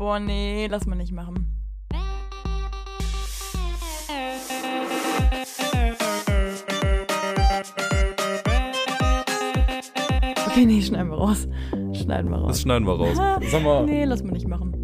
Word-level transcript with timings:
Boah, 0.00 0.18
nee, 0.18 0.66
lass 0.66 0.86
mal 0.86 0.96
nicht 0.96 1.12
machen. 1.12 1.46
Okay, 10.46 10.64
nee, 10.64 10.80
schneiden 10.80 11.10
wir 11.10 11.18
raus. 11.18 11.46
Schneiden 11.92 12.30
wir 12.30 12.38
raus. 12.38 12.48
Das 12.48 12.62
schneiden 12.62 12.86
wir 12.86 12.94
raus. 12.94 13.18
Sag 13.50 13.62
mal. 13.62 13.84
Nee, 13.84 14.06
lass 14.06 14.22
mal 14.22 14.32
nicht 14.32 14.48
machen. 14.48 14.79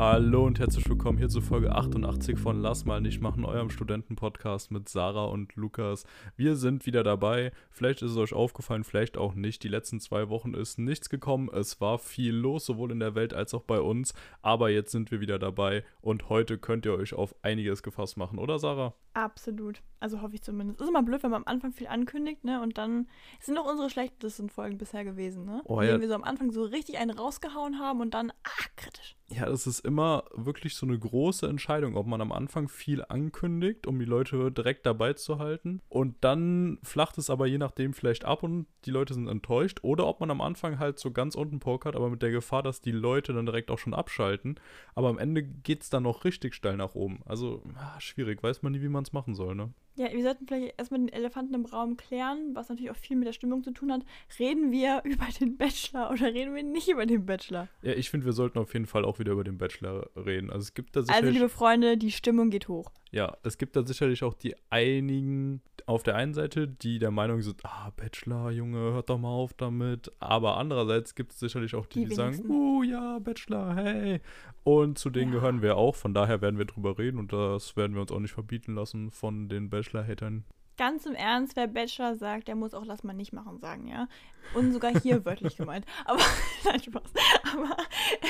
Hallo 0.00 0.44
und 0.44 0.60
herzlich 0.60 0.88
willkommen 0.88 1.18
hier 1.18 1.28
zu 1.28 1.40
Folge 1.40 1.74
88 1.74 2.38
von 2.38 2.62
Lass 2.62 2.84
mal 2.84 3.00
nicht 3.00 3.20
machen, 3.20 3.44
eurem 3.44 3.68
Studentenpodcast 3.68 4.70
mit 4.70 4.88
Sarah 4.88 5.24
und 5.24 5.56
Lukas. 5.56 6.04
Wir 6.36 6.54
sind 6.54 6.86
wieder 6.86 7.02
dabei. 7.02 7.50
Vielleicht 7.72 8.02
ist 8.02 8.12
es 8.12 8.16
euch 8.16 8.32
aufgefallen, 8.32 8.84
vielleicht 8.84 9.18
auch 9.18 9.34
nicht. 9.34 9.64
Die 9.64 9.68
letzten 9.68 9.98
zwei 9.98 10.28
Wochen 10.28 10.54
ist 10.54 10.78
nichts 10.78 11.10
gekommen. 11.10 11.50
Es 11.52 11.80
war 11.80 11.98
viel 11.98 12.32
los, 12.32 12.64
sowohl 12.64 12.92
in 12.92 13.00
der 13.00 13.16
Welt 13.16 13.34
als 13.34 13.54
auch 13.54 13.64
bei 13.64 13.80
uns. 13.80 14.14
Aber 14.40 14.70
jetzt 14.70 14.92
sind 14.92 15.10
wir 15.10 15.20
wieder 15.20 15.40
dabei 15.40 15.82
und 16.00 16.28
heute 16.28 16.58
könnt 16.58 16.86
ihr 16.86 16.94
euch 16.94 17.12
auf 17.12 17.34
einiges 17.42 17.82
gefasst 17.82 18.16
machen, 18.16 18.38
oder 18.38 18.60
Sarah? 18.60 18.94
Absolut. 19.14 19.82
Also 19.98 20.22
hoffe 20.22 20.36
ich 20.36 20.42
zumindest. 20.42 20.80
Ist 20.80 20.88
immer 20.88 21.02
blöd, 21.02 21.24
wenn 21.24 21.32
man 21.32 21.42
am 21.42 21.52
Anfang 21.52 21.72
viel 21.72 21.88
ankündigt, 21.88 22.44
ne? 22.44 22.62
Und 22.62 22.78
dann 22.78 23.08
sind 23.40 23.56
doch 23.56 23.68
unsere 23.68 23.90
schlechtesten 23.90 24.48
Folgen 24.48 24.78
bisher 24.78 25.04
gewesen, 25.04 25.44
ne? 25.44 25.60
Oh, 25.64 25.82
ja. 25.82 26.00
wir 26.00 26.06
so 26.06 26.14
am 26.14 26.22
Anfang 26.22 26.52
so 26.52 26.62
richtig 26.62 26.98
einen 26.98 27.10
rausgehauen 27.10 27.80
haben 27.80 28.00
und 28.00 28.14
dann, 28.14 28.30
ah, 28.30 28.66
kritisch. 28.76 29.16
Ja, 29.26 29.46
das 29.46 29.66
ist 29.66 29.80
immer 29.88 30.24
wirklich 30.34 30.74
so 30.74 30.84
eine 30.84 30.98
große 30.98 31.48
Entscheidung, 31.48 31.96
ob 31.96 32.06
man 32.06 32.20
am 32.20 32.30
Anfang 32.30 32.68
viel 32.68 33.02
ankündigt, 33.02 33.86
um 33.86 33.98
die 33.98 34.04
Leute 34.04 34.52
direkt 34.52 34.84
dabei 34.84 35.14
zu 35.14 35.38
halten. 35.38 35.80
Und 35.88 36.16
dann 36.20 36.78
flacht 36.82 37.16
es 37.16 37.30
aber 37.30 37.46
je 37.46 37.56
nachdem 37.56 37.94
vielleicht 37.94 38.26
ab 38.26 38.42
und 38.42 38.66
die 38.84 38.90
Leute 38.90 39.14
sind 39.14 39.28
enttäuscht. 39.28 39.78
Oder 39.80 40.06
ob 40.06 40.20
man 40.20 40.30
am 40.30 40.42
Anfang 40.42 40.78
halt 40.78 40.98
so 40.98 41.10
ganz 41.10 41.34
unten 41.34 41.58
pokert, 41.58 41.96
aber 41.96 42.10
mit 42.10 42.20
der 42.20 42.30
Gefahr, 42.30 42.62
dass 42.62 42.82
die 42.82 42.92
Leute 42.92 43.32
dann 43.32 43.46
direkt 43.46 43.70
auch 43.70 43.78
schon 43.78 43.94
abschalten. 43.94 44.60
Aber 44.94 45.08
am 45.08 45.18
Ende 45.18 45.42
geht 45.42 45.82
es 45.82 45.88
dann 45.88 46.02
noch 46.02 46.24
richtig 46.24 46.54
steil 46.54 46.76
nach 46.76 46.94
oben. 46.94 47.22
Also 47.24 47.62
ah, 47.76 47.98
schwierig, 47.98 48.42
weiß 48.42 48.62
man 48.62 48.72
nie, 48.72 48.82
wie 48.82 48.88
man 48.88 49.04
es 49.04 49.14
machen 49.14 49.34
soll, 49.34 49.54
ne? 49.54 49.72
Ja, 49.98 50.12
wir 50.12 50.22
sollten 50.22 50.46
vielleicht 50.46 50.78
erstmal 50.78 51.00
den 51.00 51.08
Elefanten 51.08 51.54
im 51.54 51.66
Raum 51.66 51.96
klären, 51.96 52.54
was 52.54 52.68
natürlich 52.68 52.90
auch 52.90 52.96
viel 52.96 53.16
mit 53.16 53.26
der 53.26 53.32
Stimmung 53.32 53.62
zu 53.62 53.72
tun 53.72 53.92
hat. 53.92 54.02
Reden 54.38 54.70
wir 54.72 55.02
über 55.04 55.26
den 55.40 55.56
Bachelor 55.56 56.10
oder 56.10 56.26
reden 56.32 56.54
wir 56.54 56.62
nicht 56.62 56.88
über 56.88 57.04
den 57.04 57.26
Bachelor? 57.26 57.68
Ja, 57.82 57.92
ich 57.92 58.08
finde, 58.10 58.26
wir 58.26 58.32
sollten 58.32 58.58
auf 58.58 58.72
jeden 58.72 58.86
Fall 58.86 59.04
auch 59.04 59.18
wieder 59.18 59.32
über 59.32 59.44
den 59.44 59.58
Bachelor 59.58 60.08
reden. 60.16 60.50
Also 60.50 60.62
es 60.62 60.74
gibt 60.74 60.96
da 60.96 61.00
Also, 61.00 61.12
sicherlich... 61.12 61.34
liebe 61.34 61.48
Freunde, 61.48 61.96
die 61.96 62.10
Stimmung 62.12 62.50
geht 62.50 62.68
hoch. 62.68 62.90
Ja, 63.10 63.36
es 63.42 63.56
gibt 63.58 63.74
da 63.74 63.84
sicherlich 63.86 64.22
auch 64.22 64.34
die 64.34 64.54
einigen 64.70 65.62
auf 65.86 66.02
der 66.02 66.16
einen 66.16 66.34
Seite, 66.34 66.68
die 66.68 66.98
der 66.98 67.10
Meinung 67.10 67.40
sind, 67.40 67.64
ah, 67.64 67.90
Bachelor, 67.96 68.50
Junge, 68.50 68.76
hört 68.92 69.08
doch 69.08 69.16
mal 69.18 69.30
auf 69.30 69.54
damit. 69.54 70.12
Aber 70.20 70.58
andererseits 70.58 71.14
gibt 71.14 71.32
es 71.32 71.38
sicherlich 71.38 71.74
auch 71.74 71.86
die, 71.86 72.00
Die 72.00 72.08
die, 72.10 72.14
sagen, 72.14 72.44
uh, 72.50 72.82
ja, 72.82 73.18
Bachelor, 73.18 73.74
hey. 73.74 74.20
Und 74.64 74.98
zu 74.98 75.08
denen 75.08 75.32
Ja. 75.32 75.38
gehören 75.38 75.62
wir 75.62 75.78
auch, 75.78 75.94
von 75.94 76.12
daher 76.12 76.42
werden 76.42 76.58
wir 76.58 76.66
drüber 76.66 76.98
reden 76.98 77.18
und 77.18 77.32
das 77.32 77.74
werden 77.76 77.94
wir 77.94 78.02
uns 78.02 78.12
auch 78.12 78.20
nicht 78.20 78.32
verbieten 78.32 78.74
lassen 78.74 79.10
von 79.10 79.48
den 79.48 79.70
Bachelor-Hatern. 79.88 80.44
Ganz 80.76 81.06
im 81.06 81.14
Ernst, 81.14 81.56
wer 81.56 81.66
Bachelor 81.66 82.16
sagt, 82.16 82.46
der 82.46 82.54
muss 82.54 82.72
auch 82.72 82.84
lass 82.84 83.02
mal 83.02 83.12
nicht 83.12 83.32
machen 83.32 83.58
sagen, 83.58 83.88
ja. 83.88 84.06
Und 84.54 84.72
sogar 84.72 84.92
hier 84.92 85.24
wörtlich 85.24 85.56
gemeint. 85.56 85.84
Aber, 86.04 86.20
nein, 86.64 86.80
Spaß. 86.80 87.12
Aber 87.52 87.76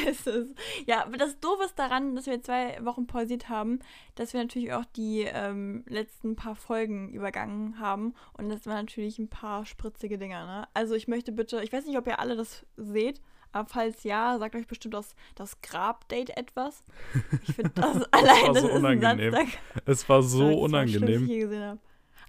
es 0.09 0.27
ist, 0.27 0.55
ja, 0.87 1.07
das 1.19 1.39
Doofe 1.41 1.65
ist 1.65 1.79
daran, 1.79 2.17
dass 2.17 2.25
wir 2.25 2.43
zwei 2.43 2.83
Wochen 2.87 3.07
pausiert 3.07 3.51
haben, 3.51 3.81
dass 4.15 4.33
wir 4.33 4.41
natürlich 4.41 4.73
auch 4.73 4.87
die 4.97 5.25
ähm, 5.31 5.85
letzten 5.89 6.37
paar 6.37 6.57
Folgen 6.57 7.11
übergangen 7.11 7.79
haben. 7.79 8.15
Und 8.33 8.49
das 8.49 8.65
waren 8.65 8.87
natürlich 8.87 9.19
ein 9.19 9.29
paar 9.29 9.67
spritzige 9.67 10.17
Dinger, 10.17 10.47
ne? 10.47 10.69
Also 10.73 10.95
ich 10.95 11.07
möchte 11.07 11.33
bitte, 11.33 11.63
ich 11.63 11.73
weiß 11.73 11.85
nicht, 11.85 11.99
ob 11.99 12.07
ihr 12.07 12.19
alle 12.19 12.35
das 12.35 12.65
seht, 12.77 13.21
aber 13.53 13.69
falls 13.69 14.05
ja, 14.05 14.39
sagt 14.39 14.55
euch 14.55 14.67
bestimmt 14.67 14.95
das, 14.95 15.15
das 15.35 15.61
Grabdate 15.63 16.37
etwas. 16.37 16.83
Ich 17.47 17.55
finde 17.55 17.71
das 17.75 18.13
allein, 18.13 18.47
so 18.47 18.53
das 18.53 18.63
ist 18.65 18.71
ein 18.71 18.77
unangenehm. 18.77 19.33
Satz, 19.33 19.49
Es 19.87 20.09
war 20.09 20.23
so 20.23 20.39
war 20.45 20.51
das 20.51 20.61
unangenehm. 20.61 21.61
habe. 21.63 21.79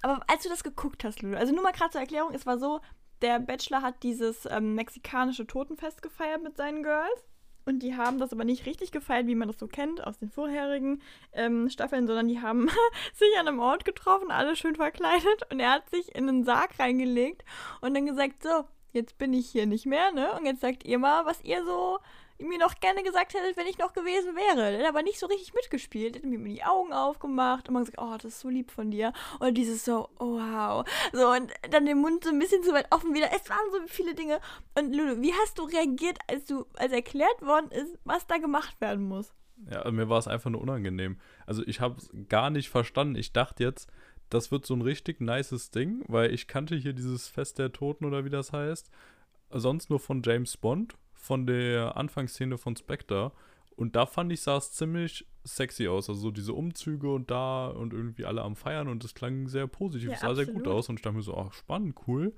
Aber 0.02 0.22
als 0.28 0.44
du 0.44 0.50
das 0.50 0.64
geguckt 0.64 1.04
hast, 1.04 1.22
Lulu, 1.22 1.36
also 1.38 1.54
nur 1.54 1.64
mal 1.64 1.72
gerade 1.74 1.92
zur 1.92 2.02
Erklärung, 2.02 2.34
es 2.34 2.46
war 2.46 2.58
so, 2.58 2.80
der 3.22 3.40
Bachelor 3.40 3.82
hat 3.82 4.02
dieses 4.04 4.48
ähm, 4.50 4.76
mexikanische 4.76 5.46
Totenfest 5.46 6.02
gefeiert 6.02 6.42
mit 6.42 6.56
seinen 6.58 6.84
Girls. 6.84 7.26
Und 7.66 7.84
die 7.84 7.96
haben 7.96 8.18
das 8.18 8.34
aber 8.34 8.46
nicht 8.46 8.66
richtig 8.66 8.92
gefeiert, 8.92 9.28
wie 9.28 9.36
man 9.36 9.48
das 9.48 9.60
so 9.60 9.68
kennt 9.68 10.04
aus 10.04 10.18
den 10.18 10.30
vorherigen 10.30 11.02
ähm, 11.34 11.70
Staffeln, 11.70 12.08
sondern 12.08 12.28
die 12.28 12.42
haben 12.42 12.68
sich 13.14 13.28
an 13.40 13.48
einem 13.48 13.60
Ort 13.60 13.86
getroffen, 13.86 14.32
alle 14.32 14.56
schön 14.56 14.76
verkleidet. 14.76 15.44
Und 15.52 15.60
er 15.60 15.74
hat 15.74 15.90
sich 15.90 16.16
in 16.16 16.28
einen 16.28 16.44
Sarg 16.46 16.80
reingelegt 16.80 17.44
und 17.82 17.94
dann 17.94 18.06
gesagt, 18.06 18.42
so, 18.42 18.64
jetzt 18.92 19.18
bin 19.18 19.34
ich 19.34 19.50
hier 19.50 19.66
nicht 19.66 19.86
mehr, 19.86 20.12
ne? 20.12 20.34
Und 20.34 20.46
jetzt 20.46 20.62
sagt 20.62 20.86
ihr 20.86 21.00
mal, 21.00 21.26
was 21.26 21.42
ihr 21.44 21.64
so 21.66 22.00
mir 22.42 22.58
noch 22.58 22.80
gerne 22.80 23.04
gesagt 23.04 23.34
hättet, 23.34 23.58
wenn 23.58 23.68
ich 23.68 23.78
noch 23.78 23.94
gewesen 23.94 24.36
wäre. 24.36 24.72
Der 24.72 24.80
hat 24.80 24.88
aber 24.88 25.04
nicht 25.04 25.20
so 25.20 25.28
richtig 25.28 25.54
mitgespielt. 25.54 26.16
Der 26.16 26.22
hat 26.22 26.30
mir 26.30 26.40
die 26.40 26.64
Augen 26.64 26.94
aufgemacht 26.94 27.68
und 27.68 27.74
man 27.74 27.84
gesagt, 27.84 28.02
oh, 28.02 28.14
das 28.16 28.26
ist 28.26 28.40
so 28.40 28.50
lieb 28.50 28.72
von 28.72 28.92
dir. 28.92 29.14
Und 29.40 29.56
dieses 29.56 29.84
so, 29.84 30.10
oh, 30.20 30.40
wow. 30.40 30.88
So, 31.12 31.30
und 31.30 31.52
dann 31.70 31.86
den 31.86 32.00
Mund 32.00 32.24
so 32.24 32.30
ein 32.30 32.40
bisschen 32.40 32.64
zu 32.64 32.72
weit 32.72 32.88
offen 32.92 33.14
wieder. 33.14 33.28
Es 33.34 33.50
waren 33.50 33.72
so 33.72 33.80
viele 33.88 34.16
Dinge. 34.16 34.40
Und 34.78 34.96
Lulu, 34.96 35.22
wie 35.22 35.34
hast 35.34 35.58
du 35.60 35.64
reagiert, 35.64 36.18
als 36.28 36.46
du, 36.46 36.66
als 36.78 36.94
erklärt 36.94 37.42
worden 37.42 37.72
ist, 37.72 37.98
was 38.06 38.26
da 38.26 38.38
gemacht 38.38 38.80
werden 38.80 39.08
muss? 39.08 39.34
Ja, 39.70 39.90
mir 39.92 40.08
war 40.08 40.20
es 40.20 40.28
einfach 40.28 40.50
nur 40.50 40.62
unangenehm. 40.62 41.20
Also 41.46 41.64
ich 41.66 41.82
habe 41.82 41.98
es 41.98 42.10
gar 42.30 42.50
nicht 42.50 42.70
verstanden. 42.70 43.16
Ich 43.16 43.34
dachte 43.34 43.64
jetzt, 43.64 43.90
das 44.30 44.52
wird 44.52 44.66
so 44.66 44.76
ein 44.76 44.82
richtig 44.82 45.22
nices 45.22 45.72
Ding, 45.72 46.04
weil 46.08 46.34
ich 46.34 46.48
kannte 46.48 46.76
hier 46.76 46.94
dieses 46.94 47.28
Fest 47.28 47.60
der 47.60 47.72
Toten 47.72 48.06
oder 48.06 48.26
wie 48.26 48.30
das 48.30 48.54
heißt, 48.54 48.90
sonst 49.52 49.90
nur 49.90 50.00
von 50.00 50.22
James 50.24 50.58
Bond, 50.58 50.96
von 51.14 51.46
der 51.48 51.98
Anfangsszene 51.98 52.58
von 52.58 52.76
Spectre. 52.76 53.32
Und 53.76 53.96
da 53.96 54.06
fand 54.06 54.32
ich, 54.32 54.42
sah 54.42 54.58
es 54.58 54.74
ziemlich 54.74 55.26
sexy 55.44 55.88
aus. 55.88 56.10
Also 56.10 56.22
so 56.22 56.32
diese 56.32 56.54
Umzüge 56.54 57.12
und 57.12 57.32
da 57.32 57.68
und 57.68 57.94
irgendwie 57.94 58.26
alle 58.26 58.42
am 58.42 58.56
Feiern 58.56 58.88
und 58.88 59.04
es 59.04 59.16
klang 59.16 59.48
sehr 59.48 59.68
positiv. 59.68 60.10
Ja, 60.10 60.16
es 60.16 60.22
sah 60.22 60.36
sehr 60.36 60.46
gut 60.46 60.58
absolut. 60.58 60.78
aus 60.78 60.90
und 60.90 60.96
ich 60.98 61.02
dachte 61.02 61.18
mir 61.18 61.24
so, 61.24 61.38
ach, 61.38 61.54
spannend, 61.54 61.96
cool. 62.08 62.34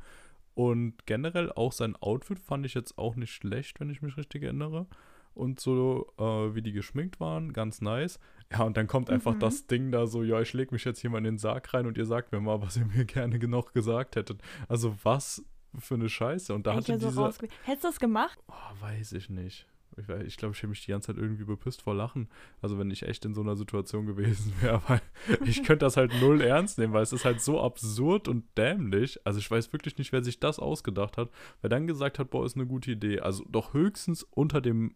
Und 0.54 1.06
generell 1.06 1.52
auch 1.52 1.72
sein 1.72 1.96
Outfit 1.96 2.40
fand 2.40 2.66
ich 2.66 2.74
jetzt 2.74 2.98
auch 2.98 3.16
nicht 3.16 3.34
schlecht, 3.34 3.80
wenn 3.80 3.90
ich 3.90 4.02
mich 4.02 4.18
richtig 4.18 4.44
erinnere. 4.44 4.86
Und 5.34 5.60
so, 5.60 6.08
äh, 6.18 6.54
wie 6.56 6.62
die 6.62 6.74
geschminkt 6.74 7.20
waren, 7.20 7.54
ganz 7.54 7.82
nice. 7.82 8.20
Ja, 8.52 8.64
und 8.64 8.76
dann 8.78 8.88
kommt 8.88 9.10
einfach 9.10 9.34
Mhm. 9.36 9.40
das 9.40 9.66
Ding 9.68 9.92
da 9.92 10.08
so, 10.08 10.24
ja, 10.24 10.42
ich 10.42 10.52
leg 10.54 10.72
mich 10.72 10.84
jetzt 10.84 11.00
hier 11.00 11.10
mal 11.10 11.20
in 11.20 11.24
den 11.24 11.38
Sarg 11.38 11.74
rein 11.74 11.86
und 11.88 11.98
ihr 11.98 12.06
sagt 12.06 12.32
mir 12.34 12.42
mal, 12.42 12.62
was 12.62 12.76
ihr 12.78 12.86
mir 12.86 13.06
gerne 13.06 13.40
noch 13.48 13.72
gesagt 13.74 14.16
hättet. 14.16 14.42
Also 14.68 14.96
was 15.04 15.44
für 15.80 15.96
eine 15.96 16.10
Scheiße. 16.10 16.54
Und 16.54 16.68
da 16.68 16.72
Eigentlich 16.74 16.90
hatte 16.96 17.12
so 17.12 17.28
diese, 17.28 17.48
Hättest 17.64 17.84
du 17.86 17.88
das 17.88 18.00
gemacht? 18.00 18.38
oh, 18.50 18.82
weiß 18.82 19.14
ich 19.14 19.30
nicht. 19.30 19.68
Ich, 19.98 20.08
wei- 20.08 20.24
ich 20.26 20.36
glaube, 20.38 20.54
ich 20.54 20.60
hätte 20.60 20.68
mich 20.70 20.84
die 20.86 20.92
ganze 20.92 21.08
Zeit 21.08 21.18
irgendwie 21.22 21.44
bepisst 21.46 21.82
vor 21.82 21.94
Lachen. 21.94 22.30
Also 22.62 22.78
wenn 22.78 22.92
ich 22.92 23.04
echt 23.04 23.24
in 23.26 23.34
so 23.34 23.42
einer 23.42 23.56
Situation 23.58 24.06
gewesen 24.06 24.54
wäre, 24.62 24.82
weil 24.88 25.02
ich 25.46 25.64
könnte 25.64 25.86
das 25.86 25.96
halt 25.98 26.12
null 26.22 26.42
ernst 26.42 26.78
nehmen, 26.78 26.92
weil 26.94 27.04
es 27.04 27.14
ist 27.14 27.24
halt 27.26 27.40
so 27.42 27.62
absurd 27.62 28.28
und 28.28 28.46
dämlich. 28.58 29.20
Also 29.26 29.40
ich 29.40 29.50
weiß 29.50 29.72
wirklich 29.72 29.98
nicht, 29.98 30.12
wer 30.12 30.24
sich 30.24 30.40
das 30.42 30.60
ausgedacht 30.60 31.18
hat, 31.18 31.30
wer 31.62 31.70
dann 31.70 31.88
gesagt 31.88 32.20
hat, 32.20 32.30
boah, 32.32 32.46
ist 32.46 32.56
eine 32.56 32.68
gute 32.68 32.92
Idee. 32.92 33.20
Also 33.22 33.46
doch 33.50 33.74
höchstens 33.74 34.24
unter 34.24 34.60
dem 34.62 34.96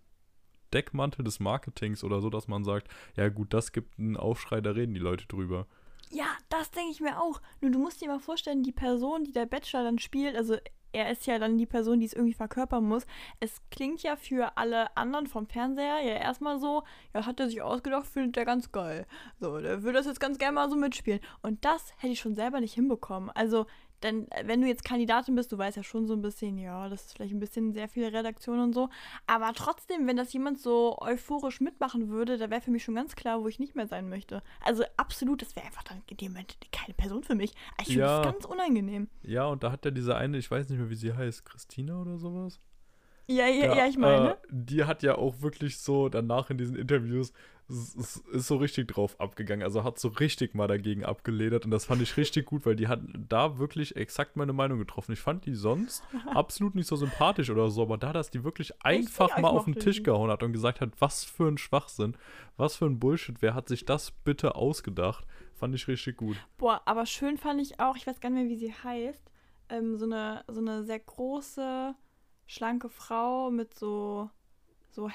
Deckmantel 0.73 1.23
des 1.23 1.39
Marketings 1.39 2.03
oder 2.03 2.21
so, 2.21 2.29
dass 2.29 2.47
man 2.47 2.63
sagt, 2.63 2.87
ja 3.15 3.29
gut, 3.29 3.53
das 3.53 3.71
gibt 3.71 3.99
einen 3.99 4.17
Aufschrei, 4.17 4.61
da 4.61 4.71
reden 4.71 4.93
die 4.93 4.99
Leute 4.99 5.27
drüber. 5.27 5.67
Ja, 6.11 6.27
das 6.49 6.71
denke 6.71 6.91
ich 6.91 7.01
mir 7.01 7.19
auch. 7.19 7.41
Nur 7.61 7.71
du 7.71 7.79
musst 7.79 8.01
dir 8.01 8.07
mal 8.07 8.19
vorstellen, 8.19 8.63
die 8.63 8.71
Person, 8.71 9.23
die 9.23 9.31
der 9.31 9.45
Bachelor 9.45 9.83
dann 9.83 9.99
spielt, 9.99 10.35
also 10.35 10.57
er 10.95 11.11
ist 11.11 11.27
ja 11.27 11.37
dann 11.39 11.57
die 11.57 11.65
Person, 11.65 11.99
die 11.99 12.05
es 12.05 12.13
irgendwie 12.13 12.33
verkörpern 12.33 12.87
muss. 12.87 13.05
Es 13.41 13.57
klingt 13.69 14.01
ja 14.01 14.15
für 14.15 14.57
alle 14.57 14.95
anderen 14.95 15.27
vom 15.27 15.45
Fernseher 15.45 15.99
ja 16.01 16.15
erstmal 16.15 16.57
so, 16.57 16.83
ja, 17.13 17.25
hat 17.25 17.39
er 17.39 17.49
sich 17.49 17.61
ausgedacht, 17.61 18.07
findet 18.07 18.37
er 18.37 18.45
ganz 18.45 18.71
geil. 18.71 19.05
So, 19.39 19.59
der 19.59 19.83
will 19.83 19.91
das 19.91 20.05
jetzt 20.05 20.21
ganz 20.21 20.37
gerne 20.37 20.55
mal 20.55 20.69
so 20.69 20.77
mitspielen. 20.77 21.19
Und 21.41 21.65
das 21.65 21.91
hätte 21.97 22.13
ich 22.13 22.19
schon 22.21 22.35
selber 22.35 22.61
nicht 22.61 22.75
hinbekommen. 22.75 23.29
Also, 23.31 23.65
denn 24.03 24.29
äh, 24.31 24.43
wenn 24.45 24.61
du 24.61 24.67
jetzt 24.67 24.83
Kandidatin 24.83 25.35
bist, 25.35 25.51
du 25.51 25.57
weißt 25.57 25.77
ja 25.77 25.83
schon 25.83 26.07
so 26.07 26.13
ein 26.13 26.21
bisschen, 26.21 26.57
ja, 26.57 26.89
das 26.89 27.05
ist 27.05 27.13
vielleicht 27.15 27.33
ein 27.33 27.39
bisschen 27.39 27.73
sehr 27.73 27.87
viel 27.87 28.05
Redaktion 28.05 28.59
und 28.59 28.73
so. 28.73 28.89
Aber 29.27 29.51
trotzdem, 29.53 30.07
wenn 30.07 30.17
das 30.17 30.31
jemand 30.33 30.59
so 30.59 30.97
euphorisch 30.99 31.61
mitmachen 31.61 32.09
würde, 32.09 32.37
da 32.37 32.49
wäre 32.49 32.61
für 32.61 32.71
mich 32.71 32.83
schon 32.83 32.95
ganz 32.95 33.15
klar, 33.15 33.41
wo 33.41 33.47
ich 33.47 33.59
nicht 33.59 33.75
mehr 33.75 33.87
sein 33.87 34.09
möchte. 34.09 34.43
Also 34.63 34.83
absolut, 34.97 35.41
das 35.41 35.55
wäre 35.55 35.65
einfach 35.65 35.83
dann 35.83 36.01
in 36.09 36.17
dem 36.17 36.31
Moment 36.33 36.57
keine 36.71 36.93
Person 36.93 37.23
für 37.23 37.35
mich. 37.35 37.53
Ich 37.81 37.87
finde 37.87 38.01
Ja. 38.01 38.21
das 38.21 38.33
ganz 38.33 38.45
unangenehm. 38.45 39.07
Ja, 39.23 39.45
und 39.45 39.63
da 39.63 39.71
hat 39.71 39.85
ja 39.85 39.91
diese 39.91 40.15
eine, 40.15 40.37
ich 40.37 40.49
weiß 40.51 40.69
nicht 40.69 40.79
mehr, 40.79 40.89
wie 40.89 40.95
sie 40.95 41.13
heißt, 41.13 41.45
Christina 41.45 41.99
oder 42.01 42.17
sowas? 42.17 42.59
Ja, 43.27 43.47
ja, 43.47 43.73
ja, 43.75 43.87
ich 43.87 43.97
meine. 43.97 44.33
Äh, 44.33 44.37
die 44.51 44.83
hat 44.83 45.01
ja 45.01 45.15
auch 45.15 45.41
wirklich 45.41 45.79
so 45.79 46.09
danach 46.09 46.51
in 46.51 46.59
diesen 46.59 46.75
Interviews 46.75 47.33
ist 47.67 48.47
so 48.47 48.57
richtig 48.57 48.89
drauf 48.89 49.19
abgegangen. 49.19 49.63
Also 49.63 49.83
hat 49.83 49.97
so 49.97 50.09
richtig 50.09 50.53
mal 50.53 50.67
dagegen 50.67 51.03
abgeledert 51.03 51.65
und 51.65 51.71
das 51.71 51.85
fand 51.85 52.01
ich 52.01 52.15
richtig 52.15 52.45
gut, 52.45 52.65
weil 52.65 52.75
die 52.75 52.87
hat 52.87 52.99
da 53.27 53.57
wirklich 53.57 53.95
exakt 53.95 54.35
meine 54.35 54.53
Meinung 54.53 54.77
getroffen. 54.77 55.13
Ich 55.13 55.19
fand 55.19 55.45
die 55.45 55.55
sonst 55.55 56.03
absolut 56.27 56.75
nicht 56.75 56.87
so 56.87 56.95
sympathisch 56.95 57.49
oder 57.49 57.69
so, 57.69 57.81
aber 57.81 57.97
da, 57.97 58.13
dass 58.13 58.29
die 58.29 58.43
wirklich 58.43 58.73
einfach 58.83 59.37
mal 59.39 59.49
auf 59.49 59.65
den 59.65 59.75
Tisch 59.75 60.03
gehauen 60.03 60.29
hat 60.29 60.43
und 60.43 60.53
gesagt 60.53 60.79
hat, 60.79 60.91
was 60.99 61.23
für 61.23 61.47
ein 61.47 61.57
Schwachsinn, 61.57 62.15
was 62.55 62.75
für 62.75 62.85
ein 62.85 62.99
Bullshit, 62.99 63.41
wer 63.41 63.55
hat 63.55 63.67
sich 63.67 63.83
das 63.83 64.11
bitte 64.11 64.55
ausgedacht, 64.55 65.25
fand 65.55 65.73
ich 65.73 65.87
richtig 65.87 66.17
gut. 66.17 66.37
Boah, 66.57 66.81
aber 66.85 67.07
schön 67.07 67.37
fand 67.37 67.61
ich 67.61 67.79
auch, 67.79 67.95
ich 67.95 68.05
weiß 68.05 68.19
gar 68.19 68.29
nicht 68.29 68.43
mehr, 68.43 68.49
wie 68.49 68.57
sie 68.57 68.73
heißt, 68.73 69.23
ähm, 69.69 69.97
so, 69.97 70.05
eine, 70.05 70.43
so 70.47 70.61
eine 70.61 70.83
sehr 70.83 70.99
große, 70.99 71.95
schlanke 72.45 72.89
Frau 72.89 73.49
mit 73.49 73.73
so, 73.73 74.29
so 74.91 75.09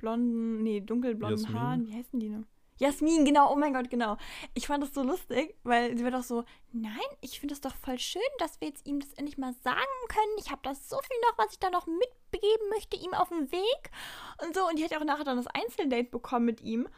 blonden, 0.00 0.62
nee, 0.62 0.80
dunkelblonden 0.80 1.40
Jasmin? 1.40 1.60
Haaren. 1.60 1.86
Wie 1.86 1.94
heißen 1.94 2.20
die 2.20 2.28
noch? 2.28 2.44
Jasmin, 2.80 3.26
genau, 3.26 3.52
oh 3.52 3.56
mein 3.56 3.74
Gott, 3.74 3.90
genau. 3.90 4.16
Ich 4.54 4.66
fand 4.66 4.82
das 4.82 4.94
so 4.94 5.02
lustig, 5.02 5.54
weil 5.64 5.98
sie 5.98 6.02
war 6.02 6.10
doch 6.10 6.22
so, 6.22 6.44
nein, 6.72 6.94
ich 7.20 7.38
finde 7.38 7.52
es 7.52 7.60
doch 7.60 7.74
voll 7.74 7.98
schön, 7.98 8.22
dass 8.38 8.58
wir 8.58 8.68
jetzt 8.68 8.86
ihm 8.86 9.00
das 9.00 9.12
endlich 9.12 9.36
mal 9.36 9.52
sagen 9.62 9.80
können. 10.08 10.32
Ich 10.38 10.50
habe 10.50 10.62
da 10.62 10.74
so 10.74 10.96
viel 10.96 11.16
noch, 11.28 11.36
was 11.36 11.52
ich 11.52 11.58
da 11.58 11.68
noch 11.68 11.86
mitbegeben 11.86 12.70
möchte, 12.70 12.96
ihm 12.96 13.12
auf 13.12 13.28
dem 13.28 13.52
Weg. 13.52 13.90
Und 14.42 14.54
so, 14.54 14.66
und 14.66 14.78
die 14.78 14.84
hat 14.84 14.92
ja 14.92 14.98
auch 14.98 15.04
nachher 15.04 15.24
dann 15.24 15.36
das 15.36 15.46
Einzeldate 15.46 16.04
bekommen 16.04 16.46
mit 16.46 16.62
ihm. 16.62 16.88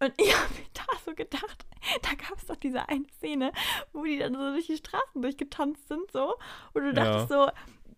Und 0.00 0.12
ich 0.20 0.36
habe 0.36 0.54
mir 0.54 0.66
da 0.74 0.84
so 1.04 1.14
gedacht, 1.14 1.66
da 2.02 2.14
gab 2.14 2.36
es 2.36 2.46
doch 2.46 2.56
diese 2.56 2.88
eine 2.88 3.06
Szene, 3.18 3.52
wo 3.92 4.02
die 4.02 4.18
dann 4.18 4.34
so 4.34 4.50
durch 4.50 4.66
die 4.66 4.76
Straßen 4.76 5.22
durchgetanzt 5.22 5.86
sind, 5.86 6.10
so. 6.10 6.34
Und 6.72 6.82
du 6.82 6.92
dachtest 6.92 7.28
so, 7.28 7.48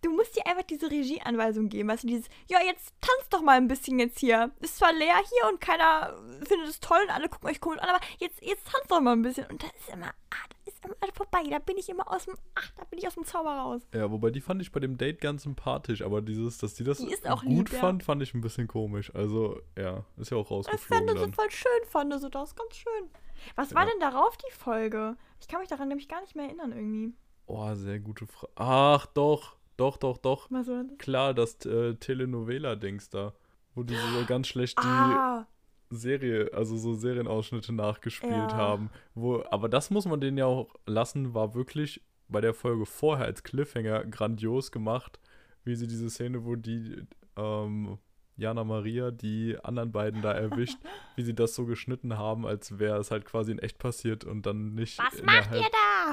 du 0.02 0.10
musst 0.10 0.36
dir 0.36 0.46
einfach 0.46 0.62
diese 0.64 0.90
Regieanweisung 0.90 1.68
geben. 1.68 1.88
Weißt 1.88 2.04
du, 2.04 2.08
dieses, 2.08 2.26
ja, 2.48 2.58
jetzt 2.64 2.92
tanzt 3.00 3.32
doch 3.32 3.42
mal 3.42 3.56
ein 3.56 3.68
bisschen 3.68 3.98
jetzt 3.98 4.18
hier. 4.18 4.50
Ist 4.60 4.76
zwar 4.76 4.92
leer 4.92 5.16
hier 5.16 5.48
und 5.50 5.60
keiner 5.60 6.14
findet 6.46 6.68
es 6.68 6.80
toll 6.80 6.98
und 7.04 7.10
alle 7.14 7.28
gucken 7.28 7.48
euch 7.48 7.60
komisch 7.60 7.80
an, 7.80 7.88
aber 7.90 8.00
jetzt, 8.18 8.42
jetzt 8.42 8.66
tanzt 8.66 8.90
doch 8.90 9.00
mal 9.00 9.12
ein 9.12 9.22
bisschen. 9.22 9.46
Und 9.46 9.62
das 9.62 9.70
ist 9.78 9.88
immer, 9.92 10.06
ah, 10.08 10.46
das 10.64 10.74
ist 10.74 10.84
immer 10.84 10.94
vorbei. 11.14 11.42
Da 11.50 11.58
bin 11.58 11.76
ich 11.78 11.88
immer 11.88 12.10
aus 12.10 12.24
dem, 12.24 12.34
ach, 12.54 12.70
da 12.76 12.84
bin 12.84 12.98
ich 12.98 13.06
aus 13.06 13.14
dem 13.14 13.24
Zauber 13.24 13.52
raus. 13.56 13.82
Ja, 13.94 14.10
wobei 14.10 14.30
die 14.30 14.40
fand 14.40 14.62
ich 14.62 14.72
bei 14.72 14.80
dem 14.80 14.96
Date 14.96 15.20
ganz 15.20 15.42
sympathisch, 15.42 16.02
aber 16.02 16.22
dieses, 16.22 16.58
dass 16.58 16.74
die 16.74 16.84
das 16.84 16.98
Die 16.98 17.06
gut 17.06 17.42
lieb, 17.44 17.72
ja. 17.72 17.78
fand, 17.80 18.02
fand 18.02 18.22
ich 18.22 18.34
ein 18.34 18.40
bisschen 18.40 18.68
komisch. 18.68 19.14
Also, 19.14 19.60
ja, 19.76 20.04
ist 20.16 20.30
ja 20.30 20.36
auch 20.36 20.46
Ich 20.46 20.50
rausgeflogen 20.50 21.08
fand 21.08 21.18
das 21.20 21.34
voll 21.36 21.50
schön, 21.50 21.88
fand 21.88 22.20
so, 22.20 22.28
das 22.28 22.54
ganz 22.56 22.76
schön. 22.76 23.10
Was 23.56 23.74
war 23.74 23.84
Ja. 23.84 23.90
denn 23.90 24.00
darauf 24.00 24.36
die 24.36 24.52
Folge? 24.52 25.16
Ich 25.40 25.48
kann 25.48 25.60
mich 25.60 25.68
daran 25.68 25.88
nämlich 25.88 26.08
gar 26.08 26.20
nicht 26.20 26.36
mehr 26.36 26.46
erinnern 26.46 26.72
irgendwie. 26.72 27.14
Oh, 27.46 27.74
sehr 27.74 27.98
gute 27.98 28.26
Frage. 28.26 28.52
Ach, 28.56 29.06
doch, 29.06 29.56
doch, 29.80 29.96
doch, 29.96 30.18
doch. 30.18 30.50
Was 30.50 30.68
war 30.68 30.84
das? 30.84 30.98
Klar, 30.98 31.34
das 31.34 31.64
äh, 31.66 31.94
Telenovela-Dings 31.94 33.08
da, 33.10 33.32
wo 33.74 33.82
die 33.82 33.94
so 33.94 34.24
ganz 34.26 34.46
schlecht 34.48 34.78
die 34.78 34.86
Ah, 34.86 35.46
Serie, 35.90 36.50
also 36.52 36.76
so 36.76 36.94
Serienausschnitte 36.94 37.72
nachgespielt 37.72 38.52
Ja. 38.52 38.56
haben. 38.56 38.90
Wo, 39.14 39.42
aber 39.50 39.68
das 39.68 39.90
muss 39.90 40.06
man 40.06 40.20
denen 40.20 40.38
ja 40.38 40.46
auch 40.46 40.74
lassen, 40.86 41.34
war 41.34 41.54
wirklich 41.54 42.00
bei 42.28 42.40
der 42.40 42.54
Folge 42.54 42.86
vorher 42.86 43.26
als 43.26 43.42
Cliffhanger 43.42 44.04
grandios 44.04 44.70
gemacht, 44.70 45.18
wie 45.64 45.74
sie 45.74 45.88
diese 45.88 46.08
Szene, 46.10 46.44
wo 46.44 46.54
die 46.54 47.04
ähm, 47.36 47.98
Jana 48.36 48.62
Maria 48.64 49.10
die 49.10 49.58
anderen 49.62 49.90
beiden 49.90 50.22
da 50.22 50.32
erwischt, 50.32 50.78
wie 51.16 51.22
sie 51.24 51.34
das 51.34 51.54
so 51.56 51.66
geschnitten 51.66 52.16
haben, 52.16 52.46
als 52.46 52.78
wäre 52.78 52.98
es 52.98 53.10
halt 53.10 53.24
quasi 53.24 53.50
in 53.50 53.58
echt 53.58 53.78
passiert 53.78 54.24
und 54.24 54.46
dann 54.46 54.74
nicht 54.74 54.98
was 54.98 55.20
macht 55.22 55.52
ihr 55.54 55.60
da? 55.62 56.12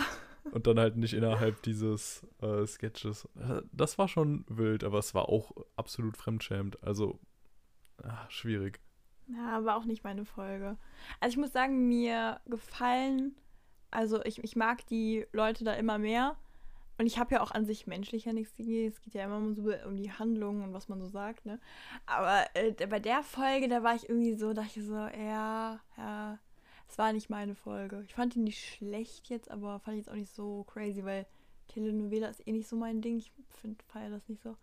Und 0.52 0.68
dann 0.68 0.80
halt 0.80 0.98
nicht 0.98 1.14
innerhalb 1.14 1.62
dieses 1.64 2.26
äh, 2.42 2.66
Sketches. 2.66 3.26
Äh, 3.36 3.62
Das 3.72 3.98
war 3.98 4.08
schon 4.08 4.46
wild, 4.48 4.84
aber 4.84 5.00
es 5.00 5.14
war 5.14 5.30
auch 5.30 5.52
absolut 5.76 6.18
fremdschämend. 6.18 6.82
Also 6.84 7.20
ah, 8.04 8.26
schwierig. 8.30 8.80
Ja, 9.28 9.64
war 9.66 9.76
auch 9.76 9.86
nicht 9.86 10.04
meine 10.04 10.26
Folge. 10.26 10.78
Also 11.20 11.34
ich 11.34 11.38
muss 11.38 11.52
sagen, 11.52 11.88
mir 11.88 12.40
gefallen, 12.46 13.36
also 13.92 14.24
ich, 14.24 14.44
ich 14.44 14.56
mag 14.56 14.86
die 14.88 15.26
Leute 15.32 15.64
da 15.64 15.74
immer 15.74 15.98
mehr. 15.98 16.38
Und 17.00 17.06
ich 17.06 17.20
habe 17.20 17.36
ja 17.36 17.42
auch 17.42 17.52
an 17.52 17.66
sich 17.66 17.86
menschlich 17.86 18.26
ja 18.26 18.34
nichts 18.34 18.56
gegen. 18.56 18.88
Es 18.88 19.02
geht 19.02 19.14
ja 19.14 19.26
immer 19.26 19.54
so 19.54 19.72
um 19.86 19.98
die 19.98 20.12
Handlung 20.12 20.64
und 20.64 20.74
was 20.74 20.90
man 20.90 21.00
so 21.00 21.08
sagt, 21.08 21.46
ne? 21.46 21.60
Aber 22.08 22.44
äh, 22.56 22.74
bei 22.88 23.00
der 23.00 23.22
Folge, 23.22 23.68
da 23.68 23.84
war 23.84 23.94
ich 23.94 24.10
irgendwie 24.10 24.34
so, 24.34 24.54
dachte 24.54 24.80
ich 24.80 24.86
so, 24.86 24.96
ja, 24.96 25.80
ja, 25.96 26.40
es 26.88 26.98
war 26.98 27.13
nicht 27.13 27.30
meine 27.30 27.56
Folge. 27.56 28.04
Ich 28.06 28.13
fand 28.13 28.36
die 28.36 28.39
nicht 28.39 28.63
schlecht 28.63 29.30
jetzt, 29.30 29.51
aber 29.51 29.80
fand 29.80 29.98
ich 29.98 30.06
jetzt 30.06 30.10
auch 30.10 30.18
nicht 30.18 30.34
so 30.34 30.63
crazy, 30.63 31.04
weil 31.04 31.25
Telenovela 31.68 32.28
ist 32.28 32.48
eh 32.48 32.51
nicht 32.51 32.68
so 32.68 32.75
mein 32.75 33.01
Ding. 33.01 33.18
Ich 33.18 33.31
finde, 33.50 33.84
feiere 33.88 34.12
das 34.12 34.28
nicht 34.30 34.42
so. 34.42 34.56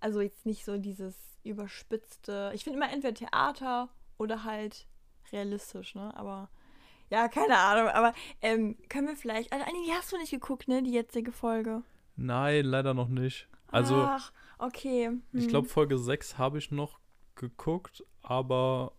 Also 0.00 0.20
jetzt 0.20 0.46
nicht 0.46 0.64
so 0.64 0.78
dieses 0.78 1.38
überspitzte. 1.44 2.50
Ich 2.54 2.64
finde 2.64 2.78
immer 2.78 2.92
entweder 2.92 3.14
Theater 3.14 3.88
oder 4.18 4.44
halt 4.44 4.86
realistisch, 5.32 5.94
ne? 5.94 6.16
Aber 6.16 6.50
ja, 7.10 7.28
keine 7.28 7.58
Ahnung. 7.58 7.88
Aber 7.88 8.14
ähm, 8.42 8.76
können 8.88 9.08
wir 9.08 9.16
vielleicht. 9.16 9.52
Also, 9.52 9.64
die 9.64 9.92
hast 9.92 10.12
du 10.12 10.18
nicht 10.18 10.30
geguckt, 10.30 10.68
ne? 10.68 10.82
Die 10.82 10.92
jetzige 10.92 11.32
Folge. 11.32 11.82
Nein, 12.16 12.64
leider 12.64 12.94
noch 12.94 13.08
nicht. 13.08 13.48
Also, 13.68 13.96
Ach, 13.96 14.32
okay. 14.58 15.10
ich 15.32 15.44
hm, 15.44 15.48
glaube, 15.48 15.68
Folge 15.68 15.98
6 15.98 16.38
habe 16.38 16.58
ich 16.58 16.70
noch 16.70 16.98
geguckt, 17.34 18.04
aber 18.22 18.92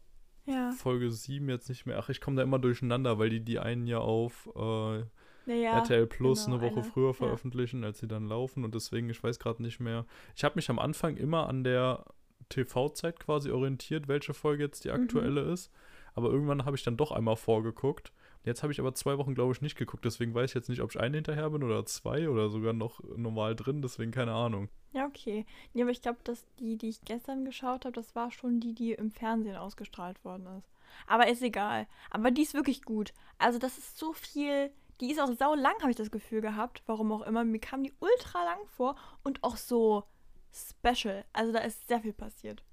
Ja, 0.48 0.72
Folge 0.72 1.12
7 1.12 1.50
jetzt 1.50 1.70
nicht 1.70 1.86
mehr. 1.86 2.00
Ach, 2.00 2.10
ich 2.10 2.22
komme 2.22 2.38
da 2.38 2.44
immer 2.44 2.60
durcheinander, 2.60 3.20
weil 3.20 3.30
die 3.30 3.42
die 3.42 3.60
einen 3.60 3.86
ja 3.86 4.00
auf 4.00 4.50
äh, 4.56 5.04
naja. 5.46 5.78
RTL 5.80 6.08
Plus 6.08 6.46
genau, 6.46 6.58
eine 6.58 6.66
Woche 6.66 6.82
eine, 6.82 6.90
früher 6.90 7.08
ja. 7.08 7.14
veröffentlichen, 7.14 7.84
als 7.84 8.00
sie 8.00 8.08
dann 8.08 8.28
laufen 8.28 8.64
und 8.64 8.74
deswegen, 8.74 9.10
ich 9.10 9.22
weiß 9.22 9.40
gerade 9.40 9.62
nicht 9.62 9.80
mehr. 9.80 10.06
Ich 10.36 10.44
habe 10.44 10.56
mich 10.56 10.70
am 10.70 10.80
Anfang 10.80 11.18
immer 11.18 11.48
an 11.48 11.64
der 11.64 12.06
TV-Zeit 12.50 13.20
quasi 13.20 13.52
orientiert, 13.52 14.08
welche 14.08 14.34
Folge 14.34 14.64
jetzt 14.64 14.84
die 14.86 14.90
Mhm. 14.90 14.96
aktuelle 14.96 15.42
ist. 15.42 15.72
Aber 16.14 16.30
irgendwann 16.32 16.66
habe 16.66 16.76
ich 16.76 16.84
dann 16.84 16.98
doch 16.98 17.12
einmal 17.12 17.36
vorgeguckt. 17.36 18.12
Jetzt 18.48 18.64
habe 18.64 18.72
ich 18.72 18.80
aber 18.80 18.96
zwei 18.96 19.18
Wochen, 19.18 19.36
glaube 19.36 19.52
ich, 19.52 19.62
nicht 19.62 19.76
geguckt. 19.76 20.06
Deswegen 20.06 20.34
weiß 20.34 20.52
ich 20.52 20.56
jetzt 20.56 20.70
nicht, 20.70 20.82
ob 20.82 20.92
ich 20.92 21.00
eine 21.02 21.18
hinterher 21.18 21.50
bin 21.50 21.64
oder 21.64 21.86
zwei 21.86 22.30
oder 22.30 22.48
sogar 22.48 22.72
noch 22.72 23.02
normal 23.18 23.58
drin. 23.58 23.82
Deswegen 23.82 24.12
keine 24.12 24.32
Ahnung. 24.32 24.70
Ja, 24.94 25.06
okay. 25.06 25.46
Nee, 25.74 25.82
aber 25.82 25.92
ich 25.92 26.02
glaube, 26.02 26.20
dass 26.24 26.46
die, 26.58 26.78
die 26.78 26.88
ich 26.88 27.02
gestern 27.02 27.44
geschaut 27.44 27.84
habe, 27.84 27.92
das 27.92 28.16
war 28.16 28.32
schon 28.32 28.62
die, 28.62 28.74
die 28.74 28.94
im 28.94 29.12
Fernsehen 29.12 29.58
ausgestrahlt 29.58 30.24
worden 30.24 30.48
ist. 30.58 30.70
Aber 31.08 31.28
ist 31.28 31.42
egal. 31.42 31.88
Aber 32.10 32.32
die 32.32 32.44
ist 32.44 32.54
wirklich 32.54 32.84
gut. 32.84 33.12
Also, 33.38 33.60
das 33.60 33.78
ist 33.78 33.98
so 33.98 34.14
viel. 34.14 34.72
Die 35.02 35.12
ist 35.12 35.20
auch 35.20 35.34
sau 35.34 35.54
lang, 35.54 35.76
habe 35.82 35.92
ich 35.92 35.98
das 35.98 36.10
Gefühl 36.10 36.40
gehabt. 36.40 36.84
Warum 36.86 37.12
auch 37.12 37.24
immer. 37.24 37.44
Mir 37.44 37.60
kam 37.60 37.84
die 37.84 37.94
ultra 38.00 38.46
lang 38.46 38.66
vor 38.66 38.96
und 39.26 39.44
auch 39.44 39.58
so 39.58 40.06
special. 40.54 41.26
Also, 41.34 41.52
da 41.52 41.60
ist 41.60 41.86
sehr 41.90 42.00
viel 42.00 42.14
passiert. 42.14 42.64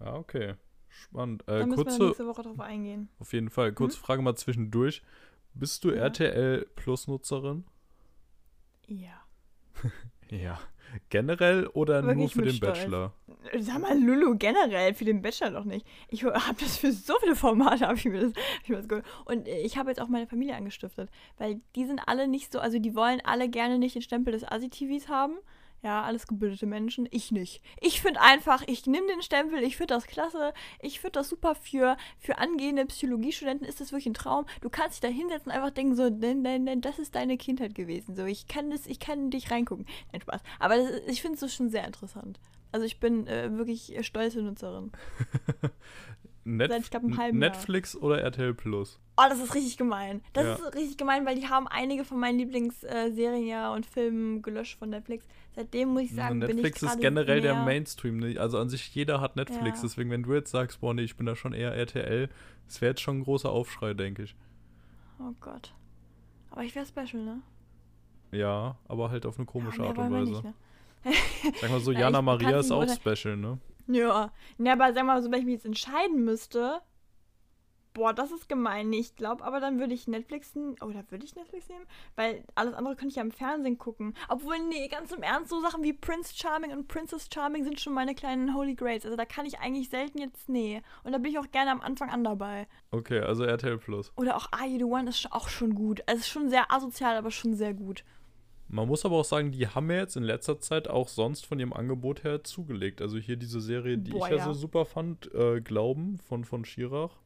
Ah, 0.00 0.16
okay. 0.16 0.56
Spannend. 0.90 1.42
Da 1.46 1.60
Äh, 1.60 1.66
müssen 1.66 1.78
wir 1.78 1.84
kurze, 1.84 2.02
nächste 2.04 2.26
Woche 2.26 2.42
drauf 2.42 2.60
eingehen. 2.60 3.08
auf 3.18 3.32
jeden 3.32 3.48
Fall, 3.50 3.72
kurze 3.72 3.98
Frage 3.98 4.22
mal 4.22 4.34
zwischendurch. 4.36 5.02
Bist 5.54 5.82
du 5.84 5.90
Ja. 5.90 6.02
RTL 6.02 6.66
Plus-Nutzerin? 6.76 7.64
Ja. 8.86 9.22
Ja. 10.30 10.60
Generell 11.08 11.66
oder 11.68 12.02
nur 12.02 12.10
Wirklich 12.14 12.32
für 12.34 12.38
mit 12.40 12.48
den 12.50 12.54
Stolz. 12.56 12.78
Bachelor? 12.78 13.12
Sag 13.58 13.80
mal, 13.80 13.98
Lulu, 14.00 14.36
generell, 14.38 14.94
für 14.94 15.04
den 15.04 15.22
Bachelor 15.22 15.50
doch 15.50 15.64
nicht. 15.64 15.84
Ich 16.08 16.22
habe 16.24 16.54
das 16.60 16.76
für 16.78 16.92
so 16.92 17.14
viele 17.20 17.34
Formate, 17.34 17.86
habe 17.88 17.96
ich, 17.96 18.04
mir 18.04 18.20
das- 18.20 18.32
hab 18.34 18.62
ich 18.62 18.68
mir 18.68 18.76
das 18.76 18.86
geholt. 18.88 19.04
Und 19.24 19.48
ich 19.48 19.76
habe 19.76 19.90
jetzt 19.90 20.00
auch 20.00 20.06
meine 20.06 20.28
Familie 20.28 20.54
angestiftet, 20.54 21.10
weil 21.38 21.60
die 21.74 21.84
sind 21.84 22.00
alle 22.06 22.28
nicht 22.28 22.52
so, 22.52 22.60
also 22.60 22.78
die 22.78 22.94
wollen 22.94 23.20
alle 23.24 23.48
gerne 23.48 23.78
nicht 23.80 23.96
den 23.96 24.02
Stempel 24.02 24.32
des 24.32 24.44
Asi-TVs 24.44 25.08
haben. 25.08 25.38
Ja, 25.82 26.02
alles 26.02 26.26
gebildete 26.26 26.66
Menschen. 26.66 27.08
Ich 27.10 27.32
nicht. 27.32 27.62
Ich 27.80 28.02
finde 28.02 28.20
einfach, 28.20 28.62
ich 28.66 28.86
nehme 28.86 29.06
den 29.06 29.22
Stempel, 29.22 29.62
ich 29.62 29.78
finde 29.78 29.94
das 29.94 30.06
klasse, 30.06 30.52
ich 30.82 31.00
finde 31.00 31.12
das 31.12 31.30
super 31.30 31.54
für, 31.54 31.96
für 32.18 32.36
angehende 32.36 32.84
Psychologiestudenten 32.84 33.66
ist 33.66 33.80
das 33.80 33.90
wirklich 33.90 34.06
ein 34.06 34.14
Traum. 34.14 34.44
Du 34.60 34.68
kannst 34.68 34.96
dich 35.02 35.08
da 35.10 35.14
hinsetzen 35.14 35.50
und 35.50 35.56
einfach 35.56 35.70
denken, 35.70 35.94
so, 35.96 36.10
nein, 36.10 36.42
nein, 36.42 36.64
nein, 36.64 36.80
das 36.82 36.98
ist 36.98 37.14
deine 37.14 37.38
Kindheit 37.38 37.74
gewesen. 37.74 38.14
So, 38.14 38.26
ich 38.26 38.46
kann 38.46 38.70
das, 38.70 38.86
ich 38.86 39.00
kann 39.00 39.30
dich 39.30 39.50
reingucken. 39.50 39.86
Nein, 40.12 40.20
Spaß. 40.20 40.42
Aber 40.58 40.76
das, 40.76 40.90
ich 41.06 41.22
finde 41.22 41.42
es 41.42 41.54
schon 41.54 41.70
sehr 41.70 41.86
interessant. 41.86 42.38
Also 42.72 42.84
ich 42.84 43.00
bin 43.00 43.26
äh, 43.26 43.50
wirklich 43.56 43.96
äh, 43.96 44.02
stolze 44.04 44.42
Nutzerin. 44.42 44.92
Netf 46.44 46.70
Seit, 46.72 46.82
ich 46.82 46.90
glaub, 46.90 47.02
einem 47.04 47.16
halben 47.18 47.40
Jahr. 47.42 47.50
Netflix 47.50 47.96
oder 47.96 48.20
RTL 48.22 48.54
Plus? 48.54 48.98
Oh, 49.16 49.24
das 49.28 49.40
ist 49.40 49.54
richtig 49.54 49.76
gemein. 49.76 50.22
Das 50.32 50.44
Ja. 50.44 50.54
ist 50.54 50.74
richtig 50.74 50.96
gemein, 50.96 51.26
weil 51.26 51.34
die 51.36 51.48
haben 51.48 51.68
einige 51.68 52.04
von 52.04 52.18
meinen 52.18 52.38
Lieblingsserien 52.38 53.46
ja 53.46 53.72
und 53.74 53.84
Filmen 53.86 54.40
gelöscht 54.42 54.78
von 54.78 54.88
Netflix. 54.90 55.26
Seitdem 55.54 55.90
muss 55.90 56.02
ich 56.02 56.14
sagen, 56.14 56.40
bin 56.40 56.48
ich 56.48 56.54
Netflix 56.56 56.82
ist 56.82 57.00
generell 57.00 57.40
der 57.40 57.64
Mainstream. 57.64 58.18
Ne? 58.18 58.38
Also 58.38 58.58
an 58.58 58.68
sich 58.68 58.94
jeder 58.94 59.20
hat 59.20 59.36
Netflix. 59.36 59.78
Ja. 59.78 59.88
Deswegen, 59.88 60.10
wenn 60.10 60.22
du 60.22 60.34
jetzt 60.34 60.50
sagst, 60.50 60.80
boah, 60.80 60.94
nee, 60.94 61.02
ich 61.02 61.16
bin 61.16 61.26
da 61.26 61.34
schon 61.34 61.52
eher 61.52 61.74
RTL, 61.74 62.28
das 62.66 62.80
wäre 62.80 62.90
jetzt 62.90 63.00
schon 63.00 63.18
ein 63.18 63.24
großer 63.24 63.50
Aufschrei, 63.50 63.94
denke 63.94 64.22
ich. 64.22 64.36
Oh 65.18 65.34
Gott. 65.40 65.74
Aber 66.50 66.62
ich 66.62 66.74
wäre 66.74 66.86
special, 66.86 67.22
ne? 67.22 67.42
Ja, 68.32 68.76
aber 68.86 69.10
halt 69.10 69.26
auf 69.26 69.38
eine 69.38 69.46
komische 69.46 69.82
ja, 69.82 69.88
Art 69.88 69.98
und 69.98 70.12
Weise. 70.12 70.30
nicht, 70.30 70.44
ne? 70.44 70.54
Sag 71.60 71.70
mal 71.70 71.80
so, 71.80 71.92
Ja, 71.92 72.00
Jana 72.00 72.22
Maria 72.22 72.60
ist 72.60 72.70
auch 72.70 72.86
special, 72.88 73.36
ne? 73.36 73.58
Ja. 73.86 74.32
Ne, 74.58 74.72
aber 74.72 74.92
sag 74.92 75.04
mal 75.04 75.20
so, 75.22 75.30
wenn 75.30 75.40
ich 75.40 75.46
mich 75.46 75.54
jetzt 75.54 75.66
entscheiden 75.66 76.24
müsste. 76.24 76.80
Boah, 77.92 78.12
das 78.12 78.30
ist 78.30 78.48
gemein. 78.48 78.92
Ich 78.92 79.16
glaube, 79.16 79.42
aber 79.44 79.58
dann 79.58 79.80
würde 79.80 79.94
ich 79.94 80.06
Netflix 80.06 80.54
nehmen. 80.54 80.76
Oder 80.80 81.04
würde 81.10 81.24
ich 81.24 81.34
Netflix 81.34 81.68
nehmen? 81.68 81.84
Weil 82.14 82.44
alles 82.54 82.74
andere 82.74 82.94
könnte 82.94 83.08
ich 83.08 83.16
ja 83.16 83.22
im 83.22 83.32
Fernsehen 83.32 83.78
gucken. 83.78 84.14
Obwohl, 84.28 84.58
nee, 84.68 84.86
ganz 84.88 85.10
im 85.12 85.22
Ernst, 85.22 85.50
so 85.50 85.60
Sachen 85.60 85.82
wie 85.82 85.92
Prince 85.92 86.34
Charming 86.36 86.72
und 86.72 86.86
Princess 86.86 87.28
Charming 87.32 87.64
sind 87.64 87.80
schon 87.80 87.92
meine 87.92 88.14
kleinen 88.14 88.54
Holy 88.54 88.74
Grails. 88.74 89.04
Also 89.04 89.16
da 89.16 89.24
kann 89.24 89.44
ich 89.44 89.58
eigentlich 89.58 89.88
selten 89.90 90.18
jetzt, 90.18 90.48
nee. 90.48 90.82
Und 91.02 91.12
da 91.12 91.18
bin 91.18 91.32
ich 91.32 91.38
auch 91.38 91.50
gerne 91.50 91.72
am 91.72 91.80
Anfang 91.80 92.10
an 92.10 92.22
dabei. 92.22 92.68
Okay, 92.92 93.20
also 93.20 93.44
RTL 93.44 93.78
Plus. 93.78 94.12
Oder 94.16 94.36
auch 94.36 94.52
Are 94.52 94.66
You 94.66 94.78
the 94.78 94.84
One 94.84 95.08
ist 95.08 95.32
auch 95.32 95.48
schon 95.48 95.74
gut. 95.74 96.02
Also 96.06 96.20
es 96.20 96.26
ist 96.26 96.32
schon 96.32 96.48
sehr 96.48 96.72
asozial, 96.72 97.16
aber 97.16 97.30
schon 97.30 97.54
sehr 97.54 97.74
gut. 97.74 98.04
Man 98.72 98.86
muss 98.86 99.04
aber 99.04 99.16
auch 99.16 99.24
sagen, 99.24 99.50
die 99.50 99.66
haben 99.66 99.90
ja 99.90 99.96
jetzt 99.96 100.16
in 100.16 100.22
letzter 100.22 100.60
Zeit 100.60 100.86
auch 100.86 101.08
sonst 101.08 101.44
von 101.44 101.58
ihrem 101.58 101.72
Angebot 101.72 102.22
her 102.22 102.44
zugelegt. 102.44 103.02
Also 103.02 103.18
hier 103.18 103.36
diese 103.36 103.60
Serie, 103.60 103.98
die 103.98 104.12
Boah, 104.12 104.26
ich 104.26 104.30
ja, 104.30 104.38
ja. 104.38 104.44
so 104.44 104.52
super 104.52 104.84
fand, 104.84 105.34
äh, 105.34 105.60
Glauben 105.60 106.18
von, 106.18 106.44
von 106.44 106.64
Schirach. 106.64 107.18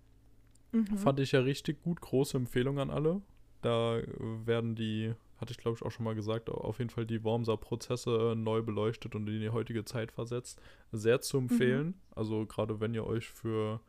Mhm. 0.75 0.99
Fand 0.99 1.21
ich 1.21 1.33
ja 1.33 1.41
richtig 1.41 1.83
gut. 1.83 2.01
Große 2.01 2.37
Empfehlung 2.37 2.79
an 2.79 2.91
alle. 2.91 3.23
Da 3.63 4.03
werden 4.45 4.75
die, 4.75 5.15
hatte 5.39 5.53
ich 5.53 5.59
glaube 5.59 5.77
ich 5.77 5.83
auch 5.83 5.91
schon 5.91 6.05
mal 6.05 6.15
gesagt, 6.15 6.51
auf 6.51 6.79
jeden 6.79 6.91
Fall 6.91 7.07
die 7.07 7.25
Wormser 7.25 7.57
Prozesse 7.57 8.35
neu 8.37 8.61
beleuchtet 8.61 9.15
und 9.15 9.27
in 9.29 9.41
die 9.41 9.51
heutige 9.51 9.85
Zeit 9.85 10.13
versetzt. 10.13 10.61
Sehr 10.93 11.21
zu 11.21 11.39
empfehlen. 11.39 11.95
Also 12.15 12.45
gerade 12.45 12.81
wenn 12.81 12.93
ihr 12.93 13.07
euch 13.07 13.29
für 13.29 13.81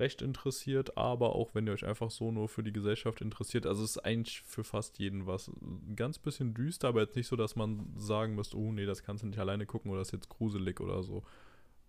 recht 0.00 0.22
interessiert, 0.22 0.96
aber 0.96 1.34
auch 1.36 1.54
wenn 1.54 1.66
ihr 1.66 1.72
euch 1.74 1.86
einfach 1.86 2.10
so 2.10 2.32
nur 2.32 2.48
für 2.48 2.62
die 2.62 2.72
Gesellschaft 2.72 3.20
interessiert. 3.20 3.66
Also 3.66 3.84
es 3.84 3.90
ist 3.90 3.98
eigentlich 3.98 4.40
für 4.42 4.64
fast 4.64 4.98
jeden 4.98 5.26
was. 5.26 5.48
Ein 5.48 5.94
ganz 5.94 6.18
bisschen 6.18 6.54
düster, 6.54 6.88
aber 6.88 7.02
jetzt 7.02 7.16
nicht 7.16 7.28
so, 7.28 7.36
dass 7.36 7.54
man 7.54 7.86
sagen 7.96 8.34
müsste, 8.34 8.56
oh 8.56 8.72
nee, 8.72 8.86
das 8.86 9.02
kannst 9.02 9.22
du 9.22 9.28
nicht 9.28 9.38
alleine 9.38 9.66
gucken 9.66 9.90
oder 9.90 10.00
das 10.00 10.08
ist 10.08 10.12
jetzt 10.12 10.28
gruselig 10.30 10.80
oder 10.80 11.02
so. 11.02 11.22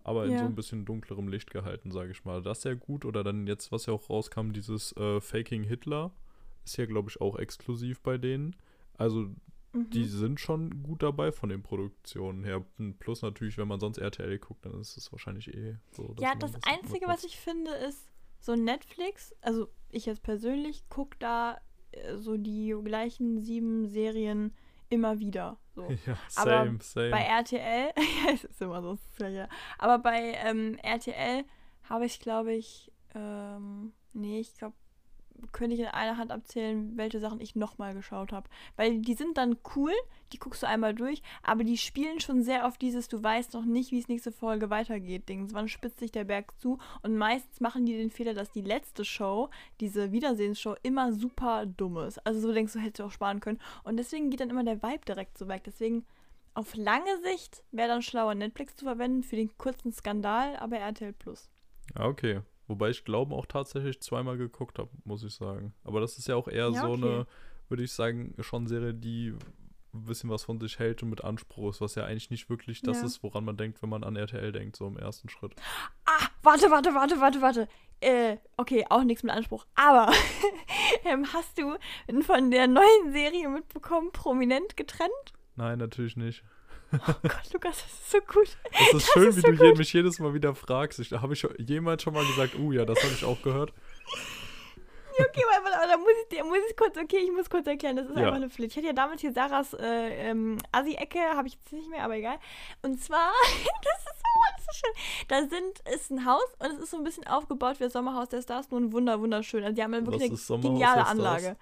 Aber 0.04 0.26
in 0.26 0.32
Ja. 0.32 0.38
so 0.40 0.44
ein 0.46 0.54
bisschen 0.54 0.84
dunklerem 0.84 1.28
Licht 1.28 1.50
gehalten, 1.50 1.90
sage 1.90 2.10
ich 2.12 2.24
mal. 2.24 2.42
Das 2.42 2.58
ist 2.58 2.62
sehr 2.62 2.76
gut. 2.76 3.04
Oder 3.04 3.22
dann 3.24 3.46
jetzt, 3.46 3.70
was 3.72 3.86
ja 3.86 3.92
auch 3.92 4.08
rauskam, 4.10 4.52
dieses 4.52 4.96
äh, 4.96 5.20
Faking 5.20 5.62
Hitler. 5.64 6.12
Ist 6.64 6.76
ja, 6.76 6.86
glaube 6.86 7.10
ich, 7.10 7.20
auch 7.20 7.38
exklusiv 7.38 8.00
bei 8.00 8.18
denen. 8.18 8.54
Also 8.96 9.28
Mhm. 9.74 9.88
die 9.90 10.04
sind 10.04 10.38
schon 10.38 10.82
gut 10.82 11.02
dabei 11.02 11.32
von 11.32 11.48
den 11.48 11.62
Produktionen 11.62 12.44
her. 12.44 12.62
Plus 12.98 13.22
natürlich, 13.22 13.56
wenn 13.56 13.68
man 13.68 13.80
sonst 13.80 13.96
RTL 13.98 14.38
guckt, 14.38 14.66
dann 14.66 14.78
ist 14.80 14.96
es 14.98 15.10
wahrscheinlich 15.12 15.48
eh 15.54 15.76
so. 15.92 16.14
Ja, 16.20 16.34
das 16.34 16.52
Einzige, 16.64 17.06
was 17.06 17.24
ich 17.24 17.38
finde, 17.38 17.70
ist 17.70 18.06
so 18.40 18.54
Netflix. 18.54 19.34
Also 19.40 19.68
ich 19.88 20.04
jetzt 20.06 20.22
persönlich 20.22 20.86
gucke 20.90 21.16
da 21.18 21.58
äh, 21.92 22.16
so 22.18 22.36
die 22.36 22.74
gleichen 22.84 23.40
sieben 23.40 23.86
Serien 23.86 24.52
immer 24.92 25.18
wieder. 25.18 25.58
So. 25.74 25.88
Ja, 26.06 26.16
Aber 26.36 26.64
same, 26.64 26.78
same. 26.80 27.10
Bei 27.10 27.22
RTL, 27.22 27.92
ja, 27.96 28.32
es 28.32 28.44
ist 28.44 28.60
immer 28.60 28.82
so, 28.82 28.98
ja, 29.18 29.28
ja. 29.28 29.48
aber 29.78 29.98
bei 29.98 30.34
ähm, 30.44 30.76
RTL 30.82 31.44
habe 31.88 32.04
ich, 32.04 32.20
glaube 32.20 32.52
ich, 32.52 32.92
ähm, 33.14 33.92
nee, 34.12 34.40
ich 34.40 34.54
glaube, 34.56 34.74
könnte 35.52 35.74
ich 35.74 35.80
in 35.80 35.86
einer 35.86 36.16
Hand 36.16 36.30
abzählen, 36.30 36.96
welche 36.96 37.20
Sachen 37.20 37.40
ich 37.40 37.54
nochmal 37.56 37.94
geschaut 37.94 38.32
habe. 38.32 38.48
Weil 38.76 39.00
die 39.00 39.14
sind 39.14 39.36
dann 39.36 39.56
cool, 39.76 39.92
die 40.32 40.38
guckst 40.38 40.62
du 40.62 40.68
einmal 40.68 40.94
durch, 40.94 41.22
aber 41.42 41.64
die 41.64 41.76
spielen 41.76 42.20
schon 42.20 42.42
sehr 42.42 42.66
auf 42.66 42.78
dieses, 42.78 43.08
du 43.08 43.22
weißt 43.22 43.54
noch 43.54 43.64
nicht, 43.64 43.90
wie 43.90 43.98
es 43.98 44.08
nächste 44.08 44.32
Folge 44.32 44.70
weitergeht, 44.70 45.28
Dings. 45.28 45.54
Wann 45.54 45.68
spitzt 45.68 46.00
sich 46.00 46.12
der 46.12 46.24
Berg 46.24 46.58
zu? 46.58 46.78
Und 47.02 47.16
meistens 47.16 47.60
machen 47.60 47.86
die 47.86 47.96
den 47.96 48.10
Fehler, 48.10 48.34
dass 48.34 48.50
die 48.50 48.62
letzte 48.62 49.04
Show, 49.04 49.50
diese 49.80 50.12
Wiedersehensshow, 50.12 50.76
immer 50.82 51.12
super 51.12 51.66
dumm 51.66 51.98
ist. 51.98 52.24
Also 52.26 52.40
so 52.40 52.52
denkst 52.52 52.72
du, 52.72 52.78
hättest 52.78 53.00
du 53.00 53.04
auch 53.04 53.10
sparen 53.10 53.40
können. 53.40 53.60
Und 53.84 53.96
deswegen 53.96 54.30
geht 54.30 54.40
dann 54.40 54.50
immer 54.50 54.64
der 54.64 54.82
Vibe 54.82 55.04
direkt 55.06 55.38
so 55.38 55.48
weg. 55.48 55.62
Deswegen 55.64 56.04
auf 56.54 56.74
lange 56.74 57.18
Sicht 57.22 57.62
wäre 57.70 57.88
dann 57.88 58.02
schlauer, 58.02 58.34
Netflix 58.34 58.76
zu 58.76 58.84
verwenden 58.84 59.22
für 59.22 59.36
den 59.36 59.56
kurzen 59.56 59.92
Skandal, 59.92 60.56
aber 60.56 60.76
RTL 60.76 61.12
Plus. 61.12 61.50
Ja, 61.96 62.06
okay. 62.06 62.42
Wobei 62.68 62.90
ich 62.90 63.04
Glauben 63.04 63.32
auch 63.32 63.46
tatsächlich 63.46 64.00
zweimal 64.00 64.36
geguckt 64.38 64.78
habe, 64.78 64.90
muss 65.04 65.24
ich 65.24 65.34
sagen. 65.34 65.74
Aber 65.84 66.00
das 66.00 66.18
ist 66.18 66.28
ja 66.28 66.36
auch 66.36 66.48
eher 66.48 66.70
Ja, 66.70 66.80
so 66.80 66.92
okay. 66.92 67.02
eine, 67.02 67.26
würde 67.68 67.82
ich 67.82 67.92
sagen, 67.92 68.34
schon 68.40 68.66
Serie, 68.66 68.94
die 68.94 69.34
ein 69.94 70.04
bisschen 70.04 70.30
was 70.30 70.44
von 70.44 70.58
sich 70.58 70.78
hält 70.78 71.02
und 71.02 71.10
mit 71.10 71.22
Anspruch 71.22 71.70
ist, 71.70 71.80
was 71.82 71.96
ja 71.96 72.04
eigentlich 72.04 72.30
nicht 72.30 72.48
wirklich 72.48 72.80
das 72.80 73.00
Ja. 73.00 73.06
ist, 73.06 73.22
woran 73.22 73.44
man 73.44 73.56
denkt, 73.58 73.82
wenn 73.82 73.90
man 73.90 74.04
an 74.04 74.16
RTL 74.16 74.50
denkt, 74.52 74.76
so 74.76 74.86
im 74.86 74.96
ersten 74.96 75.28
Schritt. 75.28 75.54
Ah, 76.06 76.28
warte, 76.42 76.70
warte, 76.70 76.94
warte, 76.94 77.20
warte, 77.20 77.42
warte. 77.42 77.68
Äh, 78.00 78.38
okay, 78.56 78.84
auch 78.88 79.04
nichts 79.04 79.22
mit 79.22 79.32
Anspruch. 79.32 79.66
Aber 79.74 80.10
ähm, 81.04 81.26
hast 81.32 81.58
du 81.58 81.76
von 82.22 82.50
der 82.50 82.68
neuen 82.68 83.12
Serie 83.12 83.48
mitbekommen, 83.48 84.10
prominent 84.12 84.76
getrennt? 84.76 85.10
Nein, 85.56 85.78
natürlich 85.78 86.16
nicht. 86.16 86.42
Oh 86.92 87.14
Gott, 87.22 87.52
Lukas, 87.52 87.76
das 87.82 87.92
ist 87.92 88.10
so 88.10 88.18
gut. 88.20 88.48
Es 88.72 88.94
ist 88.94 89.12
schön, 89.12 89.28
ist 89.28 89.36
wie 89.36 89.40
so 89.40 89.52
du 89.52 89.56
gut. 89.56 89.78
mich 89.78 89.92
jedes 89.92 90.18
Mal 90.18 90.34
wieder 90.34 90.54
fragst. 90.54 90.98
Ich, 91.00 91.12
habe 91.12 91.32
ich 91.32 91.46
jemand 91.58 92.02
schon 92.02 92.12
mal 92.14 92.24
gesagt, 92.26 92.54
uh 92.58 92.72
ja, 92.72 92.84
das 92.84 93.02
habe 93.02 93.12
ich 93.14 93.24
auch 93.24 93.40
gehört. 93.42 93.72
Ja, 95.18 95.26
okay, 95.26 95.42
aber, 95.58 95.76
aber 95.76 95.86
da 95.86 95.96
muss 95.98 96.08
ich, 96.22 96.28
dir- 96.38 96.44
muss 96.44 96.58
ich 96.70 96.76
kurz, 96.76 96.96
okay, 96.96 97.18
ich 97.18 97.30
muss 97.32 97.50
kurz 97.50 97.66
erklären, 97.66 97.96
das 97.96 98.06
ist 98.06 98.16
Ja. 98.16 98.22
einfach 98.24 98.36
eine 98.36 98.48
Pflicht. 98.48 98.72
Ich 98.72 98.76
hatte 98.78 98.86
ja 98.86 98.92
damals 98.94 99.20
hier 99.20 99.32
Sarahs 99.32 99.74
äh, 99.74 100.30
ähm, 100.30 100.56
Assi-Ecke, 100.72 101.18
habe 101.36 101.48
ich 101.48 101.54
jetzt 101.54 101.72
nicht 101.72 101.90
mehr, 101.90 102.02
aber 102.04 102.16
egal. 102.16 102.38
Und 102.82 102.98
zwar, 103.02 103.30
das 103.84 103.98
ist 103.98 104.06
so, 104.06 104.56
das 104.56 104.60
ist 104.60 104.66
so 104.66 104.86
schön. 104.86 105.26
Da 105.28 105.40
sind, 105.40 105.94
ist 105.94 106.10
ein 106.10 106.24
Haus 106.24 106.46
und 106.60 106.72
es 106.72 106.78
ist 106.84 106.90
so 106.92 106.96
ein 106.96 107.04
bisschen 107.04 107.26
aufgebaut 107.26 107.78
wie 107.78 107.84
das 107.84 107.92
Sommerhaus 107.92 108.30
der 108.30 108.40
Stars, 108.42 108.70
nur 108.70 108.80
ein 108.80 108.92
wunder, 108.92 109.20
wunderschön. 109.20 109.62
Also 109.62 109.74
die 109.74 109.82
haben 109.82 109.92
Was 110.06 110.18
wirklich 110.20 110.50
eine 110.50 110.60
geniale 110.60 111.04
der 111.04 111.14
Stars? 111.14 111.56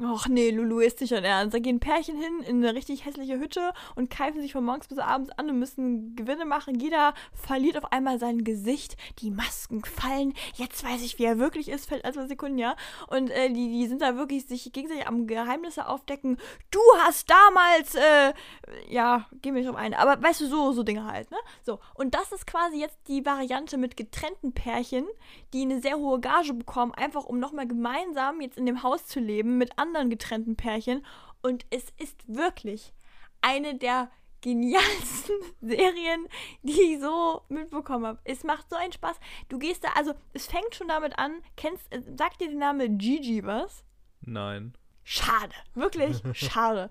Och 0.00 0.26
nee, 0.26 0.50
Lulu 0.50 0.80
ist 0.80 1.00
nicht 1.00 1.10
schon 1.14 1.22
ernst. 1.22 1.54
Da 1.54 1.60
gehen 1.60 1.78
Pärchen 1.78 2.20
hin 2.20 2.40
in 2.40 2.56
eine 2.56 2.74
richtig 2.74 3.04
hässliche 3.04 3.38
Hütte 3.38 3.72
und 3.94 4.10
keifen 4.10 4.40
sich 4.40 4.52
von 4.52 4.64
morgens 4.64 4.88
bis 4.88 4.98
abends 4.98 5.30
an 5.30 5.48
und 5.48 5.60
müssen 5.60 6.16
Gewinne 6.16 6.44
machen. 6.44 6.80
Jeder 6.80 7.14
verliert 7.32 7.78
auf 7.78 7.92
einmal 7.92 8.18
sein 8.18 8.42
Gesicht. 8.42 8.96
Die 9.20 9.30
Masken 9.30 9.84
fallen. 9.84 10.34
Jetzt 10.54 10.82
weiß 10.82 11.00
ich, 11.02 11.20
wie 11.20 11.24
er 11.24 11.38
wirklich 11.38 11.68
ist. 11.68 11.88
Fällt 11.88 12.04
zwei 12.12 12.26
Sekunden, 12.26 12.58
ja. 12.58 12.74
Und 13.06 13.30
äh, 13.30 13.50
die, 13.50 13.68
die 13.68 13.86
sind 13.86 14.02
da 14.02 14.16
wirklich 14.16 14.46
sich 14.46 14.72
gegenseitig 14.72 15.06
am 15.06 15.28
Geheimnisse 15.28 15.86
aufdecken. 15.86 16.38
Du 16.72 16.80
hast 17.04 17.30
damals, 17.30 17.94
äh, 17.94 18.32
ja, 18.88 19.26
gehen 19.42 19.54
wir 19.54 19.62
nicht 19.62 19.70
drauf 19.70 19.78
ein. 19.78 19.94
Aber 19.94 20.20
weißt 20.20 20.40
du, 20.40 20.46
so, 20.48 20.72
so 20.72 20.82
Dinge 20.82 21.04
halt, 21.04 21.30
ne? 21.30 21.38
So. 21.62 21.78
Und 21.94 22.16
das 22.16 22.32
ist 22.32 22.48
quasi 22.48 22.80
jetzt 22.80 22.98
die 23.06 23.24
Variante 23.24 23.78
mit 23.78 23.96
getrennten 23.96 24.54
Pärchen, 24.54 25.06
die 25.52 25.62
eine 25.62 25.80
sehr 25.80 25.98
hohe 25.98 26.18
Gage 26.18 26.52
bekommen, 26.52 26.92
einfach 26.92 27.26
um 27.26 27.38
nochmal 27.38 27.68
gemeinsam 27.68 28.40
jetzt 28.40 28.58
in 28.58 28.66
dem 28.66 28.82
Haus 28.82 29.06
zu 29.06 29.20
leben 29.20 29.56
mit 29.56 29.78
anderen 29.78 29.83
getrennten 30.08 30.56
Pärchen. 30.56 31.04
Und 31.42 31.66
es 31.70 31.86
ist 31.98 32.16
wirklich 32.26 32.92
eine 33.42 33.76
der 33.76 34.10
genialsten 34.40 35.36
Serien, 35.60 36.28
die 36.62 36.80
ich 36.80 37.00
so 37.00 37.42
mitbekommen 37.48 38.06
habe. 38.06 38.18
Es 38.24 38.44
macht 38.44 38.68
so 38.68 38.76
einen 38.76 38.92
Spaß. 38.92 39.18
Du 39.48 39.58
gehst 39.58 39.84
da, 39.84 39.88
also 39.94 40.14
es 40.32 40.46
fängt 40.46 40.74
schon 40.74 40.88
damit 40.88 41.18
an, 41.18 41.42
kennst, 41.56 41.92
äh, 41.92 42.02
sagt 42.16 42.40
dir 42.40 42.48
der 42.48 42.58
Name 42.58 42.88
Gigi 42.90 43.44
was? 43.44 43.84
Nein. 44.20 44.74
Schade, 45.02 45.54
wirklich 45.74 46.22
schade. 46.32 46.88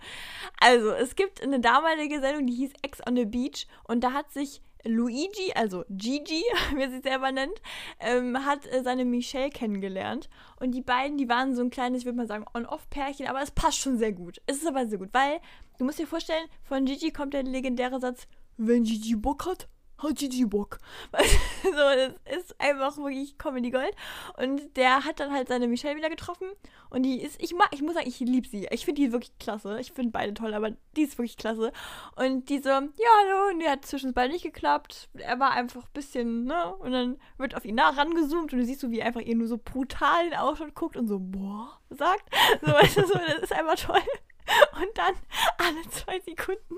Also, 0.59 0.91
es 0.91 1.15
gibt 1.15 1.41
eine 1.41 1.59
damalige 1.59 2.19
Sendung, 2.19 2.45
die 2.45 2.53
hieß 2.53 2.73
Ex 2.83 3.01
on 3.07 3.15
the 3.15 3.25
Beach 3.25 3.67
und 3.85 4.03
da 4.03 4.13
hat 4.13 4.31
sich 4.31 4.61
Luigi, 4.85 5.53
also 5.55 5.85
Gigi, 5.89 6.43
wie 6.75 6.81
er 6.81 6.91
sich 6.91 7.03
selber 7.03 7.31
nennt, 7.31 7.61
ähm, 7.99 8.45
hat 8.45 8.65
äh, 8.67 8.83
seine 8.83 9.05
Michelle 9.05 9.49
kennengelernt. 9.49 10.29
Und 10.59 10.71
die 10.71 10.81
beiden, 10.81 11.17
die 11.17 11.29
waren 11.29 11.55
so 11.55 11.61
ein 11.61 11.69
kleines, 11.69 11.99
ich 11.99 12.05
würde 12.05 12.17
mal 12.17 12.27
sagen, 12.27 12.45
On-Off-Pärchen, 12.53 13.27
aber 13.27 13.41
es 13.41 13.51
passt 13.51 13.79
schon 13.79 13.97
sehr 13.97 14.11
gut. 14.11 14.41
Es 14.45 14.57
ist 14.57 14.67
aber 14.67 14.87
sehr 14.87 14.99
gut, 14.99 15.09
weil 15.13 15.39
du 15.77 15.85
musst 15.85 15.99
dir 15.99 16.07
vorstellen, 16.07 16.47
von 16.63 16.85
Gigi 16.85 17.11
kommt 17.11 17.33
der 17.33 17.43
legendäre 17.43 17.99
Satz, 17.99 18.27
wenn 18.57 18.83
Gigi 18.83 19.15
Bock 19.15 19.45
hat, 19.45 19.63
hat 19.63 19.67
Gigi 20.13 20.45
Bock. 20.45 20.79
So, 21.63 21.69
das 21.71 22.13
ist 22.37 22.59
einfach 22.59 22.97
wirklich 22.97 23.37
Comedy 23.37 23.71
Gold. 23.71 23.95
Und 24.37 24.75
der 24.75 25.05
hat 25.05 25.19
dann 25.19 25.31
halt 25.31 25.47
seine 25.47 25.67
Michelle 25.67 25.95
wieder 25.95 26.09
getroffen. 26.09 26.47
Und 26.89 27.03
die 27.03 27.21
ist, 27.21 27.41
ich 27.41 27.55
mag, 27.55 27.69
ich 27.71 27.81
muss 27.81 27.95
sagen, 27.95 28.07
ich 28.07 28.19
liebe 28.19 28.47
sie. 28.47 28.67
Ich 28.69 28.85
finde 28.85 29.01
die 29.01 29.11
wirklich 29.11 29.31
klasse. 29.39 29.79
Ich 29.79 29.93
finde 29.93 30.11
beide 30.11 30.33
toll, 30.33 30.53
aber 30.53 30.71
die 30.95 31.03
ist 31.03 31.17
wirklich 31.17 31.37
klasse. 31.37 31.71
Und 32.15 32.49
die 32.49 32.59
so, 32.59 32.69
ja, 32.69 32.79
hallo, 32.79 33.49
und 33.51 33.59
die 33.59 33.67
hat 33.67 33.85
zwischen 33.85 34.07
uns 34.07 34.15
beiden 34.15 34.33
nicht 34.33 34.43
geklappt. 34.43 35.09
Er 35.13 35.39
war 35.39 35.51
einfach 35.51 35.83
ein 35.83 35.93
bisschen, 35.93 36.45
ne? 36.45 36.75
Und 36.75 36.91
dann 36.91 37.17
wird 37.37 37.55
auf 37.55 37.65
ihn 37.65 37.75
nah 37.75 37.89
rangezoomt 37.89 38.53
und 38.53 38.59
du 38.59 38.65
siehst 38.65 38.81
so, 38.81 38.91
wie 38.91 38.99
er 38.99 39.07
einfach 39.07 39.21
ihr 39.21 39.35
nur 39.35 39.47
so 39.47 39.57
brutal 39.57 40.25
in 40.25 40.31
den 40.31 40.39
Ausschnitt 40.39 40.75
guckt 40.75 40.97
und 40.97 41.07
so, 41.07 41.17
boah, 41.19 41.79
sagt. 41.89 42.29
So, 42.61 42.71
weißt 42.71 42.97
du, 42.97 43.07
so, 43.07 43.13
das 43.13 43.43
ist 43.43 43.53
einfach 43.53 43.75
toll. 43.75 44.01
Und 44.81 44.97
dann, 44.97 45.15
alle 45.57 45.89
zwei 45.89 46.19
Sekunden, 46.19 46.75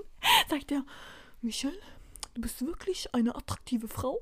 sagt 0.48 0.70
er, 0.70 0.84
Michelle, 1.42 1.78
du 2.36 2.42
bist 2.42 2.64
wirklich 2.64 3.12
eine 3.14 3.34
attraktive 3.34 3.88
Frau. 3.88 4.20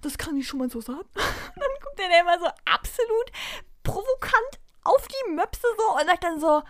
Das 0.00 0.16
kann 0.16 0.36
ich 0.36 0.46
schon 0.46 0.60
mal 0.60 0.70
so 0.70 0.80
sagen. 0.80 1.08
dann 1.14 1.70
guckt 1.82 2.00
er 2.00 2.20
immer 2.20 2.38
so 2.38 2.46
absolut 2.64 3.32
provokant 3.82 4.60
auf 4.84 5.06
die 5.08 5.32
Möpse 5.32 5.66
so 5.76 6.00
und 6.00 6.06
sagt 6.06 6.24
dann 6.24 6.40
so, 6.40 6.62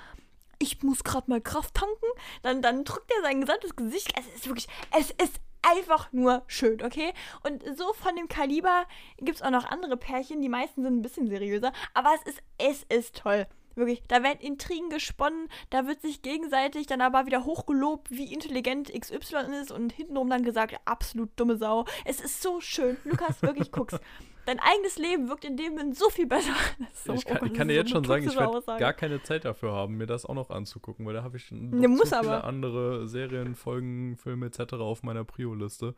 ich 0.58 0.82
muss 0.82 1.04
gerade 1.04 1.30
mal 1.30 1.40
Kraft 1.40 1.74
tanken. 1.74 2.06
Dann, 2.42 2.62
dann 2.62 2.84
drückt 2.84 3.12
er 3.12 3.22
sein 3.22 3.42
gesamtes 3.42 3.76
Gesicht. 3.76 4.12
Es 4.18 4.26
ist 4.34 4.46
wirklich, 4.46 4.68
es 4.98 5.10
ist 5.10 5.38
einfach 5.60 6.12
nur 6.12 6.42
schön, 6.46 6.82
okay? 6.82 7.12
Und 7.42 7.62
so 7.76 7.92
von 7.92 8.16
dem 8.16 8.28
Kaliber 8.28 8.86
gibt 9.18 9.36
es 9.36 9.42
auch 9.42 9.50
noch 9.50 9.66
andere 9.66 9.98
Pärchen. 9.98 10.40
Die 10.40 10.48
meisten 10.48 10.82
sind 10.82 10.96
ein 10.96 11.02
bisschen 11.02 11.28
seriöser. 11.28 11.72
Aber 11.92 12.14
es 12.14 12.32
ist, 12.32 12.42
es 12.56 12.82
ist 12.84 13.16
toll. 13.16 13.46
Wirklich, 13.76 14.02
da 14.08 14.22
werden 14.22 14.40
Intrigen 14.40 14.88
gesponnen, 14.88 15.48
da 15.70 15.86
wird 15.86 16.00
sich 16.00 16.22
gegenseitig 16.22 16.86
dann 16.86 17.02
aber 17.02 17.26
wieder 17.26 17.44
hochgelobt, 17.44 18.10
wie 18.10 18.32
intelligent 18.32 18.90
XY 18.90 19.36
ist 19.60 19.70
und 19.70 19.92
hintenrum 19.92 20.30
dann 20.30 20.42
gesagt, 20.42 20.74
absolut 20.86 21.28
dumme 21.36 21.56
Sau. 21.58 21.84
Es 22.06 22.20
ist 22.20 22.42
so 22.42 22.60
schön. 22.60 22.96
Lukas, 23.04 23.42
wirklich 23.42 23.70
guckst. 23.70 24.00
Dein 24.46 24.60
eigenes 24.60 24.96
Leben 24.96 25.28
wirkt 25.28 25.44
in 25.44 25.56
dem 25.56 25.72
Moment 25.72 25.96
so 25.96 26.08
viel 26.08 26.26
besser. 26.26 26.52
So, 27.04 27.12
ich 27.14 27.26
oh 27.26 27.30
kann, 27.30 27.38
Gott, 27.40 27.48
ich 27.50 27.54
kann 27.54 27.68
dir 27.68 27.74
so 27.74 27.80
jetzt 27.80 27.90
schon 27.90 28.04
sagen, 28.04 28.26
ich 28.26 28.36
werde 28.36 28.62
gar 28.78 28.92
keine 28.92 29.22
Zeit 29.22 29.44
dafür 29.44 29.72
haben, 29.72 29.96
mir 29.96 30.06
das 30.06 30.24
auch 30.24 30.34
noch 30.34 30.50
anzugucken, 30.50 31.04
weil 31.06 31.14
da 31.14 31.22
habe 31.22 31.36
ich 31.36 31.50
noch 31.52 31.60
Ne, 31.78 31.96
zu 31.96 32.06
viele 32.06 32.18
aber. 32.18 32.44
andere 32.44 33.06
Serien, 33.08 33.54
Folgen, 33.54 34.16
Filme 34.16 34.46
etc. 34.46 34.74
auf 34.74 35.02
meiner 35.02 35.24
Prio-Liste. 35.24 35.94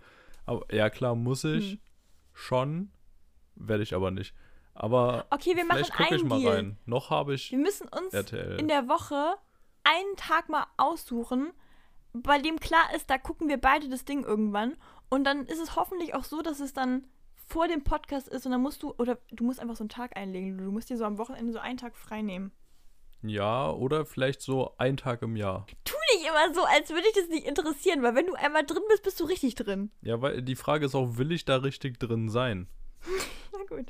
Aber 0.47 0.67
ja, 0.75 0.91
klar, 0.91 1.15
muss 1.15 1.45
ich 1.45 1.73
Hm. 1.73 1.79
schon, 2.33 2.91
werde 3.55 3.83
ich 3.83 3.95
aber 3.95 4.11
nicht. 4.11 4.35
Aber 4.81 5.27
Okay, 5.31 5.57
wir 5.57 5.65
machen 5.65 5.83
gucke 5.83 6.15
ich 6.15 6.21
einen 6.21 6.29
mal 6.29 6.39
Deal. 6.41 6.55
rein. 6.55 6.79
Noch 6.87 7.11
habe 7.11 7.35
ich 7.35 7.51
Wir 7.51 7.59
müssen 7.59 7.89
uns 7.89 8.15
RTL. 8.15 8.61
in 8.61 8.69
der 8.69 8.89
Woche 8.89 9.35
einen 9.83 10.17
Tag 10.17 10.49
mal 10.49 10.67
aussuchen, 10.77 11.51
bei 12.13 12.39
dem 12.39 12.61
klar 12.61 12.95
ist, 12.95 13.11
da 13.11 13.19
gucken 13.19 13.49
wir 13.49 13.59
beide 13.59 13.89
das 13.89 14.05
Ding 14.05 14.23
irgendwann. 14.25 14.77
Und 15.09 15.25
dann 15.25 15.47
ist 15.47 15.61
es 15.61 15.75
hoffentlich 15.75 16.15
auch 16.15 16.25
so, 16.25 16.43
dass 16.43 16.61
es 16.61 16.73
dann 16.75 17.07
vor 17.49 17.67
dem 17.67 17.83
Podcast 17.83 18.29
ist 18.29 18.45
und 18.47 18.53
dann 18.53 18.61
musst 18.63 18.83
du, 18.83 18.95
oder 18.99 19.19
du 19.33 19.43
musst 19.45 19.59
einfach 19.59 19.75
so 19.77 19.83
einen 19.83 19.89
Tag 19.89 20.17
einlegen. 20.17 20.59
Du 20.59 20.71
musst 20.71 20.91
dir 20.91 20.97
so 20.97 21.05
am 21.05 21.19
Wochenende 21.19 21.53
so 21.53 21.59
einen 21.59 21.79
Tag 21.79 21.97
frei 21.97 22.23
nehmen. 22.23 22.53
Ja, 23.23 23.71
oder 23.73 24.07
vielleicht 24.07 24.43
so 24.43 24.75
ein 24.79 24.97
Tag 24.97 25.23
im 25.23 25.35
Jahr. 25.35 25.67
Tu 25.85 25.95
nicht 26.15 26.29
immer 26.29 26.55
so, 26.55 26.63
als 26.65 26.91
würde 26.91 27.09
ich 27.09 27.15
das 27.15 27.29
nicht 27.29 27.47
interessieren, 27.47 28.03
weil 28.03 28.15
wenn 28.15 28.27
du 28.27 28.35
einmal 28.35 28.65
drin 28.65 28.83
bist, 28.89 29.03
bist 29.03 29.19
du 29.19 29.25
richtig 29.25 29.57
drin. 29.57 29.91
Ja, 30.03 30.21
weil 30.23 30.43
die 30.43 30.55
Frage 30.57 30.87
ist 30.87 30.95
auch, 30.95 31.17
will 31.17 31.33
ich 31.33 31.45
da 31.45 31.57
richtig 31.57 31.99
drin 31.99 32.29
sein? 32.29 32.69
Na 33.53 33.65
gut. 33.77 33.87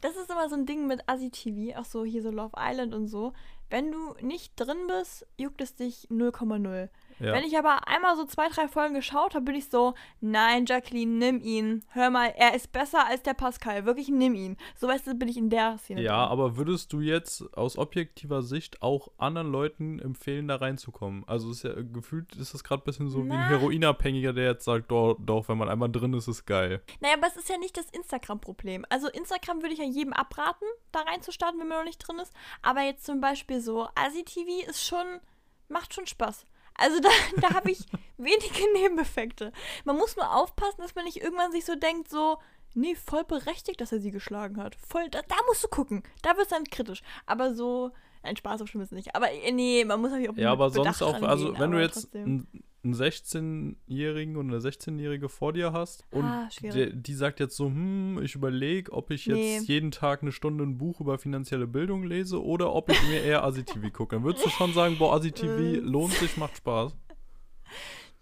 Das 0.00 0.16
ist 0.16 0.30
immer 0.30 0.48
so 0.48 0.54
ein 0.54 0.66
Ding 0.66 0.86
mit 0.86 1.08
Asi-TV, 1.08 1.78
auch 1.78 1.84
so 1.84 2.04
hier 2.04 2.22
so 2.22 2.30
Love 2.30 2.56
Island 2.58 2.94
und 2.94 3.06
so. 3.06 3.32
Wenn 3.68 3.92
du 3.92 4.14
nicht 4.20 4.52
drin 4.56 4.86
bist, 4.88 5.26
juckt 5.36 5.60
es 5.60 5.74
dich 5.74 6.08
0,0. 6.10 6.88
Ja. 7.20 7.32
Wenn 7.32 7.44
ich 7.44 7.56
aber 7.56 7.86
einmal 7.86 8.16
so 8.16 8.24
zwei, 8.24 8.48
drei 8.48 8.66
Folgen 8.66 8.94
geschaut 8.94 9.34
habe, 9.34 9.44
bin 9.44 9.54
ich 9.54 9.68
so, 9.68 9.94
nein, 10.20 10.64
Jacqueline, 10.66 11.12
nimm 11.12 11.40
ihn. 11.40 11.84
Hör 11.92 12.10
mal, 12.10 12.32
er 12.36 12.54
ist 12.54 12.72
besser 12.72 13.06
als 13.06 13.22
der 13.22 13.34
Pascal. 13.34 13.84
Wirklich, 13.84 14.08
nimm 14.08 14.34
ihn. 14.34 14.56
So 14.76 14.88
weißt 14.88 15.06
du, 15.06 15.14
bin 15.14 15.28
ich 15.28 15.36
in 15.36 15.50
der 15.50 15.78
Szene. 15.78 16.02
Ja, 16.02 16.22
drin. 16.22 16.32
aber 16.32 16.56
würdest 16.56 16.92
du 16.92 17.00
jetzt 17.00 17.42
aus 17.56 17.76
objektiver 17.76 18.42
Sicht 18.42 18.82
auch 18.82 19.08
anderen 19.18 19.52
Leuten 19.52 19.98
empfehlen, 19.98 20.48
da 20.48 20.56
reinzukommen? 20.56 21.24
Also 21.26 21.50
ist 21.50 21.62
ja 21.62 21.74
gefühlt 21.74 22.34
ist 22.36 22.54
das 22.54 22.64
gerade 22.64 22.82
ein 22.82 22.84
bisschen 22.84 23.10
so 23.10 23.18
wie 23.18 23.30
ein 23.30 23.40
Na. 23.40 23.48
Heroinabhängiger, 23.48 24.32
der 24.32 24.44
jetzt 24.52 24.64
sagt, 24.64 24.90
doch, 24.90 25.16
doch, 25.20 25.48
wenn 25.48 25.58
man 25.58 25.68
einmal 25.68 25.90
drin 25.90 26.14
ist, 26.14 26.28
ist 26.28 26.46
geil. 26.46 26.82
Naja, 27.00 27.14
aber 27.14 27.26
es 27.26 27.36
ist 27.36 27.48
ja 27.48 27.58
nicht 27.58 27.76
das 27.76 27.90
Instagram-Problem. 27.90 28.86
Also 28.88 29.08
Instagram 29.08 29.60
würde 29.60 29.74
ich 29.74 29.80
ja 29.80 29.84
jedem 29.84 30.12
abraten, 30.12 30.64
da 30.92 31.00
reinzustarten, 31.00 31.60
wenn 31.60 31.68
man 31.68 31.78
noch 31.78 31.84
nicht 31.84 31.98
drin 31.98 32.18
ist. 32.18 32.32
Aber 32.62 32.82
jetzt 32.82 33.04
zum 33.04 33.20
Beispiel 33.20 33.60
so 33.60 33.88
Asi-TV 33.94 34.68
ist 34.68 34.84
schon, 34.84 35.20
macht 35.68 35.94
schon 35.94 36.06
Spaß. 36.06 36.46
Also 36.74 37.00
da, 37.00 37.08
da 37.40 37.54
habe 37.54 37.70
ich 37.70 37.86
wenige 38.16 38.72
Nebeneffekte. 38.74 39.52
Man 39.84 39.96
muss 39.96 40.16
nur 40.16 40.34
aufpassen, 40.34 40.80
dass 40.80 40.94
man 40.94 41.04
nicht 41.04 41.22
irgendwann 41.22 41.52
sich 41.52 41.64
so 41.64 41.74
denkt, 41.74 42.10
so, 42.10 42.38
nee, 42.74 42.94
voll 42.94 43.24
berechtigt, 43.24 43.80
dass 43.80 43.92
er 43.92 44.00
sie 44.00 44.10
geschlagen 44.10 44.62
hat. 44.62 44.76
Voll, 44.76 45.08
da, 45.10 45.22
da 45.22 45.36
musst 45.46 45.64
du 45.64 45.68
gucken. 45.68 46.02
Da 46.22 46.30
wird 46.36 46.42
es 46.42 46.48
dann 46.48 46.64
kritisch. 46.64 47.02
Aber 47.26 47.54
so, 47.54 47.92
nein, 48.22 48.36
Spaß 48.36 48.62
auf 48.62 48.68
Schlimmes 48.68 48.90
nicht. 48.90 49.14
Aber 49.14 49.30
äh, 49.30 49.52
nee, 49.52 49.84
man 49.84 50.00
muss 50.00 50.10
natürlich 50.10 50.30
auch 50.30 50.36
Ja, 50.36 50.52
aber 50.52 50.70
Bedacht 50.70 50.96
sonst 50.96 51.02
auch, 51.02 51.22
also 51.22 51.58
wenn 51.58 51.70
du 51.70 51.80
jetzt 51.80 52.14
einen, 52.14 52.46
einen 52.82 52.94
16-Jährigen 52.94 54.36
und 54.36 54.48
eine 54.48 54.58
16-Jährige 54.58 55.28
vor 55.28 55.52
dir 55.52 55.72
hast 55.72 56.04
und 56.10 56.24
Ah, 56.24 56.48
der, 56.62 56.86
die 56.90 57.14
sagt 57.14 57.40
jetzt 57.40 57.56
so, 57.56 57.66
hm, 57.66 58.20
ich 58.22 58.34
überlege, 58.34 58.92
ob 58.92 59.10
ich 59.10 59.26
jetzt 59.26 59.36
Nee. 59.36 59.58
jeden 59.66 59.90
Tag 59.90 60.22
eine 60.22 60.32
Stunde 60.32 60.64
ein 60.64 60.78
Buch 60.78 61.00
über 61.00 61.18
finanzielle 61.18 61.66
Bildung 61.66 62.04
lese 62.04 62.42
oder 62.42 62.72
ob 62.74 62.90
ich 62.90 63.02
mir 63.08 63.22
eher 63.22 63.44
Asi-TV 63.44 63.90
gucke, 63.90 64.16
dann 64.16 64.24
würdest 64.24 64.46
du 64.46 64.50
schon 64.50 64.72
sagen, 64.72 64.96
boah, 64.98 65.14
Asi-TV 65.16 65.58
Äh. 65.58 65.76
lohnt 65.76 66.12
sich, 66.14 66.36
macht 66.36 66.56
Spaß. 66.56 66.96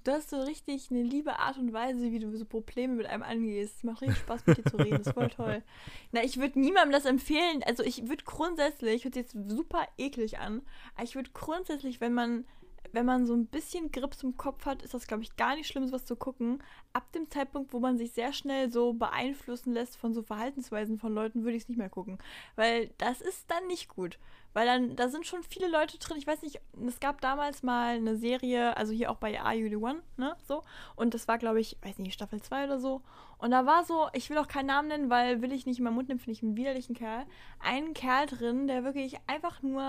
Du 0.08 0.14
hast 0.14 0.30
so 0.30 0.40
richtig 0.40 0.90
eine 0.90 1.02
liebe 1.02 1.38
Art 1.38 1.58
und 1.58 1.74
Weise, 1.74 2.10
wie 2.10 2.18
du 2.18 2.34
so 2.34 2.46
Probleme 2.46 2.94
mit 2.94 3.04
einem 3.04 3.22
angehst. 3.22 3.76
Es 3.76 3.84
macht 3.84 4.00
richtig 4.00 4.20
Spaß, 4.20 4.46
mit 4.46 4.56
dir 4.56 4.64
zu 4.64 4.78
reden. 4.78 4.96
Das 4.96 5.08
ist 5.08 5.12
voll 5.12 5.28
toll. 5.28 5.62
Na, 6.12 6.24
ich 6.24 6.40
würde 6.40 6.58
niemandem 6.58 6.92
das 6.92 7.04
empfehlen. 7.04 7.62
Also 7.66 7.82
ich 7.82 8.08
würde 8.08 8.24
grundsätzlich, 8.24 9.04
hört 9.04 9.12
sich 9.12 9.24
jetzt 9.24 9.36
super 9.50 9.86
eklig 9.98 10.38
an, 10.38 10.62
aber 10.94 11.04
ich 11.04 11.14
würde 11.14 11.28
grundsätzlich, 11.34 12.00
wenn 12.00 12.14
man, 12.14 12.46
wenn 12.92 13.04
man 13.04 13.26
so 13.26 13.34
ein 13.34 13.48
bisschen 13.48 13.92
Grips 13.92 14.22
im 14.22 14.38
Kopf 14.38 14.64
hat, 14.64 14.80
ist 14.80 14.94
das, 14.94 15.08
glaube 15.08 15.24
ich, 15.24 15.36
gar 15.36 15.56
nicht 15.56 15.68
schlimm, 15.68 15.86
sowas 15.86 16.06
zu 16.06 16.16
gucken. 16.16 16.62
Ab 16.94 17.12
dem 17.12 17.30
Zeitpunkt, 17.30 17.74
wo 17.74 17.78
man 17.78 17.98
sich 17.98 18.12
sehr 18.12 18.32
schnell 18.32 18.72
so 18.72 18.94
beeinflussen 18.94 19.74
lässt 19.74 19.98
von 19.98 20.14
so 20.14 20.22
Verhaltensweisen 20.22 20.96
von 20.96 21.12
Leuten, 21.12 21.44
würde 21.44 21.58
ich 21.58 21.64
es 21.64 21.68
nicht 21.68 21.76
mehr 21.76 21.90
gucken. 21.90 22.16
Weil 22.56 22.88
das 22.96 23.20
ist 23.20 23.50
dann 23.50 23.66
nicht 23.66 23.90
gut. 23.90 24.18
Weil 24.54 24.66
dann, 24.66 24.96
da 24.96 25.08
sind 25.08 25.26
schon 25.26 25.42
viele 25.42 25.68
Leute 25.68 25.98
drin. 25.98 26.16
Ich 26.16 26.26
weiß 26.26 26.42
nicht, 26.42 26.60
es 26.86 27.00
gab 27.00 27.20
damals 27.20 27.62
mal 27.62 27.96
eine 27.96 28.16
Serie, 28.16 28.76
also 28.76 28.92
hier 28.92 29.10
auch 29.10 29.16
bei 29.16 29.40
Are 29.40 29.54
You 29.54 29.68
the 29.68 29.76
One, 29.76 30.02
ne? 30.16 30.36
So. 30.46 30.64
Und 30.96 31.14
das 31.14 31.28
war, 31.28 31.38
glaube 31.38 31.60
ich, 31.60 31.76
weiß 31.82 31.98
nicht, 31.98 32.14
Staffel 32.14 32.40
2 32.40 32.64
oder 32.64 32.80
so. 32.80 33.02
Und 33.38 33.50
da 33.52 33.66
war 33.66 33.84
so, 33.84 34.08
ich 34.14 34.30
will 34.30 34.38
auch 34.38 34.48
keinen 34.48 34.66
Namen 34.66 34.88
nennen, 34.88 35.10
weil 35.10 35.42
will 35.42 35.52
ich 35.52 35.66
nicht 35.66 35.78
in 35.78 35.84
meinen 35.84 35.94
Mund 35.94 36.08
nehmen, 36.08 36.18
finde 36.18 36.32
ich 36.32 36.42
einen 36.42 36.56
widerlichen 36.56 36.96
Kerl. 36.96 37.24
Ein 37.60 37.94
Kerl 37.94 38.26
drin, 38.26 38.66
der 38.66 38.84
wirklich 38.84 39.16
einfach 39.26 39.62
nur. 39.62 39.82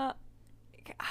ah, 0.98 1.04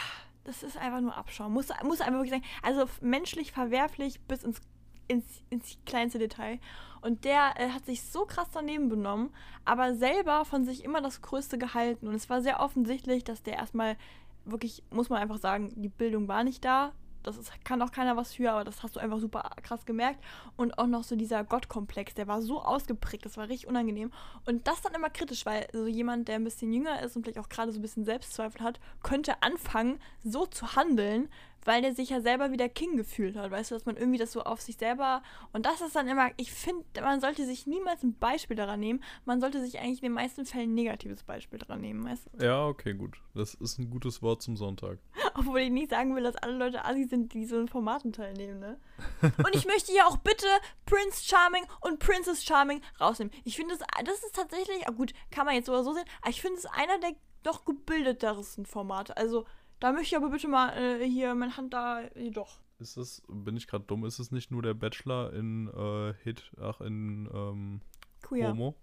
Das 0.45 0.63
ist 0.63 0.77
einfach 0.77 1.01
nur 1.01 1.17
Abschaum. 1.17 1.53
Muss, 1.53 1.67
muss 1.83 2.01
einfach 2.01 2.19
wirklich 2.19 2.31
sagen. 2.31 2.45
Also 2.61 2.85
menschlich 3.01 3.51
verwerflich 3.51 4.21
bis 4.21 4.43
ins, 4.43 4.61
ins, 5.09 5.43
ins 5.49 5.77
kleinste 5.85 6.19
Detail. 6.19 6.59
Und 7.01 7.25
der 7.25 7.53
äh, 7.57 7.69
hat 7.69 7.85
sich 7.85 8.03
so 8.03 8.25
krass 8.25 8.47
daneben 8.53 8.89
benommen, 8.89 9.31
aber 9.65 9.95
selber 9.95 10.45
von 10.45 10.63
sich 10.65 10.83
immer 10.83 11.01
das 11.01 11.21
Größte 11.21 11.57
gehalten. 11.57 12.07
Und 12.07 12.15
es 12.15 12.29
war 12.29 12.41
sehr 12.41 12.59
offensichtlich, 12.61 13.23
dass 13.23 13.43
der 13.43 13.55
erstmal 13.55 13.97
wirklich, 14.45 14.83
muss 14.91 15.09
man 15.09 15.21
einfach 15.21 15.37
sagen, 15.37 15.73
die 15.75 15.89
Bildung 15.89 16.27
war 16.27 16.43
nicht 16.43 16.63
da. 16.63 16.93
Das 17.23 17.37
ist, 17.37 17.51
kann 17.65 17.81
auch 17.81 17.91
keiner 17.91 18.15
was 18.15 18.33
für, 18.33 18.51
aber 18.51 18.63
das 18.63 18.81
hast 18.81 18.95
du 18.95 18.99
einfach 18.99 19.19
super 19.19 19.49
krass 19.61 19.85
gemerkt. 19.85 20.23
Und 20.55 20.77
auch 20.77 20.87
noch 20.87 21.03
so 21.03 21.15
dieser 21.15 21.43
Gottkomplex, 21.43 22.13
der 22.13 22.27
war 22.27 22.41
so 22.41 22.61
ausgeprägt, 22.61 23.25
das 23.25 23.35
war 23.35 23.49
richtig 23.49 23.67
unangenehm. 23.67 24.11
Und 24.45 24.67
das 24.67 24.81
dann 24.81 24.93
immer 24.93 25.09
kritisch, 25.09 25.45
weil 25.45 25.67
so 25.73 25.85
jemand, 25.85 26.29
der 26.29 26.35
ein 26.35 26.45
bisschen 26.45 26.71
jünger 26.71 27.01
ist 27.01 27.15
und 27.15 27.23
vielleicht 27.23 27.39
auch 27.39 27.49
gerade 27.49 27.73
so 27.73 27.79
ein 27.79 27.81
bisschen 27.81 28.05
Selbstzweifel 28.05 28.61
hat, 28.61 28.79
könnte 29.03 29.41
anfangen, 29.43 29.99
so 30.23 30.45
zu 30.45 30.75
handeln, 30.75 31.29
weil 31.65 31.81
der 31.81 31.93
sich 31.93 32.09
ja 32.09 32.21
selber 32.21 32.51
wie 32.51 32.57
der 32.57 32.69
King 32.69 32.97
gefühlt 32.97 33.35
hat. 33.35 33.51
Weißt 33.51 33.71
du, 33.71 33.75
dass 33.75 33.85
man 33.85 33.97
irgendwie 33.97 34.17
das 34.17 34.31
so 34.31 34.43
auf 34.43 34.61
sich 34.61 34.77
selber. 34.77 35.21
Und 35.53 35.65
das 35.65 35.81
ist 35.81 35.95
dann 35.95 36.07
immer, 36.07 36.29
ich 36.37 36.51
finde, 36.51 36.83
man 37.01 37.21
sollte 37.21 37.45
sich 37.45 37.67
niemals 37.67 38.03
ein 38.03 38.17
Beispiel 38.17 38.55
daran 38.55 38.79
nehmen. 38.79 39.03
Man 39.25 39.41
sollte 39.41 39.61
sich 39.61 39.79
eigentlich 39.79 39.99
in 40.01 40.09
den 40.09 40.13
meisten 40.13 40.45
Fällen 40.45 40.71
ein 40.71 40.75
negatives 40.75 41.23
Beispiel 41.23 41.59
daran 41.59 41.81
nehmen, 41.81 42.03
weißt 42.05 42.29
du? 42.33 42.45
Ja, 42.45 42.65
okay, 42.65 42.93
gut. 42.93 43.17
Das 43.33 43.53
ist 43.53 43.79
ein 43.79 43.89
gutes 43.89 44.21
Wort 44.21 44.41
zum 44.41 44.57
Sonntag. 44.57 44.99
Obwohl 45.35 45.59
ich 45.59 45.71
nicht 45.71 45.89
sagen 45.89 46.15
will, 46.15 46.23
dass 46.23 46.35
alle 46.35 46.53
Leute 46.53 46.85
Assi 46.85 47.05
sind, 47.05 47.33
die 47.33 47.45
so 47.45 47.59
in 47.59 47.67
Formaten 47.67 48.13
teilnehmen, 48.13 48.59
ne? 48.59 48.79
Und 49.21 49.55
ich 49.55 49.65
möchte 49.65 49.93
ja 49.93 50.05
auch 50.05 50.17
bitte 50.17 50.47
Prince 50.85 51.23
Charming 51.23 51.65
und 51.81 51.99
Princess 51.99 52.43
Charming 52.43 52.81
rausnehmen. 52.99 53.33
Ich 53.45 53.55
finde, 53.55 53.77
das, 53.77 53.87
das 54.03 54.23
ist 54.23 54.35
tatsächlich, 54.35 54.87
ah 54.87 54.91
gut, 54.91 55.13
kann 55.31 55.45
man 55.45 55.55
jetzt 55.55 55.67
so 55.67 55.71
oder 55.71 55.83
so 55.83 55.93
sehen, 55.93 56.05
aber 56.21 56.31
ich 56.31 56.41
finde 56.41 56.57
es 56.57 56.65
einer 56.65 56.99
der 56.99 57.15
doch 57.43 57.65
gebildetesten 57.65 58.65
Formate. 58.65 59.15
Also, 59.15 59.45
da 59.79 59.91
möchte 59.91 60.07
ich 60.07 60.15
aber 60.17 60.29
bitte 60.29 60.47
mal 60.47 60.69
äh, 60.77 61.05
hier 61.07 61.33
meine 61.35 61.55
Hand 61.57 61.73
da, 61.73 62.01
äh, 62.01 62.31
doch. 62.31 62.59
Ist 62.79 62.95
es, 62.97 63.21
bin 63.27 63.57
ich 63.57 63.67
gerade 63.67 63.83
dumm, 63.85 64.05
ist 64.05 64.19
es 64.19 64.31
nicht 64.31 64.51
nur 64.51 64.61
der 64.61 64.73
Bachelor 64.73 65.33
in 65.33 65.67
äh, 65.67 66.13
Hit, 66.23 66.51
ach, 66.61 66.79
in 66.81 67.29
ähm, 67.33 67.81
Queer. 68.21 68.49
Homo? 68.51 68.75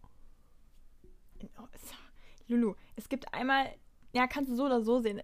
Oh, 1.58 1.66
Lulu, 2.48 2.74
es 2.94 3.08
gibt 3.08 3.32
einmal, 3.34 3.66
ja, 4.12 4.26
kannst 4.26 4.50
du 4.50 4.54
so 4.56 4.66
oder 4.66 4.82
so 4.82 5.00
sehen. 5.00 5.20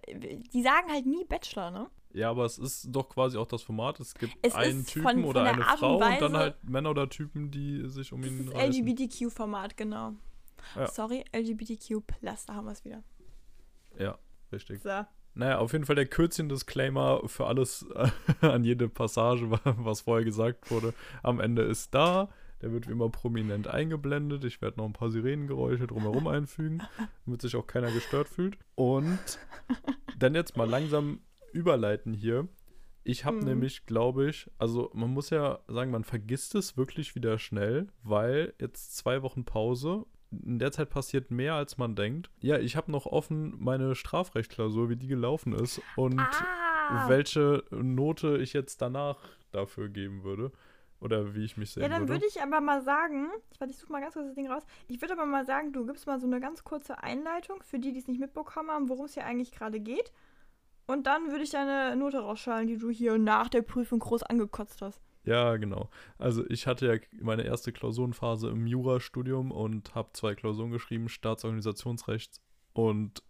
Die 0.52 0.62
sagen 0.62 0.90
halt 0.90 1.06
nie 1.06 1.24
Bachelor, 1.24 1.70
ne? 1.70 1.90
Ja, 2.14 2.30
aber 2.30 2.44
es 2.44 2.58
ist 2.58 2.88
doch 2.90 3.08
quasi 3.08 3.38
auch 3.38 3.46
das 3.46 3.62
Format. 3.62 3.98
Es 4.00 4.14
gibt 4.14 4.34
Es 4.42 4.54
einen 4.54 4.84
Typen 4.84 5.02
von- 5.02 5.14
von 5.20 5.24
oder 5.24 5.44
der 5.44 5.52
eine 5.54 5.64
Art 5.66 5.72
und 5.74 5.78
Frau 5.78 5.94
und, 5.94 6.00
dann 6.02 6.32
Weise- 6.32 6.38
halt 6.38 6.64
Männer 6.64 6.90
oder 6.90 7.08
Typen, 7.08 7.50
die 7.50 7.88
sich 7.88 8.12
um 8.12 8.22
ihn 8.22 8.48
reißen. 8.48 8.72
LGBTQ-Format, 8.84 9.76
genau. 9.76 10.12
Ja. 10.76 10.86
Sorry, 10.88 11.24
LGBTQ+, 11.32 12.02
da 12.20 12.54
haben 12.54 12.66
wir 12.66 12.72
es 12.72 12.84
wieder. 12.84 13.02
Ja, 13.98 14.18
richtig. 14.52 14.82
So. 14.82 15.04
Naja, 15.34 15.58
auf 15.58 15.72
jeden 15.72 15.86
Fall 15.86 15.96
der 15.96 16.06
Kürzchen-Disclaimer 16.06 17.22
für 17.26 17.46
alles 17.46 17.86
an 18.40 18.64
jede 18.64 18.88
Passage, 18.88 19.50
wa- 19.50 19.60
was 19.78 20.02
vorher 20.02 20.24
gesagt 20.24 20.70
wurde. 20.70 20.92
Am 21.22 21.40
Ende 21.40 21.62
ist 21.62 21.94
da. 21.94 22.28
Der 22.60 22.70
wird 22.72 22.86
wie 22.86 22.92
immer 22.92 23.08
prominent 23.08 23.66
eingeblendet. 23.66 24.44
Ich 24.44 24.62
werde 24.62 24.78
noch 24.78 24.84
ein 24.86 24.92
paar 24.92 25.10
Sirenengeräusche 25.10 25.86
drumherum 25.88 26.28
einfügen, 26.28 26.80
damit 27.26 27.42
sich 27.42 27.56
auch 27.56 27.66
keiner 27.66 27.90
gestört 27.90 28.28
fühlt. 28.28 28.56
Und 28.76 29.18
dann 30.18 30.34
jetzt 30.36 30.56
mal 30.56 30.68
langsam 30.68 31.20
überleiten 31.52 32.14
hier. 32.14 32.46
Ich 33.02 33.24
habe 33.24 33.38
Mhm. 33.38 33.44
nämlich, 33.44 33.84
glaube 33.86 34.28
ich, 34.28 34.48
also 34.58 34.90
man 34.94 35.10
muss 35.10 35.30
ja 35.30 35.58
sagen, 35.66 35.90
man 35.90 36.04
vergisst 36.04 36.54
es 36.54 36.76
wirklich 36.76 37.16
wieder 37.16 37.36
schnell, 37.40 37.88
weil 38.04 38.54
jetzt 38.60 38.96
zwei 38.96 39.22
Wochen 39.22 39.44
Pause. 39.44 40.04
In 40.44 40.58
der 40.58 40.72
Zeit 40.72 40.88
passiert 40.90 41.30
mehr, 41.30 41.54
als 41.54 41.76
man 41.78 41.94
denkt. 41.94 42.30
Ja, 42.40 42.58
ich 42.58 42.76
habe 42.76 42.90
noch 42.90 43.06
offen 43.06 43.54
meine 43.62 43.94
Strafrechtklausur, 43.94 44.88
wie 44.88 44.96
die 44.96 45.06
gelaufen 45.08 45.52
ist 45.52 45.80
und 45.96 46.18
Ah! 46.20 47.08
welche 47.08 47.64
Note 47.70 48.38
ich 48.38 48.52
jetzt 48.52 48.80
danach 48.82 49.18
dafür 49.50 49.88
geben 49.88 50.24
würde. 50.24 50.50
Oder 51.00 51.34
wie 51.34 51.44
ich 51.44 51.56
mich 51.56 51.72
sehen 51.72 51.82
Ja, 51.82 51.88
dann 51.88 52.08
würde. 52.08 52.24
ich 52.26 52.40
aber 52.40 52.60
mal 52.60 52.80
sagen, 52.82 53.28
ich, 53.50 53.60
warte, 53.60 53.72
ich 53.72 53.78
suche 53.78 53.90
mal 53.90 54.00
ganz 54.00 54.14
kurz 54.14 54.26
das 54.26 54.34
Ding 54.36 54.48
raus. 54.48 54.62
Ich 54.86 55.00
würde 55.00 55.14
aber 55.14 55.26
mal 55.26 55.44
sagen, 55.44 55.72
du 55.72 55.84
gibst 55.84 56.06
mal 56.06 56.20
so 56.20 56.26
eine 56.28 56.38
ganz 56.38 56.62
kurze 56.62 57.02
Einleitung 57.02 57.60
für 57.64 57.80
die, 57.80 57.92
die 57.92 57.98
es 57.98 58.06
nicht 58.06 58.20
mitbekommen 58.20 58.70
haben, 58.70 58.88
worum 58.88 59.06
es 59.06 59.14
hier 59.14 59.24
eigentlich 59.26 59.50
gerade 59.50 59.80
geht. 59.80 60.12
Und 60.86 61.06
dann 61.08 61.30
würde 61.30 61.42
ich 61.42 61.50
deine 61.50 61.96
Note 61.96 62.20
rausschalen, 62.20 62.68
die 62.68 62.78
du 62.78 62.88
hier 62.90 63.18
nach 63.18 63.48
der 63.48 63.62
Prüfung 63.62 63.98
groß 63.98 64.22
angekotzt 64.22 64.80
hast. 64.80 65.00
Ja, 65.24 65.56
genau. 65.56 65.88
Also 66.18 66.44
ich 66.48 66.66
hatte 66.66 66.86
ja 66.86 66.98
meine 67.20 67.44
erste 67.44 67.72
Klausurenphase 67.72 68.48
im 68.48 68.66
Jurastudium 68.66 69.52
und 69.52 69.94
habe 69.94 70.10
zwei 70.14 70.34
Klausuren 70.34 70.72
geschrieben, 70.72 71.08
Staatsorganisationsrecht 71.08 72.40
und 72.72 73.22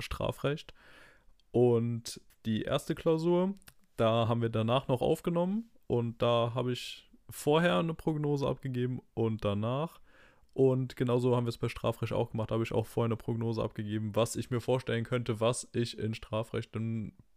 Strafrecht. 0.00 0.74
Und 1.50 2.20
die 2.44 2.62
erste 2.62 2.94
Klausur, 2.94 3.54
da 3.96 4.28
haben 4.28 4.42
wir 4.42 4.50
danach 4.50 4.88
noch 4.88 5.00
aufgenommen 5.00 5.70
und 5.86 6.20
da 6.20 6.52
habe 6.54 6.72
ich 6.72 7.10
vorher 7.30 7.78
eine 7.78 7.94
Prognose 7.94 8.46
abgegeben 8.46 9.00
und 9.14 9.44
danach. 9.44 10.00
Und 10.52 10.96
genauso 10.96 11.36
haben 11.36 11.46
wir 11.46 11.50
es 11.50 11.58
bei 11.58 11.68
Strafrecht 11.68 12.12
auch 12.12 12.30
gemacht. 12.32 12.50
Da 12.50 12.54
habe 12.54 12.64
ich 12.64 12.72
auch 12.72 12.86
vorher 12.86 13.06
eine 13.06 13.16
Prognose 13.16 13.62
abgegeben, 13.62 14.14
was 14.14 14.36
ich 14.36 14.50
mir 14.50 14.60
vorstellen 14.60 15.04
könnte, 15.04 15.40
was 15.40 15.68
ich 15.72 15.98
in 15.98 16.12
Strafrecht 16.12 16.72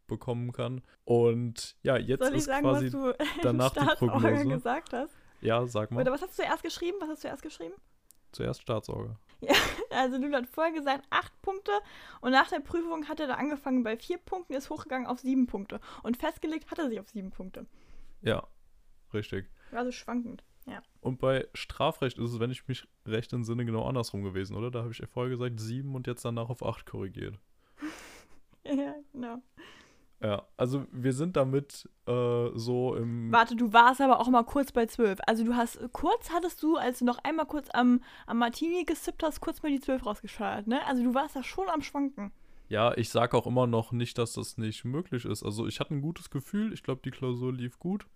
bekommen 0.08 0.52
kann. 0.52 0.82
Und 1.06 1.76
ja, 1.84 1.98
jetzt 1.98 2.22
Soll 2.22 2.32
ich 2.32 2.38
ist 2.40 2.46
sagen, 2.46 2.64
quasi 2.64 2.86
was 2.86 2.92
du 2.92 3.14
danach 3.42 3.72
die 3.72 4.06
Prognose. 4.06 4.46
gesagt 4.46 4.94
hast? 4.94 5.16
Ja, 5.42 5.66
sag 5.66 5.92
mal. 5.92 6.02
Oder 6.02 6.12
was 6.12 6.22
hast 6.22 6.38
du 6.38 6.44
zuerst 6.44 6.64
geschrieben? 6.64 6.98
Was 7.02 7.10
hast 7.10 7.24
du 7.24 7.28
zuerst 7.28 7.44
geschrieben? 7.44 7.76
Zuerst 8.32 8.62
Staatsorger. 8.62 9.18
Also 9.90 10.18
Lulu 10.18 10.36
hat 10.36 10.48
vorher 10.48 10.74
gesagt 10.74 11.06
acht 11.12 11.40
Punkte 11.44 11.72
und 12.22 12.32
nach 12.32 12.50
der 12.50 12.62
Prüfung 12.62 13.08
hat 13.08 13.20
er 13.20 13.28
da 13.28 13.36
angefangen 13.36 13.84
bei 13.84 13.96
vier 13.96 14.18
Punkten, 14.18 14.54
ist 14.54 14.72
hochgegangen 14.72 15.06
auf 15.06 15.20
sieben 15.20 15.46
Punkte. 15.46 15.80
Und 16.02 16.18
festgelegt 16.18 16.72
hat 16.72 16.80
er 16.80 16.90
sich 16.90 17.00
auf 17.00 17.10
sieben 17.10 17.30
Punkte. 17.30 17.68
Ja, 18.24 18.48
richtig. 19.14 19.46
Also 19.72 19.92
schwankend. 19.92 20.44
Ja. 20.66 20.82
Und 21.02 21.20
bei 21.20 21.48
Strafrecht 21.54 22.18
ist 22.18 22.32
es, 22.32 22.40
wenn 22.40 22.50
ich 22.50 22.68
mich 22.68 22.88
recht 23.06 23.34
entsinne, 23.34 23.66
genau 23.66 23.86
andersrum 23.88 24.24
gewesen, 24.24 24.56
oder? 24.56 24.72
Da 24.72 24.80
habe 24.80 24.92
ich 24.92 25.04
vorher 25.08 25.30
gesagt 25.30 25.60
sieben 25.60 25.94
und 25.94 26.08
jetzt 26.08 26.24
danach 26.26 26.50
auf 26.50 26.66
acht 26.66 26.86
korrigiert. 26.86 27.38
ja, 28.64 28.96
genau. 29.12 29.42
Ja, 30.24 30.44
also 30.56 30.86
wir 30.94 31.12
sind 31.12 31.36
damit 31.36 31.90
äh, 32.08 32.48
so 32.54 32.96
im. 32.96 33.30
Warte, 33.34 33.58
du 33.58 33.74
warst 33.74 34.00
aber 34.00 34.22
auch 34.22 34.30
mal 34.30 34.44
kurz 34.44 34.72
bei 34.72 34.86
12. 34.86 35.20
Also 35.28 35.44
du 35.44 35.54
hast, 35.56 35.80
kurz 35.92 36.32
hattest 36.32 36.64
du, 36.64 36.78
als 36.78 37.00
du 37.00 37.06
noch 37.06 37.18
einmal 37.26 37.46
kurz 37.46 37.68
am, 37.74 38.00
am 38.26 38.38
Martini 38.38 38.86
gesippt 38.86 39.22
hast, 39.22 39.42
kurz 39.42 39.62
mal 39.62 39.70
die 39.70 39.82
12 39.82 40.06
rausgescheuert, 40.06 40.68
ne? 40.68 40.80
Also 40.88 41.04
du 41.04 41.14
warst 41.14 41.36
da 41.36 41.44
schon 41.44 41.68
am 41.68 41.82
Schwanken. 41.82 42.32
Ja, 42.70 42.96
ich 42.96 43.10
sage 43.10 43.36
auch 43.36 43.46
immer 43.46 43.68
noch 43.68 43.92
nicht, 43.92 44.18
dass 44.18 44.34
das 44.34 44.58
nicht 44.58 44.86
möglich 44.86 45.26
ist. 45.26 45.44
Also 45.44 45.68
ich 45.68 45.82
hatte 45.82 45.94
ein 45.94 46.02
gutes 46.02 46.30
Gefühl, 46.30 46.72
ich 46.72 46.84
glaube, 46.84 47.02
die 47.04 47.12
Klausur 47.12 47.52
lief 47.52 47.78
gut. 47.78 48.08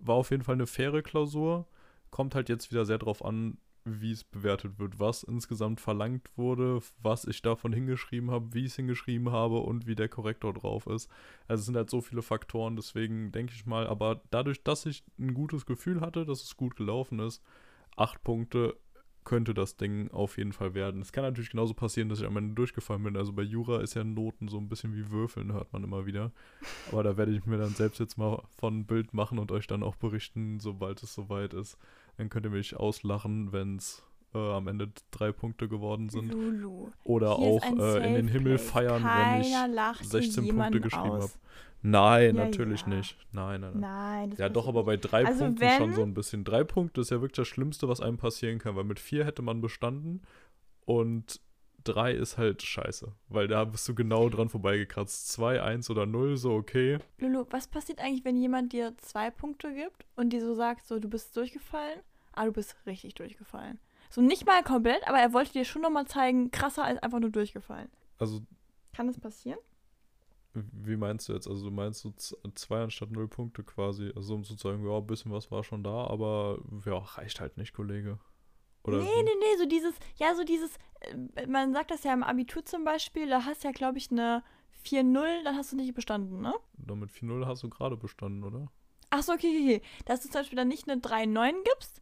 War 0.00 0.16
auf 0.16 0.32
jeden 0.32 0.42
Fall 0.42 0.56
eine 0.56 0.66
faire 0.66 1.02
Klausur. 1.02 1.68
Kommt 2.10 2.34
halt 2.34 2.48
jetzt 2.48 2.72
wieder 2.72 2.84
sehr 2.84 2.98
drauf 2.98 3.24
an, 3.24 3.58
wie 3.84 4.12
es 4.12 4.24
bewertet 4.24 4.78
wird, 4.78 5.00
was 5.00 5.22
insgesamt 5.22 5.80
verlangt 5.80 6.28
wurde, 6.36 6.80
was 7.02 7.24
ich 7.24 7.42
davon 7.42 7.72
hingeschrieben 7.72 8.30
habe, 8.30 8.54
wie 8.54 8.60
ich 8.60 8.72
es 8.72 8.76
hingeschrieben 8.76 9.32
habe 9.32 9.58
und 9.58 9.86
wie 9.86 9.94
der 9.94 10.08
Korrektor 10.08 10.52
drauf 10.52 10.86
ist. 10.86 11.10
Also 11.48 11.60
es 11.60 11.66
sind 11.66 11.76
halt 11.76 11.90
so 11.90 12.00
viele 12.00 12.22
Faktoren, 12.22 12.76
deswegen 12.76 13.32
denke 13.32 13.54
ich 13.54 13.66
mal, 13.66 13.86
aber 13.86 14.22
dadurch, 14.30 14.62
dass 14.62 14.86
ich 14.86 15.04
ein 15.18 15.34
gutes 15.34 15.66
Gefühl 15.66 16.00
hatte, 16.00 16.24
dass 16.24 16.42
es 16.42 16.56
gut 16.56 16.76
gelaufen 16.76 17.18
ist, 17.18 17.42
acht 17.96 18.22
Punkte 18.22 18.76
könnte 19.24 19.54
das 19.54 19.76
Ding 19.76 20.10
auf 20.10 20.36
jeden 20.36 20.52
Fall 20.52 20.74
werden. 20.74 21.00
Es 21.00 21.12
kann 21.12 21.24
natürlich 21.24 21.50
genauso 21.50 21.74
passieren, 21.74 22.08
dass 22.08 22.20
ich 22.20 22.26
am 22.26 22.36
Ende 22.36 22.54
durchgefallen 22.54 23.02
bin. 23.04 23.16
Also 23.16 23.32
bei 23.32 23.42
Jura 23.42 23.80
ist 23.80 23.94
ja 23.94 24.04
Noten 24.04 24.48
so 24.48 24.58
ein 24.58 24.68
bisschen 24.68 24.94
wie 24.94 25.10
Würfeln, 25.10 25.52
hört 25.52 25.72
man 25.72 25.84
immer 25.84 26.06
wieder. 26.06 26.32
Aber 26.90 27.02
da 27.02 27.16
werde 27.16 27.32
ich 27.32 27.46
mir 27.46 27.58
dann 27.58 27.70
selbst 27.70 28.00
jetzt 28.00 28.18
mal 28.18 28.42
von 28.56 28.84
Bild 28.84 29.14
machen 29.14 29.38
und 29.38 29.52
euch 29.52 29.66
dann 29.66 29.82
auch 29.82 29.96
berichten, 29.96 30.58
sobald 30.60 31.02
es 31.02 31.14
soweit 31.14 31.54
ist. 31.54 31.78
Dann 32.16 32.28
könnt 32.28 32.46
ihr 32.46 32.50
mich 32.50 32.76
auslachen, 32.76 33.52
wenn 33.52 33.76
es 33.76 34.02
äh, 34.34 34.38
am 34.38 34.68
Ende 34.68 34.90
drei 35.10 35.32
Punkte 35.32 35.68
geworden 35.68 36.08
sind. 36.08 36.32
Lulu. 36.32 36.90
Oder 37.04 37.36
Hier 37.36 37.46
auch 37.46 37.64
äh, 37.64 38.08
in 38.08 38.14
den 38.14 38.28
Himmel 38.28 38.56
Place. 38.56 38.70
feiern, 38.70 39.02
Keiner 39.02 39.34
wenn 39.34 39.40
ich 39.42 39.74
lacht 39.74 40.00
hier 40.00 40.08
16 40.10 40.48
Punkte 40.48 40.80
geschrieben 40.80 41.12
habe. 41.12 41.30
Nein, 41.84 42.36
Ja, 42.36 42.44
natürlich 42.44 42.82
ja. 42.82 42.88
nicht. 42.88 43.16
Nein, 43.32 43.60
nein, 43.60 43.72
nein. 43.74 43.80
Nein, 44.28 44.34
Ja, 44.38 44.48
doch, 44.48 44.68
aber 44.68 44.84
bei 44.84 44.96
drei 44.96 45.26
Also 45.26 45.44
Punkten 45.44 45.68
schon 45.78 45.94
so 45.94 46.02
ein 46.02 46.14
bisschen. 46.14 46.44
Drei 46.44 46.62
Punkte 46.62 47.00
ist 47.00 47.10
ja 47.10 47.20
wirklich 47.20 47.36
das 47.36 47.48
Schlimmste, 47.48 47.88
was 47.88 48.00
einem 48.00 48.18
passieren 48.18 48.58
kann, 48.58 48.76
weil 48.76 48.84
mit 48.84 49.00
vier 49.00 49.24
hätte 49.24 49.42
man 49.42 49.60
bestanden 49.60 50.22
und 50.84 51.40
drei 51.84 52.12
ist 52.12 52.38
halt 52.38 52.62
scheiße, 52.62 53.12
weil 53.28 53.48
da 53.48 53.64
bist 53.64 53.88
du 53.88 53.94
genau 53.94 54.28
dran 54.28 54.48
vorbeigekratzt. 54.48 55.28
Zwei, 55.28 55.62
eins 55.62 55.90
oder 55.90 56.06
null, 56.06 56.36
so 56.36 56.52
okay. 56.54 56.98
Lulu, 57.18 57.44
was 57.50 57.66
passiert 57.66 58.00
eigentlich, 58.00 58.24
wenn 58.24 58.36
jemand 58.36 58.72
dir 58.72 58.96
zwei 58.98 59.30
Punkte 59.30 59.74
gibt 59.74 60.04
und 60.16 60.30
dir 60.30 60.40
so 60.40 60.54
sagt, 60.54 60.86
so, 60.86 60.98
du 60.98 61.08
bist 61.08 61.36
durchgefallen, 61.36 62.00
aber 62.32 62.46
du 62.46 62.52
bist 62.52 62.76
richtig 62.86 63.14
durchgefallen? 63.14 63.78
So 64.10 64.20
nicht 64.20 64.46
mal 64.46 64.62
komplett, 64.62 65.06
aber 65.08 65.18
er 65.18 65.32
wollte 65.32 65.52
dir 65.52 65.64
schon 65.64 65.82
nochmal 65.82 66.06
zeigen, 66.06 66.50
krasser 66.50 66.84
als 66.84 67.02
einfach 67.02 67.20
nur 67.20 67.30
durchgefallen. 67.30 67.88
Also, 68.18 68.42
Kann 68.92 69.06
das 69.06 69.18
passieren? 69.18 69.58
wie 70.54 70.96
meinst 70.96 71.28
du 71.28 71.32
jetzt? 71.32 71.48
Also, 71.48 71.64
du 71.64 71.70
meinst 71.70 72.00
so 72.00 72.12
zwei 72.54 72.82
anstatt 72.82 73.10
null 73.10 73.26
Punkte 73.26 73.64
quasi. 73.64 74.12
Also, 74.14 74.34
um 74.34 74.44
zu 74.44 74.54
sagen, 74.54 74.86
ja, 74.86 74.98
ein 74.98 75.06
bisschen 75.06 75.32
was 75.32 75.50
war 75.50 75.64
schon 75.64 75.82
da, 75.82 76.06
aber 76.08 76.58
ja, 76.84 76.98
reicht 76.98 77.40
halt 77.40 77.56
nicht, 77.56 77.72
Kollege. 77.72 78.18
Oder 78.84 78.98
nee, 78.98 79.22
nee, 79.22 79.30
nee, 79.38 79.56
so 79.58 79.66
dieses, 79.66 79.94
ja, 80.16 80.34
so 80.34 80.44
dieses, 80.44 80.76
man 81.48 81.72
sagt 81.72 81.90
das 81.90 82.04
ja 82.04 82.12
im 82.12 82.22
Abitur 82.22 82.64
zum 82.64 82.84
Beispiel, 82.84 83.28
da 83.28 83.44
hast 83.44 83.64
du 83.64 83.68
ja, 83.68 83.72
glaube 83.72 83.98
ich, 83.98 84.10
eine 84.10 84.42
4-0, 84.84 85.44
dann 85.44 85.56
hast 85.56 85.72
du 85.72 85.76
nicht 85.76 85.94
bestanden, 85.94 86.40
ne? 86.40 86.54
Doch 86.78 86.96
mit 86.96 87.10
4-0 87.10 87.46
hast 87.46 87.62
du 87.62 87.68
gerade 87.70 87.96
bestanden, 87.96 88.44
oder? 88.44 88.70
Ach 89.10 89.22
so, 89.22 89.32
okay, 89.32 89.48
okay, 89.48 89.76
okay. 89.76 89.82
Dass 90.06 90.20
du 90.20 90.28
zum 90.28 90.40
Beispiel 90.40 90.56
dann 90.56 90.68
nicht 90.68 90.88
eine 90.88 91.00
3-9 91.00 91.52
gibst. 91.64 92.00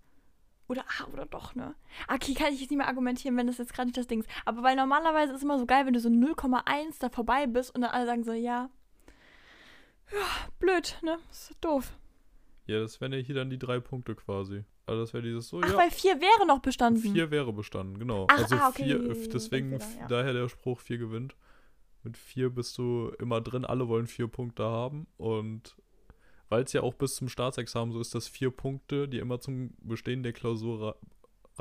Oder, 0.69 0.85
ah, 0.87 1.09
oder 1.13 1.27
doch, 1.27 1.57
ne? 1.57 1.75
Ah, 2.07 2.15
Okay, 2.15 2.33
kann 2.35 2.53
ich 2.55 2.61
jetzt 2.61 2.71
nicht 2.71 2.79
mehr 2.79 2.87
argumentieren, 2.87 3.37
wenn 3.37 3.49
das 3.49 3.59
jetzt 3.59 3.75
gerade 3.75 3.87
nicht 3.89 3.97
das 3.97 4.07
Ding 4.07 4.21
ist. 4.21 4.31
Aber 4.45 4.63
weil 4.63 4.77
normalerweise 4.77 5.33
ist 5.33 5.39
es 5.39 5.43
immer 5.43 5.59
so 5.59 5.67
geil, 5.67 5.85
wenn 5.85 5.95
du 5.95 6.01
so 6.01 6.09
0,1 6.09 7.01
da 7.01 7.11
vorbei 7.11 7.49
bist 7.49 7.75
und 7.75 7.81
dann 7.81 7.91
alle 7.91 8.07
sagen 8.07 8.23
so, 8.23 8.33
ja, 8.33 8.71
ja, 10.13 10.27
blöd, 10.61 10.99
ne? 11.03 11.19
Ist 11.31 11.57
doof. 11.61 11.93
Ja, 12.67 12.79
das 12.79 13.01
wären 13.01 13.13
ja 13.13 13.19
hier 13.19 13.35
dann 13.35 13.51
die 13.51 13.59
drei 13.59 13.81
Punkte 13.81 14.15
quasi. 14.15 14.65
Also, 14.87 15.03
das 15.03 15.13
wäre 15.13 15.23
dieses 15.23 15.49
so, 15.49 15.61
Ach, 15.63 15.71
ja. 15.71 15.77
weil 15.77 15.91
4 15.91 16.21
wäre 16.21 16.47
noch 16.47 16.61
bestanden. 16.61 17.01
Vier 17.01 17.31
wäre 17.31 17.53
bestanden, 17.53 17.99
genau. 17.99 18.27
Ach, 18.29 18.39
also 18.39 18.57
ah, 18.57 18.69
okay, 18.69 18.85
vier, 18.85 19.29
deswegen 19.33 19.71
Denkfehler, 19.71 20.01
ja. 20.01 20.07
daher 20.09 20.33
der 20.33 20.49
Spruch, 20.49 20.81
vier 20.81 20.99
gewinnt. 20.99 21.37
Mit 22.03 22.17
vier 22.17 22.51
bist 22.51 22.77
du 22.79 23.13
immer 23.19 23.41
drin, 23.41 23.65
alle 23.65 23.89
wollen 23.89 24.07
vier 24.07 24.27
Punkte 24.27 24.65
haben. 24.65 25.07
Und 25.17 25.77
weil 26.49 26.65
es 26.65 26.73
ja 26.73 26.83
auch 26.83 26.95
bis 26.95 27.15
zum 27.15 27.29
Staatsexamen 27.29 27.93
so 27.93 28.01
ist, 28.01 28.15
dass 28.15 28.27
vier 28.27 28.51
Punkte, 28.51 29.07
die 29.07 29.19
immer 29.19 29.41
zum 29.41 29.75
Bestehen 29.83 30.23
der 30.23 30.33
Klausur 30.33 30.97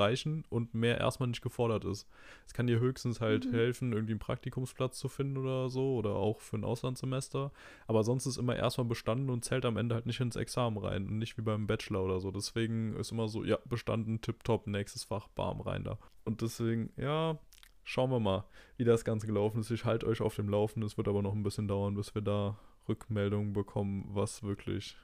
reichen 0.00 0.44
und 0.48 0.74
mehr 0.74 0.98
erstmal 0.98 1.28
nicht 1.28 1.42
gefordert 1.42 1.84
ist. 1.84 2.08
Es 2.46 2.54
kann 2.54 2.66
dir 2.66 2.80
höchstens 2.80 3.20
halt 3.20 3.46
Mhm. 3.46 3.50
helfen, 3.52 3.92
irgendwie 3.92 4.12
einen 4.14 4.18
Praktikumsplatz 4.20 4.98
zu 4.98 5.08
finden 5.08 5.36
oder 5.36 5.68
so 5.68 5.94
oder 5.96 6.16
auch 6.16 6.40
für 6.40 6.56
ein 6.56 6.64
Auslandssemester. 6.64 7.52
Aber 7.86 8.02
sonst 8.02 8.26
ist 8.26 8.38
immer 8.38 8.56
erstmal 8.56 8.86
bestanden 8.86 9.30
und 9.30 9.44
zählt 9.44 9.64
am 9.64 9.76
Ende 9.76 9.94
halt 9.94 10.06
nicht 10.06 10.20
ins 10.20 10.36
Examen 10.36 10.78
rein 10.78 11.06
und 11.06 11.18
nicht 11.18 11.38
wie 11.38 11.42
beim 11.42 11.66
Bachelor 11.66 12.02
oder 12.02 12.18
so. 12.18 12.30
Deswegen 12.30 12.94
ist 12.96 13.12
immer 13.12 13.28
so, 13.28 13.44
ja, 13.44 13.58
bestanden, 13.66 14.20
tipptopp, 14.20 14.66
nächstes 14.66 15.04
Fach, 15.04 15.28
bam, 15.28 15.60
rein 15.60 15.84
da. 15.84 15.98
Und 16.24 16.40
deswegen, 16.42 16.92
ja, 16.96 17.38
schauen 17.84 18.10
wir 18.10 18.20
mal, 18.20 18.44
wie 18.76 18.84
das 18.84 19.04
Ganze 19.04 19.26
gelaufen 19.26 19.60
ist. 19.60 19.70
Ich 19.70 19.84
halte 19.84 20.06
euch 20.06 20.20
auf 20.20 20.36
dem 20.36 20.48
Laufen. 20.48 20.82
Es 20.82 20.96
wird 20.96 21.08
aber 21.08 21.22
noch 21.22 21.34
ein 21.34 21.42
bisschen 21.42 21.68
dauern, 21.68 21.94
bis 21.94 22.14
wir 22.14 22.22
da 22.22 22.58
Rückmeldungen 22.88 23.52
bekommen, 23.52 24.08
was 24.08 24.42
wirklich 24.42 24.96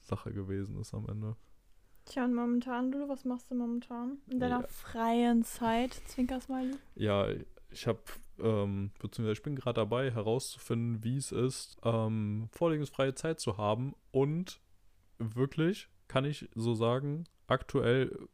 Sache 0.00 0.32
gewesen 0.32 0.78
ist 0.80 0.94
am 0.94 1.08
Ende. 1.08 1.36
Tja, 2.04 2.24
und 2.24 2.34
momentan, 2.34 2.90
Lulu, 2.92 3.08
was 3.08 3.24
machst 3.24 3.50
du 3.50 3.54
momentan? 3.54 4.18
In 4.28 4.40
deiner 4.40 4.62
Ja. 4.62 4.66
freien 4.68 5.44
Zeit, 5.44 5.94
Zwinkersmiley? 6.06 6.76
Ja, 6.94 7.28
ich 7.70 7.86
habe, 7.86 8.00
ähm, 8.38 8.90
beziehungsweise 8.98 9.32
ich 9.38 9.42
bin 9.42 9.56
gerade 9.56 9.80
dabei 9.80 10.10
herauszufinden, 10.10 11.02
wie 11.04 11.16
es 11.16 11.32
ist, 11.32 11.76
ähm, 11.84 12.48
vorlesungsfreie 12.52 13.14
Zeit 13.14 13.40
zu 13.40 13.56
haben. 13.56 13.94
Und 14.10 14.60
wirklich, 15.18 15.88
kann 16.08 16.24
ich 16.24 16.48
so 16.54 16.74
sagen, 16.74 17.24
aktuell 17.46 18.28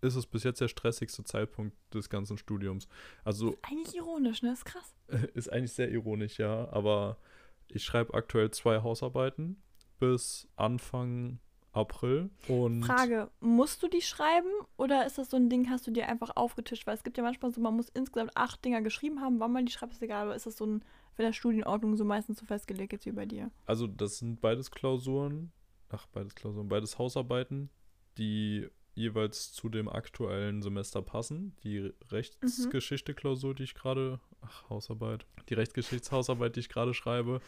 ist 0.00 0.14
es 0.14 0.26
bis 0.26 0.44
jetzt 0.44 0.60
der 0.60 0.68
stressigste 0.68 1.24
Zeitpunkt 1.24 1.76
des 1.92 2.08
ganzen 2.08 2.38
Studiums. 2.38 2.86
Also 3.24 3.56
Eigentlich 3.62 3.96
ironisch, 3.96 4.42
ne? 4.42 4.52
Ist 4.52 4.64
krass. 4.64 4.94
ist 5.34 5.52
eigentlich 5.52 5.72
sehr 5.72 5.90
ironisch, 5.90 6.38
ja, 6.38 6.68
aber 6.70 7.18
ich 7.66 7.84
schreibe 7.84 8.14
aktuell 8.14 8.50
zwei 8.52 8.80
Hausarbeiten 8.82 9.60
bis 9.98 10.48
Anfang 10.56 11.40
April 11.72 12.30
und 12.48 12.82
Frage, 12.82 13.30
musst 13.40 13.82
du 13.82 13.88
die 13.88 14.00
schreiben 14.00 14.48
oder 14.76 15.06
ist 15.06 15.18
das 15.18 15.30
so 15.30 15.36
ein 15.36 15.48
Ding, 15.50 15.68
hast 15.70 15.86
du 15.86 15.90
dir 15.90 16.08
einfach 16.08 16.34
aufgetischt? 16.34 16.86
Weil 16.86 16.96
es 16.96 17.02
gibt 17.02 17.16
ja 17.18 17.22
manchmal 17.22 17.52
so, 17.52 17.60
man 17.60 17.76
muss 17.76 17.88
insgesamt 17.90 18.36
acht 18.36 18.64
Dinger 18.64 18.82
geschrieben 18.82 19.20
haben, 19.20 19.38
wann 19.40 19.52
man 19.52 19.66
die 19.66 19.72
schreibt, 19.72 19.92
ist 19.92 20.02
egal, 20.02 20.24
aber 20.24 20.34
ist 20.34 20.46
das 20.46 20.56
so 20.56 20.66
ein, 20.66 20.84
für 21.14 21.22
der 21.22 21.32
Studienordnung 21.32 21.96
so 21.96 22.04
meistens 22.04 22.38
so 22.38 22.46
festgelegt 22.46 22.92
jetzt 22.92 23.06
wie 23.06 23.12
bei 23.12 23.26
dir? 23.26 23.50
Also 23.66 23.86
das 23.86 24.18
sind 24.18 24.40
beides 24.40 24.70
Klausuren, 24.70 25.52
ach 25.90 26.06
beides 26.06 26.34
Klausuren, 26.34 26.68
beides 26.68 26.98
Hausarbeiten, 26.98 27.70
die 28.16 28.68
jeweils 28.94 29.52
zu 29.52 29.68
dem 29.68 29.88
aktuellen 29.88 30.60
Semester 30.60 31.02
passen. 31.02 31.54
Die 31.62 31.92
Rechtsgeschichte-Klausur, 32.10 33.54
die 33.54 33.62
ich 33.62 33.74
gerade, 33.74 34.20
ach 34.40 34.68
Hausarbeit, 34.70 35.26
die 35.48 35.54
Rechtsgeschichtshausarbeit, 35.54 36.56
die 36.56 36.60
ich 36.60 36.68
gerade 36.68 36.94
schreibe, 36.94 37.40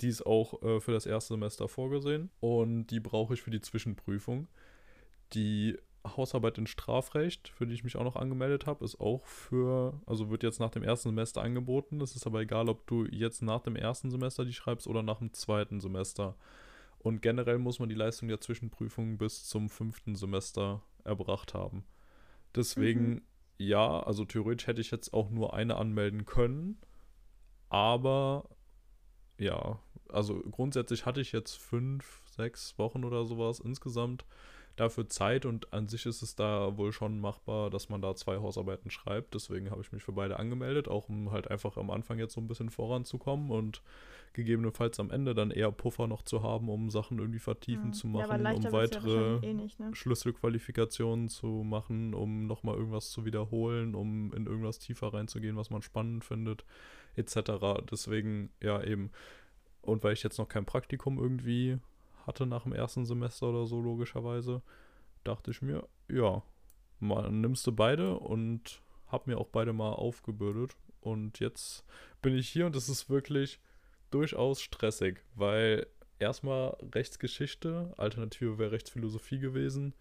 die 0.00 0.08
ist 0.08 0.24
auch 0.24 0.62
äh, 0.62 0.80
für 0.80 0.92
das 0.92 1.06
erste 1.06 1.34
Semester 1.34 1.68
vorgesehen 1.68 2.30
und 2.40 2.86
die 2.88 3.00
brauche 3.00 3.34
ich 3.34 3.42
für 3.42 3.50
die 3.50 3.60
Zwischenprüfung. 3.60 4.48
Die 5.34 5.76
Hausarbeit 6.06 6.56
in 6.58 6.66
Strafrecht, 6.66 7.48
für 7.48 7.66
die 7.66 7.74
ich 7.74 7.84
mich 7.84 7.96
auch 7.96 8.04
noch 8.04 8.16
angemeldet 8.16 8.66
habe, 8.66 8.84
ist 8.84 8.98
auch 9.00 9.26
für, 9.26 10.00
also 10.06 10.30
wird 10.30 10.42
jetzt 10.42 10.60
nach 10.60 10.70
dem 10.70 10.82
ersten 10.82 11.10
Semester 11.10 11.42
angeboten. 11.42 12.00
Es 12.00 12.16
ist 12.16 12.26
aber 12.26 12.40
egal, 12.40 12.68
ob 12.68 12.86
du 12.86 13.04
jetzt 13.06 13.42
nach 13.42 13.60
dem 13.60 13.76
ersten 13.76 14.10
Semester 14.10 14.44
die 14.44 14.54
schreibst 14.54 14.86
oder 14.86 15.02
nach 15.02 15.18
dem 15.18 15.32
zweiten 15.32 15.80
Semester. 15.80 16.34
Und 16.98 17.20
generell 17.20 17.58
muss 17.58 17.78
man 17.78 17.88
die 17.88 17.94
Leistung 17.94 18.28
der 18.28 18.40
Zwischenprüfung 18.40 19.18
bis 19.18 19.44
zum 19.44 19.68
fünften 19.68 20.16
Semester 20.16 20.82
erbracht 21.04 21.52
haben. 21.54 21.84
Deswegen, 22.54 23.10
Mhm. 23.10 23.22
Ja, 23.58 24.00
also 24.00 24.24
theoretisch 24.24 24.66
hätte 24.66 24.80
ich 24.80 24.90
jetzt 24.90 25.12
auch 25.12 25.30
nur 25.30 25.54
eine 25.54 25.76
anmelden 25.76 26.24
können, 26.24 26.80
aber 27.68 28.48
ja, 29.38 29.80
also 30.08 30.40
grundsätzlich 30.40 31.06
hatte 31.06 31.20
ich 31.20 31.32
jetzt 31.32 31.56
fünf, 31.58 32.22
sechs 32.26 32.78
Wochen 32.78 33.04
oder 33.04 33.24
sowas 33.24 33.60
insgesamt 33.60 34.24
dafür 34.80 35.08
Zeit 35.08 35.44
und 35.44 35.72
an 35.72 35.88
sich 35.88 36.06
ist 36.06 36.22
es 36.22 36.36
da 36.36 36.76
wohl 36.76 36.92
schon 36.92 37.20
machbar, 37.20 37.70
dass 37.70 37.88
man 37.88 38.00
da 38.00 38.14
zwei 38.14 38.38
Hausarbeiten 38.38 38.90
schreibt. 38.90 39.34
Deswegen 39.34 39.70
habe 39.70 39.80
ich 39.80 39.92
mich 39.92 40.02
für 40.02 40.12
beide 40.12 40.38
angemeldet, 40.38 40.88
auch 40.88 41.08
um 41.08 41.30
halt 41.32 41.50
einfach 41.50 41.76
am 41.76 41.90
Anfang 41.90 42.18
jetzt 42.18 42.34
so 42.34 42.40
ein 42.40 42.48
bisschen 42.48 42.70
voranzukommen 42.70 43.50
und 43.50 43.82
gegebenenfalls 44.34 45.00
am 45.00 45.10
Ende 45.10 45.34
dann 45.34 45.50
eher 45.50 45.72
Puffer 45.72 46.06
noch 46.06 46.22
zu 46.22 46.42
haben, 46.42 46.68
um 46.68 46.90
Sachen 46.90 47.18
irgendwie 47.18 47.38
vertiefen 47.38 47.86
Hm. 47.86 47.92
zu 47.92 48.06
ja, 48.08 48.12
machen, 48.12 48.46
aber 48.46 48.56
um 48.56 48.62
ja 48.62 48.72
weitere 48.72 49.14
wahrscheinlich 49.14 49.42
eh 49.50 49.54
nicht, 49.54 49.80
ne? 49.80 49.90
Schlüsselqualifikationen 49.94 51.28
zu 51.28 51.46
machen, 51.46 52.14
um 52.14 52.46
nochmal 52.46 52.76
irgendwas 52.76 53.10
zu 53.10 53.24
wiederholen, 53.24 53.94
um 53.94 54.32
in 54.34 54.46
irgendwas 54.46 54.78
tiefer 54.78 55.12
reinzugehen, 55.12 55.56
was 55.56 55.70
man 55.70 55.82
spannend 55.82 56.24
findet, 56.24 56.64
etc. 57.16 57.82
Deswegen, 57.90 58.50
ja, 58.62 58.82
eben. 58.82 59.10
Und 59.82 60.04
weil 60.04 60.12
ich 60.12 60.22
jetzt 60.22 60.38
noch 60.38 60.48
kein 60.48 60.66
Praktikum 60.66 61.18
irgendwie 61.18 61.78
hatte 62.28 62.46
nach 62.46 62.62
dem 62.62 62.72
ersten 62.72 63.06
Semester 63.06 63.48
oder 63.48 63.66
so, 63.66 63.80
logischerweise, 63.80 64.62
dachte 65.24 65.50
ich 65.50 65.62
mir, 65.62 65.88
ja, 66.08 66.42
mal 67.00 67.30
nimmst 67.32 67.66
du 67.66 67.72
beide 67.72 68.16
und 68.18 68.82
hab 69.08 69.26
mir 69.26 69.38
auch 69.38 69.48
beide 69.48 69.72
mal 69.72 69.92
aufgebürdet. 69.92 70.76
Und 71.00 71.40
jetzt 71.40 71.84
bin 72.22 72.34
ich 72.34 72.48
hier 72.48 72.66
und 72.66 72.76
es 72.76 72.88
ist 72.88 73.08
wirklich 73.08 73.60
durchaus 74.10 74.60
stressig, 74.60 75.24
weil 75.34 75.86
erstmal 76.18 76.76
Rechtsgeschichte, 76.94 77.94
Alternative 77.96 78.58
wäre 78.58 78.72
Rechtsphilosophie 78.72 79.38
gewesen, 79.38 79.94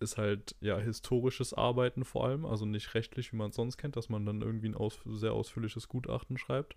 ist 0.00 0.18
halt 0.18 0.56
ja 0.60 0.78
historisches 0.78 1.54
Arbeiten 1.54 2.04
vor 2.04 2.26
allem, 2.26 2.44
also 2.44 2.66
nicht 2.66 2.94
rechtlich, 2.94 3.32
wie 3.32 3.36
man 3.36 3.50
es 3.50 3.56
sonst 3.56 3.76
kennt, 3.76 3.96
dass 3.96 4.08
man 4.08 4.26
dann 4.26 4.42
irgendwie 4.42 4.68
ein 4.68 4.74
aus 4.74 4.98
sehr 5.06 5.32
ausführliches 5.32 5.88
Gutachten 5.88 6.36
schreibt, 6.36 6.76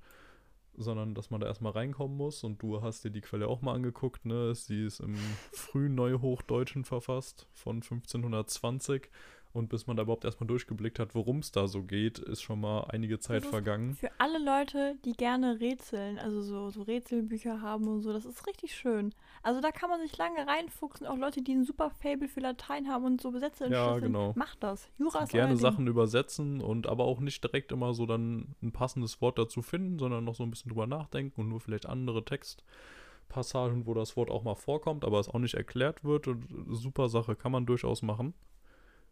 sondern 0.77 1.15
dass 1.15 1.31
man 1.31 1.41
da 1.41 1.47
erstmal 1.47 1.73
reinkommen 1.73 2.15
muss 2.15 2.43
und 2.43 2.61
du 2.61 2.81
hast 2.81 3.03
dir 3.03 3.11
die 3.11 3.21
Quelle 3.21 3.47
auch 3.47 3.61
mal 3.61 3.73
angeguckt, 3.73 4.25
ne? 4.25 4.53
Sie 4.55 4.85
ist 4.85 4.99
im 4.99 5.15
frühen 5.51 5.95
Neuhochdeutschen 5.95 6.85
verfasst 6.85 7.47
von 7.51 7.77
1520 7.77 9.09
und 9.53 9.69
bis 9.69 9.87
man 9.87 9.97
da 9.97 10.03
überhaupt 10.03 10.25
erstmal 10.25 10.47
durchgeblickt 10.47 10.99
hat, 10.99 11.15
worum 11.15 11.39
es 11.39 11.51
da 11.51 11.67
so 11.67 11.83
geht, 11.83 12.19
ist 12.19 12.41
schon 12.41 12.61
mal 12.61 12.81
einige 12.89 13.19
Zeit 13.19 13.45
vergangen. 13.45 13.95
Für 13.95 14.11
alle 14.19 14.37
Leute, 14.37 14.97
die 15.03 15.13
gerne 15.13 15.59
rätseln, 15.59 16.19
also 16.19 16.41
so, 16.41 16.69
so 16.69 16.83
Rätselbücher 16.83 17.61
haben 17.61 17.87
und 17.87 18.01
so, 18.01 18.13
das 18.13 18.25
ist 18.25 18.45
richtig 18.45 18.75
schön. 18.75 19.13
Also 19.43 19.61
da 19.61 19.71
kann 19.71 19.89
man 19.89 20.01
sich 20.01 20.17
lange 20.17 20.45
reinfuchsen. 20.45 21.07
Auch 21.07 21.17
Leute, 21.17 21.41
die 21.41 21.53
ein 21.53 21.63
super 21.63 21.89
Fable 21.89 22.27
für 22.27 22.41
Latein 22.41 22.87
haben 22.87 23.05
und 23.05 23.21
so 23.21 23.31
Besetzer 23.31 23.69
Ja, 23.69 23.97
genau. 23.99 24.33
Macht 24.35 24.61
das. 24.61 24.89
Jura 24.97 25.23
ist 25.23 25.31
Gerne 25.31 25.53
Ding. 25.53 25.61
Sachen 25.61 25.87
übersetzen 25.87 26.61
und 26.61 26.87
aber 26.87 27.05
auch 27.05 27.19
nicht 27.19 27.43
direkt 27.43 27.71
immer 27.71 27.93
so 27.93 28.05
dann 28.05 28.55
ein 28.61 28.71
passendes 28.71 29.21
Wort 29.21 29.39
dazu 29.39 29.61
finden, 29.61 29.99
sondern 29.99 30.23
noch 30.23 30.35
so 30.35 30.43
ein 30.43 30.51
bisschen 30.51 30.69
drüber 30.69 30.87
nachdenken 30.87 31.41
und 31.41 31.49
nur 31.49 31.59
vielleicht 31.59 31.85
andere 31.85 32.23
Textpassagen, 32.25 33.85
wo 33.85 33.93
das 33.93 34.15
Wort 34.17 34.29
auch 34.29 34.43
mal 34.43 34.55
vorkommt, 34.55 35.05
aber 35.05 35.19
es 35.19 35.29
auch 35.29 35.39
nicht 35.39 35.55
erklärt 35.55 36.03
wird. 36.03 36.27
Und 36.27 36.47
super 36.69 37.09
Sache, 37.09 37.35
kann 37.35 37.51
man 37.51 37.65
durchaus 37.65 38.01
machen. 38.01 38.33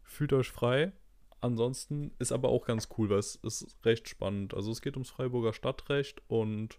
Fühlt 0.06 0.32
euch 0.32 0.50
frei. 0.50 0.92
Ansonsten 1.40 2.12
ist 2.18 2.32
aber 2.32 2.48
auch 2.48 2.64
ganz 2.64 2.88
cool, 2.96 3.10
weil 3.10 3.18
es 3.18 3.34
ist 3.36 3.76
recht 3.84 4.08
spannend. 4.08 4.54
Also 4.54 4.70
es 4.70 4.80
geht 4.80 4.94
ums 4.94 5.10
Freiburger 5.10 5.52
Stadtrecht 5.52 6.22
und 6.28 6.78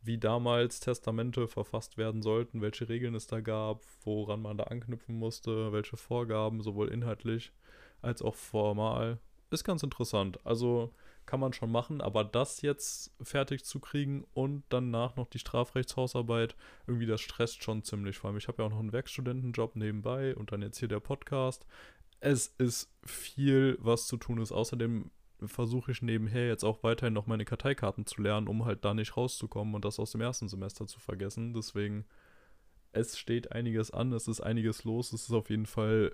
wie 0.00 0.16
damals 0.16 0.80
Testamente 0.80 1.48
verfasst 1.48 1.98
werden 1.98 2.22
sollten, 2.22 2.62
welche 2.62 2.88
Regeln 2.88 3.14
es 3.14 3.26
da 3.26 3.40
gab, 3.40 3.82
woran 4.04 4.40
man 4.40 4.56
da 4.56 4.64
anknüpfen 4.64 5.18
musste, 5.18 5.72
welche 5.72 5.96
Vorgaben, 5.96 6.62
sowohl 6.62 6.88
inhaltlich 6.88 7.52
als 8.00 8.22
auch 8.22 8.36
formal. 8.36 9.18
Ist 9.50 9.64
ganz 9.64 9.82
interessant. 9.82 10.38
Also 10.46 10.92
kann 11.28 11.40
man 11.40 11.52
schon 11.52 11.70
machen, 11.70 12.00
aber 12.00 12.24
das 12.24 12.62
jetzt 12.62 13.12
fertig 13.20 13.62
zu 13.62 13.80
kriegen 13.80 14.24
und 14.32 14.64
danach 14.70 15.16
noch 15.16 15.26
die 15.26 15.38
Strafrechtshausarbeit, 15.38 16.56
irgendwie 16.86 17.04
das 17.04 17.20
stresst 17.20 17.62
schon 17.62 17.82
ziemlich. 17.82 18.16
Vor 18.16 18.28
allem, 18.28 18.38
ich 18.38 18.48
habe 18.48 18.62
ja 18.62 18.66
auch 18.66 18.72
noch 18.72 18.78
einen 18.78 18.94
Werkstudentenjob 18.94 19.76
nebenbei 19.76 20.34
und 20.34 20.52
dann 20.52 20.62
jetzt 20.62 20.78
hier 20.78 20.88
der 20.88 21.00
Podcast. 21.00 21.66
Es 22.20 22.48
ist 22.58 22.90
viel, 23.04 23.78
was 23.80 24.06
zu 24.06 24.16
tun 24.16 24.40
ist. 24.40 24.52
Außerdem 24.52 25.10
versuche 25.46 25.92
ich 25.92 26.02
nebenher 26.02 26.48
jetzt 26.48 26.64
auch 26.64 26.82
weiterhin 26.82 27.14
noch 27.14 27.26
meine 27.26 27.44
Karteikarten 27.44 28.06
zu 28.06 28.20
lernen, 28.22 28.48
um 28.48 28.64
halt 28.64 28.84
da 28.84 28.94
nicht 28.94 29.16
rauszukommen 29.16 29.74
und 29.74 29.84
das 29.84 29.98
aus 29.98 30.12
dem 30.12 30.20
ersten 30.20 30.48
Semester 30.48 30.86
zu 30.86 30.98
vergessen. 30.98 31.54
Deswegen, 31.54 32.04
es 32.92 33.18
steht 33.18 33.52
einiges 33.52 33.90
an, 33.90 34.12
es 34.12 34.26
ist 34.26 34.40
einiges 34.40 34.84
los. 34.84 35.12
Es 35.12 35.24
ist 35.24 35.32
auf 35.32 35.50
jeden 35.50 35.66
Fall 35.66 36.12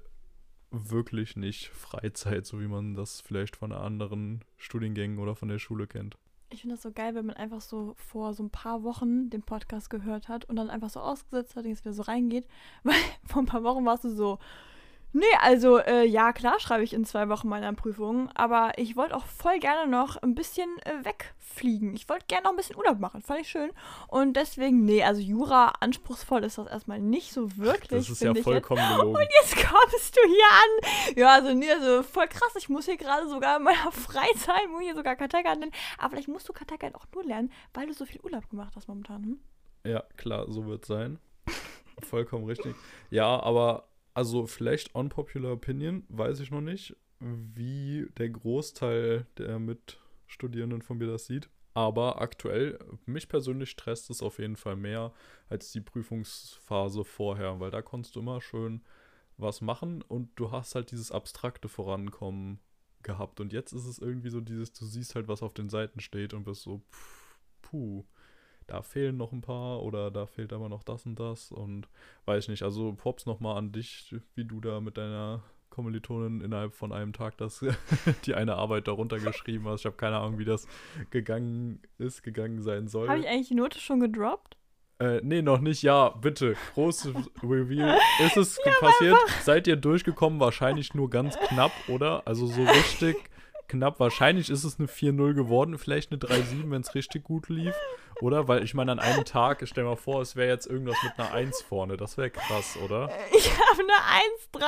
wirklich 0.71 1.37
nicht 1.37 1.69
Freizeit, 1.69 2.47
so 2.47 2.61
wie 2.61 2.67
man 2.67 2.95
das 2.95 3.21
vielleicht 3.21 3.57
von 3.57 3.73
anderen 3.73 4.45
Studiengängen 4.57 5.19
oder 5.19 5.37
von 5.37 5.49
der 5.49 5.59
Schule 5.59 5.87
kennt. 5.87 6.19
Ich 6.51 6.61
finde 6.61 6.77
das 6.77 6.83
so 6.83 6.93
geil, 6.93 7.14
wenn 7.14 7.27
man 7.27 7.37
einfach 7.37 7.61
so 7.61 7.95
vor 7.97 8.35
so 8.35 8.43
ein 8.43 8.51
paar 8.51 8.83
Wochen 8.83 9.31
den 9.31 9.43
Podcast 9.43 9.90
gehört 9.90 10.29
hat 10.29 10.45
und 10.45 10.57
dann 10.57 10.71
einfach 10.71 10.90
so 10.90 11.01
ausgesetzt 11.01 11.57
hat 11.57 11.64
und 11.64 11.71
jetzt 11.71 11.85
wieder 11.85 11.95
so 11.95 12.03
reingeht. 12.03 12.47
Weil 12.83 12.95
vor 13.25 13.43
ein 13.43 13.47
paar 13.47 13.64
Wochen 13.64 13.85
warst 13.85 14.05
du 14.05 14.11
so, 14.11 14.38
nee, 15.14 15.24
also 15.40 15.79
äh, 15.79 16.05
ja, 16.05 16.33
klar 16.33 16.61
schreibe 16.61 16.85
ich 16.85 16.92
in 16.92 17.05
zwei 17.05 17.29
Wochen 17.29 17.48
meine 17.48 17.72
Prüfung, 17.72 18.29
aber 18.35 18.72
ich 18.77 18.96
wollte 18.96 19.16
auch 19.16 19.24
voll 19.27 19.59
gerne 19.59 19.90
noch 19.90 20.16
ein 20.22 20.35
bisschen 20.35 20.68
äh, 20.85 21.05
wegfliegen. 21.05 21.94
Ich 21.94 22.09
wollte 22.09 22.27
gerne 22.27 22.44
noch 22.44 22.50
ein 22.50 22.57
bisschen 22.57 22.77
Urlaub 22.77 22.98
machen, 23.00 23.22
fand 23.22 23.40
ich 23.40 23.48
schön. 23.48 23.70
Und 24.09 24.35
deswegen, 24.35 24.85
nee, 24.85 25.03
also 25.03 25.20
Jura 25.20 25.72
anspruchsvoll 25.81 26.44
ist 26.44 26.59
das 26.59 26.66
erstmal 26.66 27.00
nicht 27.00 27.33
so 27.33 27.57
wirklich. 27.57 28.07
Das 28.07 28.11
ist 28.11 28.22
ja 28.22 28.31
ich 28.31 28.37
jetzt. 28.37 28.44
vollkommen 28.44 28.83
gelogen. 28.96 29.16
Und 29.16 29.29
jetzt 29.40 29.57
kommst 29.57 30.16
du 30.16 30.20
hier 30.27 30.50
an. 30.50 31.16
Ja, 31.16 31.35
also, 31.35 31.55
nee, 31.55 31.70
also 31.70 32.03
voll 32.03 32.29
krass. 32.29 32.53
Ich 32.57 32.68
muss 32.68 32.85
hier 32.85 32.96
gerade 32.96 33.29
sogar 33.29 33.57
in 33.57 33.62
meiner 33.62 33.92
Freizeit, 33.92 34.68
muss 34.70 34.83
hier 34.83 34.94
sogar 34.94 35.16
Karteikarten 35.16 35.61
lernen. 35.61 35.74
Aber 35.98 36.11
vielleicht 36.11 36.29
musst 36.29 36.48
du 36.48 36.53
Karteikarten 36.53 36.96
auch 36.96 37.07
nur 37.14 37.24
lernen, 37.24 37.50
weil 37.72 37.87
du 37.87 37.92
so 37.92 38.05
viel 38.05 38.20
Urlaub 38.20 38.48
gemacht 38.50 38.74
hast 38.77 38.88
momentan. 38.88 39.24
Hm? 39.24 39.38
Ja, 39.87 40.03
klar, 40.16 40.50
so 40.50 40.66
wird 40.66 40.83
es 40.83 40.88
sein. 40.88 41.18
Vollkommen 42.03 42.44
richtig. 42.44 42.74
Ja, 43.11 43.40
aber 43.42 43.85
also 44.14 44.46
vielleicht 44.46 44.94
unpopular 44.94 45.53
opinion, 45.53 46.05
weiß 46.09 46.40
ich 46.40 46.50
noch 46.50 46.61
nicht, 46.61 46.96
wie 47.20 48.07
der 48.16 48.31
Großteil 48.31 49.27
der 49.38 49.59
Mitstudierenden 49.59 50.83
von 50.83 50.98
mir 50.98 51.09
das 51.09 51.27
sieht. 51.27 51.48
Aber 51.74 52.22
aktuell, 52.22 52.79
mich 53.05 53.29
persönlich 53.29 53.70
stresst 53.70 54.09
es 54.09 54.22
auf 54.22 54.38
jeden 54.38 54.55
Fall 54.55 54.77
mehr 54.77 55.12
als 55.48 55.72
die 55.72 55.81
Prüfungsphase 55.81 57.05
vorher, 57.05 57.59
weil 57.59 57.72
da 57.72 57.83
konntest 57.83 58.14
du 58.14 58.20
immer 58.20 58.40
schön 58.40 58.83
was 59.37 59.61
machen 59.61 60.03
und 60.03 60.31
du 60.37 60.53
hast 60.53 60.77
halt 60.77 60.92
dieses 60.92 61.11
abstrakte 61.11 61.68
Vorankommen 61.68 62.61
gehabt. 63.03 63.40
Und 63.40 63.53
jetzt 63.53 63.72
ist 63.72 63.87
es 63.87 63.98
irgendwie 63.98 64.31
so 64.31 64.40
dieses, 64.40 64.72
du 64.72 64.85
siehst 64.85 65.16
halt, 65.16 65.27
was 65.27 65.42
auf 65.42 65.53
den 65.53 65.68
Seiten 65.68 65.98
steht 65.98 66.33
und 66.33 66.44
bist 66.44 66.62
so, 66.62 66.79
pff, 66.92 67.38
puh, 67.62 68.05
da 68.66 68.83
fehlen 68.83 69.16
noch 69.16 69.33
ein 69.33 69.40
paar 69.40 69.83
oder 69.83 70.11
da 70.11 70.27
fehlt 70.27 70.53
aber 70.53 70.68
noch 70.68 70.83
das 70.83 71.07
und 71.07 71.18
das 71.18 71.53
und 71.53 71.88
weiß 72.24 72.44
ich 72.44 72.48
nicht. 72.48 72.62
Also 72.62 72.92
Props 72.92 73.27
nochmal 73.27 73.57
an 73.57 73.72
dich, 73.72 74.14
wie 74.35 74.44
du 74.44 74.61
da 74.61 74.81
mit 74.81 74.96
deiner 74.96 75.42
Kommilitonin 75.70 76.40
innerhalb 76.40 76.72
von 76.74 76.92
einem 76.92 77.12
Tag 77.12 77.37
das, 77.38 77.64
die 78.27 78.35
eine 78.35 78.55
Arbeit 78.55 78.87
darunter 78.87 79.18
geschrieben 79.18 79.66
hast. 79.66 79.81
Ich 79.81 79.87
habe 79.87 79.96
keine 79.96 80.18
Ahnung, 80.18 80.38
wie 80.38 80.44
das 80.44 80.68
gegangen 81.11 81.83
ist, 81.98 82.22
gegangen 82.22 82.62
sein 82.62 82.87
soll. 82.87 83.09
Habe 83.09 83.20
ich 83.20 83.29
eigentlich 83.29 83.48
die 83.48 83.55
Note 83.55 83.81
schon 83.81 84.00
gedroppt? 84.00 84.57
Äh, 85.00 85.20
nee, 85.22 85.42
noch 85.42 85.61
nicht. 85.61 85.83
Ja, 85.83 86.11
bitte. 86.11 86.55
Großes 86.74 87.14
Reveal. 87.42 87.98
Ist 88.24 88.37
es 88.37 88.61
passiert? 88.81 89.16
Seid 89.42 89.66
ihr 89.66 89.77
durchgekommen? 89.77 90.38
Wahrscheinlich 90.38 90.94
nur 90.94 91.11
ganz 91.11 91.37
knapp, 91.48 91.72
oder? 91.88 92.22
Also 92.27 92.46
so 92.46 92.62
richtig 92.62 93.16
knapp. 93.66 93.98
Wahrscheinlich 93.98 94.50
ist 94.50 94.62
es 94.62 94.79
eine 94.79 94.87
4-0 94.87 95.35
geworden. 95.35 95.79
Vielleicht 95.79 96.12
eine 96.12 96.20
3-7, 96.20 96.70
wenn 96.70 96.83
es 96.83 96.94
richtig 96.94 97.24
gut 97.24 97.48
lief. 97.48 97.74
Oder? 98.20 98.48
Weil 98.48 98.62
ich 98.62 98.74
meine, 98.74 98.92
an 98.92 98.98
einem 98.98 99.24
Tag, 99.24 99.62
stell 99.64 99.85
mal 99.85 99.96
vor, 99.96 100.22
es 100.22 100.37
wäre 100.37 100.48
jetzt 100.48 100.66
irgendwas 100.66 100.96
mit 101.03 101.12
einer 101.18 101.33
1 101.33 101.62
vorne. 101.62 101.96
Das 101.96 102.16
wäre 102.16 102.31
krass, 102.31 102.79
oder? 102.85 103.11
Ich 103.33 103.50
habe 103.50 103.81
eine 103.81 103.92
1-3. 104.53 104.64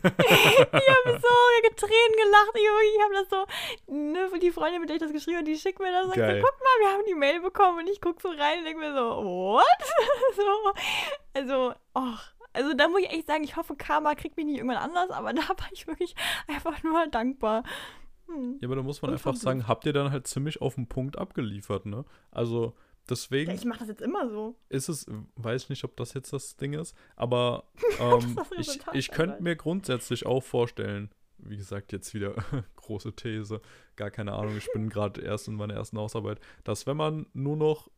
ich 0.18 0.88
habe 0.88 1.20
so 1.20 1.68
getränen 1.68 2.16
gelacht. 2.16 2.54
Ich, 2.54 2.62
ich 2.62 3.02
habe 3.02 3.14
das 3.14 3.28
so, 3.28 3.92
ne, 3.92 4.30
die 4.40 4.50
Freundin, 4.50 4.80
mit 4.80 4.88
der 4.88 4.96
ich 4.96 5.02
das 5.02 5.12
geschrieben 5.12 5.38
habe, 5.38 5.46
die 5.46 5.58
schickt 5.58 5.78
mir 5.78 5.92
das 5.92 6.06
und 6.06 6.14
sagt 6.14 6.36
so, 6.36 6.40
guck 6.40 6.60
mal, 6.60 6.80
wir 6.80 6.92
haben 6.92 7.04
die 7.06 7.14
Mail 7.14 7.40
bekommen 7.40 7.78
und 7.80 7.88
ich 7.88 8.00
gucke 8.00 8.20
so 8.22 8.28
rein 8.28 8.58
und 8.58 8.64
denke 8.64 8.80
mir 8.80 8.94
so, 8.94 9.24
what? 9.24 9.64
so, 10.36 10.72
also, 11.34 11.74
ach. 11.94 12.32
Also 12.52 12.74
da 12.74 12.88
muss 12.88 13.02
ich 13.02 13.10
echt 13.10 13.28
sagen, 13.28 13.44
ich 13.44 13.56
hoffe, 13.56 13.76
Karma 13.76 14.16
kriegt 14.16 14.36
mich 14.36 14.44
nicht 14.44 14.56
irgendwann 14.56 14.78
anders, 14.78 15.10
aber 15.10 15.32
da 15.32 15.42
war 15.48 15.68
ich 15.70 15.86
wirklich 15.86 16.16
einfach 16.48 16.82
nur 16.82 17.06
dankbar. 17.06 17.62
Hm. 18.30 18.58
Ja, 18.60 18.68
aber 18.68 18.76
da 18.76 18.82
muss 18.82 19.02
man 19.02 19.12
einfach 19.12 19.34
sagen, 19.34 19.66
habt 19.66 19.86
ihr 19.86 19.92
dann 19.92 20.10
halt 20.10 20.26
ziemlich 20.26 20.60
auf 20.60 20.76
den 20.76 20.86
Punkt 20.86 21.18
abgeliefert, 21.18 21.86
ne? 21.86 22.04
Also 22.30 22.74
deswegen 23.08 23.50
Ja, 23.50 23.56
ich 23.56 23.64
mache 23.64 23.80
das 23.80 23.88
jetzt 23.88 24.02
immer 24.02 24.28
so. 24.28 24.56
ist 24.68 24.88
es, 24.88 25.06
weiß 25.36 25.68
nicht, 25.68 25.84
ob 25.84 25.96
das 25.96 26.14
jetzt 26.14 26.32
das 26.32 26.56
Ding 26.56 26.74
ist, 26.74 26.96
aber 27.16 27.64
ähm, 28.00 28.38
ich, 28.58 28.80
ich 28.92 29.10
könnte 29.10 29.42
mir 29.42 29.56
grundsätzlich 29.56 30.26
auch 30.26 30.42
vorstellen, 30.42 31.10
wie 31.38 31.56
gesagt, 31.56 31.92
jetzt 31.92 32.14
wieder 32.14 32.34
große 32.76 33.14
These, 33.14 33.60
gar 33.96 34.10
keine 34.10 34.34
Ahnung, 34.34 34.56
ich 34.56 34.70
bin 34.72 34.88
gerade 34.90 35.20
erst 35.22 35.48
in 35.48 35.54
meiner 35.54 35.74
ersten 35.74 35.98
Hausarbeit, 35.98 36.40
dass 36.64 36.86
wenn 36.86 36.96
man 36.96 37.26
nur 37.32 37.56
noch 37.56 37.90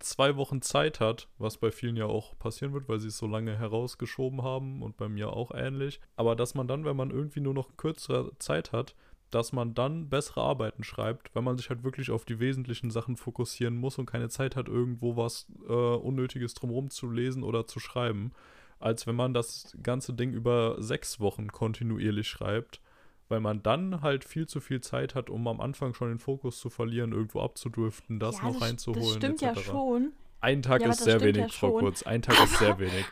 zwei 0.00 0.36
Wochen 0.36 0.62
Zeit 0.62 1.00
hat, 1.00 1.28
was 1.38 1.56
bei 1.56 1.72
vielen 1.72 1.96
ja 1.96 2.06
auch 2.06 2.38
passieren 2.38 2.72
wird, 2.72 2.88
weil 2.88 3.00
sie 3.00 3.08
es 3.08 3.18
so 3.18 3.26
lange 3.26 3.58
herausgeschoben 3.58 4.42
haben 4.42 4.82
und 4.82 4.96
bei 4.96 5.08
mir 5.08 5.32
auch 5.32 5.50
ähnlich, 5.52 6.00
aber 6.16 6.36
dass 6.36 6.54
man 6.54 6.68
dann, 6.68 6.84
wenn 6.84 6.96
man 6.96 7.10
irgendwie 7.10 7.40
nur 7.40 7.54
noch 7.54 7.76
kürzere 7.76 8.30
Zeit 8.38 8.72
hat, 8.72 8.94
dass 9.30 9.52
man 9.52 9.74
dann 9.74 10.08
bessere 10.08 10.42
Arbeiten 10.42 10.84
schreibt, 10.84 11.34
wenn 11.34 11.44
man 11.44 11.56
sich 11.56 11.68
halt 11.68 11.84
wirklich 11.84 12.10
auf 12.10 12.24
die 12.24 12.40
wesentlichen 12.40 12.90
Sachen 12.90 13.16
fokussieren 13.16 13.76
muss 13.76 13.98
und 13.98 14.06
keine 14.06 14.28
Zeit 14.28 14.56
hat, 14.56 14.68
irgendwo 14.68 15.16
was 15.16 15.46
äh, 15.68 15.72
Unnötiges 15.72 16.54
drumherum 16.54 16.90
zu 16.90 17.10
lesen 17.10 17.42
oder 17.42 17.66
zu 17.66 17.80
schreiben, 17.80 18.32
als 18.80 19.06
wenn 19.06 19.16
man 19.16 19.34
das 19.34 19.76
ganze 19.82 20.14
Ding 20.14 20.32
über 20.32 20.76
sechs 20.78 21.20
Wochen 21.20 21.48
kontinuierlich 21.48 22.28
schreibt, 22.28 22.80
weil 23.28 23.40
man 23.40 23.62
dann 23.62 24.00
halt 24.00 24.24
viel 24.24 24.46
zu 24.46 24.60
viel 24.60 24.80
Zeit 24.80 25.14
hat, 25.14 25.28
um 25.28 25.46
am 25.46 25.60
Anfang 25.60 25.92
schon 25.92 26.08
den 26.08 26.18
Fokus 26.18 26.58
zu 26.58 26.70
verlieren, 26.70 27.12
irgendwo 27.12 27.40
abzudriften, 27.40 28.18
das 28.18 28.38
ja, 28.38 28.44
noch 28.44 28.54
das, 28.54 28.62
reinzuholen. 28.62 29.04
Das 29.04 29.14
stimmt 29.16 29.42
etc. 29.42 29.56
ja 29.56 29.62
schon. 29.62 30.12
Ein 30.40 30.62
Tag 30.62 30.82
Ja, 30.82 30.90
ist 30.90 31.02
sehr 31.02 31.20
wenig, 31.20 31.36
ja 31.36 31.48
Frau. 31.48 31.78
Kurz. 31.78 32.04
Ein 32.04 32.22
Tag 32.22 32.42
ist 32.42 32.58
sehr 32.58 32.78
wenig. 32.78 33.04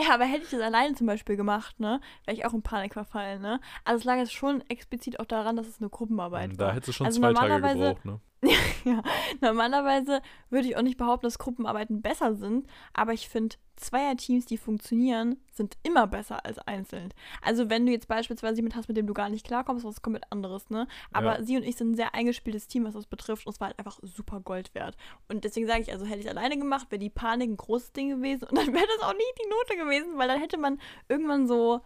Ja, 0.00 0.14
aber 0.14 0.24
hätte 0.26 0.44
ich 0.44 0.50
das 0.50 0.60
alleine 0.60 0.94
zum 0.94 1.06
Beispiel 1.08 1.36
gemacht, 1.36 1.80
ne, 1.80 2.00
wäre 2.24 2.36
ich 2.36 2.46
auch 2.46 2.54
in 2.54 2.62
Panik 2.62 2.92
verfallen, 2.92 3.42
ne? 3.42 3.60
Also 3.84 3.98
es 3.98 4.04
lag 4.04 4.16
jetzt 4.16 4.32
schon 4.32 4.62
explizit 4.68 5.18
auch 5.18 5.24
daran, 5.24 5.56
dass 5.56 5.66
es 5.66 5.80
eine 5.80 5.88
Gruppenarbeit 5.90 6.52
Da 6.56 6.66
war. 6.66 6.72
hättest 6.74 6.88
du 6.88 6.92
schon 6.92 7.06
Also 7.06 7.20
zwei 7.20 7.32
Tage 7.32 7.60
gebraucht, 7.60 8.04
ne? 8.04 8.20
ja, 8.84 9.02
normalerweise 9.40 10.22
würde 10.48 10.68
ich 10.68 10.76
auch 10.76 10.82
nicht 10.82 10.96
behaupten, 10.96 11.26
dass 11.26 11.38
Gruppenarbeiten 11.38 12.02
besser 12.02 12.34
sind, 12.34 12.66
aber 12.92 13.12
ich 13.12 13.28
finde, 13.28 13.56
Zweierteams, 13.74 14.46
die 14.46 14.58
funktionieren, 14.58 15.38
sind 15.52 15.76
immer 15.82 16.06
besser 16.06 16.44
als 16.44 16.58
einzeln. 16.58 17.12
Also 17.42 17.70
wenn 17.70 17.86
du 17.86 17.92
jetzt 17.92 18.08
beispielsweise 18.08 18.56
jemanden 18.56 18.76
hast, 18.76 18.88
mit 18.88 18.96
dem 18.96 19.06
du 19.06 19.14
gar 19.14 19.28
nicht 19.28 19.46
klarkommst, 19.46 19.84
was 19.84 20.02
komplett 20.02 20.24
anderes, 20.30 20.68
ne? 20.70 20.86
Aber 21.12 21.38
ja. 21.38 21.42
sie 21.42 21.56
und 21.56 21.62
ich 21.62 21.76
sind 21.76 21.92
ein 21.92 21.96
sehr 21.96 22.14
eingespieltes 22.14 22.68
Team, 22.68 22.84
was 22.84 22.94
das 22.94 23.06
betrifft, 23.06 23.46
und 23.46 23.52
es 23.52 23.60
war 23.60 23.68
halt 23.68 23.78
einfach 23.78 23.98
super 24.02 24.40
Gold 24.40 24.74
wert. 24.74 24.96
Und 25.28 25.44
deswegen 25.44 25.66
sage 25.66 25.82
ich, 25.82 25.92
also 25.92 26.06
hätte 26.06 26.20
ich 26.20 26.26
es 26.26 26.30
alleine 26.30 26.58
gemacht, 26.58 26.90
wäre 26.90 26.98
die 26.98 27.10
Panik 27.10 27.50
ein 27.50 27.56
großes 27.56 27.92
Ding 27.92 28.10
gewesen 28.10 28.48
und 28.48 28.56
dann 28.56 28.72
wäre 28.72 28.86
das 28.98 29.08
auch 29.08 29.14
nie 29.14 29.42
die 29.42 29.48
Note 29.48 29.84
gewesen, 29.84 30.18
weil 30.18 30.28
dann 30.28 30.40
hätte 30.40 30.58
man 30.58 30.80
irgendwann 31.08 31.46
so 31.46 31.80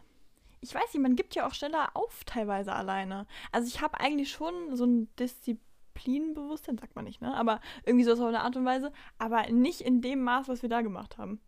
ich 0.65 0.73
weiß 0.73 0.95
nicht, 0.95 1.03
man 1.03 1.17
gibt 1.17 1.35
ja 1.35 1.45
auch 1.49 1.55
schneller 1.55 1.91
auf 1.95 2.23
teilweise 2.25 2.73
alleine. 2.73 3.27
Also 3.51 3.67
ich 3.67 3.81
habe 3.81 3.99
eigentlich 3.99 4.31
schon 4.31 4.77
so 4.77 4.85
ein 4.85 5.09
Disziplin 5.17 5.72
Disziplinbewusstsein, 5.95 6.79
sagt 6.79 6.97
man 6.97 7.05
nicht, 7.05 7.21
ne? 7.21 7.35
Aber 7.35 7.61
irgendwie 7.85 8.05
so 8.05 8.13
auf 8.13 8.21
eine 8.21 8.41
Art 8.41 8.57
und 8.57 8.65
Weise, 8.65 8.93
aber 9.19 9.51
nicht 9.51 9.81
in 9.81 10.01
dem 10.01 10.23
Maß, 10.23 10.49
was 10.49 10.63
wir 10.63 10.69
da 10.69 10.83
gemacht 10.83 11.19
haben. 11.19 11.41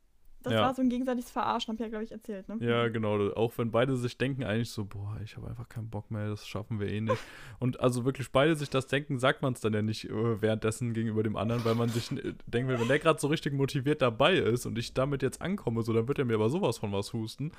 Das 0.43 0.53
ja. 0.53 0.61
war 0.61 0.75
so 0.75 0.83
ein 0.83 0.91
gegenseitiges 0.91 1.31
Verarschen, 1.31 1.73
hab 1.73 1.77
ich 1.77 1.81
ja, 1.81 1.89
glaube 1.89 2.05
ich, 2.05 2.13
erzählt, 2.13 2.51
ne? 2.51 2.59
Ja, 2.61 2.89
genau. 2.89 3.31
Auch 3.31 3.57
wenn 3.57 3.71
beide 3.71 3.97
sich 3.97 4.19
denken, 4.19 4.45
eigentlich 4.45 4.71
so, 4.71 4.85
boah, 4.85 5.19
ich 5.25 5.39
habe 5.39 5.49
einfach 5.49 5.71
keinen 5.71 5.89
Bock 5.89 6.11
mehr, 6.11 6.29
das 6.29 6.47
schaffen 6.47 6.81
wir 6.81 6.89
eh 6.89 7.01
nicht. 7.01 7.17
Und 7.61 7.81
also 7.81 8.05
wirklich 8.05 8.31
beide 8.31 8.55
sich 8.55 8.69
das 8.69 8.87
denken, 8.87 9.19
sagt 9.19 9.41
man 9.41 9.55
es 9.55 9.61
dann 9.61 9.73
ja 9.73 9.81
nicht 9.81 10.05
äh, 10.05 10.43
währenddessen 10.43 10.93
gegenüber 10.93 11.23
dem 11.23 11.37
anderen, 11.37 11.65
weil 11.65 11.75
man 11.75 11.89
sich 11.89 12.13
äh, 12.13 12.35
denkt, 12.47 12.71
wenn 12.71 12.89
der 12.89 12.99
gerade 12.99 13.19
so 13.19 13.29
richtig 13.29 13.55
motiviert 13.55 14.03
dabei 14.03 14.35
ist 14.35 14.67
und 14.67 14.79
ich 14.79 14.93
damit 14.93 15.23
jetzt 15.23 15.41
ankomme, 15.41 15.83
so, 15.83 15.95
dann 15.95 16.09
wird 16.09 16.19
er 16.19 16.27
mir 16.27 16.35
aber 16.35 16.51
sowas 16.51 16.77
von 16.77 16.93
was 16.93 17.15
husten. 17.15 17.51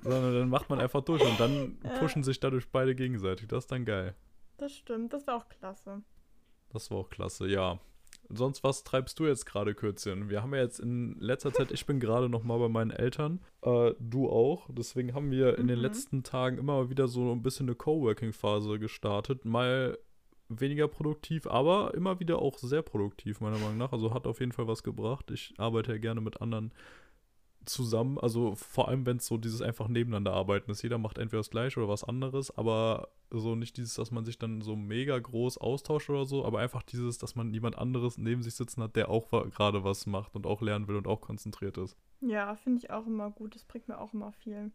Sondern 0.00 0.34
dann 0.34 0.48
macht 0.48 0.68
man 0.68 0.80
einfach 0.80 1.02
durch 1.02 1.22
und 1.22 1.38
dann 1.38 1.78
pushen 2.00 2.24
sich 2.24 2.40
dadurch 2.40 2.68
beide 2.70 2.96
gegenseitig. 2.96 3.46
Das 3.46 3.64
ist 3.64 3.70
dann 3.70 3.84
geil. 3.84 4.16
Das 4.62 4.72
stimmt, 4.72 5.12
das 5.12 5.26
war 5.26 5.36
auch 5.36 5.48
klasse. 5.48 6.02
Das 6.72 6.90
war 6.90 6.98
auch 6.98 7.10
klasse, 7.10 7.46
ja. 7.48 7.78
Sonst, 8.28 8.64
was 8.64 8.82
treibst 8.84 9.18
du 9.18 9.26
jetzt 9.26 9.44
gerade, 9.44 9.74
Kürzchen? 9.74 10.30
Wir 10.30 10.42
haben 10.42 10.54
ja 10.54 10.62
jetzt 10.62 10.80
in 10.80 11.16
letzter 11.20 11.52
Zeit, 11.52 11.70
ich 11.70 11.84
bin 11.84 12.00
gerade 12.00 12.30
noch 12.30 12.44
mal 12.44 12.58
bei 12.58 12.68
meinen 12.68 12.90
Eltern, 12.90 13.40
äh, 13.62 13.92
du 14.00 14.30
auch. 14.30 14.68
Deswegen 14.70 15.14
haben 15.14 15.30
wir 15.30 15.58
in 15.58 15.64
mhm. 15.64 15.68
den 15.68 15.78
letzten 15.78 16.22
Tagen 16.22 16.56
immer 16.56 16.88
wieder 16.88 17.08
so 17.08 17.30
ein 17.32 17.42
bisschen 17.42 17.68
eine 17.68 17.76
Coworking-Phase 17.76 18.78
gestartet. 18.78 19.44
Mal 19.44 19.98
weniger 20.48 20.88
produktiv, 20.88 21.46
aber 21.46 21.94
immer 21.94 22.20
wieder 22.20 22.38
auch 22.38 22.58
sehr 22.58 22.82
produktiv, 22.82 23.40
meiner 23.40 23.58
Meinung 23.58 23.78
nach. 23.78 23.92
Also 23.92 24.14
hat 24.14 24.26
auf 24.26 24.40
jeden 24.40 24.52
Fall 24.52 24.66
was 24.66 24.82
gebracht. 24.82 25.30
Ich 25.30 25.54
arbeite 25.58 25.92
ja 25.92 25.98
gerne 25.98 26.20
mit 26.20 26.40
anderen 26.40 26.72
zusammen. 27.64 28.18
Also 28.18 28.54
vor 28.54 28.88
allem, 28.88 29.06
wenn 29.06 29.18
es 29.18 29.26
so 29.26 29.36
dieses 29.36 29.62
einfach 29.62 29.88
nebeneinander 29.88 30.32
arbeiten 30.32 30.70
ist. 30.70 30.82
Jeder 30.82 30.98
macht 30.98 31.18
entweder 31.18 31.40
das 31.40 31.50
gleiche 31.50 31.80
oder 31.80 31.88
was 31.88 32.04
anderes, 32.04 32.56
aber 32.56 33.08
so 33.30 33.54
nicht 33.54 33.76
dieses, 33.76 33.94
dass 33.94 34.10
man 34.10 34.24
sich 34.24 34.38
dann 34.38 34.60
so 34.60 34.76
mega 34.76 35.18
groß 35.18 35.58
austauscht 35.58 36.10
oder 36.10 36.24
so, 36.24 36.44
aber 36.44 36.60
einfach 36.60 36.82
dieses, 36.82 37.18
dass 37.18 37.34
man 37.34 37.52
jemand 37.52 37.78
anderes 37.78 38.18
neben 38.18 38.42
sich 38.42 38.54
sitzen 38.54 38.82
hat, 38.82 38.96
der 38.96 39.08
auch 39.08 39.30
gerade 39.30 39.84
was 39.84 40.06
macht 40.06 40.34
und 40.34 40.46
auch 40.46 40.60
lernen 40.60 40.88
will 40.88 40.96
und 40.96 41.06
auch 41.06 41.20
konzentriert 41.20 41.78
ist. 41.78 41.96
Ja, 42.20 42.54
finde 42.54 42.78
ich 42.78 42.90
auch 42.90 43.06
immer 43.06 43.30
gut. 43.30 43.54
Das 43.54 43.64
bringt 43.64 43.88
mir 43.88 43.98
auch 43.98 44.12
immer 44.12 44.32
viel. 44.32 44.70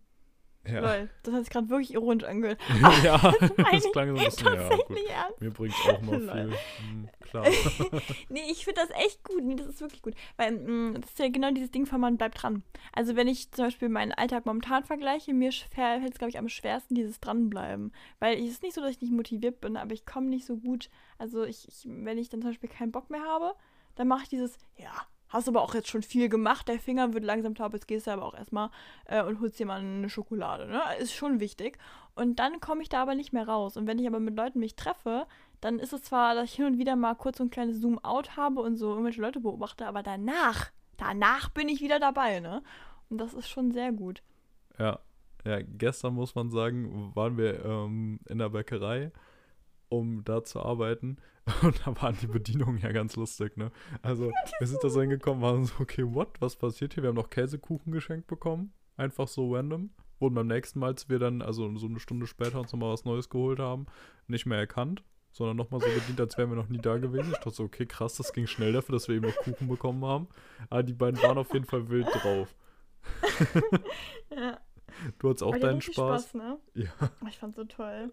Ja. 0.71 0.79
Lol, 0.81 1.09
das 1.23 1.33
hat 1.33 1.43
sich 1.43 1.49
gerade 1.51 1.69
wirklich 1.69 1.93
ironisch 1.93 2.25
angehört. 2.25 2.59
ja, 3.03 3.17
das 3.71 3.91
klang 3.91 4.15
so 4.15 4.21
ein 4.21 4.25
bisschen, 4.25 4.45
ja, 4.53 4.69
gut. 4.69 4.97
Ernst. 5.09 5.41
Mir 5.41 5.51
bringt 5.51 5.73
es 5.73 5.93
auch 5.93 6.01
mal 6.01 6.19
viel. 6.19 6.57
Hm, 6.77 7.09
klar. 7.21 7.45
nee, 8.29 8.51
ich 8.51 8.65
finde 8.65 8.81
das 8.81 8.89
echt 8.91 9.23
gut. 9.23 9.43
Nee, 9.43 9.55
das 9.55 9.67
ist 9.67 9.81
wirklich 9.81 10.01
gut. 10.01 10.15
Weil 10.35 10.51
mh, 10.51 10.71
mm, 10.71 11.01
das 11.01 11.11
ist 11.11 11.19
ja 11.19 11.29
genau 11.29 11.51
dieses 11.51 11.71
Ding 11.71 11.85
von 11.85 12.01
man 12.01 12.17
bleibt 12.17 12.41
dran. 12.41 12.63
Also 12.93 13.15
wenn 13.15 13.27
ich 13.27 13.51
zum 13.51 13.65
Beispiel 13.65 13.89
meinen 13.89 14.11
Alltag 14.11 14.45
momentan 14.45 14.83
vergleiche, 14.83 15.33
mir 15.33 15.51
fällt 15.51 16.11
es, 16.11 16.17
glaube 16.17 16.29
ich, 16.29 16.37
am 16.37 16.49
schwersten 16.49 16.95
dieses 16.95 17.19
Dranbleiben. 17.19 17.91
Weil 18.19 18.37
es 18.37 18.51
ist 18.51 18.63
nicht 18.63 18.75
so, 18.75 18.81
dass 18.81 18.91
ich 18.91 19.01
nicht 19.01 19.13
motiviert 19.13 19.61
bin, 19.61 19.77
aber 19.77 19.93
ich 19.93 20.05
komme 20.05 20.27
nicht 20.27 20.45
so 20.45 20.57
gut. 20.57 20.89
Also 21.17 21.43
ich, 21.43 21.67
ich, 21.67 21.83
wenn 21.85 22.17
ich 22.17 22.29
dann 22.29 22.41
zum 22.41 22.51
Beispiel 22.51 22.69
keinen 22.69 22.91
Bock 22.91 23.09
mehr 23.09 23.23
habe, 23.23 23.53
dann 23.95 24.07
mache 24.07 24.23
ich 24.23 24.29
dieses, 24.29 24.57
ja, 24.77 24.91
hast 25.29 25.47
aber 25.47 25.61
auch 25.61 25.73
jetzt 25.73 25.89
schon 25.89 26.03
viel 26.03 26.29
gemacht, 26.29 26.67
der 26.67 26.79
Finger 26.79 27.13
wird 27.13 27.23
langsam 27.23 27.55
taub, 27.55 27.73
jetzt 27.73 27.87
gehst 27.87 28.07
du 28.07 28.11
aber 28.11 28.25
auch 28.25 28.33
erstmal 28.33 28.69
äh, 29.05 29.23
und 29.23 29.39
holst 29.41 29.59
dir 29.59 29.65
mal 29.65 29.79
eine 29.79 30.09
Schokolade, 30.09 30.67
ne? 30.67 30.81
Ist 30.99 31.13
schon 31.13 31.39
wichtig. 31.39 31.77
Und 32.15 32.39
dann 32.39 32.59
komme 32.59 32.81
ich 32.81 32.89
da 32.89 33.01
aber 33.01 33.15
nicht 33.15 33.33
mehr 33.33 33.47
raus. 33.47 33.77
Und 33.77 33.87
wenn 33.87 33.99
ich 33.99 34.07
aber 34.07 34.19
mit 34.19 34.35
Leuten 34.35 34.59
mich 34.59 34.75
treffe, 34.75 35.27
dann 35.61 35.79
ist 35.79 35.93
es 35.93 36.03
zwar, 36.03 36.35
dass 36.35 36.45
ich 36.45 36.55
hin 36.55 36.65
und 36.65 36.77
wieder 36.77 36.95
mal 36.95 37.15
kurz 37.15 37.37
so 37.37 37.43
ein 37.43 37.49
kleines 37.49 37.79
Zoom-out 37.79 38.37
habe 38.37 38.61
und 38.61 38.77
so 38.77 38.89
irgendwelche 38.89 39.21
Leute 39.21 39.39
beobachte, 39.39 39.87
aber 39.87 40.03
danach, 40.03 40.71
danach 40.97 41.49
bin 41.49 41.69
ich 41.69 41.81
wieder 41.81 41.99
dabei, 41.99 42.39
ne? 42.39 42.63
Und 43.09 43.19
das 43.19 43.33
ist 43.33 43.47
schon 43.47 43.71
sehr 43.71 43.91
gut. 43.91 44.21
Ja, 44.77 44.99
ja, 45.45 45.61
gestern 45.61 46.13
muss 46.13 46.35
man 46.35 46.51
sagen, 46.51 47.11
waren 47.15 47.37
wir 47.37 47.63
ähm, 47.63 48.19
in 48.25 48.37
der 48.37 48.49
Bäckerei 48.49 49.11
um 49.89 50.23
da 50.23 50.43
zu 50.43 50.61
arbeiten. 50.61 51.17
Und 51.61 51.81
da 51.85 52.01
waren 52.01 52.17
die 52.21 52.27
Bedienungen 52.27 52.77
ja 52.79 52.91
ganz 52.91 53.15
lustig, 53.15 53.55
ne? 53.57 53.71
Also, 54.01 54.31
wir 54.59 54.67
sind 54.67 54.83
da 54.83 54.89
so 54.89 55.01
hingekommen, 55.01 55.41
waren 55.41 55.65
so, 55.65 55.73
okay, 55.79 56.03
what? 56.05 56.41
Was 56.41 56.55
passiert 56.55 56.93
hier? 56.93 57.03
Wir 57.03 57.09
haben 57.09 57.15
noch 57.15 57.29
Käsekuchen 57.29 57.91
geschenkt 57.91 58.27
bekommen. 58.27 58.73
Einfach 58.97 59.27
so 59.27 59.53
random. 59.53 59.91
Wurden 60.19 60.35
beim 60.35 60.47
nächsten 60.47 60.79
Mal, 60.79 60.87
als 60.87 61.09
wir 61.09 61.19
dann, 61.19 61.41
also 61.41 61.75
so 61.77 61.85
eine 61.85 61.99
Stunde 61.99 62.25
später 62.25 62.59
uns 62.59 62.73
nochmal 62.73 62.91
was 62.91 63.05
Neues 63.05 63.29
geholt 63.29 63.59
haben, 63.59 63.85
nicht 64.27 64.47
mehr 64.47 64.57
erkannt, 64.57 65.03
sondern 65.31 65.55
nochmal 65.55 65.79
so 65.79 65.87
bedient, 65.87 66.19
als 66.19 66.37
wären 66.37 66.49
wir 66.49 66.55
noch 66.55 66.69
nie 66.69 66.79
da 66.79 66.97
gewesen. 66.97 67.31
Ich 67.31 67.37
dachte 67.37 67.51
so, 67.51 67.63
okay, 67.63 67.85
krass, 67.85 68.15
das 68.15 68.33
ging 68.33 68.47
schnell 68.47 68.73
dafür, 68.73 68.93
dass 68.93 69.07
wir 69.07 69.15
eben 69.15 69.27
noch 69.27 69.35
Kuchen 69.35 69.67
bekommen 69.67 70.03
haben. 70.03 70.27
Aber 70.71 70.81
die 70.81 70.93
beiden 70.93 71.21
waren 71.21 71.37
auf 71.37 71.53
jeden 71.53 71.65
Fall 71.65 71.87
wild 71.89 72.07
drauf. 72.07 72.55
ja. 74.35 74.59
Du 75.19 75.29
hattest 75.29 75.43
auch 75.43 75.55
deinen 75.55 75.81
Spaß. 75.81 76.29
Spaß 76.29 76.33
ne? 76.33 76.57
Ja. 76.73 76.89
Ich 77.29 77.37
fand's 77.37 77.57
so 77.57 77.63
toll. 77.65 78.11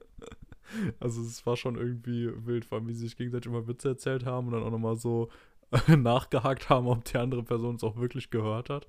Also 1.00 1.22
es 1.22 1.44
war 1.46 1.56
schon 1.56 1.76
irgendwie 1.76 2.30
wild, 2.46 2.64
vor 2.64 2.78
allem 2.78 2.88
wie 2.88 2.94
sie 2.94 3.06
sich 3.06 3.16
gegenseitig 3.16 3.50
immer 3.50 3.66
Witze 3.68 3.88
erzählt 3.88 4.24
haben 4.24 4.48
und 4.48 4.54
dann 4.54 4.62
auch 4.62 4.70
nochmal 4.70 4.96
so 4.96 5.28
nachgehakt 5.88 6.68
haben, 6.68 6.86
ob 6.86 7.04
die 7.04 7.16
andere 7.16 7.42
Person 7.42 7.76
es 7.76 7.84
auch 7.84 7.96
wirklich 7.96 8.30
gehört 8.30 8.70
hat. 8.70 8.86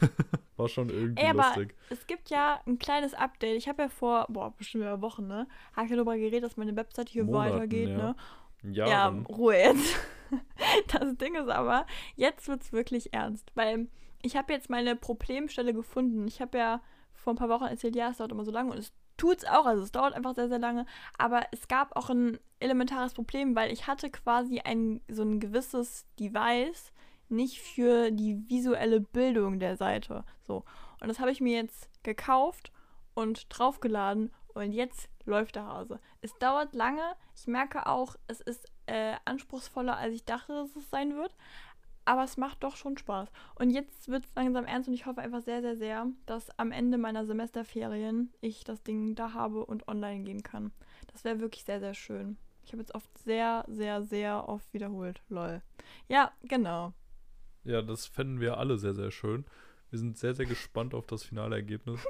war 0.56 0.68
schon 0.68 0.88
irgendwie 0.88 1.22
Ey, 1.22 1.30
aber 1.30 1.44
lustig. 1.46 1.74
Es 1.90 2.06
gibt 2.06 2.30
ja 2.30 2.60
ein 2.66 2.78
kleines 2.78 3.14
Update. 3.14 3.56
Ich 3.56 3.68
habe 3.68 3.82
ja 3.82 3.88
vor, 3.88 4.26
boah, 4.28 4.54
bestimmt 4.56 4.84
über 4.84 5.00
Wochen, 5.00 5.26
ne? 5.26 5.46
Habe 5.74 5.86
ich 5.86 5.90
ja 5.90 5.96
darüber 5.96 6.16
geredet, 6.16 6.44
dass 6.44 6.56
meine 6.56 6.76
Webseite 6.76 7.12
hier 7.12 7.24
Monaten, 7.24 7.54
weitergeht, 7.54 7.90
ja. 7.90 7.96
ne? 7.96 8.16
Jahren. 8.62 8.90
Ja, 8.90 9.34
Ruhe 9.34 9.56
jetzt. 9.56 9.96
Das 10.88 11.16
Ding 11.16 11.36
ist 11.36 11.48
aber, 11.48 11.86
jetzt 12.14 12.48
wird 12.48 12.60
es 12.60 12.70
wirklich 12.70 13.14
ernst, 13.14 13.50
weil 13.54 13.88
ich 14.20 14.36
habe 14.36 14.52
jetzt 14.52 14.68
meine 14.68 14.94
Problemstelle 14.94 15.72
gefunden. 15.72 16.28
Ich 16.28 16.42
habe 16.42 16.58
ja 16.58 16.82
vor 17.14 17.32
ein 17.32 17.36
paar 17.36 17.48
Wochen 17.48 17.64
erzählt, 17.64 17.96
ja, 17.96 18.10
es 18.10 18.18
dauert 18.18 18.32
immer 18.32 18.44
so 18.44 18.50
lange 18.50 18.72
und 18.72 18.78
es 18.78 18.92
tut 19.18 19.38
es 19.38 19.44
auch, 19.44 19.66
also 19.66 19.82
es 19.82 19.92
dauert 19.92 20.14
einfach 20.14 20.34
sehr, 20.34 20.48
sehr 20.48 20.58
lange. 20.58 20.86
Aber 21.18 21.42
es 21.52 21.68
gab 21.68 21.94
auch 21.96 22.08
ein 22.08 22.38
elementares 22.60 23.12
Problem, 23.12 23.54
weil 23.54 23.70
ich 23.70 23.86
hatte 23.86 24.10
quasi 24.10 24.60
ein 24.60 25.02
so 25.08 25.22
ein 25.22 25.40
gewisses 25.40 26.06
Device 26.18 26.92
nicht 27.28 27.60
für 27.60 28.10
die 28.10 28.48
visuelle 28.48 29.00
Bildung 29.00 29.58
der 29.58 29.76
Seite. 29.76 30.24
So. 30.46 30.64
Und 31.00 31.08
das 31.08 31.20
habe 31.20 31.30
ich 31.30 31.42
mir 31.42 31.56
jetzt 31.56 31.90
gekauft 32.02 32.72
und 33.14 33.46
draufgeladen 33.50 34.32
und 34.54 34.72
jetzt 34.72 35.10
läuft 35.26 35.56
der 35.56 35.66
Hase. 35.66 36.00
Es 36.22 36.36
dauert 36.38 36.74
lange. 36.74 37.14
Ich 37.36 37.46
merke 37.46 37.86
auch, 37.86 38.16
es 38.28 38.40
ist 38.40 38.66
äh, 38.86 39.14
anspruchsvoller, 39.24 39.96
als 39.96 40.14
ich 40.14 40.24
dachte, 40.24 40.54
dass 40.54 40.74
es 40.74 40.88
sein 40.90 41.16
wird 41.16 41.36
aber 42.08 42.24
es 42.24 42.38
macht 42.38 42.64
doch 42.64 42.74
schon 42.74 42.96
Spaß. 42.96 43.28
Und 43.56 43.68
jetzt 43.68 44.08
wird 44.08 44.24
es 44.24 44.34
langsam 44.34 44.64
ernst 44.64 44.88
und 44.88 44.94
ich 44.94 45.04
hoffe 45.04 45.20
einfach 45.20 45.42
sehr, 45.42 45.60
sehr, 45.60 45.76
sehr, 45.76 46.06
dass 46.24 46.48
am 46.58 46.72
Ende 46.72 46.96
meiner 46.96 47.26
Semesterferien 47.26 48.32
ich 48.40 48.64
das 48.64 48.82
Ding 48.82 49.14
da 49.14 49.34
habe 49.34 49.66
und 49.66 49.88
online 49.88 50.24
gehen 50.24 50.42
kann. 50.42 50.72
Das 51.12 51.24
wäre 51.24 51.40
wirklich 51.40 51.64
sehr, 51.64 51.80
sehr 51.80 51.92
schön. 51.92 52.38
Ich 52.64 52.72
habe 52.72 52.80
jetzt 52.80 52.94
oft 52.94 53.10
sehr, 53.18 53.62
sehr, 53.68 54.02
sehr 54.04 54.48
oft 54.48 54.72
wiederholt. 54.72 55.20
Lol. 55.28 55.60
Ja, 56.08 56.32
genau. 56.44 56.94
Ja, 57.64 57.82
das 57.82 58.06
fänden 58.06 58.40
wir 58.40 58.56
alle 58.56 58.78
sehr, 58.78 58.94
sehr 58.94 59.10
schön. 59.10 59.44
Wir 59.90 59.98
sind 59.98 60.16
sehr, 60.16 60.34
sehr 60.34 60.46
gespannt 60.46 60.94
auf 60.94 61.06
das 61.06 61.24
finale 61.24 61.56
Ergebnis. 61.56 62.00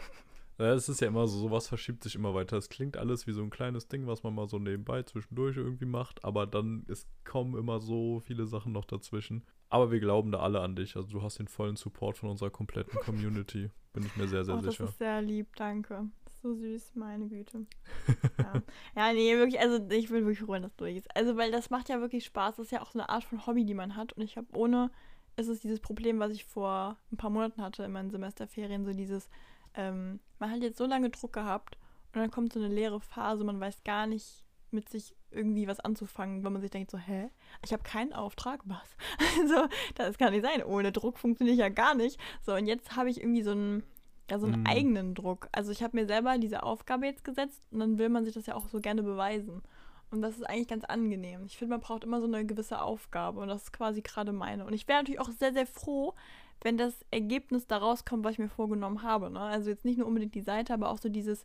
Es 0.60 0.88
ist 0.88 1.00
ja 1.00 1.06
immer 1.06 1.28
so, 1.28 1.38
sowas 1.38 1.68
verschiebt 1.68 2.02
sich 2.02 2.16
immer 2.16 2.34
weiter. 2.34 2.56
Es 2.56 2.68
klingt 2.68 2.96
alles 2.96 3.28
wie 3.28 3.32
so 3.32 3.42
ein 3.42 3.50
kleines 3.50 3.86
Ding, 3.86 4.08
was 4.08 4.24
man 4.24 4.34
mal 4.34 4.48
so 4.48 4.58
nebenbei 4.58 5.04
zwischendurch 5.04 5.56
irgendwie 5.56 5.84
macht, 5.84 6.24
aber 6.24 6.48
dann 6.48 6.84
es 6.88 7.06
kommen 7.22 7.56
immer 7.56 7.78
so 7.78 8.18
viele 8.18 8.44
Sachen 8.44 8.72
noch 8.72 8.84
dazwischen. 8.84 9.44
Aber 9.70 9.90
wir 9.90 10.00
glauben 10.00 10.32
da 10.32 10.40
alle 10.40 10.60
an 10.60 10.76
dich. 10.76 10.96
Also 10.96 11.08
du 11.08 11.22
hast 11.22 11.38
den 11.38 11.48
vollen 11.48 11.76
Support 11.76 12.18
von 12.18 12.30
unserer 12.30 12.50
kompletten 12.50 12.98
Community. 13.04 13.70
Bin 13.92 14.04
ich 14.04 14.16
mir 14.16 14.28
sehr, 14.28 14.44
sehr 14.44 14.56
oh, 14.56 14.60
sicher. 14.60 14.84
Das 14.84 14.92
ist 14.92 14.98
sehr 14.98 15.22
lieb, 15.22 15.54
danke. 15.56 16.08
So 16.42 16.54
süß, 16.54 16.94
meine 16.94 17.26
Güte. 17.26 17.66
ja. 18.38 18.62
ja, 18.96 19.12
nee, 19.12 19.36
wirklich, 19.36 19.60
also 19.60 19.84
ich 19.90 20.08
will 20.10 20.24
wirklich 20.24 20.46
ruhen, 20.46 20.62
dass 20.62 20.76
durch 20.76 20.96
ist. 20.96 21.16
Also, 21.16 21.36
weil 21.36 21.50
das 21.50 21.70
macht 21.70 21.88
ja 21.88 22.00
wirklich 22.00 22.24
Spaß. 22.24 22.56
Das 22.56 22.66
ist 22.66 22.72
ja 22.72 22.80
auch 22.80 22.90
so 22.90 22.98
eine 22.98 23.08
Art 23.08 23.24
von 23.24 23.44
Hobby, 23.46 23.64
die 23.64 23.74
man 23.74 23.96
hat. 23.96 24.12
Und 24.12 24.22
ich 24.22 24.36
habe 24.36 24.46
ohne, 24.54 24.90
ist 25.36 25.48
es 25.48 25.60
dieses 25.60 25.80
Problem, 25.80 26.20
was 26.20 26.32
ich 26.32 26.44
vor 26.44 26.96
ein 27.10 27.16
paar 27.16 27.30
Monaten 27.30 27.60
hatte 27.60 27.82
in 27.82 27.92
meinen 27.92 28.10
Semesterferien, 28.10 28.84
so 28.84 28.92
dieses, 28.92 29.28
ähm, 29.74 30.20
man 30.38 30.50
hat 30.50 30.62
jetzt 30.62 30.78
so 30.78 30.86
lange 30.86 31.10
Druck 31.10 31.32
gehabt 31.32 31.76
und 32.14 32.20
dann 32.20 32.30
kommt 32.30 32.52
so 32.52 32.60
eine 32.60 32.72
leere 32.72 33.00
Phase, 33.00 33.44
man 33.44 33.60
weiß 33.60 33.84
gar 33.84 34.06
nicht, 34.06 34.44
mit 34.72 34.88
sich 34.88 35.14
irgendwie 35.30 35.68
was 35.68 35.80
anzufangen, 35.80 36.44
wenn 36.44 36.52
man 36.52 36.62
sich 36.62 36.70
denkt 36.70 36.90
so, 36.90 36.98
hä, 36.98 37.30
ich 37.64 37.72
habe 37.72 37.82
keinen 37.82 38.12
Auftrag, 38.12 38.60
was? 38.64 38.96
so, 39.48 39.66
das 39.94 40.18
kann 40.18 40.32
nicht 40.32 40.44
sein. 40.44 40.62
Ohne 40.62 40.92
Druck 40.92 41.18
funktioniert 41.18 41.58
ja 41.58 41.68
gar 41.68 41.94
nicht. 41.94 42.18
So, 42.44 42.54
und 42.54 42.66
jetzt 42.66 42.96
habe 42.96 43.10
ich 43.10 43.20
irgendwie 43.20 43.42
so 43.42 43.52
einen, 43.52 43.82
ja, 44.30 44.38
so 44.38 44.46
einen 44.46 44.62
mm. 44.62 44.66
eigenen 44.66 45.14
Druck. 45.14 45.48
Also 45.52 45.72
ich 45.72 45.82
habe 45.82 45.96
mir 45.96 46.06
selber 46.06 46.38
diese 46.38 46.62
Aufgabe 46.62 47.06
jetzt 47.06 47.24
gesetzt 47.24 47.62
und 47.70 47.80
dann 47.80 47.98
will 47.98 48.08
man 48.08 48.24
sich 48.24 48.34
das 48.34 48.46
ja 48.46 48.54
auch 48.54 48.68
so 48.68 48.80
gerne 48.80 49.02
beweisen. 49.02 49.62
Und 50.10 50.22
das 50.22 50.36
ist 50.36 50.44
eigentlich 50.44 50.68
ganz 50.68 50.84
angenehm. 50.84 51.44
Ich 51.44 51.58
finde, 51.58 51.74
man 51.74 51.80
braucht 51.80 52.04
immer 52.04 52.20
so 52.20 52.26
eine 52.26 52.46
gewisse 52.46 52.80
Aufgabe 52.80 53.40
und 53.40 53.48
das 53.48 53.64
ist 53.64 53.72
quasi 53.72 54.00
gerade 54.00 54.32
meine. 54.32 54.64
Und 54.64 54.72
ich 54.72 54.88
wäre 54.88 54.98
natürlich 54.98 55.20
auch 55.20 55.30
sehr, 55.30 55.52
sehr 55.52 55.66
froh, 55.66 56.14
wenn 56.62 56.78
das 56.78 57.04
Ergebnis 57.10 57.66
da 57.66 57.76
rauskommt, 57.76 58.24
was 58.24 58.32
ich 58.32 58.38
mir 58.38 58.48
vorgenommen 58.48 59.02
habe. 59.02 59.30
Ne? 59.30 59.40
Also 59.40 59.70
jetzt 59.70 59.84
nicht 59.84 59.98
nur 59.98 60.06
unbedingt 60.06 60.34
die 60.34 60.40
Seite, 60.40 60.72
aber 60.72 60.90
auch 60.90 60.98
so 60.98 61.08
dieses, 61.08 61.44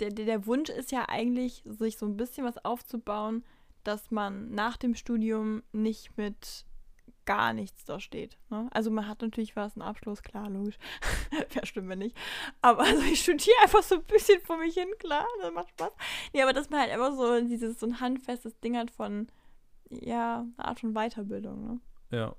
der, 0.00 0.24
der, 0.24 0.46
Wunsch 0.46 0.70
ist 0.70 0.92
ja 0.92 1.08
eigentlich, 1.08 1.62
sich 1.64 1.98
so 1.98 2.06
ein 2.06 2.16
bisschen 2.16 2.44
was 2.44 2.64
aufzubauen, 2.64 3.44
dass 3.84 4.10
man 4.10 4.50
nach 4.50 4.76
dem 4.76 4.94
Studium 4.94 5.62
nicht 5.72 6.16
mit 6.16 6.64
gar 7.26 7.52
nichts 7.52 7.84
da 7.84 8.00
steht. 8.00 8.38
Ne? 8.48 8.68
Also 8.72 8.90
man 8.90 9.06
hat 9.06 9.22
natürlich 9.22 9.54
was, 9.54 9.76
einen 9.76 9.82
Abschluss, 9.82 10.22
klar, 10.22 10.50
logisch. 10.50 10.78
Wer 11.52 11.66
stimmt 11.66 11.86
mir 11.86 11.96
nicht. 11.96 12.16
Aber 12.62 12.82
also 12.82 13.02
ich 13.02 13.22
studiere 13.22 13.56
einfach 13.62 13.82
so 13.82 13.96
ein 13.96 14.04
bisschen 14.04 14.40
vor 14.40 14.58
mich 14.58 14.74
hin, 14.74 14.88
klar, 14.98 15.26
das 15.40 15.52
macht 15.52 15.68
Spaß. 15.70 15.92
Nee, 16.32 16.42
aber 16.42 16.52
dass 16.52 16.70
man 16.70 16.80
halt 16.80 16.90
einfach 16.90 17.12
so 17.12 17.40
dieses 17.46 17.78
so 17.78 17.86
ein 17.86 18.00
handfestes 18.00 18.58
Ding 18.60 18.76
hat 18.76 18.90
von, 18.90 19.28
ja, 19.90 20.46
eine 20.56 20.66
Art 20.66 20.80
von 20.80 20.94
Weiterbildung. 20.94 21.64
Ne? 21.64 21.80
Ja, 22.10 22.36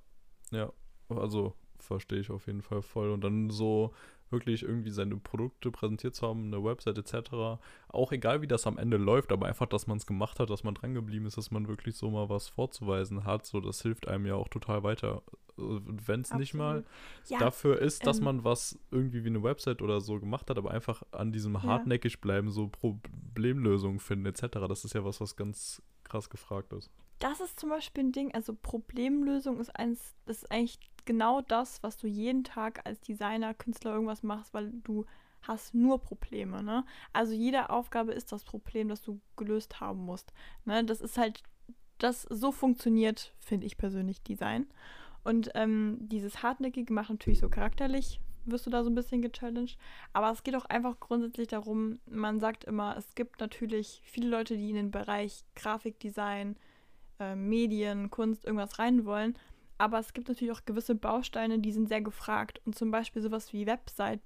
ja. 0.51 0.73
Also 1.09 1.53
verstehe 1.79 2.19
ich 2.19 2.29
auf 2.29 2.47
jeden 2.47 2.61
Fall 2.61 2.81
voll. 2.81 3.11
Und 3.11 3.23
dann 3.23 3.49
so 3.49 3.93
wirklich 4.31 4.63
irgendwie 4.63 4.89
seine 4.89 5.17
Produkte 5.17 5.71
präsentiert 5.71 6.15
zu 6.15 6.27
haben, 6.27 6.45
eine 6.45 6.63
Website 6.63 6.97
etc. 6.97 7.59
Auch 7.87 8.11
egal, 8.11 8.41
wie 8.41 8.47
das 8.47 8.67
am 8.67 8.77
Ende 8.77 8.97
läuft, 8.97 9.31
aber 9.31 9.47
einfach, 9.47 9.67
dass 9.67 9.87
man 9.87 9.97
es 9.97 10.05
gemacht 10.05 10.39
hat, 10.39 10.49
dass 10.49 10.63
man 10.63 10.75
dran 10.75 10.93
geblieben 10.93 11.25
ist, 11.25 11.37
dass 11.37 11.51
man 11.51 11.67
wirklich 11.67 11.95
so 11.95 12.09
mal 12.09 12.29
was 12.29 12.47
vorzuweisen 12.47 13.25
hat, 13.25 13.45
so 13.45 13.59
das 13.59 13.81
hilft 13.81 14.07
einem 14.07 14.25
ja 14.25 14.35
auch 14.35 14.47
total 14.47 14.83
weiter. 14.83 15.23
Wenn 15.57 16.21
es 16.21 16.33
nicht 16.33 16.53
mal 16.53 16.85
ja, 17.27 17.37
dafür 17.37 17.79
ist, 17.79 18.07
dass 18.07 18.19
ähm, 18.19 18.25
man 18.25 18.43
was 18.43 18.79
irgendwie 18.89 19.23
wie 19.23 19.29
eine 19.29 19.43
Website 19.43 19.81
oder 19.81 20.01
so 20.01 20.19
gemacht 20.19 20.49
hat, 20.49 20.57
aber 20.57 20.71
einfach 20.71 21.03
an 21.11 21.31
diesem 21.31 21.61
hartnäckig 21.61 22.21
bleiben, 22.21 22.49
so 22.49 22.67
Problemlösungen 22.67 23.99
finden 23.99 24.25
etc. 24.27 24.47
Das 24.67 24.85
ist 24.85 24.95
ja 24.95 25.03
was, 25.03 25.21
was 25.21 25.35
ganz 25.35 25.81
krass 26.03 26.29
gefragt 26.29 26.73
ist. 26.73 26.89
Das 27.21 27.39
ist 27.39 27.59
zum 27.59 27.69
Beispiel 27.69 28.05
ein 28.05 28.11
Ding, 28.11 28.33
also 28.33 28.55
Problemlösung 28.55 29.59
ist 29.59 29.69
eins, 29.75 30.15
das 30.25 30.37
ist 30.37 30.51
eigentlich 30.51 30.79
genau 31.05 31.41
das, 31.41 31.81
was 31.83 31.97
du 31.97 32.07
jeden 32.07 32.43
Tag 32.43 32.85
als 32.85 33.01
Designer, 33.01 33.53
Künstler 33.53 33.93
irgendwas 33.93 34.23
machst, 34.23 34.53
weil 34.53 34.71
du 34.83 35.05
hast 35.41 35.73
nur 35.73 35.99
Probleme. 35.99 36.63
Ne? 36.63 36.85
Also 37.13 37.33
jede 37.33 37.69
Aufgabe 37.69 38.11
ist 38.13 38.31
das 38.31 38.43
Problem, 38.43 38.89
das 38.89 39.01
du 39.01 39.19
gelöst 39.35 39.79
haben 39.79 40.05
musst. 40.05 40.33
Ne? 40.65 40.83
Das 40.83 41.01
ist 41.01 41.17
halt, 41.17 41.43
das 41.97 42.23
so 42.23 42.51
funktioniert, 42.51 43.33
finde 43.39 43.65
ich 43.65 43.77
persönlich, 43.77 44.21
Design. 44.23 44.67
Und 45.23 45.51
ähm, 45.55 45.97
dieses 46.01 46.41
Hartnäckige 46.41 46.93
macht 46.93 47.09
natürlich 47.09 47.39
so 47.39 47.49
charakterlich, 47.49 48.19
wirst 48.45 48.65
du 48.65 48.69
da 48.71 48.83
so 48.83 48.89
ein 48.89 48.95
bisschen 48.95 49.21
gechallenged. 49.21 49.77
Aber 50.13 50.31
es 50.31 50.43
geht 50.43 50.55
auch 50.55 50.65
einfach 50.65 50.99
grundsätzlich 50.99 51.47
darum, 51.47 51.99
man 52.05 52.39
sagt 52.39 52.63
immer, 52.63 52.95
es 52.97 53.13
gibt 53.15 53.39
natürlich 53.39 54.01
viele 54.03 54.29
Leute, 54.29 54.57
die 54.57 54.69
in 54.69 54.75
den 54.75 54.91
Bereich 54.91 55.43
Grafikdesign, 55.55 56.55
äh, 57.19 57.35
Medien, 57.35 58.09
Kunst, 58.09 58.45
irgendwas 58.45 58.79
rein 58.79 59.05
wollen. 59.05 59.37
Aber 59.81 59.97
es 59.97 60.13
gibt 60.13 60.27
natürlich 60.27 60.53
auch 60.53 60.63
gewisse 60.63 60.93
Bausteine, 60.93 61.57
die 61.57 61.71
sind 61.71 61.89
sehr 61.89 62.01
gefragt. 62.01 62.61
Und 62.65 62.75
zum 62.75 62.91
Beispiel 62.91 63.19
sowas 63.19 63.51
wie 63.51 63.65
Website 63.65 64.21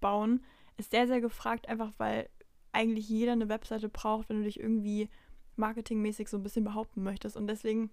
bauen 0.00 0.44
ist 0.76 0.90
sehr, 0.90 1.06
sehr 1.06 1.20
gefragt, 1.20 1.68
einfach 1.68 1.92
weil 1.98 2.28
eigentlich 2.72 3.08
jeder 3.08 3.30
eine 3.30 3.48
Webseite 3.48 3.88
braucht, 3.88 4.28
wenn 4.28 4.38
du 4.38 4.42
dich 4.42 4.58
irgendwie 4.58 5.08
marketingmäßig 5.54 6.26
so 6.28 6.36
ein 6.36 6.42
bisschen 6.42 6.64
behaupten 6.64 7.04
möchtest. 7.04 7.36
Und 7.36 7.46
deswegen, 7.46 7.92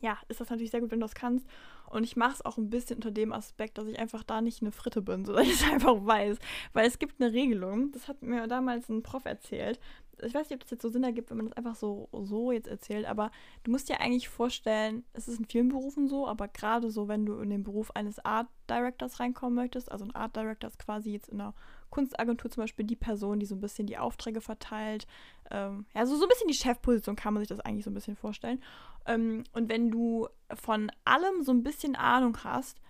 ja, 0.00 0.16
ist 0.28 0.40
das 0.40 0.48
natürlich 0.48 0.70
sehr 0.70 0.80
gut, 0.80 0.92
wenn 0.92 1.00
du 1.00 1.06
das 1.06 1.16
kannst. 1.16 1.44
Und 1.90 2.04
ich 2.04 2.14
mache 2.14 2.34
es 2.34 2.44
auch 2.44 2.56
ein 2.56 2.70
bisschen 2.70 2.98
unter 2.98 3.10
dem 3.10 3.32
Aspekt, 3.32 3.76
dass 3.76 3.88
ich 3.88 3.98
einfach 3.98 4.22
da 4.22 4.40
nicht 4.40 4.62
eine 4.62 4.70
Fritte 4.70 5.02
bin, 5.02 5.24
sondern 5.24 5.44
ich 5.44 5.54
es 5.54 5.68
einfach 5.68 6.06
weiß. 6.06 6.38
Weil 6.72 6.86
es 6.86 7.00
gibt 7.00 7.20
eine 7.20 7.32
Regelung, 7.32 7.90
das 7.90 8.06
hat 8.06 8.22
mir 8.22 8.46
damals 8.46 8.88
ein 8.88 9.02
Prof 9.02 9.24
erzählt, 9.24 9.80
ich 10.22 10.34
weiß 10.34 10.48
nicht, 10.48 10.56
ob 10.56 10.60
das 10.60 10.70
jetzt 10.70 10.82
so 10.82 10.88
Sinn 10.88 11.04
ergibt, 11.04 11.30
wenn 11.30 11.36
man 11.38 11.46
das 11.46 11.56
einfach 11.56 11.74
so, 11.74 12.08
so 12.12 12.52
jetzt 12.52 12.68
erzählt, 12.68 13.06
aber 13.06 13.30
du 13.64 13.70
musst 13.70 13.88
dir 13.88 14.00
eigentlich 14.00 14.28
vorstellen, 14.28 15.04
es 15.12 15.28
ist 15.28 15.38
in 15.38 15.44
vielen 15.44 15.68
Berufen 15.68 16.08
so, 16.08 16.26
aber 16.26 16.48
gerade 16.48 16.90
so, 16.90 17.08
wenn 17.08 17.26
du 17.26 17.38
in 17.38 17.50
den 17.50 17.62
Beruf 17.62 17.90
eines 17.92 18.24
Art 18.24 18.48
Directors 18.68 19.20
reinkommen 19.20 19.54
möchtest, 19.54 19.90
also 19.90 20.04
ein 20.04 20.14
Art 20.14 20.36
Director 20.36 20.68
ist 20.68 20.78
quasi 20.78 21.12
jetzt 21.12 21.28
in 21.28 21.40
einer 21.40 21.54
Kunstagentur 21.90 22.50
zum 22.50 22.62
Beispiel 22.62 22.84
die 22.84 22.96
Person, 22.96 23.40
die 23.40 23.46
so 23.46 23.54
ein 23.54 23.60
bisschen 23.60 23.86
die 23.86 23.98
Aufträge 23.98 24.40
verteilt. 24.40 25.06
Ähm, 25.50 25.86
ja, 25.94 26.04
so, 26.04 26.16
so 26.16 26.24
ein 26.24 26.28
bisschen 26.28 26.48
die 26.48 26.54
Chefposition 26.54 27.16
kann 27.16 27.34
man 27.34 27.40
sich 27.40 27.48
das 27.48 27.60
eigentlich 27.60 27.84
so 27.84 27.90
ein 27.90 27.94
bisschen 27.94 28.16
vorstellen. 28.16 28.62
Ähm, 29.06 29.44
und 29.52 29.68
wenn 29.68 29.90
du 29.90 30.28
von 30.54 30.92
allem 31.04 31.42
so 31.42 31.52
ein 31.52 31.62
bisschen 31.62 31.96
Ahnung 31.96 32.36
hast, 32.44 32.80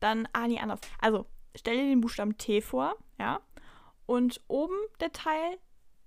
dann, 0.00 0.28
ah, 0.32 0.48
nee, 0.48 0.58
anders. 0.58 0.80
Also, 1.00 1.26
stell 1.54 1.76
dir 1.76 1.84
den 1.84 2.00
Buchstaben 2.00 2.36
T 2.36 2.60
vor, 2.60 2.96
ja, 3.18 3.40
und 4.06 4.40
oben 4.48 4.76
der 5.00 5.12
Teil, 5.12 5.58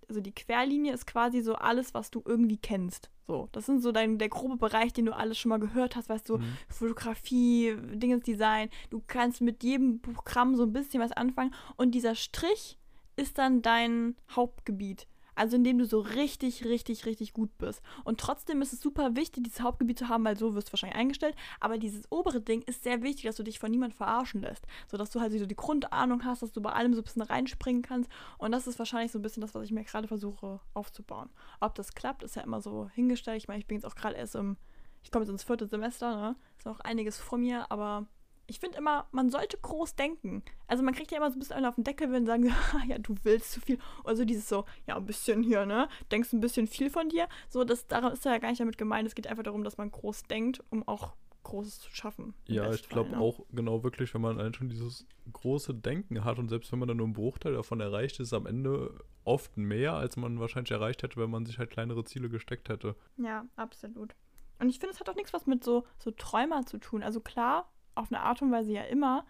also 0.08 0.22
die 0.22 0.34
Querlinie 0.34 0.94
ist 0.94 1.06
quasi 1.06 1.42
so 1.42 1.56
alles, 1.56 1.94
was 1.94 2.12
du 2.12 2.22
irgendwie 2.26 2.58
kennst. 2.58 3.10
So, 3.28 3.50
das 3.52 3.66
sind 3.66 3.82
so 3.82 3.92
dein, 3.92 4.18
der 4.18 4.30
grobe 4.30 4.56
Bereich, 4.56 4.94
den 4.94 5.06
du 5.06 5.16
alles 5.16 5.38
schon 5.38 5.50
mal 5.50 5.60
gehört 5.60 5.96
hast, 5.96 6.08
weißt 6.08 6.30
du, 6.30 6.38
mhm. 6.38 6.58
Fotografie, 6.70 7.76
Dingensdesign. 7.94 8.70
Du 8.90 9.04
kannst 9.06 9.42
mit 9.42 9.64
jedem 9.64 10.00
Programm 10.00 10.56
so 10.56 10.64
ein 10.64 10.72
bisschen 10.72 11.02
was 11.02 11.12
anfangen 11.12 11.54
und 11.76 11.92
dieser 11.92 12.16
Strich 12.16 12.78
ist 13.18 13.38
dann 13.38 13.62
dein 13.62 14.16
Hauptgebiet. 14.32 15.08
Also 15.38 15.56
indem 15.56 15.78
du 15.78 15.86
so 15.86 16.00
richtig, 16.00 16.66
richtig, 16.66 17.06
richtig 17.06 17.32
gut 17.32 17.56
bist. 17.60 17.82
Und 18.04 18.20
trotzdem 18.20 18.60
ist 18.64 18.74
es 18.74 18.82
super 18.82 19.16
wichtig, 19.16 19.44
dieses 19.44 19.62
Hauptgebiet 19.62 20.00
zu 20.00 20.10
haben, 20.10 20.26
weil 20.26 20.36
so 20.36 20.56
wirst 20.56 20.70
du 20.70 20.74
wahrscheinlich 20.74 20.98
eingestellt. 20.98 21.36
Aber 21.60 21.78
dieses 21.78 22.12
obere 22.12 22.42
Ding 22.42 22.64
ist 22.64 22.84
sehr 22.84 23.04
wichtig, 23.04 23.26
dass 23.26 23.36
du 23.36 23.44
dich 23.44 23.60
von 23.60 23.70
niemand 23.70 23.94
verarschen 23.94 24.42
lässt. 24.42 24.66
Sodass 24.88 25.12
du 25.12 25.22
halt 25.22 25.32
so 25.32 25.46
die 25.46 25.56
Grundahnung 25.56 26.26
hast, 26.26 26.42
dass 26.42 26.54
du 26.54 26.62
bei 26.62 26.72
allem 26.72 26.96
so 26.96 27.02
ein 27.02 27.04
bisschen 27.04 27.22
reinspringen 27.22 27.84
kannst. 27.84 28.10
Und 28.40 28.52
das 28.52 28.66
ist 28.66 28.80
wahrscheinlich 28.80 29.12
so 29.12 29.20
ein 29.20 29.22
bisschen 29.22 29.42
das, 29.42 29.54
was 29.54 29.64
ich 29.64 29.72
mir 29.72 29.84
gerade 29.84 30.08
versuche 30.08 30.60
aufzubauen. 30.74 31.30
Ob 31.60 31.76
das 31.76 31.94
klappt, 31.94 32.24
ist 32.24 32.36
ja 32.36 32.42
immer 32.42 32.60
so 32.60 32.90
hingestellt. 32.96 33.38
Ich 33.38 33.48
meine, 33.48 33.60
ich 33.60 33.68
bin 33.68 33.78
jetzt 33.78 33.86
auch 33.86 33.96
gerade 33.96 34.16
erst 34.16 34.34
im, 34.34 34.58
ich 35.04 35.12
komme 35.12 35.24
jetzt 35.24 35.32
ins 35.32 35.44
vierte 35.44 35.68
Semester, 35.68 36.16
ne? 36.16 36.36
Ist 36.58 36.66
noch 36.66 36.80
einiges 36.80 37.20
vor 37.20 37.38
mir, 37.38 37.72
aber 37.72 38.08
ich 38.48 38.60
finde 38.60 38.78
immer, 38.78 39.08
man 39.12 39.30
sollte 39.30 39.58
groß 39.58 39.96
denken. 39.96 40.44
Also 40.68 40.84
man 40.84 40.94
kriegt 40.94 41.12
ja 41.12 41.18
immer 41.18 41.30
so 41.30 41.36
ein 41.36 41.40
bisschen 41.40 41.66
auf 41.66 41.76
den 41.76 41.84
Deckel, 41.84 42.12
wenn 42.12 42.26
sagen, 42.26 42.54
ja, 42.88 42.98
du 42.98 43.16
willst 43.24 43.52
zu 43.52 43.62
viel. 43.62 43.78
Oder 44.04 44.16
so 44.16 44.26
dieses 44.26 44.48
so, 44.48 44.66
ja, 44.88 44.96
ein 44.96 45.06
bisschen 45.06 45.44
hier, 45.44 45.66
ne? 45.66 45.90
Denkst 46.12 46.34
ein 46.34 46.40
bisschen 46.40 46.68
viel 46.68 46.90
von 46.90 47.10
dir. 47.10 47.28
So, 47.50 47.64
das 47.64 47.88
daran 47.88 48.14
ist 48.14 48.26
ja 48.26 48.38
gar 48.38 48.50
nicht 48.50 48.62
damit 48.62 48.78
gemeint. 48.78 49.08
Es 49.08 49.16
geht 49.16 49.28
einfach 49.28 49.44
darum, 49.44 49.64
dass 49.64 49.78
man 49.78 49.92
groß 49.92 50.24
denkt, 50.24 50.64
um 50.70 50.88
auch 50.88 51.14
Großes 51.44 51.80
zu 51.80 51.92
schaffen. 51.92 52.34
Ja, 52.46 52.74
ich 52.74 52.90
glaube 52.90 53.12
ne? 53.12 53.20
auch 53.20 53.40
genau 53.54 53.82
wirklich, 53.82 54.14
wenn 54.14 54.22
man 54.22 54.54
schon 54.54 54.68
dieses 54.68 55.06
große 55.32 55.74
Denken 55.74 56.26
hat 56.26 56.40
und 56.40 56.50
selbst 56.50 56.72
wenn 56.74 56.80
man 56.80 56.90
dann 56.90 56.98
nur 56.98 57.06
einen 57.06 57.14
Bruchteil 57.14 57.54
davon 57.54 57.80
erreicht, 57.80 58.20
ist 58.20 58.28
es 58.28 58.34
am 58.34 58.46
Ende 58.46 58.94
oft 59.24 59.56
mehr, 59.56 59.94
als 59.94 60.18
man 60.18 60.42
wahrscheinlich 60.42 60.72
erreicht 60.72 61.04
hätte, 61.04 61.18
wenn 61.18 61.30
man 61.30 61.46
sich 61.46 61.58
halt 61.58 61.70
kleinere 61.70 62.04
Ziele 62.04 62.28
gesteckt 62.28 62.68
hätte. 62.68 62.96
Ja, 63.16 63.46
absolut. 63.56 64.14
Und 64.60 64.70
ich 64.70 64.80
finde, 64.80 64.94
es 64.94 65.00
hat 65.00 65.10
auch 65.10 65.16
nichts 65.16 65.34
was 65.34 65.46
mit 65.46 65.64
so, 65.64 65.86
so 66.00 66.12
Träumer 66.12 66.66
zu 66.66 66.80
tun. 66.80 67.02
Also 67.02 67.22
klar, 67.22 67.72
auf 67.98 68.12
eine 68.12 68.22
Art 68.22 68.42
und 68.42 68.52
Weise 68.52 68.72
ja 68.72 68.84
immer. 68.84 69.26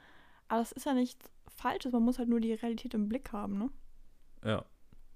Aber 0.48 0.60
das 0.60 0.72
ist 0.72 0.86
ja 0.86 0.94
nichts 0.94 1.30
Falsches, 1.48 1.92
man 1.92 2.04
muss 2.04 2.20
halt 2.20 2.30
nur 2.30 2.40
die 2.40 2.54
Realität 2.54 2.94
im 2.94 3.10
Blick 3.10 3.32
haben, 3.32 3.58
ne? 3.58 3.70
Ja, 4.46 4.66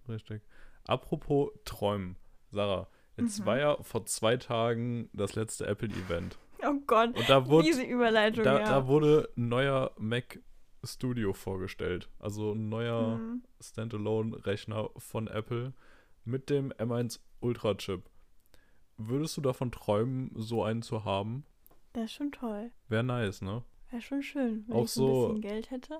richtig. 0.10 0.41
Apropos 0.88 1.52
Träumen, 1.66 2.16
Sarah, 2.49 2.88
jetzt 3.16 3.41
mhm. 3.41 3.45
war 3.45 3.60
ja 3.60 3.78
vor 3.84 4.06
zwei 4.08 4.38
Tagen 4.38 5.10
das 5.14 5.36
letzte 5.36 5.68
Apple-Event. 5.68 6.38
Oh 6.64 6.76
Gott, 6.86 7.18
und 7.18 7.28
da 7.28 7.47
wurde, 7.47 7.66
diese 7.66 7.82
Überleitung, 7.82 8.43
da, 8.43 8.60
ja. 8.60 8.66
da 8.66 8.86
wurde 8.86 9.30
ein 9.36 9.49
neuer 9.49 9.95
Mac 9.97 10.39
Studio 10.84 11.34
vorgestellt. 11.34 12.10
Also 12.20 12.54
ein 12.54 12.70
neuer 12.70 13.18
mhm. 13.18 13.43
Standalone-Rechner 13.60 14.89
von 14.97 15.28
Apple 15.28 15.74
mit 16.24 16.49
dem 16.49 16.72
M1 16.74 17.20
Ultra 17.39 17.76
Chip. 17.76 18.04
Würdest 18.97 19.38
du 19.38 19.41
davon 19.41 19.72
träumen, 19.72 20.32
so 20.36 20.64
einen 20.64 20.82
zu 20.82 21.04
haben? 21.04 21.45
Das 21.94 22.06
ist 22.06 22.14
schon 22.14 22.32
toll. 22.32 22.72
Wäre 22.88 23.04
nice, 23.04 23.42
ne? 23.42 23.64
Wäre 23.89 24.02
schon 24.02 24.24
schön, 24.24 24.64
wenn 24.68 24.76
auch 24.76 24.86
ich 24.86 24.92
so 24.92 25.28
ein 25.28 25.36
bisschen 25.36 25.42
Geld 25.42 25.72
hätte. 25.72 26.00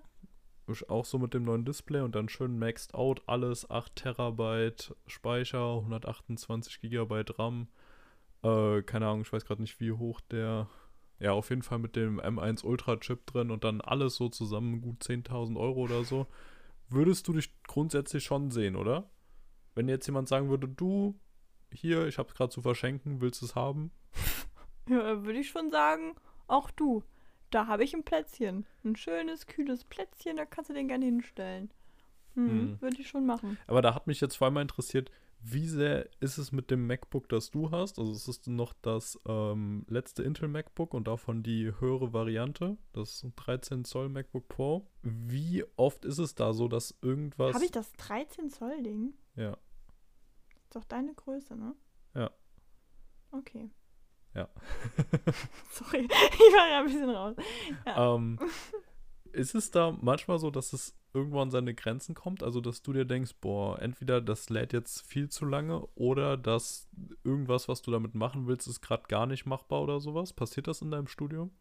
Auch 0.88 1.04
so 1.04 1.20
mit 1.20 1.34
dem 1.34 1.44
neuen 1.44 1.66
Display 1.66 2.00
und 2.00 2.16
dann 2.16 2.30
schön 2.30 2.58
maxed 2.58 2.94
out 2.94 3.24
alles, 3.28 3.70
8 3.70 3.94
Terabyte 3.94 4.96
Speicher, 5.06 5.80
128 5.80 6.80
Gigabyte 6.80 7.38
RAM. 7.38 7.68
Äh, 8.42 8.82
keine 8.84 9.08
Ahnung, 9.08 9.22
ich 9.22 9.34
weiß 9.34 9.44
gerade 9.44 9.62
nicht, 9.62 9.80
wie 9.82 9.92
hoch 9.92 10.22
der. 10.22 10.70
Ja, 11.20 11.34
auf 11.34 11.50
jeden 11.50 11.62
Fall 11.62 11.78
mit 11.78 11.96
dem 11.96 12.20
M1 12.20 12.64
Ultra 12.64 12.98
Chip 12.98 13.28
drin 13.28 13.52
und 13.52 13.64
dann 13.64 13.82
alles 13.82 14.16
so 14.16 14.30
zusammen 14.30 14.82
gut 14.82 15.04
10.000 15.04 15.60
Euro 15.60 15.82
oder 15.82 16.04
so. 16.04 16.26
Würdest 16.90 17.28
du 17.28 17.34
dich 17.34 17.62
grundsätzlich 17.64 18.24
schon 18.24 18.50
sehen, 18.50 18.76
oder? 18.76 19.10
Wenn 19.76 19.88
jetzt 19.88 20.08
jemand 20.08 20.30
sagen 20.30 20.50
würde, 20.50 20.68
du, 20.68 21.20
hier, 21.72 22.08
ich 22.08 22.18
hab's 22.18 22.34
gerade 22.34 22.50
zu 22.50 22.62
verschenken, 22.62 23.22
willst 23.22 23.42
du 23.42 23.46
es 23.46 23.56
haben? 23.56 23.92
Ja, 24.90 25.24
würde 25.24 25.40
ich 25.40 25.50
schon 25.50 25.70
sagen, 25.72 26.16
auch 26.48 26.72
du. 26.72 27.04
Da 27.50 27.68
habe 27.68 27.84
ich 27.84 27.94
ein 27.94 28.04
Plätzchen. 28.04 28.66
Ein 28.84 28.96
schönes, 28.96 29.46
kühles 29.46 29.84
Plätzchen, 29.84 30.38
da 30.38 30.46
kannst 30.46 30.70
du 30.70 30.74
den 30.74 30.88
gerne 30.88 31.06
hinstellen. 31.06 31.72
Hm, 32.36 32.50
hm. 32.50 32.82
Würde 32.82 33.02
ich 33.02 33.10
schon 33.10 33.26
machen. 33.26 33.58
Aber 33.68 33.82
da 33.82 33.94
hat 33.94 34.08
mich 34.08 34.22
jetzt 34.22 34.36
vor 34.36 34.46
allem 34.46 34.56
mal 34.56 34.62
interessiert, 34.62 35.12
wie 35.44 35.68
sehr 35.68 36.08
ist 36.20 36.38
es 36.38 36.52
mit 36.52 36.70
dem 36.70 36.86
MacBook, 36.86 37.28
das 37.28 37.50
du 37.50 37.72
hast? 37.72 37.98
Also 37.98 38.12
es 38.12 38.28
ist 38.28 38.48
noch 38.48 38.74
das 38.82 39.20
ähm, 39.28 39.86
letzte 39.90 40.24
Intel 40.24 40.48
MacBook 40.48 40.94
und 40.94 41.08
davon 41.08 41.42
die 41.42 41.74
höhere 41.80 42.14
Variante, 42.14 42.78
das 42.94 43.26
13 43.36 43.84
Zoll 43.84 44.10
MacBook 44.10 44.48
Pro. 44.48 44.88
Wie 45.02 45.66
oft 45.78 46.06
ist 46.06 46.20
es 46.20 46.36
da 46.36 46.54
so, 46.54 46.68
dass 46.68 46.96
irgendwas... 47.02 47.56
Habe 47.56 47.66
ich 47.66 47.72
das 47.72 47.92
13 47.94 48.50
Zoll 48.50 48.84
Ding? 48.84 49.14
Ja. 49.36 49.58
Ist 50.64 50.76
doch 50.76 50.86
deine 50.86 51.14
Größe, 51.16 51.56
ne? 51.56 51.76
Okay. 53.32 53.70
Ja. 54.34 54.48
Sorry, 55.72 56.06
ich 56.10 56.54
war 56.54 56.70
ja 56.70 56.80
ein 56.80 56.86
bisschen 56.86 57.10
raus. 57.10 57.36
Ja. 57.86 58.16
Ähm, 58.16 58.40
ist 59.34 59.56
es 59.56 59.72
da 59.72 59.96
manchmal 60.02 60.40
so, 60.40 60.52
dass 60.52 60.74
es 60.74 60.96
irgendwann 61.14 61.44
an 61.44 61.52
seine 61.52 61.74
Grenzen 61.74 62.16
kommt? 62.16 62.44
Also, 62.44 62.62
dass 62.62 62.82
du 62.82 62.94
dir 62.94 63.06
denkst, 63.06 63.36
boah, 63.42 63.82
entweder 63.82 64.22
das 64.22 64.50
lädt 64.50 64.74
jetzt 64.74 65.02
viel 65.02 65.30
zu 65.30 65.46
lange 65.46 65.86
oder 65.96 66.38
dass 66.38 66.90
irgendwas, 67.24 67.68
was 67.68 67.82
du 67.82 67.92
damit 67.92 68.16
machen 68.16 68.48
willst, 68.48 68.68
ist 68.68 68.82
gerade 68.82 69.04
gar 69.08 69.26
nicht 69.26 69.46
machbar 69.46 69.82
oder 69.82 70.00
sowas? 70.00 70.34
Passiert 70.34 70.68
das 70.68 70.82
in 70.82 70.92
deinem 70.92 71.08
Studium? 71.08 71.52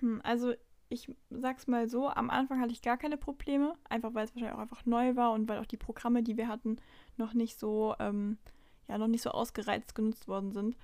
Hm, 0.00 0.20
also 0.24 0.54
ich 0.88 1.10
sag's 1.30 1.66
mal 1.66 1.88
so, 1.88 2.08
am 2.08 2.28
Anfang 2.28 2.60
hatte 2.60 2.72
ich 2.72 2.82
gar 2.82 2.98
keine 2.98 3.16
Probleme, 3.16 3.74
einfach 3.88 4.14
weil 4.14 4.24
es 4.24 4.34
wahrscheinlich 4.34 4.56
auch 4.56 4.62
einfach 4.62 4.84
neu 4.84 5.16
war 5.16 5.32
und 5.32 5.48
weil 5.48 5.58
auch 5.58 5.66
die 5.66 5.78
Programme, 5.78 6.22
die 6.22 6.36
wir 6.36 6.48
hatten, 6.48 6.76
noch 7.16 7.32
nicht 7.32 7.58
so, 7.58 7.94
ähm, 7.98 8.36
ja, 8.88 8.98
noch 8.98 9.08
nicht 9.08 9.22
so 9.22 9.30
ausgereizt 9.30 9.94
genutzt 9.94 10.28
worden 10.28 10.52
sind. 10.52 10.76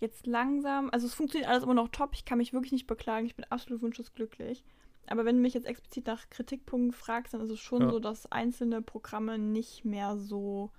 Jetzt 0.00 0.26
langsam, 0.26 0.88
also 0.90 1.06
es 1.06 1.14
funktioniert 1.14 1.50
alles 1.50 1.62
immer 1.62 1.74
noch 1.74 1.88
top, 1.88 2.10
ich 2.14 2.24
kann 2.24 2.38
mich 2.38 2.52
wirklich 2.52 2.72
nicht 2.72 2.86
beklagen, 2.86 3.26
ich 3.26 3.36
bin 3.36 3.44
absolut 3.50 3.82
wunschlos 3.82 4.14
glücklich. 4.14 4.64
Aber 5.06 5.24
wenn 5.24 5.36
du 5.36 5.42
mich 5.42 5.54
jetzt 5.54 5.66
explizit 5.66 6.06
nach 6.06 6.30
Kritikpunkten 6.30 6.92
fragst, 6.92 7.34
dann 7.34 7.40
ist 7.42 7.50
es 7.50 7.60
schon 7.60 7.82
Ja. 7.82 7.90
so, 7.90 7.98
dass 8.00 8.30
einzelne 8.32 8.80
Programme 8.80 9.38
nicht 9.38 9.84
mehr 9.84 10.16
so. 10.16 10.70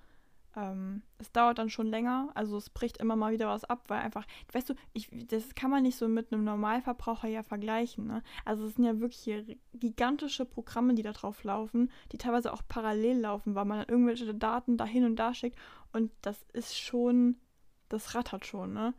Ähm, 0.55 1.01
es 1.17 1.31
dauert 1.31 1.59
dann 1.59 1.69
schon 1.69 1.87
länger, 1.87 2.29
also 2.33 2.57
es 2.57 2.69
bricht 2.69 2.97
immer 2.97 3.15
mal 3.15 3.31
wieder 3.31 3.47
was 3.47 3.63
ab, 3.63 3.85
weil 3.87 3.99
einfach, 4.01 4.25
weißt 4.51 4.69
du, 4.69 4.73
ich, 4.91 5.09
das 5.27 5.55
kann 5.55 5.71
man 5.71 5.83
nicht 5.83 5.97
so 5.97 6.09
mit 6.09 6.33
einem 6.33 6.43
Normalverbraucher 6.43 7.29
ja 7.29 7.41
vergleichen. 7.41 8.07
Ne? 8.07 8.21
Also 8.43 8.65
es 8.65 8.75
sind 8.75 8.83
ja 8.83 8.99
wirklich 8.99 9.19
hier 9.19 9.45
gigantische 9.73 10.43
Programme, 10.45 10.93
die 10.93 11.03
da 11.03 11.13
drauf 11.13 11.43
laufen, 11.45 11.89
die 12.11 12.17
teilweise 12.17 12.51
auch 12.51 12.63
parallel 12.67 13.19
laufen, 13.19 13.55
weil 13.55 13.63
man 13.65 13.79
dann 13.79 13.87
irgendwelche 13.87 14.33
Daten 14.35 14.75
da 14.75 14.83
hin 14.85 15.05
und 15.05 15.15
da 15.17 15.33
schickt 15.33 15.57
und 15.93 16.11
das 16.21 16.43
ist 16.51 16.77
schon, 16.77 17.37
das 17.87 18.13
rattert 18.15 18.45
schon, 18.45 18.73
ne? 18.73 18.93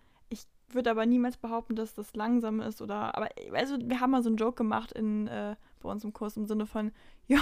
Würde 0.72 0.90
aber 0.90 1.06
niemals 1.06 1.36
behaupten, 1.36 1.76
dass 1.76 1.94
das 1.94 2.14
langsam 2.14 2.60
ist 2.60 2.80
oder, 2.80 3.16
aber 3.16 3.28
also 3.52 3.76
wir 3.78 4.00
haben 4.00 4.10
mal 4.12 4.22
so 4.22 4.28
einen 4.28 4.36
Joke 4.36 4.56
gemacht 4.56 4.92
in, 4.92 5.26
äh, 5.28 5.56
bei 5.80 5.90
uns 5.90 6.04
im 6.04 6.12
Kurs 6.12 6.36
im 6.36 6.46
Sinne 6.46 6.66
von, 6.66 6.92
ja, 7.28 7.40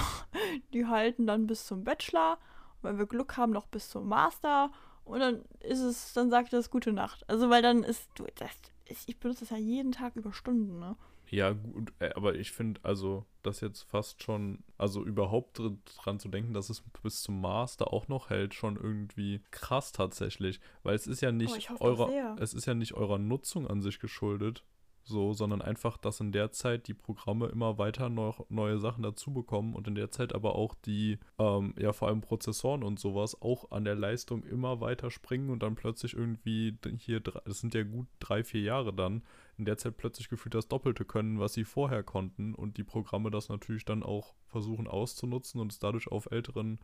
die 0.73 0.85
halten 0.85 1.27
dann 1.27 1.47
bis 1.47 1.65
zum 1.65 1.83
Bachelor 1.83 2.37
und 2.81 2.89
wenn 2.89 2.97
wir 2.97 3.05
Glück 3.05 3.37
haben, 3.37 3.51
noch 3.51 3.67
bis 3.67 3.89
zum 3.89 4.07
Master 4.07 4.71
und 5.05 5.19
dann 5.19 5.41
ist 5.61 5.79
es, 5.79 6.13
dann 6.13 6.29
sagt 6.29 6.53
das 6.53 6.69
gute 6.69 6.93
Nacht. 6.93 7.27
Also 7.29 7.49
weil 7.49 7.61
dann 7.61 7.83
ist, 7.83 8.09
du, 8.15 8.25
das, 8.35 8.51
ich, 8.85 9.07
ich 9.07 9.19
benutze 9.19 9.41
das 9.41 9.49
ja 9.51 9.57
jeden 9.57 9.91
Tag 9.91 10.15
über 10.15 10.33
Stunden, 10.33 10.79
ne? 10.79 10.95
Ja, 11.31 11.51
gut, 11.53 11.93
äh, 11.99 12.11
aber 12.13 12.35
ich 12.35 12.51
finde, 12.51 12.81
also, 12.83 13.25
das 13.41 13.61
jetzt 13.61 13.83
fast 13.83 14.21
schon, 14.21 14.65
also 14.77 15.03
überhaupt 15.05 15.59
dr- 15.59 15.77
dran 16.03 16.19
zu 16.19 16.27
denken, 16.27 16.53
dass 16.53 16.69
es 16.69 16.83
bis 17.01 17.23
zum 17.23 17.39
Master 17.39 17.93
auch 17.93 18.09
noch 18.09 18.29
hält, 18.29 18.53
schon 18.53 18.75
irgendwie 18.75 19.41
krass 19.49 19.93
tatsächlich. 19.93 20.59
Weil 20.83 20.93
es 20.95 21.07
ist 21.07 21.21
ja 21.21 21.31
nicht 21.31 21.53
Oh, 21.53 21.57
ich 21.57 21.69
hoffe 21.69 21.79
doch 21.79 21.99
eurer, 21.99 22.09
es 22.39 22.53
ist 22.53 22.65
ja 22.65 22.73
nicht 22.73 22.93
eurer 22.95 23.17
Nutzung 23.17 23.65
an 23.65 23.81
sich 23.81 23.99
geschuldet, 23.99 24.65
so, 25.03 25.33
sondern 25.33 25.61
einfach, 25.61 25.97
dass 25.97 26.19
in 26.19 26.31
der 26.31 26.51
Zeit 26.51 26.87
die 26.87 26.93
Programme 26.93 27.47
immer 27.47 27.77
weiter 27.77 28.09
noch 28.09 28.45
neue 28.49 28.79
Sachen 28.79 29.03
dazu 29.03 29.33
bekommen 29.33 29.75
und 29.75 29.87
in 29.87 29.95
der 29.95 30.11
Zeit 30.11 30.33
aber 30.33 30.55
auch 30.55 30.75
die, 30.75 31.19
ähm, 31.39 31.73
ja, 31.77 31.93
vor 31.93 32.07
allem 32.07 32.21
Prozessoren 32.21 32.83
und 32.83 32.99
sowas 32.99 33.41
auch 33.41 33.71
an 33.71 33.83
der 33.83 33.95
Leistung 33.95 34.43
immer 34.43 34.79
weiter 34.81 35.11
springen 35.11 35.49
und 35.49 35.63
dann 35.63 35.75
plötzlich 35.75 36.13
irgendwie 36.13 36.77
hier, 36.97 37.19
das 37.19 37.59
sind 37.59 37.73
ja 37.73 37.83
gut 37.83 38.07
drei, 38.19 38.43
vier 38.43 38.61
Jahre 38.61 38.93
dann, 38.93 39.23
in 39.57 39.65
der 39.65 39.77
Zeit 39.77 39.97
plötzlich 39.97 40.29
gefühlt 40.29 40.55
das 40.55 40.67
Doppelte 40.67 41.05
können, 41.05 41.39
was 41.39 41.53
sie 41.53 41.65
vorher 41.65 42.03
konnten 42.03 42.55
und 42.55 42.77
die 42.77 42.83
Programme 42.83 43.31
das 43.31 43.49
natürlich 43.49 43.85
dann 43.85 44.03
auch 44.03 44.33
versuchen 44.45 44.87
auszunutzen 44.87 45.59
und 45.59 45.71
es 45.71 45.79
dadurch 45.79 46.07
auf 46.07 46.31
älteren 46.31 46.79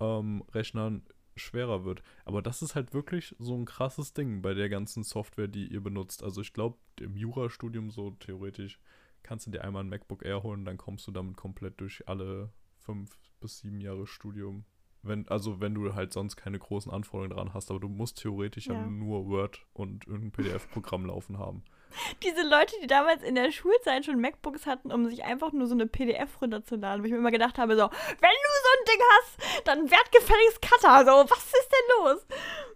ähm, 0.00 0.44
Rechnern 0.54 1.02
schwerer 1.38 1.84
wird. 1.84 2.02
Aber 2.24 2.42
das 2.42 2.62
ist 2.62 2.74
halt 2.74 2.92
wirklich 2.94 3.34
so 3.38 3.54
ein 3.54 3.64
krasses 3.64 4.12
Ding 4.12 4.42
bei 4.42 4.54
der 4.54 4.68
ganzen 4.68 5.02
Software, 5.04 5.48
die 5.48 5.66
ihr 5.68 5.80
benutzt. 5.82 6.22
Also 6.22 6.40
ich 6.40 6.52
glaube, 6.52 6.78
im 7.00 7.16
Jurastudium 7.16 7.90
so 7.90 8.10
theoretisch 8.12 8.78
kannst 9.22 9.46
du 9.46 9.50
dir 9.50 9.64
einmal 9.64 9.84
ein 9.84 9.88
MacBook 9.88 10.24
Air 10.24 10.42
holen, 10.42 10.64
dann 10.64 10.78
kommst 10.78 11.06
du 11.06 11.10
damit 11.12 11.36
komplett 11.36 11.80
durch 11.80 12.08
alle 12.08 12.50
fünf 12.78 13.10
bis 13.40 13.58
sieben 13.58 13.80
Jahre 13.80 14.06
Studium. 14.06 14.64
Wenn, 15.02 15.28
also 15.28 15.60
wenn 15.60 15.74
du 15.74 15.94
halt 15.94 16.12
sonst 16.12 16.36
keine 16.36 16.58
großen 16.58 16.90
Anforderungen 16.90 17.36
dran 17.36 17.54
hast, 17.54 17.70
aber 17.70 17.78
du 17.78 17.88
musst 17.88 18.18
theoretisch 18.18 18.66
ja, 18.66 18.74
Ja. 18.74 18.86
nur 18.86 19.28
Word 19.28 19.64
und 19.72 20.06
irgendein 20.06 20.32
PDF-Programm 20.32 21.06
laufen 21.06 21.38
haben. 21.38 21.62
Diese 22.22 22.42
Leute, 22.46 22.74
die 22.82 22.86
damals 22.86 23.22
in 23.22 23.34
der 23.34 23.50
Schulzeit 23.52 24.04
schon 24.04 24.20
MacBooks 24.20 24.66
hatten, 24.66 24.90
um 24.92 25.06
sich 25.08 25.24
einfach 25.24 25.52
nur 25.52 25.66
so 25.66 25.74
eine 25.74 25.86
PDF 25.86 26.42
runterzuladen, 26.42 27.02
wo 27.02 27.06
ich 27.06 27.12
mir 27.12 27.18
immer 27.18 27.30
gedacht 27.30 27.58
habe, 27.58 27.76
so, 27.76 27.82
wenn 27.82 27.88
du 28.20 28.57
ein 28.78 28.84
Ding 28.86 29.00
hast, 29.12 29.66
dann 29.66 29.90
werd 29.90 30.12
gefälligst 30.12 30.62
Cutter, 30.62 31.04
so, 31.04 31.30
was 31.30 31.44
ist 31.46 31.70
denn 31.72 32.04
los? 32.04 32.26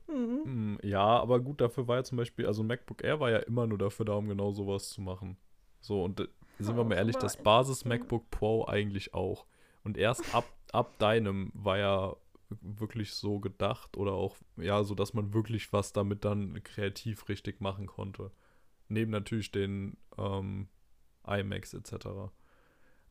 Hm. 0.08 0.44
Hm, 0.44 0.78
ja, 0.82 1.00
aber 1.04 1.40
gut, 1.40 1.60
dafür 1.60 1.86
war 1.88 1.96
ja 1.96 2.04
zum 2.04 2.18
Beispiel, 2.18 2.46
also 2.46 2.62
MacBook 2.62 3.02
Air 3.04 3.20
war 3.20 3.30
ja 3.30 3.38
immer 3.38 3.66
nur 3.66 3.78
dafür 3.78 4.04
da, 4.04 4.14
um 4.14 4.28
genau 4.28 4.52
sowas 4.52 4.88
zu 4.90 5.00
machen. 5.00 5.36
So, 5.80 6.02
und 6.04 6.20
äh, 6.20 6.28
sind 6.58 6.76
wir 6.76 6.84
Ja, 6.84 6.84
mal 6.84 6.96
ehrlich, 6.96 7.18
das 7.18 7.36
Basis. 7.36 7.84
MacBook 7.84 8.30
Pro 8.30 8.66
eigentlich 8.66 9.14
auch. 9.14 9.46
Und 9.84 9.96
erst 9.96 10.34
ab, 10.34 10.52
ab 10.72 10.98
deinem 10.98 11.50
war 11.54 11.78
ja 11.78 12.16
wirklich 12.60 13.14
so 13.14 13.40
gedacht 13.40 13.96
oder 13.96 14.12
auch, 14.12 14.36
ja, 14.56 14.84
so 14.84 14.94
dass 14.94 15.14
man 15.14 15.32
wirklich 15.32 15.72
was 15.72 15.92
damit 15.92 16.24
dann 16.24 16.62
kreativ 16.64 17.28
richtig 17.28 17.60
machen 17.60 17.86
konnte. 17.86 18.30
Neben 18.88 19.10
natürlich 19.10 19.50
den 19.50 19.96
ähm, 20.18 20.68
iMacs 21.26 21.74
etc. 21.74 22.30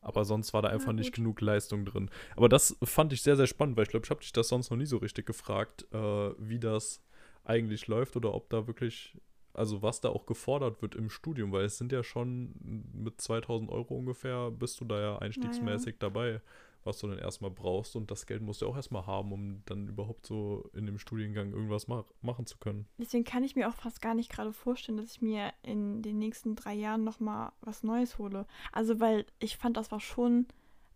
Aber 0.02 0.24
sonst 0.24 0.52
war 0.52 0.62
da 0.62 0.68
einfach 0.68 0.92
nicht 0.92 1.10
gut. 1.10 1.16
genug 1.16 1.40
Leistung 1.40 1.84
drin. 1.84 2.10
Aber 2.36 2.48
das 2.48 2.76
fand 2.82 3.12
ich 3.12 3.22
sehr, 3.22 3.36
sehr 3.36 3.46
spannend, 3.46 3.76
weil 3.76 3.84
ich 3.84 3.90
glaube, 3.90 4.04
ich 4.04 4.10
habe 4.10 4.20
dich 4.20 4.32
das 4.32 4.48
sonst 4.48 4.70
noch 4.70 4.76
nie 4.76 4.86
so 4.86 4.98
richtig 4.98 5.26
gefragt, 5.26 5.86
äh, 5.92 5.96
wie 6.38 6.58
das 6.58 7.02
eigentlich 7.44 7.86
läuft 7.86 8.16
oder 8.16 8.34
ob 8.34 8.50
da 8.50 8.66
wirklich, 8.66 9.16
also 9.54 9.80
was 9.82 10.00
da 10.00 10.10
auch 10.10 10.26
gefordert 10.26 10.82
wird 10.82 10.94
im 10.94 11.08
Studium, 11.08 11.52
weil 11.52 11.64
es 11.64 11.78
sind 11.78 11.92
ja 11.92 12.02
schon 12.02 12.54
mit 12.92 13.20
2000 13.20 13.70
Euro 13.70 13.94
ungefähr, 13.94 14.50
bist 14.50 14.80
du 14.80 14.84
da 14.84 15.00
ja 15.00 15.18
einstiegsmäßig 15.18 15.96
dabei, 15.98 16.40
was 16.84 16.98
du 16.98 17.06
dann 17.08 17.18
erstmal 17.18 17.50
brauchst 17.50 17.96
und 17.96 18.10
das 18.10 18.26
Geld 18.26 18.42
musst 18.42 18.62
du 18.62 18.66
auch 18.68 18.76
erstmal 18.76 19.06
haben, 19.06 19.32
um 19.32 19.62
dann 19.66 19.88
überhaupt 19.88 20.26
so 20.26 20.68
in 20.74 20.86
dem 20.86 20.98
Studiengang 20.98 21.52
irgendwas 21.52 21.88
mach 21.88 22.04
machen 22.20 22.46
zu 22.46 22.58
können. 22.58 22.86
Deswegen 22.98 23.24
kann 23.24 23.44
ich 23.44 23.56
mir 23.56 23.68
auch 23.68 23.74
fast 23.74 24.02
gar 24.02 24.14
nicht 24.14 24.30
gerade 24.30 24.52
vorstellen, 24.52 24.98
dass 24.98 25.12
ich 25.12 25.22
mir 25.22 25.52
in 25.62 26.02
den 26.02 26.18
nächsten 26.18 26.56
drei 26.56 26.74
Jahren 26.74 27.04
nochmal 27.04 27.52
was 27.60 27.82
Neues 27.82 28.18
hole. 28.18 28.46
Also, 28.72 29.00
weil 29.00 29.26
ich 29.38 29.56
fand, 29.56 29.76
das 29.76 29.90
war 29.92 30.00
schon, 30.00 30.46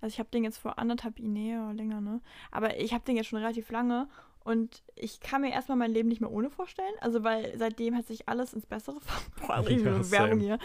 also 0.01 0.13
ich 0.13 0.19
habe 0.19 0.29
den 0.31 0.45
jetzt 0.45 0.59
vor 0.59 0.79
anderthalb, 0.79 1.19
nee, 1.21 1.57
oder 1.57 1.73
länger, 1.75 2.01
ne? 2.01 2.21
Aber 2.51 2.79
ich 2.79 2.93
habe 2.93 3.05
den 3.05 3.17
jetzt 3.17 3.27
schon 3.27 3.39
relativ 3.39 3.71
lange 3.71 4.09
und 4.45 4.83
ich 4.95 5.19
kann 5.21 5.41
mir 5.41 5.51
erstmal 5.53 5.77
mein 5.77 5.91
Leben 5.93 6.09
nicht 6.09 6.21
mehr 6.21 6.31
ohne 6.31 6.51
vorstellen. 6.51 6.95
Also, 7.01 7.25
weil 7.25 7.57
seitdem 7.59 7.97
hat 7.97 8.07
sich 8.07 8.29
alles 8.29 8.53
ins 8.55 8.67
Bessere 8.67 9.01
ver- 9.01 9.47
Boah, 9.47 9.69
Ja, 9.69 10.11
Werbung 10.13 10.41
hier. 10.41 10.59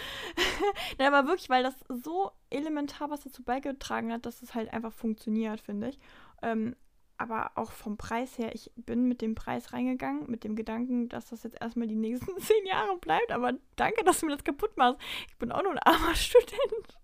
Nein, 0.99 1.13
aber 1.13 1.27
wirklich, 1.27 1.49
weil 1.49 1.63
das 1.63 1.75
so 2.03 2.31
elementar 2.51 3.09
was 3.09 3.21
dazu 3.21 3.43
beigetragen 3.43 4.11
hat, 4.11 4.25
dass 4.25 4.41
es 4.41 4.53
halt 4.53 4.71
einfach 4.73 4.93
funktioniert, 4.93 5.59
finde 5.61 5.89
ich. 5.89 5.99
Ähm, 6.41 6.75
aber 7.17 7.51
auch 7.55 7.71
vom 7.71 7.97
Preis 7.97 8.39
her, 8.39 8.55
ich 8.55 8.71
bin 8.75 9.07
mit 9.07 9.21
dem 9.21 9.35
Preis 9.35 9.73
reingegangen, 9.73 10.29
mit 10.29 10.43
dem 10.43 10.55
Gedanken, 10.55 11.07
dass 11.07 11.29
das 11.29 11.43
jetzt 11.43 11.61
erstmal 11.61 11.87
die 11.87 11.95
nächsten 11.95 12.35
zehn 12.41 12.65
Jahre 12.65 12.97
bleibt. 12.97 13.31
Aber 13.31 13.53
danke, 13.75 14.03
dass 14.03 14.19
du 14.19 14.25
mir 14.25 14.33
das 14.33 14.43
kaputt 14.43 14.75
machst. 14.75 14.99
Ich 15.29 15.37
bin 15.37 15.51
auch 15.51 15.61
nur 15.61 15.71
ein 15.71 15.79
armer 15.79 16.15
Student. 16.15 16.97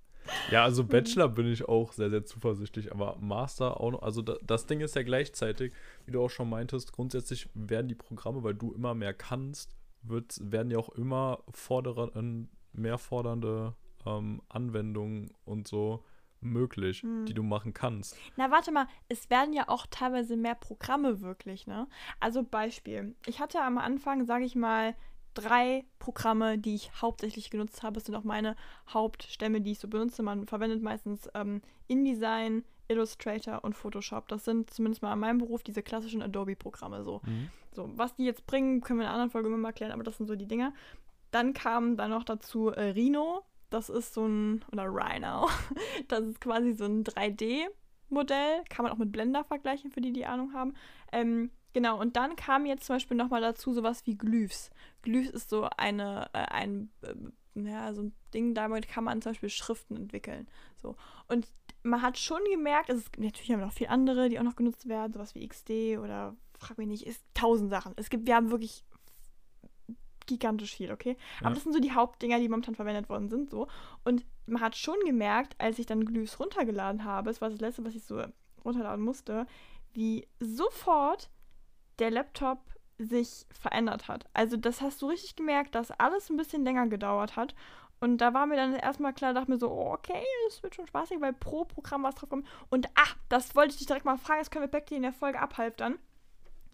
Ja, 0.51 0.63
also 0.63 0.83
Bachelor 0.83 1.29
bin 1.29 1.47
ich 1.47 1.69
auch 1.69 1.93
sehr, 1.93 2.09
sehr 2.09 2.25
zuversichtlich, 2.25 2.91
aber 2.91 3.17
Master 3.21 3.79
auch 3.79 3.91
noch. 3.91 4.01
Also 4.01 4.21
da, 4.21 4.35
das 4.41 4.65
Ding 4.65 4.81
ist 4.81 4.95
ja 4.95 5.03
gleichzeitig, 5.03 5.71
wie 6.05 6.11
du 6.11 6.21
auch 6.21 6.29
schon 6.29 6.49
meintest, 6.49 6.91
grundsätzlich 6.91 7.47
werden 7.53 7.87
die 7.87 7.95
Programme, 7.95 8.43
weil 8.43 8.55
du 8.55 8.73
immer 8.73 8.93
mehr 8.93 9.13
kannst, 9.13 9.77
wird, 10.01 10.39
werden 10.41 10.71
ja 10.71 10.79
auch 10.79 10.89
immer 10.89 11.43
forderen, 11.49 12.49
mehr 12.73 12.97
fordernde 12.97 13.75
ähm, 14.05 14.41
Anwendungen 14.49 15.31
und 15.45 15.67
so 15.67 16.03
möglich, 16.39 17.01
Hm. 17.01 17.25
die 17.25 17.33
du 17.33 17.41
machen 17.43 17.73
kannst. 17.73 18.15
Na, 18.35 18.51
warte 18.51 18.71
mal, 18.71 18.87
es 19.09 19.29
werden 19.29 19.53
ja 19.53 19.67
auch 19.69 19.87
teilweise 19.89 20.37
mehr 20.37 20.55
Programme 20.55 21.21
wirklich, 21.21 21.65
ne? 21.67 21.87
Also 22.19 22.43
Beispiel. 22.43 23.15
Ich 23.25 23.39
hatte 23.39 23.61
am 23.61 23.77
Anfang, 23.79 24.25
sage 24.25 24.45
ich 24.45 24.55
mal, 24.55 24.95
drei 25.33 25.85
Programme, 25.99 26.57
die 26.57 26.75
ich 26.75 26.91
hauptsächlich 27.01 27.49
genutzt 27.49 27.83
habe. 27.83 27.93
Das 27.95 28.05
sind 28.05 28.15
auch 28.15 28.23
meine 28.23 28.55
Hauptstämme, 28.89 29.61
die 29.61 29.71
ich 29.71 29.79
so 29.79 29.87
benutze. 29.87 30.21
Man 30.23 30.47
verwendet 30.47 30.81
meistens 30.81 31.27
ähm, 31.33 31.61
InDesign, 31.87 32.63
Illustrator 32.87 33.63
und 33.63 33.73
Photoshop. 33.73 34.27
Das 34.29 34.45
sind 34.45 34.69
zumindest 34.71 35.01
mal 35.01 35.13
in 35.13 35.19
meinem 35.19 35.37
Beruf 35.39 35.61
diese 35.63 35.83
klassischen 35.83 36.21
Adobe-Programme 36.21 37.03
so. 37.03 37.21
So, 37.73 37.91
was 37.97 38.15
die 38.15 38.25
jetzt 38.25 38.47
bringen, 38.47 38.81
können 38.81 38.99
wir 38.99 39.03
in 39.03 39.09
einer 39.09 39.15
anderen 39.15 39.31
Folge 39.31 39.49
mal 39.49 39.69
erklären, 39.69 39.91
aber 39.91 40.03
das 40.03 40.17
sind 40.17 40.27
so 40.27 40.35
die 40.35 40.47
Dinger. 40.47 40.73
Dann 41.31 41.53
kam 41.53 41.97
dann 41.97 42.11
noch 42.11 42.23
dazu 42.23 42.69
äh, 42.69 42.91
Rhino. 42.91 43.43
Das 43.69 43.89
ist 43.89 44.13
so 44.13 44.25
ein, 44.25 44.63
oder 44.71 44.85
Rhino. 44.85 45.49
Das 46.07 46.21
ist 46.21 46.41
quasi 46.41 46.73
so 46.73 46.85
ein 46.85 47.03
3D-Modell. 47.03 48.63
Kann 48.69 48.83
man 48.83 48.91
auch 48.91 48.97
mit 48.97 49.11
Blender 49.11 49.43
vergleichen, 49.43 49.91
für 49.91 50.01
die, 50.01 50.13
die 50.13 50.25
Ahnung 50.25 50.53
haben. 50.53 50.73
Ähm, 51.11 51.51
genau, 51.73 51.99
und 51.99 52.15
dann 52.15 52.35
kam 52.35 52.65
jetzt 52.65 52.85
zum 52.85 52.95
Beispiel 52.95 53.17
nochmal 53.17 53.41
dazu 53.41 53.73
sowas 53.73 54.05
wie 54.05 54.17
Glyphs. 54.17 54.69
Glyphs 55.01 55.29
ist 55.29 55.49
so 55.49 55.67
eine, 55.77 56.29
äh, 56.33 56.45
ein, 56.49 56.89
äh, 57.01 57.13
ja, 57.55 57.93
so 57.93 58.03
ein 58.03 58.13
Ding, 58.33 58.53
damit 58.53 58.87
kann 58.87 59.03
man 59.03 59.21
zum 59.21 59.31
Beispiel 59.31 59.49
Schriften 59.49 59.97
entwickeln. 59.97 60.47
So. 60.81 60.95
Und 61.27 61.51
man 61.83 62.01
hat 62.01 62.17
schon 62.17 62.41
gemerkt, 62.51 62.89
es, 62.89 63.05
natürlich 63.17 63.51
haben 63.51 63.59
wir 63.59 63.65
noch 63.65 63.73
viele 63.73 63.89
andere, 63.89 64.29
die 64.29 64.39
auch 64.39 64.43
noch 64.43 64.55
genutzt 64.55 64.87
werden, 64.87 65.13
sowas 65.13 65.35
wie 65.35 65.47
XD 65.47 65.97
oder 65.97 66.35
frag 66.57 66.77
mich 66.77 66.87
nicht, 66.87 67.05
ist 67.05 67.23
tausend 67.33 67.69
Sachen. 67.69 67.93
Es 67.97 68.09
gibt, 68.09 68.27
wir 68.27 68.35
haben 68.35 68.51
wirklich 68.51 68.83
gigantisch 70.27 70.75
viel, 70.75 70.91
okay? 70.91 71.17
Aber 71.39 71.49
Ja. 71.49 71.53
das 71.55 71.63
sind 71.63 71.73
so 71.73 71.79
die 71.79 71.93
Hauptdinger, 71.93 72.39
die 72.39 72.49
momentan 72.49 72.75
verwendet 72.75 73.09
worden 73.09 73.29
sind, 73.29 73.49
so. 73.49 73.67
Und 74.03 74.25
man 74.45 74.61
hat 74.61 74.75
schon 74.75 74.97
gemerkt, 75.05 75.55
als 75.57 75.79
ich 75.79 75.85
dann 75.85 76.05
Glühs 76.05 76.39
runtergeladen 76.39 77.03
habe, 77.03 77.29
es 77.29 77.41
war 77.41 77.49
das 77.49 77.59
letzte, 77.59 77.83
was 77.85 77.95
ich 77.95 78.03
so 78.03 78.21
runterladen 78.63 79.03
musste, 79.03 79.47
wie 79.93 80.27
sofort 80.39 81.29
der 81.99 82.11
Laptop 82.11 82.59
sich 82.99 83.45
verändert 83.51 84.07
hat. 84.07 84.25
Also 84.33 84.57
das 84.57 84.81
hast 84.81 85.01
du 85.01 85.07
richtig 85.07 85.35
gemerkt, 85.35 85.75
dass 85.75 85.91
alles 85.91 86.29
ein 86.29 86.37
bisschen 86.37 86.63
länger 86.63 86.87
gedauert 86.87 87.35
hat. 87.35 87.55
Und 87.99 88.19
da 88.19 88.33
war 88.33 88.45
mir 88.45 88.55
dann 88.55 88.75
erstmal 88.75 89.13
klar, 89.13 89.33
dachte 89.33 89.49
mir 89.51 89.57
so, 89.57 89.71
oh, 89.71 89.93
okay, 89.93 90.23
das 90.47 90.61
wird 90.61 90.75
schon 90.75 90.85
spaßig, 90.87 91.19
weil 91.19 91.33
pro 91.33 91.65
Programm 91.65 92.03
was 92.03 92.15
drauf 92.15 92.29
kommt. 92.29 92.47
Und 92.69 92.87
ah, 92.95 93.09
das 93.29 93.55
wollte 93.55 93.71
ich 93.71 93.77
dich 93.77 93.87
direkt 93.87 94.05
mal 94.05 94.17
fragen, 94.17 94.39
das 94.39 94.51
können 94.51 94.63
wir 94.63 94.69
Becky 94.69 94.95
in 94.95 95.01
der 95.01 95.13
Folge 95.13 95.39
abhalftern. 95.39 95.97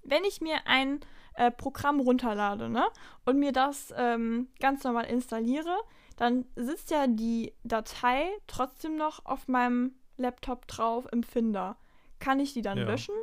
Wenn 0.04 0.26
ich 0.26 0.42
mir 0.42 0.58
ein 0.66 1.00
äh, 1.36 1.52
Programm 1.52 2.00
runterlade, 2.00 2.70
ne, 2.70 2.84
und 3.26 3.40
mir 3.40 3.52
das 3.52 3.94
ähm, 3.98 4.48
ganz 4.60 4.84
normal 4.84 5.06
installiere, 5.06 5.76
dann 6.18 6.46
sitzt 6.56 6.92
ja 6.92 7.08
die 7.08 7.54
Datei 7.64 8.28
trotzdem 8.48 8.96
noch 8.98 9.26
auf 9.26 9.48
meinem 9.48 9.96
Laptop 10.18 10.68
drauf 10.68 11.08
im 11.12 11.24
Finder. 11.24 11.76
Kann 12.20 12.40
ich 12.40 12.54
die 12.54 12.62
dann 12.62 12.78
Ja. 12.78 12.86
löschen? 12.86 13.16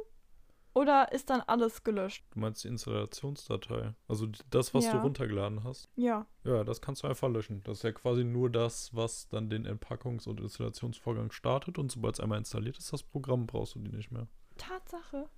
Oder 0.73 1.11
ist 1.13 1.31
dann 1.31 1.41
alles 1.41 1.83
gelöscht? 1.83 2.25
Du 2.33 2.39
meinst 2.41 2.63
die 2.63 2.69
Installationsdatei? 2.69 3.95
Also 4.07 4.29
das, 4.51 4.73
was 4.73 4.85
du 4.89 4.97
Ja. 4.97 5.03
runtergeladen 5.03 5.65
hast? 5.65 5.89
Ja. 5.97 6.27
Ja, 6.45 6.63
das 6.65 6.81
kannst 6.81 7.03
du 7.03 7.09
einfach 7.09 7.29
löschen. 7.29 7.61
Das 7.65 7.79
ist 7.79 7.83
ja 7.83 7.91
quasi 7.93 8.23
nur 8.25 8.51
das, 8.51 8.95
was 8.95 9.29
dann 9.29 9.51
den 9.51 9.67
Entpackungs- 9.67 10.29
und 10.29 10.41
Installationsvorgang 10.41 11.33
startet. 11.33 11.79
Und 11.79 11.91
sobald 11.91 12.15
es 12.15 12.21
einmal 12.21 12.39
installiert 12.39 12.79
ist, 12.79 12.93
das 12.93 13.03
Programm, 13.03 13.47
brauchst 13.47 13.75
du 13.75 13.81
die 13.81 13.91
nicht 13.91 14.13
mehr. 14.13 14.29
Tatsache. 14.59 15.29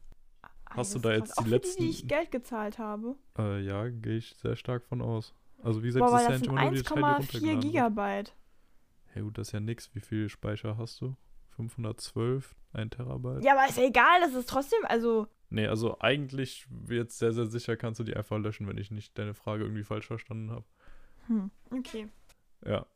Hast 0.76 0.94
du 0.94 0.98
da 0.98 1.12
jetzt 1.12 1.38
die 1.40 1.48
letzten- 1.48 1.78
die, 1.82 1.84
die 1.84 1.90
ich 1.90 2.08
Geld 2.08 2.30
gezahlt 2.30 2.78
habe. 2.78 3.16
Äh, 3.38 3.60
ja, 3.62 3.88
gehe 3.88 4.16
ich 4.16 4.34
sehr 4.36 4.56
stark 4.56 4.84
von 4.84 5.00
aus. 5.02 5.34
Also 5.62 5.82
wie 5.82 5.86
gesagt, 5.86 6.04
Boah, 6.04 6.10
das 6.12 6.22
ist 6.22 6.28
ja 6.28 6.38
nicht 6.38 6.46
immer 6.48 6.60
nur 6.62 6.70
die 6.72 6.82
Datei, 6.82 6.94
die 6.94 7.02
1,4 7.04 7.16
runtergeladen 7.18 7.62
wird. 7.62 7.72
Gigabyte. 7.72 8.32
Ja 9.14 9.22
gut, 9.22 9.38
das 9.38 9.48
ist 9.48 9.52
ja 9.52 9.60
nix. 9.60 9.94
Wie 9.94 10.00
viel 10.00 10.28
Speicher 10.28 10.76
hast 10.78 11.00
du? 11.00 11.16
512? 11.50 12.54
1 12.72 12.90
Terabyte? 12.90 13.44
Ja, 13.44 13.52
aber 13.52 13.68
ist 13.68 13.76
ja 13.78 13.84
egal, 13.84 14.20
das 14.20 14.34
ist 14.34 14.48
trotzdem, 14.48 14.80
also, 14.84 15.26
Nee, 15.50 15.66
also 15.66 15.98
eigentlich 16.00 16.66
jetzt 16.88 17.18
sehr, 17.18 17.32
sehr 17.32 17.44
sicher 17.46 17.76
kannst 17.76 18.00
du 18.00 18.04
die 18.04 18.16
einfach 18.16 18.38
löschen, 18.38 18.66
wenn 18.66 18.78
ich 18.78 18.90
nicht 18.90 19.18
deine 19.18 19.34
Frage 19.34 19.64
irgendwie 19.64 19.84
falsch 19.84 20.06
verstanden 20.06 20.50
habe. 20.50 20.64
hm, 21.26 21.50
okay. 21.70 22.08
Ja, 22.64 22.86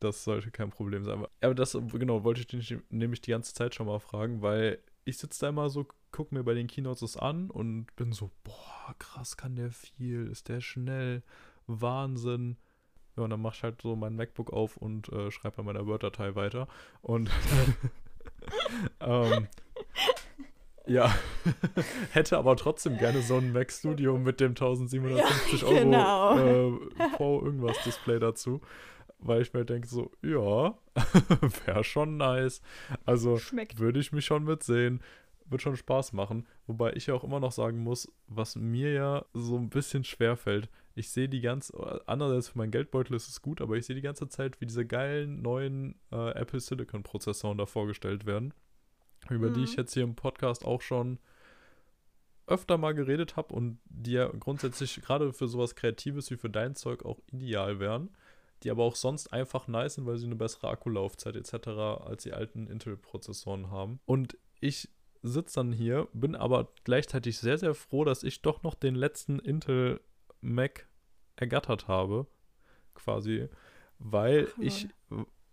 das 0.00 0.24
sollte 0.24 0.50
kein 0.50 0.70
Problem 0.70 1.04
sein. 1.04 1.18
Aber, 1.18 1.30
aber 1.42 1.54
das, 1.54 1.72
genau, 1.92 2.24
wollte 2.24 2.40
ich 2.40 2.46
dich 2.46 2.74
nämlich 2.88 3.20
die 3.20 3.32
ganze 3.32 3.52
Zeit 3.52 3.74
schon 3.74 3.86
mal 3.86 3.98
fragen, 3.98 4.40
weil 4.40 4.78
ich 5.06 5.18
sitze 5.18 5.40
da 5.40 5.48
immer 5.48 5.70
so, 5.70 5.86
gucke 6.10 6.34
mir 6.34 6.42
bei 6.42 6.52
den 6.52 6.66
Keynotes 6.66 7.00
das 7.00 7.16
an 7.16 7.48
und 7.48 7.94
bin 7.96 8.12
so, 8.12 8.30
boah, 8.42 8.94
krass, 8.98 9.36
kann 9.36 9.54
der 9.54 9.70
viel, 9.70 10.26
ist 10.26 10.48
der 10.48 10.60
schnell, 10.60 11.22
Wahnsinn. 11.66 12.56
Ja, 13.16 13.22
und 13.22 13.30
dann 13.30 13.40
mach 13.40 13.54
ich 13.54 13.62
halt 13.62 13.80
so 13.80 13.96
mein 13.96 14.16
MacBook 14.16 14.52
auf 14.52 14.76
und 14.76 15.08
äh, 15.10 15.30
schreibe 15.30 15.58
an 15.58 15.66
meiner 15.66 15.86
Word-Datei 15.86 16.34
weiter. 16.34 16.68
Und 17.02 17.30
ähm, 19.00 19.48
ja, 20.86 21.14
hätte 22.12 22.36
aber 22.36 22.56
trotzdem 22.56 22.98
gerne 22.98 23.22
so 23.22 23.36
ein 23.36 23.52
Mac 23.52 23.72
Studio 23.72 24.18
mit 24.18 24.40
dem 24.40 24.50
1750 24.50 25.62
Ja, 25.62 25.68
Euro 25.68 25.78
genau. 25.78 26.38
äh, 26.38 27.08
Pro 27.16 27.42
irgendwas 27.42 27.76
Display 27.84 28.18
dazu. 28.18 28.60
Weil 29.18 29.42
ich 29.42 29.52
mir 29.52 29.64
denke 29.64 29.88
so, 29.88 30.10
ja, 30.22 30.76
wäre 31.66 31.84
schon 31.84 32.16
nice. 32.16 32.60
Also 33.04 33.38
würde 33.78 33.98
ich 34.00 34.12
mich 34.12 34.24
schon 34.26 34.44
mitsehen. 34.44 35.02
Wird 35.48 35.62
schon 35.62 35.76
Spaß 35.76 36.12
machen. 36.12 36.46
Wobei 36.66 36.92
ich 36.94 37.06
ja 37.06 37.14
auch 37.14 37.24
immer 37.24 37.40
noch 37.40 37.52
sagen 37.52 37.78
muss, 37.78 38.12
was 38.26 38.56
mir 38.56 38.92
ja 38.92 39.24
so 39.32 39.56
ein 39.56 39.70
bisschen 39.70 40.02
schwer 40.04 40.36
fällt. 40.36 40.68
Ich 40.96 41.10
sehe 41.10 41.28
die 41.28 41.40
ganze, 41.40 42.02
andererseits 42.06 42.48
für 42.48 42.58
meinen 42.58 42.70
Geldbeutel 42.72 43.14
ist 43.14 43.28
es 43.28 43.42
gut, 43.42 43.60
aber 43.60 43.76
ich 43.76 43.86
sehe 43.86 43.94
die 43.94 44.02
ganze 44.02 44.28
Zeit, 44.28 44.60
wie 44.60 44.66
diese 44.66 44.84
geilen 44.86 45.42
neuen 45.42 45.94
äh, 46.10 46.30
Apple 46.32 46.58
Silicon 46.58 47.02
Prozessoren 47.02 47.58
da 47.58 47.66
vorgestellt 47.66 48.26
werden. 48.26 48.54
Über 49.30 49.50
die 49.50 49.60
Mhm. 49.60 49.64
ich 49.64 49.76
jetzt 49.76 49.94
hier 49.94 50.04
im 50.04 50.14
Podcast 50.16 50.64
auch 50.64 50.80
schon 50.80 51.18
öfter 52.46 52.78
mal 52.78 52.94
geredet 52.94 53.36
habe 53.36 53.54
und 53.54 53.78
die 53.86 54.12
ja 54.12 54.28
grundsätzlich 54.28 55.00
gerade 55.02 55.32
für 55.32 55.48
sowas 55.48 55.74
Kreatives 55.74 56.30
wie 56.30 56.36
für 56.36 56.50
dein 56.50 56.74
Zeug 56.74 57.04
auch 57.04 57.18
ideal 57.32 57.80
wären, 57.80 58.10
die 58.62 58.70
aber 58.70 58.84
auch 58.84 58.96
sonst 58.96 59.32
einfach 59.32 59.68
nice 59.68 59.94
sind, 59.94 60.06
weil 60.06 60.18
sie 60.18 60.26
eine 60.26 60.36
bessere 60.36 60.68
Akkulaufzeit 60.68 61.36
etc. 61.36 61.68
als 62.04 62.22
die 62.22 62.32
alten 62.32 62.66
Intel-Prozessoren 62.66 63.70
haben. 63.70 64.00
Und 64.06 64.36
ich 64.60 64.88
sitze 65.22 65.56
dann 65.56 65.72
hier, 65.72 66.08
bin 66.12 66.34
aber 66.34 66.68
gleichzeitig 66.84 67.38
sehr, 67.38 67.58
sehr 67.58 67.74
froh, 67.74 68.04
dass 68.04 68.22
ich 68.22 68.42
doch 68.42 68.62
noch 68.62 68.74
den 68.74 68.94
letzten 68.94 69.38
Intel 69.38 70.00
Mac 70.40 70.88
ergattert 71.36 71.88
habe, 71.88 72.26
quasi, 72.94 73.48
weil 73.98 74.48
Ach, 74.52 74.58
ich, 74.62 74.88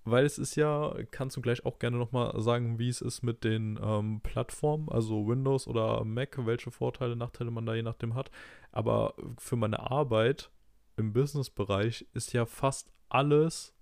weil 0.06 0.26
es 0.26 0.38
ist 0.38 0.56
ja, 0.56 0.93
kannst 1.12 1.38
du 1.38 1.41
gleich 1.41 1.66
auch 1.66 1.80
gerne 1.80 1.97
nochmal 1.97 2.39
sagen, 2.41 2.78
wie 2.78 2.89
es 2.89 3.01
ist 3.01 3.24
mit 3.24 3.43
den 3.43 3.80
ähm, 3.82 4.22
Plattformen, 4.22 4.89
also 4.89 5.28
Windows 5.28 5.68
oder 5.68 6.04
Mac, 6.04 6.38
welche 6.45 6.72
Vorteile, 6.72 7.16
Nachteile 7.16 7.51
man 7.51 7.66
da 7.66 7.74
je 7.74 7.84
nachdem 7.84 8.16
hat. 8.16 8.30
Aber 8.72 9.14
für 9.38 9.56
meine 9.56 9.80
Arbeit 9.80 10.51
im 10.97 11.13
Business-Bereich 11.13 12.07
ist 12.13 12.33
ja 12.33 12.45
fast 12.45 12.91
alles 13.09 13.73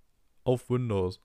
auf 0.44 0.70
Windows. 0.70 1.20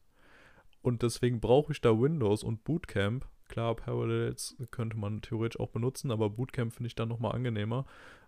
Und 0.82 1.02
deswegen 1.02 1.40
brauche 1.40 1.72
ich 1.72 1.82
da 1.82 2.00
Windows 2.00 2.44
und 2.44 2.64
Bootcamp. 2.64 3.28
Klar, 3.48 3.76
Parallels 3.76 4.56
könnte 4.72 4.98
man 4.98 5.22
theoretisch 5.22 5.60
auch 5.60 5.70
benutzen, 5.70 6.12
aber 6.12 6.30
Bootcamp 6.30 6.74
finde 6.74 6.88
ich 6.88 6.96
dann 6.96 7.10
nochmal 7.10 7.34
angenehmer. 7.36 7.86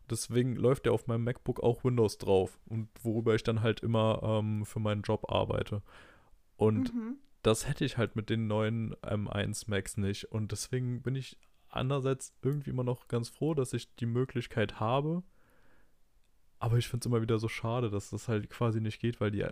Deswegen 0.10 0.56
läuft 0.56 0.86
ja 0.88 0.92
auf 0.92 1.08
meinem 1.08 1.24
MacBook 1.24 1.62
auch 1.62 1.84
Windows 1.84 2.18
drauf 2.18 2.60
und 2.66 2.90
worüber 3.04 3.36
ich 3.36 3.44
dann 3.44 3.62
halt 3.62 3.82
immer 3.82 4.22
ähm, 4.24 4.66
für 4.66 4.80
meinen 4.80 5.04
Job 5.04 5.32
arbeite. 5.32 5.84
Und 6.58 6.94
Mhm. 6.94 7.18
das 7.44 7.68
hätte 7.68 7.86
ich 7.86 7.98
halt 7.98 8.16
mit 8.16 8.30
den 8.30 8.48
neuen 8.48 8.96
M1 8.96 9.70
Macs 9.70 9.98
nicht. 9.98 10.26
Und 10.26 10.52
deswegen 10.52 11.02
bin 11.02 11.16
ich 11.16 11.38
andererseits 11.70 12.34
irgendwie 12.42 12.72
immer 12.72 12.84
noch 12.84 13.08
ganz 13.08 13.30
froh, 13.30 13.54
dass 13.54 13.74
ich 13.74 13.94
die 13.96 14.08
Möglichkeit 14.08 14.80
habe. 14.80 15.22
Aber 16.60 16.78
ich 16.78 16.88
finde 16.88 17.04
es 17.04 17.06
immer 17.08 17.22
wieder 17.22 17.40
so 17.40 17.48
schade, 17.48 17.90
dass 17.90 18.10
das 18.10 18.28
halt 18.28 18.50
quasi 18.50 18.82
nicht 18.82 19.00
geht, 19.00 19.22
weil 19.22 19.32
die 19.32 19.46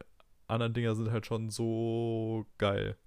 anderen 0.48 0.74
Dinger 0.74 0.96
sind 0.96 1.12
halt 1.12 1.26
schon 1.26 1.50
so 1.50 2.46
geil. 2.58 2.98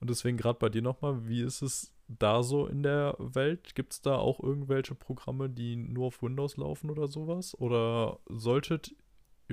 Und 0.00 0.10
deswegen 0.10 0.36
gerade 0.36 0.58
bei 0.58 0.68
dir 0.68 0.82
nochmal, 0.82 1.26
wie 1.28 1.42
ist 1.42 1.62
es 1.62 1.92
da 2.06 2.42
so 2.42 2.66
in 2.66 2.82
der 2.82 3.16
Welt? 3.18 3.74
Gibt 3.74 3.92
es 3.92 4.00
da 4.00 4.16
auch 4.16 4.40
irgendwelche 4.40 4.94
Programme, 4.94 5.50
die 5.50 5.76
nur 5.76 6.06
auf 6.06 6.22
Windows 6.22 6.56
laufen 6.56 6.90
oder 6.90 7.08
sowas? 7.08 7.58
Oder 7.58 8.18
solltet, 8.28 8.94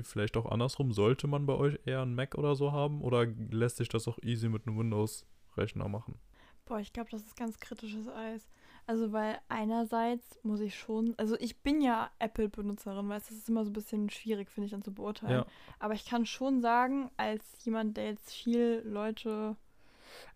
vielleicht 0.02 0.36
auch 0.36 0.46
andersrum, 0.46 0.92
sollte 0.92 1.26
man 1.26 1.46
bei 1.46 1.54
euch 1.54 1.78
eher 1.84 2.02
einen 2.02 2.14
Mac 2.14 2.36
oder 2.36 2.54
so 2.54 2.72
haben? 2.72 3.02
Oder 3.02 3.26
lässt 3.26 3.78
sich 3.78 3.88
das 3.88 4.08
auch 4.08 4.18
easy 4.22 4.48
mit 4.48 4.66
einem 4.66 4.78
Windows-Rechner 4.78 5.88
machen? 5.88 6.18
Boah, 6.64 6.80
ich 6.80 6.92
glaube, 6.92 7.10
das 7.10 7.22
ist 7.22 7.36
ganz 7.36 7.58
kritisches 7.58 8.08
Eis. 8.08 8.48
Also, 8.88 9.12
weil 9.12 9.40
einerseits 9.48 10.38
muss 10.44 10.60
ich 10.60 10.78
schon, 10.78 11.14
also 11.16 11.36
ich 11.40 11.58
bin 11.58 11.80
ja 11.80 12.08
Apple-Benutzerin, 12.20 13.08
weißt 13.08 13.28
du, 13.28 13.34
das 13.34 13.42
ist 13.42 13.48
immer 13.48 13.64
so 13.64 13.70
ein 13.70 13.74
bisschen 13.74 14.10
schwierig, 14.10 14.48
finde 14.48 14.66
ich, 14.66 14.70
dann 14.70 14.84
zu 14.84 14.94
beurteilen. 14.94 15.40
Ja. 15.40 15.46
Aber 15.80 15.94
ich 15.94 16.04
kann 16.06 16.24
schon 16.24 16.60
sagen, 16.60 17.10
als 17.16 17.42
jemand, 17.64 17.96
der 17.96 18.06
jetzt 18.06 18.32
viel 18.32 18.82
Leute, 18.86 19.56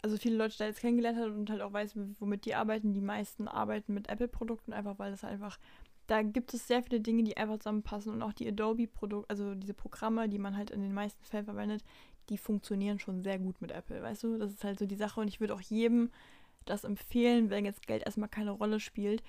also 0.03 0.16
viele 0.16 0.36
Leute 0.36 0.59
da 0.59 0.64
jetzt 0.66 0.80
kennengelernt 0.80 1.18
hat 1.18 1.28
und 1.28 1.48
halt 1.48 1.62
auch 1.62 1.72
weiß, 1.72 1.94
womit 2.18 2.44
die 2.44 2.57
arbeiten, 2.57 2.92
die 2.92 3.01
meisten 3.01 3.46
arbeiten 3.46 3.94
mit 3.94 4.09
Apple-Produkten, 4.09 4.72
einfach 4.72 4.98
weil 4.98 5.12
das 5.12 5.22
einfach, 5.22 5.57
da 6.09 6.22
gibt 6.22 6.53
es 6.53 6.66
sehr 6.66 6.82
viele 6.82 7.01
Dinge, 7.01 7.22
die 7.22 7.36
einfach 7.36 7.59
zusammenpassen 7.59 8.12
und 8.12 8.20
auch 8.20 8.32
die 8.32 8.48
Adobe-Produkte, 8.48 9.30
also 9.30 9.55
diese 9.55 9.74
Programme, 9.74 10.28
die 10.28 10.40
man 10.40 10.57
halt 10.57 10.72
in 10.72 10.82
den 10.82 10.92
meisten 10.92 11.22
Fällen 11.22 11.44
verwendet, 11.44 11.84
die 12.30 12.36
funktionieren 12.36 12.98
schon 12.98 13.22
sehr 13.22 13.38
gut 13.38 13.61
mit 13.61 13.70
Apple, 13.70 14.03
weißt 14.03 14.24
du? 14.24 14.38
Das 14.38 14.51
ist 14.51 14.64
halt 14.64 14.80
so 14.80 14.86
die 14.86 14.96
Sache 14.96 15.20
und 15.20 15.28
ich 15.28 15.38
würde 15.38 15.55
auch 15.55 15.61
jedem 15.61 16.11
das 16.64 16.84
empfehlen, 16.84 17.50
wenn 17.50 17.64
jetzt 17.64 17.86
Geld 17.86 18.04
erstmal 18.04 18.28
keine 18.28 18.52
Rolle 18.52 18.80
spielt. 18.80 19.22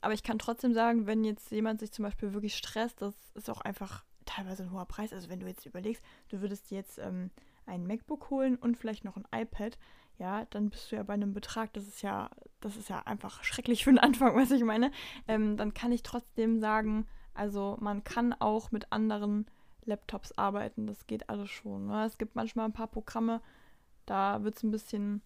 Aber 0.00 0.14
ich 0.14 0.22
kann 0.22 0.38
trotzdem 0.38 0.74
sagen, 0.74 1.06
wenn 1.06 1.24
jetzt 1.24 1.50
jemand 1.50 1.80
sich 1.80 1.92
zum 1.92 2.04
Beispiel 2.04 2.32
wirklich 2.32 2.56
stresst, 2.56 3.02
das 3.02 3.14
ist 3.34 3.50
auch 3.50 3.60
einfach 3.60 4.04
teilweise 4.24 4.62
ein 4.62 4.72
hoher 4.72 4.86
Preis. 4.86 5.12
Also 5.12 5.28
wenn 5.28 5.40
du 5.40 5.46
jetzt 5.46 5.66
überlegst, 5.66 6.04
du 6.28 6.40
würdest 6.40 6.70
jetzt 6.70 6.98
ähm, 6.98 7.30
ein 7.66 7.86
MacBook 7.86 8.30
holen 8.30 8.56
und 8.56 8.76
vielleicht 8.76 9.04
noch 9.04 9.16
ein 9.16 9.26
iPad, 9.34 9.78
ja, 10.18 10.44
dann 10.46 10.70
bist 10.70 10.90
du 10.90 10.96
ja 10.96 11.02
bei 11.02 11.14
einem 11.14 11.32
Betrag, 11.32 11.72
das 11.72 11.86
ist 11.86 12.02
ja, 12.02 12.30
das 12.60 12.76
ist 12.76 12.88
ja 12.88 13.00
einfach 13.00 13.44
schrecklich 13.44 13.84
für 13.84 13.90
den 13.90 13.98
Anfang, 13.98 14.34
was 14.36 14.50
ich 14.50 14.64
meine. 14.64 14.90
Ähm, 15.26 15.56
dann 15.56 15.74
kann 15.74 15.92
ich 15.92 16.02
trotzdem 16.02 16.60
sagen, 16.60 17.06
also 17.34 17.76
man 17.80 18.04
kann 18.04 18.32
auch 18.32 18.72
mit 18.72 18.92
anderen 18.92 19.46
Laptops 19.84 20.32
arbeiten, 20.32 20.86
das 20.86 21.06
geht 21.06 21.28
alles 21.30 21.50
schon. 21.50 21.86
Ne? 21.86 22.04
Es 22.04 22.18
gibt 22.18 22.36
manchmal 22.36 22.66
ein 22.66 22.72
paar 22.72 22.88
Programme, 22.88 23.40
da 24.06 24.42
wird 24.42 24.56
es 24.56 24.62
ein 24.62 24.70
bisschen 24.70 25.22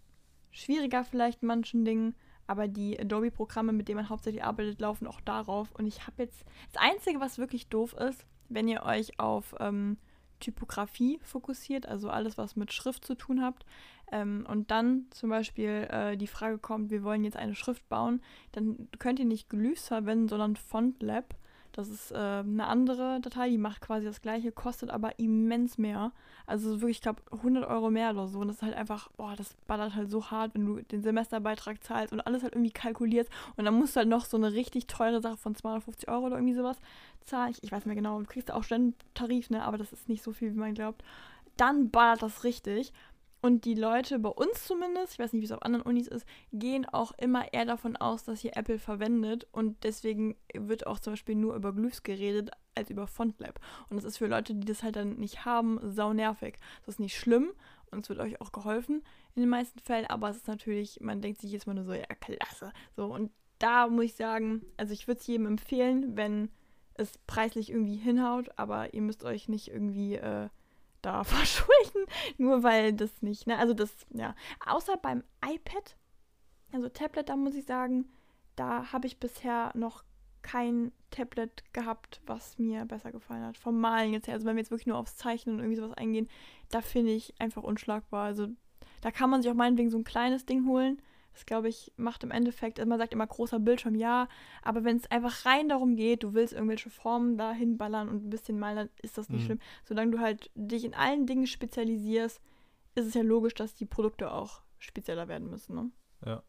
schwieriger 0.52 1.04
vielleicht 1.04 1.42
in 1.42 1.48
manchen 1.48 1.84
Dingen, 1.84 2.14
aber 2.46 2.68
die 2.68 2.98
Adobe-Programme, 2.98 3.72
mit 3.72 3.88
denen 3.88 3.96
man 3.96 4.08
hauptsächlich 4.08 4.44
arbeitet, 4.44 4.80
laufen 4.80 5.06
auch 5.06 5.20
darauf. 5.20 5.72
Und 5.72 5.86
ich 5.86 6.06
habe 6.06 6.22
jetzt, 6.22 6.44
das 6.72 6.82
Einzige, 6.82 7.20
was 7.20 7.38
wirklich 7.38 7.68
doof 7.68 7.94
ist, 7.94 8.24
wenn 8.48 8.68
ihr 8.68 8.82
euch 8.84 9.18
auf 9.18 9.54
ähm, 9.58 9.96
Typografie 10.40 11.18
fokussiert, 11.22 11.86
also 11.86 12.10
alles, 12.10 12.36
was 12.36 12.56
mit 12.56 12.72
Schrift 12.72 13.04
zu 13.04 13.14
tun 13.14 13.42
habt, 13.42 13.64
ähm, 14.12 14.44
und 14.48 14.70
dann 14.70 15.06
zum 15.10 15.30
Beispiel 15.30 15.88
äh, 15.90 16.16
die 16.16 16.26
Frage 16.26 16.58
kommt, 16.58 16.90
wir 16.90 17.02
wollen 17.02 17.24
jetzt 17.24 17.36
eine 17.36 17.54
Schrift 17.54 17.88
bauen, 17.88 18.20
dann 18.52 18.88
könnt 18.98 19.18
ihr 19.18 19.24
nicht 19.24 19.48
Glyphs 19.48 19.88
verwenden, 19.88 20.28
sondern 20.28 20.56
FontLab. 20.56 21.34
Das 21.72 21.88
ist 21.88 22.12
äh, 22.12 22.16
eine 22.16 22.66
andere 22.66 23.18
Datei, 23.20 23.48
die 23.48 23.58
macht 23.58 23.80
quasi 23.80 24.04
das 24.04 24.20
gleiche, 24.20 24.52
kostet 24.52 24.90
aber 24.90 25.18
immens 25.18 25.78
mehr. 25.78 26.12
Also 26.46 26.80
wirklich, 26.80 26.98
ich 26.98 27.02
glaube, 27.02 27.22
100 27.30 27.66
Euro 27.66 27.90
mehr 27.90 28.10
oder 28.10 28.28
so. 28.28 28.40
Und 28.40 28.48
das 28.48 28.56
ist 28.56 28.62
halt 28.62 28.74
einfach, 28.74 29.10
boah, 29.16 29.34
das 29.36 29.54
ballert 29.66 29.94
halt 29.94 30.10
so 30.10 30.30
hart, 30.30 30.54
wenn 30.54 30.66
du 30.66 30.82
den 30.82 31.02
Semesterbeitrag 31.02 31.82
zahlst 31.82 32.12
und 32.12 32.20
alles 32.20 32.42
halt 32.42 32.54
irgendwie 32.54 32.72
kalkulierst. 32.72 33.30
Und 33.56 33.64
dann 33.64 33.74
musst 33.74 33.96
du 33.96 34.00
halt 34.00 34.08
noch 34.08 34.26
so 34.26 34.36
eine 34.36 34.52
richtig 34.52 34.86
teure 34.86 35.22
Sache 35.22 35.38
von 35.38 35.54
250 35.54 36.08
Euro 36.10 36.26
oder 36.26 36.36
irgendwie 36.36 36.54
sowas 36.54 36.76
zahlen. 37.22 37.52
Ich, 37.52 37.62
ich 37.64 37.72
weiß 37.72 37.80
nicht 37.80 37.86
mehr 37.86 37.96
genau, 37.96 38.20
du 38.20 38.26
kriegst 38.26 38.50
auch 38.50 38.64
Studententarif, 38.64 39.48
ne? 39.48 39.64
Aber 39.64 39.78
das 39.78 39.92
ist 39.92 40.08
nicht 40.10 40.22
so 40.22 40.32
viel, 40.32 40.52
wie 40.52 40.58
man 40.58 40.74
glaubt. 40.74 41.02
Dann 41.56 41.90
ballert 41.90 42.22
das 42.22 42.44
richtig. 42.44 42.92
Und 43.42 43.64
die 43.64 43.74
Leute, 43.74 44.20
bei 44.20 44.28
uns 44.28 44.64
zumindest, 44.66 45.14
ich 45.14 45.18
weiß 45.18 45.32
nicht, 45.32 45.42
wie 45.42 45.46
es 45.46 45.52
auf 45.52 45.62
anderen 45.62 45.84
Unis 45.84 46.06
ist, 46.06 46.24
gehen 46.52 46.86
auch 46.86 47.12
immer 47.18 47.52
eher 47.52 47.64
davon 47.64 47.96
aus, 47.96 48.22
dass 48.22 48.40
hier 48.40 48.56
Apple 48.56 48.78
verwendet. 48.78 49.48
Und 49.50 49.82
deswegen 49.82 50.36
wird 50.54 50.86
auch 50.86 51.00
zum 51.00 51.14
Beispiel 51.14 51.34
nur 51.34 51.56
über 51.56 51.72
Glyphs 51.72 52.04
geredet, 52.04 52.50
als 52.76 52.88
über 52.88 53.08
FontLab. 53.08 53.58
Und 53.90 53.96
das 53.96 54.04
ist 54.04 54.18
für 54.18 54.28
Leute, 54.28 54.54
die 54.54 54.64
das 54.64 54.84
halt 54.84 54.94
dann 54.94 55.16
nicht 55.16 55.44
haben, 55.44 55.80
sau 55.82 56.12
nervig. 56.12 56.54
Das 56.86 56.94
ist 56.94 57.00
nicht 57.00 57.18
schlimm 57.18 57.52
und 57.90 58.04
es 58.04 58.08
wird 58.08 58.20
euch 58.20 58.40
auch 58.40 58.52
geholfen 58.52 59.02
in 59.34 59.42
den 59.42 59.48
meisten 59.48 59.80
Fällen, 59.80 60.06
aber 60.06 60.30
es 60.30 60.36
ist 60.36 60.48
natürlich, 60.48 61.00
man 61.00 61.20
denkt 61.20 61.40
sich 61.40 61.52
jetzt 61.52 61.66
mal 61.66 61.74
nur 61.74 61.84
so, 61.84 61.92
ja, 61.92 62.04
klasse. 62.04 62.72
So, 62.96 63.06
und 63.06 63.30
da 63.58 63.88
muss 63.88 64.06
ich 64.06 64.14
sagen, 64.14 64.62
also 64.76 64.92
ich 64.92 65.06
würde 65.06 65.20
es 65.20 65.26
jedem 65.26 65.46
empfehlen, 65.46 66.16
wenn 66.16 66.50
es 66.94 67.18
preislich 67.26 67.70
irgendwie 67.70 67.96
hinhaut, 67.96 68.50
aber 68.56 68.92
ihr 68.94 69.02
müsst 69.02 69.24
euch 69.24 69.48
nicht 69.48 69.68
irgendwie 69.68 70.16
äh, 70.16 70.48
da 71.02 71.24
verschulden, 71.24 72.06
nur 72.38 72.62
weil 72.62 72.92
das 72.92 73.22
nicht, 73.22 73.46
ne? 73.46 73.58
Also 73.58 73.74
das, 73.74 73.94
ja. 74.10 74.34
Außer 74.66 74.96
beim 74.96 75.22
iPad, 75.44 75.96
also 76.72 76.88
Tablet, 76.88 77.28
da 77.28 77.36
muss 77.36 77.54
ich 77.54 77.66
sagen, 77.66 78.06
da 78.56 78.92
habe 78.92 79.06
ich 79.06 79.18
bisher 79.18 79.72
noch 79.74 80.04
kein 80.42 80.92
Tablet 81.10 81.62
gehabt, 81.72 82.20
was 82.26 82.58
mir 82.58 82.84
besser 82.84 83.12
gefallen 83.12 83.44
hat. 83.44 83.56
Vom 83.56 83.80
Malen 83.80 84.12
jetzt 84.12 84.26
her. 84.26 84.34
Also 84.34 84.46
wenn 84.46 84.56
wir 84.56 84.62
jetzt 84.62 84.70
wirklich 84.70 84.86
nur 84.86 84.98
aufs 84.98 85.16
Zeichnen 85.16 85.54
und 85.54 85.60
irgendwie 85.60 85.80
sowas 85.80 85.96
eingehen, 85.96 86.28
da 86.70 86.80
finde 86.80 87.12
ich 87.12 87.34
einfach 87.40 87.62
unschlagbar. 87.62 88.24
Also 88.24 88.48
da 89.00 89.10
kann 89.10 89.30
man 89.30 89.42
sich 89.42 89.50
auch 89.50 89.56
meinetwegen 89.56 89.90
so 89.90 89.98
ein 89.98 90.04
kleines 90.04 90.44
Ding 90.44 90.66
holen. 90.66 91.00
Das 91.32 91.46
glaube 91.46 91.68
ich 91.68 91.92
macht 91.96 92.24
im 92.24 92.30
Endeffekt, 92.30 92.78
also 92.78 92.88
man 92.88 92.98
sagt 92.98 93.12
immer 93.12 93.26
großer 93.26 93.58
Bildschirm, 93.58 93.94
ja, 93.94 94.28
aber 94.62 94.84
wenn 94.84 94.96
es 94.96 95.10
einfach 95.10 95.46
rein 95.46 95.68
darum 95.68 95.96
geht, 95.96 96.22
du 96.22 96.34
willst 96.34 96.52
irgendwelche 96.52 96.90
Formen 96.90 97.38
da 97.38 97.52
hinballern 97.52 98.08
und 98.08 98.26
ein 98.26 98.30
bisschen 98.30 98.58
malen, 98.58 98.76
dann 98.76 98.90
ist 99.00 99.18
das 99.18 99.28
nicht 99.28 99.42
mhm. 99.42 99.46
schlimm. 99.46 99.58
Solange 99.84 100.10
du 100.10 100.20
halt 100.20 100.50
dich 100.54 100.84
in 100.84 100.94
allen 100.94 101.26
Dingen 101.26 101.46
spezialisierst, 101.46 102.40
ist 102.94 103.06
es 103.06 103.14
ja 103.14 103.22
logisch, 103.22 103.54
dass 103.54 103.74
die 103.74 103.86
Produkte 103.86 104.30
auch 104.30 104.62
spezieller 104.78 105.28
werden 105.28 105.48
müssen. 105.48 105.74
Ne? 105.74 105.90
Ja. 106.24 106.42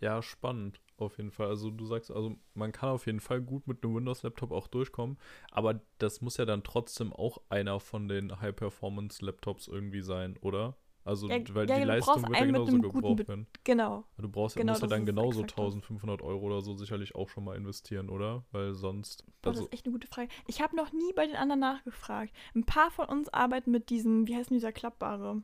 Ja, 0.00 0.22
spannend. 0.22 0.80
Auf 0.96 1.18
jeden 1.18 1.30
Fall. 1.30 1.48
Also 1.48 1.70
du 1.70 1.86
sagst, 1.86 2.10
also 2.10 2.36
man 2.54 2.72
kann 2.72 2.90
auf 2.90 3.06
jeden 3.06 3.20
Fall 3.20 3.40
gut 3.40 3.66
mit 3.68 3.84
einem 3.84 3.94
Windows-Laptop 3.94 4.50
auch 4.50 4.66
durchkommen, 4.66 5.16
aber 5.50 5.80
das 5.98 6.20
muss 6.20 6.36
ja 6.38 6.44
dann 6.44 6.64
trotzdem 6.64 7.12
auch 7.12 7.38
einer 7.48 7.78
von 7.78 8.08
den 8.08 8.40
High-Performance-Laptops 8.40 9.68
irgendwie 9.68 10.02
sein, 10.02 10.36
oder? 10.40 10.76
Also, 11.08 11.26
ja, 11.26 11.38
weil 11.54 11.66
ja, 11.70 11.78
die 11.78 11.84
Leistung 11.84 12.22
wird 12.22 12.38
ja 12.38 12.44
genauso 12.44 12.78
gebraucht 12.78 13.28
werden. 13.28 13.46
Genau. 13.64 14.04
Du 14.18 14.28
brauchst, 14.28 14.56
genau, 14.56 14.72
musst 14.72 14.82
ja 14.82 14.88
dann 14.88 15.06
genauso 15.06 15.40
1500 15.40 16.20
Euro 16.20 16.44
oder 16.44 16.60
so 16.60 16.74
sicherlich 16.74 17.14
auch 17.14 17.30
schon 17.30 17.44
mal 17.44 17.56
investieren, 17.56 18.10
oder? 18.10 18.44
Weil 18.52 18.74
sonst. 18.74 19.24
Boah, 19.40 19.48
also, 19.48 19.62
das 19.62 19.68
ist 19.68 19.72
echt 19.72 19.86
eine 19.86 19.94
gute 19.94 20.06
Frage. 20.06 20.28
Ich 20.46 20.60
habe 20.60 20.76
noch 20.76 20.92
nie 20.92 21.10
bei 21.16 21.26
den 21.26 21.34
anderen 21.34 21.60
nachgefragt. 21.60 22.34
Ein 22.54 22.64
paar 22.64 22.90
von 22.90 23.06
uns 23.06 23.30
arbeiten 23.30 23.70
mit 23.70 23.88
diesem, 23.88 24.28
wie 24.28 24.36
heißt 24.36 24.50
denn 24.50 24.56
dieser 24.56 24.70
klappbare? 24.70 25.42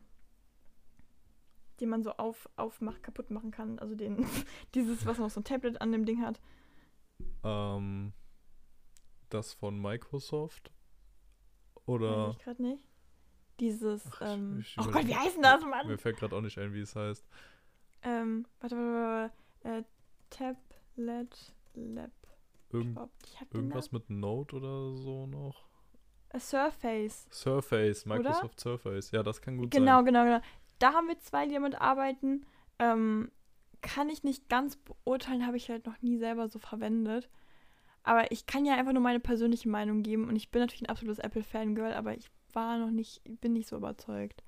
Den 1.81 1.89
man 1.89 2.03
so 2.03 2.11
auf, 2.13 2.47
aufmacht, 2.57 3.03
kaputt 3.03 3.31
machen 3.31 3.51
kann. 3.51 3.79
Also 3.79 3.95
den, 3.95 4.27
dieses, 4.75 5.07
was 5.07 5.17
noch 5.17 5.31
so 5.31 5.41
ein 5.41 5.45
Tablet 5.45 5.81
an 5.81 5.93
dem 5.93 6.05
Ding 6.05 6.21
hat. 6.21 6.43
Ähm, 7.43 8.13
das 9.31 9.55
von 9.55 9.81
Microsoft? 9.81 10.71
Oder? 11.87 12.29
Weiß 12.29 12.37
ich 12.37 12.45
gerade 12.45 12.63
nicht. 12.63 12.83
Dieses, 13.61 14.03
Ach, 14.13 14.23
ähm, 14.23 14.59
ich, 14.61 14.77
ich 14.77 14.79
oh 14.79 14.91
Gott, 14.91 15.07
wie 15.07 15.15
heißt 15.15 15.37
denn 15.37 15.43
das, 15.43 15.65
Mann? 15.65 15.87
Mir 15.87 15.99
fällt 15.99 16.17
gerade 16.17 16.35
auch 16.35 16.41
nicht 16.41 16.59
ein, 16.59 16.75
wie 16.75 16.81
es 16.81 16.97
heißt. 16.97 17.25
Ähm, 18.03 18.47
warte, 18.61 18.77
warte, 18.77 19.33
warte, 19.63 19.79
äh, 19.79 19.85
Tablet 20.31 21.55
Lab. 21.75 22.11
Irgend, 22.71 22.99
irgendwas 23.53 23.93
mit 23.93 24.11
Note 24.11 24.57
oder 24.57 24.97
so 24.97 25.27
noch? 25.27 25.69
A 26.31 26.41
Surface. 26.41 27.29
Surface, 27.31 28.07
Microsoft 28.07 28.45
oder? 28.45 28.79
Surface. 28.79 29.13
Ja, 29.13 29.23
das 29.23 29.41
kann 29.41 29.57
gut 29.57 29.71
genau, 29.71 29.99
sein. 29.99 30.07
Genau, 30.07 30.25
genau, 30.25 30.39
genau. 30.39 30.47
Da 30.81 30.93
haben 30.93 31.07
wir 31.07 31.19
zwei, 31.21 31.47
die 31.47 31.55
damit 31.55 31.81
arbeiten. 31.81 32.45
Ähm, 32.81 33.31
kann 33.81 34.09
ich 34.09 34.25
nicht 34.25 34.49
ganz 34.49 34.77
beurteilen, 34.77 35.47
habe 35.47 35.57
ich 35.57 35.71
halt 35.71 35.87
noch 35.87 36.01
nie 36.03 36.17
selber 36.17 36.49
so 36.49 36.59
verwendet. 36.59 37.29
Aber 38.03 38.33
ich 38.33 38.47
kann 38.47 38.65
ja 38.65 38.75
einfach 38.75 38.93
nur 38.93 39.03
meine 39.03 39.21
persönliche 39.21 39.69
Meinung 39.69 40.03
geben 40.03 40.29
und 40.29 40.37
ich 40.37 40.51
bin 40.51 40.61
natürlich 40.61 40.83
ein 40.83 40.91
absolutes 40.91 41.19
Apple-Fangirl, 41.19 41.93
aber 41.93 42.15
ich 42.15 42.31
war 42.55 42.79
noch 42.79 42.91
nicht, 42.91 43.23
bin 43.41 43.53
nicht 43.53 43.69
so 43.69 43.77
überzeugt. 43.77 44.43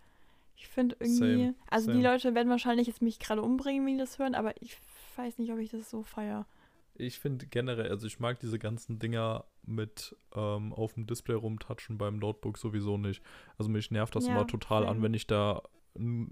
Ich 0.57 0.69
finde 0.69 0.97
irgendwie, 0.99 1.17
same, 1.19 1.55
also 1.69 1.87
same. 1.87 1.99
die 1.99 2.05
Leute 2.05 2.35
werden 2.35 2.49
wahrscheinlich 2.49 2.87
jetzt 2.87 3.03
mich 3.03 3.19
gerade 3.19 3.43
umbringen, 3.43 3.87
wenn 3.87 3.95
die 3.95 4.01
das 4.01 4.19
hören, 4.19 4.35
aber 4.35 4.55
ich 4.63 4.77
weiß 5.17 5.39
nicht, 5.39 5.53
ob 5.53 5.59
ich 5.59 5.71
das 5.71 5.91
so 5.91 6.03
feiere. 6.03 6.47
Ich 6.95 7.19
finde 7.19 7.47
generell, 7.47 7.91
also 7.91 8.07
ich 8.07 8.21
mag 8.21 8.41
diese 8.41 8.59
ganzen 8.59 8.99
Dinger 8.99 9.45
mit 9.63 10.17
ähm, 10.35 10.73
auf 10.73 10.95
dem 10.95 11.07
Display 11.07 11.35
rumtatschen 11.35 11.99
beim 11.99 12.17
Notebook 12.19 12.57
sowieso 12.57 12.97
nicht. 12.97 13.23
Also 13.59 13.71
mich 13.71 13.91
nervt 13.91 14.15
das 14.17 14.27
ja, 14.27 14.33
immer 14.33 14.47
total 14.47 14.85
same. 14.85 14.91
an, 14.91 15.03
wenn 15.03 15.13
ich 15.13 15.27
da 15.27 15.63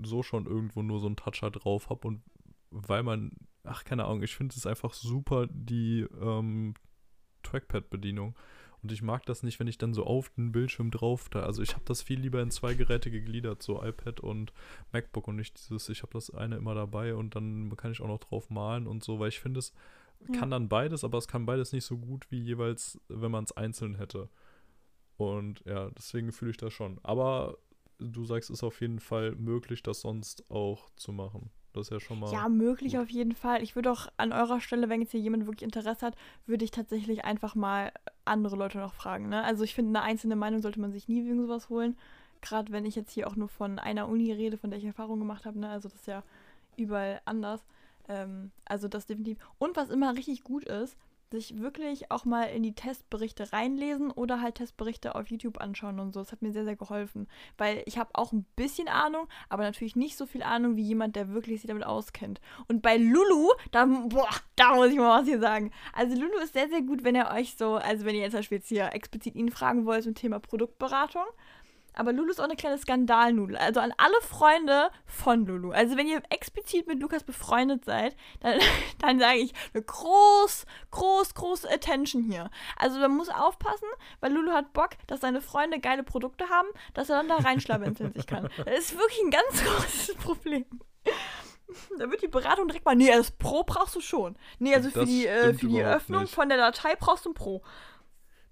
so 0.03 0.23
schon 0.23 0.47
irgendwo 0.47 0.83
nur 0.83 1.01
so 1.01 1.07
einen 1.07 1.17
Toucher 1.17 1.51
drauf 1.51 1.91
habe 1.91 2.09
und 2.09 2.23
weil 2.71 3.03
man, 3.03 3.33
ach 3.63 3.85
keine 3.85 4.05
Ahnung, 4.05 4.23
ich 4.23 4.35
finde 4.35 4.55
es 4.57 4.67
einfach 4.67 4.93
super, 4.95 5.47
die 5.51 6.07
ähm, 6.21 6.75
Trackpad-Bedienung. 7.43 8.35
Und 8.85 8.93
ich 8.93 9.01
mag 9.01 9.25
das 9.25 9.43
nicht, 9.43 9.59
wenn 9.59 9.67
ich 9.67 9.79
dann 9.79 9.95
so 9.95 10.05
auf 10.05 10.29
den 10.37 10.53
Bildschirm 10.53 10.91
drauf 10.91 11.31
da. 11.31 11.41
Also 11.41 11.63
ich 11.63 11.73
habe 11.73 11.87
das 11.87 12.03
viel 12.03 12.21
lieber 12.21 12.43
in 12.43 12.51
zwei 12.51 12.75
Geräte 12.75 13.11
gegliedert, 13.11 13.63
so 13.63 13.83
iPad 13.83 14.21
und 14.21 14.53
MacBook 14.93 15.27
und 15.27 15.37
nicht 15.37 15.59
dieses, 15.59 15.89
ich 15.89 16.03
habe 16.03 16.13
das 16.13 16.29
eine 16.29 16.57
immer 16.57 16.75
dabei 16.75 17.15
und 17.15 17.35
dann 17.35 17.75
kann 17.79 17.93
ich 17.93 18.03
auch 18.03 18.09
noch 18.09 18.19
drauf 18.19 18.51
malen 18.51 18.87
und 18.87 19.03
so, 19.03 19.19
weil 19.19 19.31
ich 19.31 19.41
finde, 19.41 19.61
es 19.61 19.73
ja. 20.29 20.39
kann 20.39 20.51
dann 20.51 20.69
beides, 20.69 21.03
aber 21.03 21.17
es 21.17 21.29
kann 21.29 21.47
beides 21.47 21.73
nicht 21.73 21.87
so 21.87 21.97
gut 21.97 22.27
wie 22.31 22.39
jeweils, 22.39 23.01
wenn 23.09 23.31
man 23.31 23.45
es 23.45 23.53
einzeln 23.53 23.95
hätte. 23.95 24.29
Und 25.17 25.63
ja, 25.65 25.89
deswegen 25.97 26.31
fühle 26.31 26.51
ich 26.51 26.59
das 26.59 26.75
schon. 26.75 27.01
Aber 27.03 27.57
du 27.99 28.27
sagst, 28.27 28.51
es 28.51 28.59
ist 28.59 28.65
auf 28.65 28.83
jeden 28.83 29.01
Fall 29.01 29.35
möglich, 29.35 29.83
das 29.83 30.03
sonst 30.03 30.51
auch 30.51 30.91
zu 30.97 31.11
machen. 31.11 31.51
Das 31.75 31.89
ist 31.89 31.91
ja 31.91 32.01
schon 32.01 32.21
mal. 32.21 32.33
Ja, 32.33 32.49
möglich 32.49 32.93
gut. 32.93 33.03
auf 33.03 33.11
jeden 33.11 33.35
Fall. 33.35 33.63
Ich 33.63 33.75
würde 33.75 33.91
auch 33.91 34.07
an 34.17 34.33
eurer 34.33 34.61
Stelle, 34.61 34.89
wenn 34.89 35.01
jetzt 35.01 35.11
hier 35.11 35.21
jemand 35.21 35.47
wirklich 35.47 35.65
Interesse 35.65 36.07
hat, 36.07 36.17
würde 36.47 36.65
ich 36.65 36.71
tatsächlich 36.71 37.25
einfach 37.25 37.57
mal 37.57 37.93
andere 38.25 38.55
Leute 38.57 38.79
noch 38.79 38.95
fragen. 38.95 39.29
Ne? 39.29 39.43
Also 39.43 39.65
ich 39.65 39.75
finde, 39.75 39.99
eine 39.99 40.07
einzelne 40.07 40.37
Meinung 40.37 40.63
sollte 40.63 40.81
man 40.81 40.93
sich 40.93 41.09
nie 41.09 41.25
wegen 41.25 41.43
sowas 41.43 41.69
holen. 41.69 41.97
Gerade 42.41 42.73
wenn 42.73 42.87
ich 42.87 42.95
jetzt 42.95 43.11
hier 43.11 43.27
auch 43.27 43.37
nur 43.37 43.49
von 43.49 43.79
einer 43.81 44.09
Uni 44.09 44.33
rede, 44.33 44.57
von 44.57 44.71
der 44.71 44.79
ich 44.79 44.85
Erfahrung 44.85 45.19
gemacht 45.19 45.45
habe. 45.47 45.59
Ne? 45.59 45.69
Also 45.69 45.89
das 45.89 46.01
ist 46.01 46.07
ja 46.07 46.23
überall 46.77 47.21
anders. 47.25 47.65
Ähm, 48.09 48.53
also 48.65 48.87
das 48.87 49.07
definitiv. 49.07 49.39
Und 49.59 49.77
was 49.77 49.91
immer 49.91 50.15
richtig 50.15 50.45
gut 50.45 50.65
ist, 50.65 50.97
sich 51.35 51.61
wirklich 51.61 52.11
auch 52.11 52.25
mal 52.25 52.45
in 52.45 52.63
die 52.63 52.75
Testberichte 52.75 53.53
reinlesen 53.53 54.11
oder 54.11 54.41
halt 54.41 54.55
Testberichte 54.57 55.15
auf 55.15 55.29
YouTube 55.29 55.61
anschauen 55.61 55.99
und 55.99 56.15
so. 56.15 56.21
Das 56.21 56.33
hat 56.33 56.43
mir 56.43 56.53
sehr, 56.53 56.65
sehr 56.65 56.77
geholfen. 56.77 57.29
Weil 57.59 57.83
ich 57.87 57.99
habe 57.99 58.11
auch 58.15 58.33
ein 58.33 58.47
bisschen 58.57 58.89
Ahnung, 58.89 59.29
aber 59.49 59.65
natürlich 59.65 59.97
nicht 59.97 60.17
so 60.17 60.27
viel 60.27 60.43
Ahnung 60.43 60.77
wie 60.77 60.83
jemand, 60.83 61.17
der 61.17 61.33
wirklich 61.33 61.61
sich 61.61 61.69
damit 61.69 61.85
auskennt. 61.85 62.41
Und 62.69 62.83
bei 62.83 62.97
Lulu, 62.97 63.51
da, 63.73 63.85
boah, 63.85 64.29
da 64.57 64.75
muss 64.75 64.91
ich 64.91 64.97
mal 64.97 65.21
was 65.21 65.29
hier 65.29 65.41
sagen. 65.41 65.71
Also 65.93 66.15
Lulu 66.15 66.39
ist 66.39 66.55
sehr, 66.55 66.69
sehr 66.69 66.83
gut, 66.83 67.05
wenn 67.05 67.17
ihr 67.17 67.31
euch 67.31 67.57
so, 67.57 67.75
also 67.75 68.05
wenn 68.05 68.15
ihr 68.15 68.23
jetzt 68.23 68.33
zum 68.33 68.39
Beispiel 68.41 68.59
jetzt 68.59 68.69
hier 68.69 68.93
explizit 68.93 69.35
ihn 69.35 69.51
fragen 69.51 69.87
wollt 69.87 70.05
zum 70.05 70.15
Thema 70.15 70.39
Produktberatung, 70.39 71.25
aber 71.95 72.13
Lulu 72.13 72.31
ist 72.31 72.41
auch 72.41 72.45
eine 72.45 72.57
kleine 72.57 72.79
Skandalnudel. 72.79 73.57
Also 73.57 73.81
an 73.81 73.95
alle 73.97 74.21
Freunde 74.21 74.91
von 75.07 75.47
Lulu. 75.47 75.71
Also 75.71 75.97
wenn 75.97 76.09
ihr 76.09 76.23
explizit 76.31 76.87
mit 76.87 77.01
Lukas 77.01 77.25
befreundet 77.25 77.85
seid, 77.85 78.17
dann, 78.41 78.59
dann 79.01 79.19
sage 79.19 79.39
ich 79.39 79.53
eine 79.73 79.83
groß, 79.83 80.67
groß, 80.91 81.35
große 81.35 81.71
Attention 81.71 82.23
hier. 82.23 82.51
Also 82.77 82.99
man 82.99 83.13
muss 83.13 83.29
aufpassen, 83.29 83.89
weil 84.21 84.33
Lulu 84.33 84.53
hat 84.53 84.73
Bock, 84.73 84.91
dass 85.07 85.21
seine 85.21 85.41
Freunde 85.41 85.81
geile 85.81 86.03
Produkte 86.03 86.49
haben, 86.49 86.69
dass 86.95 87.11
er 87.11 87.17
dann 87.17 87.29
da 87.29 87.37
reinschlabinzeln 87.37 88.13
sich 88.13 88.27
kann. 88.27 88.49
Das 88.65 88.79
ist 88.79 88.99
wirklich 88.99 89.21
ein 89.23 89.31
ganz 89.31 89.65
großes 89.65 90.15
Problem. 90.17 90.65
Da 91.99 92.11
wird 92.11 92.23
die 92.23 92.29
Beratung 92.29 92.69
direkt 92.69 92.85
mal, 92.85 92.95
nee, 92.95 93.11
das 93.11 93.31
Pro 93.31 93.63
brauchst 93.65 93.95
du 93.97 94.01
schon. 94.01 94.37
Nee, 94.59 94.75
also 94.75 94.91
für 94.91 95.07
die, 95.07 95.27
äh, 95.27 95.55
für 95.55 95.67
die 95.67 95.83
Öffnung 95.83 96.23
nicht. 96.23 96.35
von 96.35 96.49
der 96.49 96.59
Datei 96.59 96.95
brauchst 96.97 97.25
du 97.25 97.31
ein 97.31 97.35
Pro. 97.35 97.63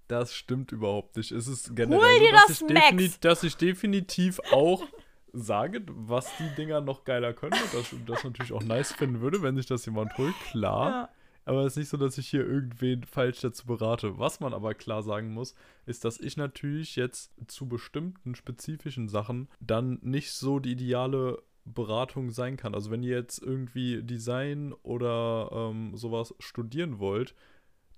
Das 0.07 0.33
stimmt 0.33 0.71
überhaupt 0.71 1.15
nicht. 1.17 1.31
Es 1.31 1.47
ist 1.47 1.75
generell 1.75 2.01
Hol 2.01 2.19
dir 2.19 2.37
so, 2.47 2.67
dass, 2.67 2.91
das 2.91 3.01
ich 3.01 3.19
dass 3.19 3.43
ich 3.43 3.57
definitiv 3.57 4.39
auch 4.51 4.83
sage, 5.31 5.83
was 5.87 6.29
die 6.37 6.55
Dinger 6.55 6.81
noch 6.81 7.03
geiler 7.05 7.33
können 7.33 7.53
und 7.53 7.73
dass 7.73 7.91
ich 7.91 8.05
das 8.05 8.23
natürlich 8.23 8.53
auch 8.53 8.63
nice 8.63 8.93
finden 8.93 9.21
würde, 9.21 9.41
wenn 9.41 9.55
sich 9.55 9.65
das 9.65 9.85
jemand 9.85 10.15
holt, 10.17 10.35
klar. 10.51 10.89
Ja. 10.89 11.09
Aber 11.45 11.65
es 11.65 11.73
ist 11.73 11.77
nicht 11.77 11.89
so, 11.89 11.97
dass 11.97 12.17
ich 12.17 12.29
hier 12.29 12.45
irgendwen 12.45 13.03
falsch 13.03 13.41
dazu 13.41 13.65
berate. 13.65 14.17
Was 14.17 14.39
man 14.39 14.53
aber 14.53 14.73
klar 14.75 15.03
sagen 15.03 15.33
muss, 15.33 15.55
ist, 15.85 16.05
dass 16.05 16.19
ich 16.19 16.37
natürlich 16.37 16.95
jetzt 16.95 17.33
zu 17.47 17.67
bestimmten 17.67 18.35
spezifischen 18.35 19.09
Sachen 19.09 19.49
dann 19.59 19.99
nicht 20.01 20.31
so 20.31 20.59
die 20.59 20.71
ideale 20.71 21.41
Beratung 21.65 22.29
sein 22.31 22.55
kann. 22.55 22.73
Also 22.73 22.91
wenn 22.91 23.03
ihr 23.03 23.17
jetzt 23.17 23.41
irgendwie 23.41 24.03
Design 24.03 24.73
oder 24.83 25.49
ähm, 25.51 25.95
sowas 25.95 26.33
studieren 26.39 26.99
wollt, 26.99 27.35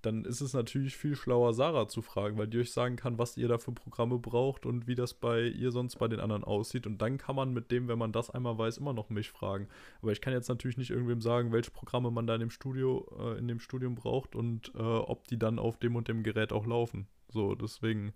dann 0.05 0.25
ist 0.25 0.41
es 0.41 0.53
natürlich 0.53 0.95
viel 0.95 1.15
schlauer, 1.15 1.53
Sarah 1.53 1.87
zu 1.87 2.01
fragen, 2.01 2.37
weil 2.37 2.47
die 2.47 2.59
euch 2.59 2.71
sagen 2.71 2.95
kann, 2.95 3.17
was 3.17 3.37
ihr 3.37 3.47
da 3.47 3.57
für 3.57 3.71
Programme 3.71 4.19
braucht 4.19 4.65
und 4.65 4.87
wie 4.87 4.95
das 4.95 5.13
bei 5.13 5.43
ihr 5.43 5.71
sonst 5.71 5.97
bei 5.97 6.07
den 6.07 6.19
anderen 6.19 6.43
aussieht. 6.43 6.85
Und 6.85 7.01
dann 7.01 7.17
kann 7.17 7.35
man 7.35 7.53
mit 7.53 7.71
dem, 7.71 7.87
wenn 7.87 7.97
man 7.97 8.11
das 8.11 8.29
einmal 8.29 8.57
weiß, 8.57 8.77
immer 8.77 8.93
noch 8.93 9.09
mich 9.09 9.29
fragen. 9.29 9.67
Aber 10.01 10.11
ich 10.11 10.21
kann 10.21 10.33
jetzt 10.33 10.49
natürlich 10.49 10.77
nicht 10.77 10.91
irgendwem 10.91 11.21
sagen, 11.21 11.51
welche 11.51 11.71
Programme 11.71 12.11
man 12.11 12.27
da 12.27 12.35
in 12.35 12.41
dem 12.41 12.51
Studio, 12.51 13.07
äh, 13.19 13.39
in 13.39 13.47
dem 13.47 13.59
Studium 13.59 13.95
braucht 13.95 14.35
und 14.35 14.71
äh, 14.75 14.79
ob 14.79 15.27
die 15.27 15.39
dann 15.39 15.59
auf 15.59 15.77
dem 15.77 15.95
und 15.95 16.07
dem 16.07 16.23
Gerät 16.23 16.53
auch 16.53 16.65
laufen. 16.65 17.07
So, 17.29 17.55
deswegen 17.55 18.13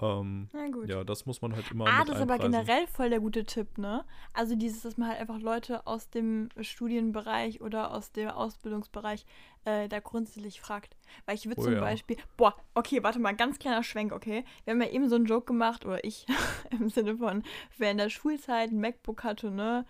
ähm, 0.00 0.48
ja, 0.86 1.04
das 1.04 1.26
muss 1.26 1.42
man 1.42 1.54
halt 1.54 1.70
immer. 1.70 1.86
Ah, 1.86 2.04
das 2.04 2.16
ist 2.16 2.22
aber 2.22 2.38
generell 2.38 2.86
voll 2.86 3.10
der 3.10 3.20
gute 3.20 3.44
Tipp, 3.44 3.78
ne? 3.78 4.04
Also 4.32 4.56
dieses, 4.56 4.82
dass 4.82 4.96
man 4.96 5.08
halt 5.10 5.20
einfach 5.20 5.38
Leute 5.38 5.86
aus 5.86 6.08
dem 6.08 6.48
Studienbereich 6.60 7.60
oder 7.60 7.92
aus 7.92 8.10
dem 8.10 8.28
Ausbildungsbereich 8.28 9.26
äh, 9.64 9.88
da 9.88 10.00
grundsätzlich 10.00 10.60
fragt. 10.60 10.96
Weil 11.26 11.36
ich 11.36 11.46
würde 11.46 11.60
oh, 11.60 11.64
zum 11.64 11.74
ja. 11.74 11.80
Beispiel, 11.80 12.16
boah, 12.36 12.56
okay, 12.74 13.02
warte 13.02 13.18
mal, 13.18 13.36
ganz 13.36 13.58
kleiner 13.58 13.82
Schwenk, 13.82 14.12
okay? 14.12 14.44
Wir 14.64 14.72
haben 14.72 14.82
ja 14.82 14.88
eben 14.88 15.08
so 15.08 15.16
einen 15.16 15.26
Joke 15.26 15.46
gemacht, 15.46 15.84
oder 15.84 16.02
ich, 16.04 16.26
im 16.70 16.88
Sinne 16.88 17.16
von, 17.18 17.42
wer 17.78 17.90
in 17.90 17.98
der 17.98 18.08
Schulzeit 18.08 18.70
ein 18.70 18.80
MacBook 18.80 19.24
hatte, 19.24 19.50
ne? 19.50 19.84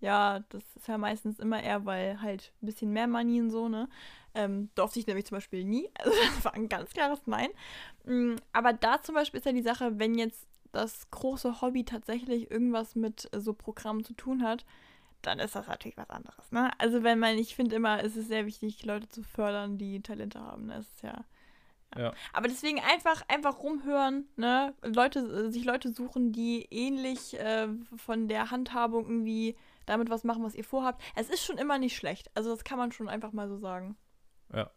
Ja, 0.00 0.40
das 0.50 0.62
ist 0.76 0.88
ja 0.88 0.98
meistens 0.98 1.38
immer 1.38 1.62
eher, 1.62 1.86
weil 1.86 2.20
halt 2.20 2.52
ein 2.62 2.66
bisschen 2.66 2.92
mehr 2.92 3.06
Money 3.06 3.40
und 3.40 3.50
so, 3.50 3.68
ne? 3.68 3.88
Ähm, 4.34 4.68
durfte 4.74 5.00
ich 5.00 5.06
nämlich 5.06 5.24
zum 5.24 5.36
Beispiel 5.36 5.64
nie. 5.64 5.88
Also 5.98 6.12
das 6.12 6.44
war 6.44 6.54
ein 6.54 6.68
ganz 6.68 6.90
klares 6.90 7.26
Nein. 7.26 7.48
Mm, 8.06 8.36
aber 8.52 8.72
da 8.72 9.02
zum 9.02 9.14
Beispiel 9.14 9.38
ist 9.38 9.46
ja 9.46 9.52
die 9.52 9.62
Sache, 9.62 9.98
wenn 9.98 10.16
jetzt 10.16 10.46
das 10.72 11.10
große 11.10 11.60
Hobby 11.60 11.84
tatsächlich 11.84 12.50
irgendwas 12.50 12.94
mit 12.94 13.28
so 13.36 13.52
Programmen 13.52 14.04
zu 14.04 14.14
tun 14.14 14.42
hat, 14.42 14.64
dann 15.22 15.38
ist 15.38 15.56
das 15.56 15.66
natürlich 15.66 15.96
was 15.96 16.10
anderes. 16.10 16.52
Ne? 16.52 16.70
Also 16.78 17.02
wenn 17.02 17.18
man, 17.18 17.36
ich 17.38 17.56
finde 17.56 17.76
immer, 17.76 18.02
es 18.02 18.16
ist 18.16 18.28
sehr 18.28 18.46
wichtig, 18.46 18.84
Leute 18.84 19.08
zu 19.08 19.22
fördern, 19.22 19.78
die 19.78 20.00
Talente 20.02 20.40
haben. 20.40 20.68
Das 20.68 20.86
ist 20.86 21.02
ja. 21.02 21.24
Ja. 21.96 22.12
Aber 22.32 22.48
deswegen 22.48 22.80
einfach, 22.80 23.22
einfach 23.28 23.60
rumhören, 23.60 24.28
ne? 24.36 24.74
Leute, 24.82 25.50
sich 25.50 25.64
Leute 25.64 25.92
suchen, 25.92 26.32
die 26.32 26.66
ähnlich 26.70 27.38
äh, 27.38 27.68
von 27.96 28.28
der 28.28 28.50
Handhabung 28.50 29.04
irgendwie 29.04 29.56
damit 29.86 30.10
was 30.10 30.24
machen, 30.24 30.42
was 30.42 30.54
ihr 30.54 30.64
vorhabt. 30.64 31.02
Es 31.14 31.30
ist 31.30 31.44
schon 31.44 31.58
immer 31.58 31.78
nicht 31.78 31.96
schlecht. 31.96 32.30
Also 32.34 32.50
das 32.50 32.64
kann 32.64 32.76
man 32.76 32.92
schon 32.92 33.08
einfach 33.08 33.32
mal 33.32 33.48
so 33.48 33.56
sagen. 33.56 33.96
Ja. 34.52 34.70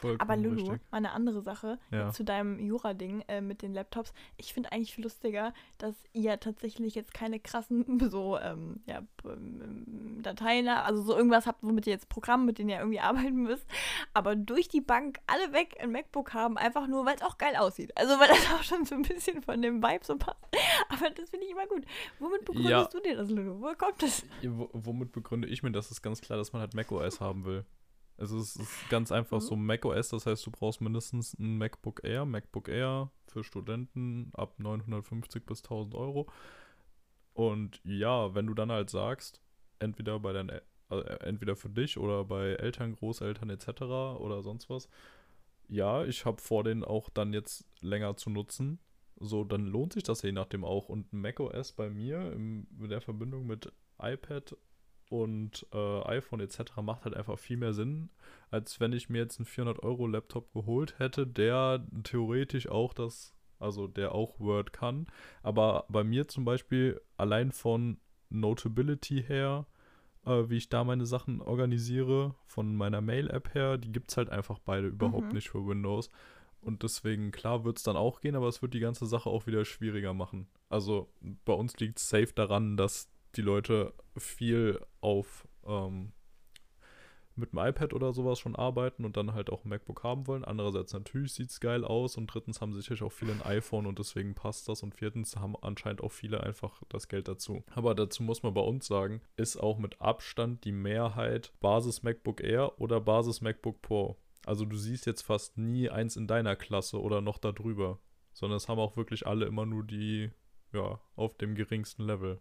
Vollkommen 0.00 0.30
Aber 0.30 0.36
Lulu, 0.40 0.70
richtig. 0.70 0.90
mal 0.92 0.98
eine 0.98 1.10
andere 1.10 1.42
Sache 1.42 1.78
ja. 1.90 2.10
zu 2.10 2.22
deinem 2.22 2.60
Jura-Ding 2.60 3.24
äh, 3.26 3.40
mit 3.40 3.62
den 3.62 3.74
Laptops. 3.74 4.12
Ich 4.36 4.54
finde 4.54 4.70
eigentlich 4.70 4.94
viel 4.94 5.02
lustiger, 5.02 5.52
dass 5.78 5.96
ihr 6.12 6.38
tatsächlich 6.38 6.94
jetzt 6.94 7.12
keine 7.12 7.40
krassen 7.40 7.98
so 8.10 8.38
ähm, 8.38 8.80
ja, 8.86 9.02
ähm, 9.24 10.22
Dateien, 10.22 10.68
also 10.68 11.02
so 11.02 11.16
irgendwas 11.16 11.46
habt, 11.46 11.64
womit 11.64 11.88
ihr 11.88 11.92
jetzt 11.92 12.08
Programme, 12.08 12.44
mit 12.44 12.58
denen 12.58 12.68
ihr 12.68 12.78
irgendwie 12.78 13.00
arbeiten 13.00 13.42
müsst, 13.42 13.66
aber 14.14 14.36
durch 14.36 14.68
die 14.68 14.80
Bank 14.80 15.18
alle 15.26 15.52
weg 15.52 15.76
ein 15.80 15.90
MacBook 15.90 16.32
haben, 16.32 16.56
einfach 16.58 16.86
nur, 16.86 17.04
weil 17.04 17.16
es 17.16 17.22
auch 17.22 17.36
geil 17.36 17.56
aussieht. 17.56 17.90
Also 17.96 18.20
weil 18.20 18.28
das 18.28 18.38
auch 18.54 18.62
schon 18.62 18.84
so 18.84 18.94
ein 18.94 19.02
bisschen 19.02 19.42
von 19.42 19.60
dem 19.60 19.82
Vibe 19.82 20.04
so 20.04 20.16
passt. 20.16 20.38
Aber 20.90 21.10
das 21.10 21.30
finde 21.30 21.46
ich 21.46 21.52
immer 21.52 21.66
gut. 21.66 21.84
Womit 22.20 22.44
begründest 22.44 22.70
ja. 22.70 22.84
du 22.84 23.00
dir 23.00 23.16
das, 23.16 23.30
Lulu? 23.30 23.60
Wo 23.60 23.74
kommt 23.74 24.00
das? 24.00 24.24
womit 24.42 25.10
begründe 25.10 25.48
ich 25.48 25.64
mir 25.64 25.72
das? 25.72 25.90
Ist 25.90 26.02
ganz 26.02 26.20
klar, 26.20 26.38
dass 26.38 26.52
man 26.52 26.60
halt 26.60 26.74
macOS 26.74 27.20
haben 27.20 27.44
will. 27.44 27.64
Also 28.18 28.38
es 28.38 28.56
ist 28.56 28.88
ganz 28.90 29.12
einfach 29.12 29.40
mhm. 29.40 29.44
so 29.44 29.56
macOS, 29.56 30.08
das 30.08 30.26
heißt, 30.26 30.44
du 30.44 30.50
brauchst 30.50 30.80
mindestens 30.80 31.38
ein 31.38 31.56
MacBook 31.56 32.02
Air, 32.02 32.24
MacBook 32.24 32.68
Air 32.68 33.10
für 33.28 33.44
Studenten 33.44 34.30
ab 34.34 34.58
950 34.58 35.46
bis 35.46 35.62
1000 35.62 35.94
Euro. 35.94 36.28
Und 37.32 37.80
ja, 37.84 38.34
wenn 38.34 38.48
du 38.48 38.54
dann 38.54 38.72
halt 38.72 38.90
sagst, 38.90 39.40
entweder 39.78 40.18
bei 40.18 40.32
deinen, 40.32 40.60
also 40.88 41.04
entweder 41.04 41.54
für 41.54 41.70
dich 41.70 41.96
oder 41.96 42.24
bei 42.24 42.54
Eltern, 42.54 42.96
Großeltern 42.96 43.50
etc. 43.50 43.82
oder 44.18 44.42
sonst 44.42 44.68
was, 44.68 44.88
ja, 45.68 46.04
ich 46.04 46.24
habe 46.24 46.42
vor, 46.42 46.64
den 46.64 46.82
auch 46.82 47.10
dann 47.10 47.32
jetzt 47.32 47.68
länger 47.80 48.16
zu 48.16 48.30
nutzen. 48.30 48.80
So, 49.20 49.44
dann 49.44 49.66
lohnt 49.66 49.92
sich 49.92 50.02
das 50.02 50.22
je 50.22 50.32
nachdem 50.32 50.64
auch. 50.64 50.88
Und 50.88 51.12
macOS 51.12 51.72
bei 51.72 51.90
mir 51.90 52.32
in 52.32 52.66
der 52.88 53.00
Verbindung 53.00 53.46
mit 53.46 53.72
iPad 54.00 54.56
und 55.10 55.66
äh, 55.72 56.02
iPhone 56.02 56.40
etc. 56.40 56.76
macht 56.82 57.04
halt 57.04 57.14
einfach 57.16 57.38
viel 57.38 57.56
mehr 57.56 57.72
Sinn, 57.72 58.10
als 58.50 58.80
wenn 58.80 58.92
ich 58.92 59.08
mir 59.08 59.18
jetzt 59.18 59.38
einen 59.38 59.46
400-Euro-Laptop 59.46 60.52
geholt 60.52 60.98
hätte, 60.98 61.26
der 61.26 61.86
theoretisch 62.04 62.68
auch 62.68 62.94
das, 62.94 63.34
also 63.58 63.86
der 63.86 64.14
auch 64.14 64.38
Word 64.38 64.72
kann. 64.72 65.06
Aber 65.42 65.86
bei 65.88 66.04
mir 66.04 66.28
zum 66.28 66.44
Beispiel 66.44 67.00
allein 67.16 67.52
von 67.52 67.98
Notability 68.30 69.22
her, 69.22 69.66
äh, 70.26 70.48
wie 70.48 70.56
ich 70.56 70.68
da 70.68 70.84
meine 70.84 71.06
Sachen 71.06 71.40
organisiere, 71.40 72.34
von 72.46 72.76
meiner 72.76 73.00
Mail-App 73.00 73.54
her, 73.54 73.78
die 73.78 73.92
gibt 73.92 74.10
es 74.10 74.16
halt 74.16 74.30
einfach 74.30 74.58
beide 74.58 74.88
überhaupt 74.88 75.28
mhm. 75.28 75.34
nicht 75.34 75.50
für 75.50 75.66
Windows. 75.66 76.10
Und 76.60 76.82
deswegen, 76.82 77.30
klar, 77.30 77.64
wird 77.64 77.78
es 77.78 77.84
dann 77.84 77.96
auch 77.96 78.20
gehen, 78.20 78.34
aber 78.34 78.48
es 78.48 78.62
wird 78.62 78.74
die 78.74 78.80
ganze 78.80 79.06
Sache 79.06 79.30
auch 79.30 79.46
wieder 79.46 79.64
schwieriger 79.64 80.12
machen. 80.12 80.48
Also 80.68 81.08
bei 81.44 81.52
uns 81.52 81.78
liegt 81.78 81.98
es 81.98 82.08
safe 82.08 82.32
daran, 82.34 82.76
dass 82.76 83.08
die 83.36 83.42
Leute 83.42 83.94
viel 84.16 84.80
auf 85.00 85.46
ähm, 85.66 86.12
mit 87.38 87.52
dem 87.52 87.60
iPad 87.60 87.94
oder 87.94 88.12
sowas 88.12 88.38
schon 88.38 88.56
arbeiten 88.56 89.04
und 89.04 89.16
dann 89.16 89.32
halt 89.32 89.50
auch 89.50 89.64
ein 89.64 89.68
MacBook 89.68 90.02
haben 90.02 90.26
wollen. 90.26 90.44
Andererseits 90.44 90.92
natürlich 90.92 91.32
sieht 91.32 91.50
es 91.50 91.60
geil 91.60 91.84
aus 91.84 92.16
und 92.16 92.26
drittens 92.26 92.60
haben 92.60 92.74
sicherlich 92.74 93.02
auch 93.02 93.12
viele 93.12 93.32
ein 93.32 93.42
iPhone 93.42 93.86
und 93.86 93.98
deswegen 93.98 94.34
passt 94.34 94.68
das 94.68 94.82
und 94.82 94.94
viertens 94.94 95.36
haben 95.36 95.56
anscheinend 95.62 96.02
auch 96.02 96.12
viele 96.12 96.42
einfach 96.42 96.82
das 96.88 97.08
Geld 97.08 97.28
dazu. 97.28 97.62
Aber 97.74 97.94
dazu 97.94 98.22
muss 98.22 98.42
man 98.42 98.54
bei 98.54 98.60
uns 98.60 98.86
sagen, 98.86 99.22
ist 99.36 99.56
auch 99.56 99.78
mit 99.78 100.00
Abstand 100.00 100.64
die 100.64 100.72
Mehrheit 100.72 101.52
Basis 101.60 102.02
MacBook 102.02 102.42
Air 102.42 102.78
oder 102.80 103.00
Basis 103.00 103.40
MacBook 103.40 103.80
Pro. 103.80 104.16
Also 104.44 104.64
du 104.64 104.76
siehst 104.76 105.06
jetzt 105.06 105.22
fast 105.22 105.56
nie 105.56 105.90
eins 105.90 106.16
in 106.16 106.26
deiner 106.26 106.56
Klasse 106.56 107.00
oder 107.00 107.20
noch 107.20 107.38
darüber, 107.38 107.98
sondern 108.32 108.56
es 108.56 108.68
haben 108.68 108.78
auch 108.78 108.96
wirklich 108.96 109.26
alle 109.26 109.46
immer 109.46 109.66
nur 109.66 109.84
die, 109.84 110.30
ja, 110.72 111.00
auf 111.16 111.36
dem 111.36 111.54
geringsten 111.54 112.02
Level. 112.04 112.40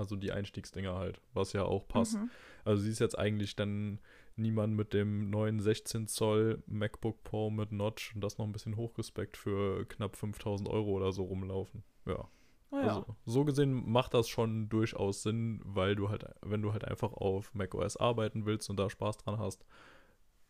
Also 0.00 0.16
die 0.16 0.32
Einstiegsdinger 0.32 0.94
halt, 0.94 1.20
was 1.34 1.52
ja 1.52 1.64
auch 1.64 1.86
passt. 1.86 2.16
Mhm. 2.16 2.30
Also 2.64 2.82
sie 2.82 2.90
ist 2.90 3.00
jetzt 3.00 3.18
eigentlich 3.18 3.54
dann 3.54 3.98
niemand 4.34 4.74
mit 4.74 4.94
dem 4.94 5.28
neuen 5.28 5.60
16 5.60 6.08
Zoll 6.08 6.62
MacBook 6.66 7.22
Pro 7.22 7.50
mit 7.50 7.70
Notch 7.70 8.14
und 8.14 8.22
das 8.22 8.38
noch 8.38 8.46
ein 8.46 8.52
bisschen 8.52 8.76
hochgespeckt 8.76 9.36
für 9.36 9.84
knapp 9.84 10.16
5000 10.16 10.70
Euro 10.70 10.92
oder 10.92 11.12
so 11.12 11.24
rumlaufen. 11.24 11.84
Ja. 12.06 12.30
Oh 12.70 12.76
ja. 12.76 12.82
Also, 12.82 13.16
so 13.26 13.44
gesehen 13.44 13.92
macht 13.92 14.14
das 14.14 14.26
schon 14.30 14.70
durchaus 14.70 15.22
Sinn, 15.22 15.60
weil 15.64 15.96
du 15.96 16.08
halt, 16.08 16.24
wenn 16.40 16.62
du 16.62 16.72
halt 16.72 16.86
einfach 16.86 17.12
auf 17.12 17.52
macOS 17.52 17.98
arbeiten 17.98 18.46
willst 18.46 18.70
und 18.70 18.78
da 18.78 18.88
Spaß 18.88 19.18
dran 19.18 19.38
hast, 19.38 19.66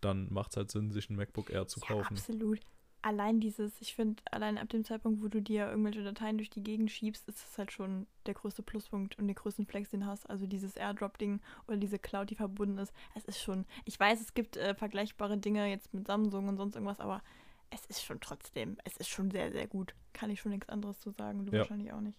dann 0.00 0.32
macht 0.32 0.52
es 0.52 0.58
halt 0.58 0.70
Sinn, 0.70 0.92
sich 0.92 1.10
ein 1.10 1.16
MacBook 1.16 1.50
Air 1.50 1.66
zu 1.66 1.80
kaufen. 1.80 2.14
Ja, 2.14 2.20
absolut 2.20 2.60
allein 3.02 3.40
dieses, 3.40 3.80
ich 3.80 3.94
finde, 3.94 4.22
allein 4.30 4.58
ab 4.58 4.68
dem 4.68 4.84
Zeitpunkt, 4.84 5.22
wo 5.22 5.28
du 5.28 5.40
dir 5.40 5.68
irgendwelche 5.68 6.02
Dateien 6.02 6.36
durch 6.36 6.50
die 6.50 6.62
Gegend 6.62 6.90
schiebst, 6.90 7.28
ist 7.28 7.44
es 7.44 7.58
halt 7.58 7.72
schon 7.72 8.06
der 8.26 8.34
größte 8.34 8.62
Pluspunkt 8.62 9.18
und 9.18 9.26
den 9.26 9.34
größten 9.34 9.66
Flex, 9.66 9.90
den 9.90 10.00
du 10.00 10.06
hast. 10.06 10.28
Also 10.28 10.46
dieses 10.46 10.76
Airdrop-Ding 10.76 11.40
oder 11.66 11.76
diese 11.76 11.98
Cloud, 11.98 12.30
die 12.30 12.34
verbunden 12.34 12.78
ist. 12.78 12.92
Es 13.14 13.24
ist 13.24 13.40
schon, 13.40 13.64
ich 13.84 13.98
weiß, 13.98 14.20
es 14.20 14.34
gibt 14.34 14.56
äh, 14.56 14.74
vergleichbare 14.74 15.38
Dinge 15.38 15.68
jetzt 15.68 15.92
mit 15.94 16.06
Samsung 16.06 16.48
und 16.48 16.56
sonst 16.56 16.74
irgendwas, 16.74 17.00
aber 17.00 17.22
es 17.70 17.86
ist 17.86 18.04
schon 18.04 18.20
trotzdem, 18.20 18.76
es 18.84 18.96
ist 18.96 19.08
schon 19.08 19.30
sehr, 19.30 19.52
sehr 19.52 19.66
gut. 19.66 19.94
Kann 20.12 20.30
ich 20.30 20.40
schon 20.40 20.50
nichts 20.52 20.68
anderes 20.68 21.00
zu 21.00 21.10
sagen, 21.10 21.46
du 21.46 21.52
ja. 21.52 21.58
wahrscheinlich 21.58 21.92
auch 21.92 22.00
nicht. 22.00 22.18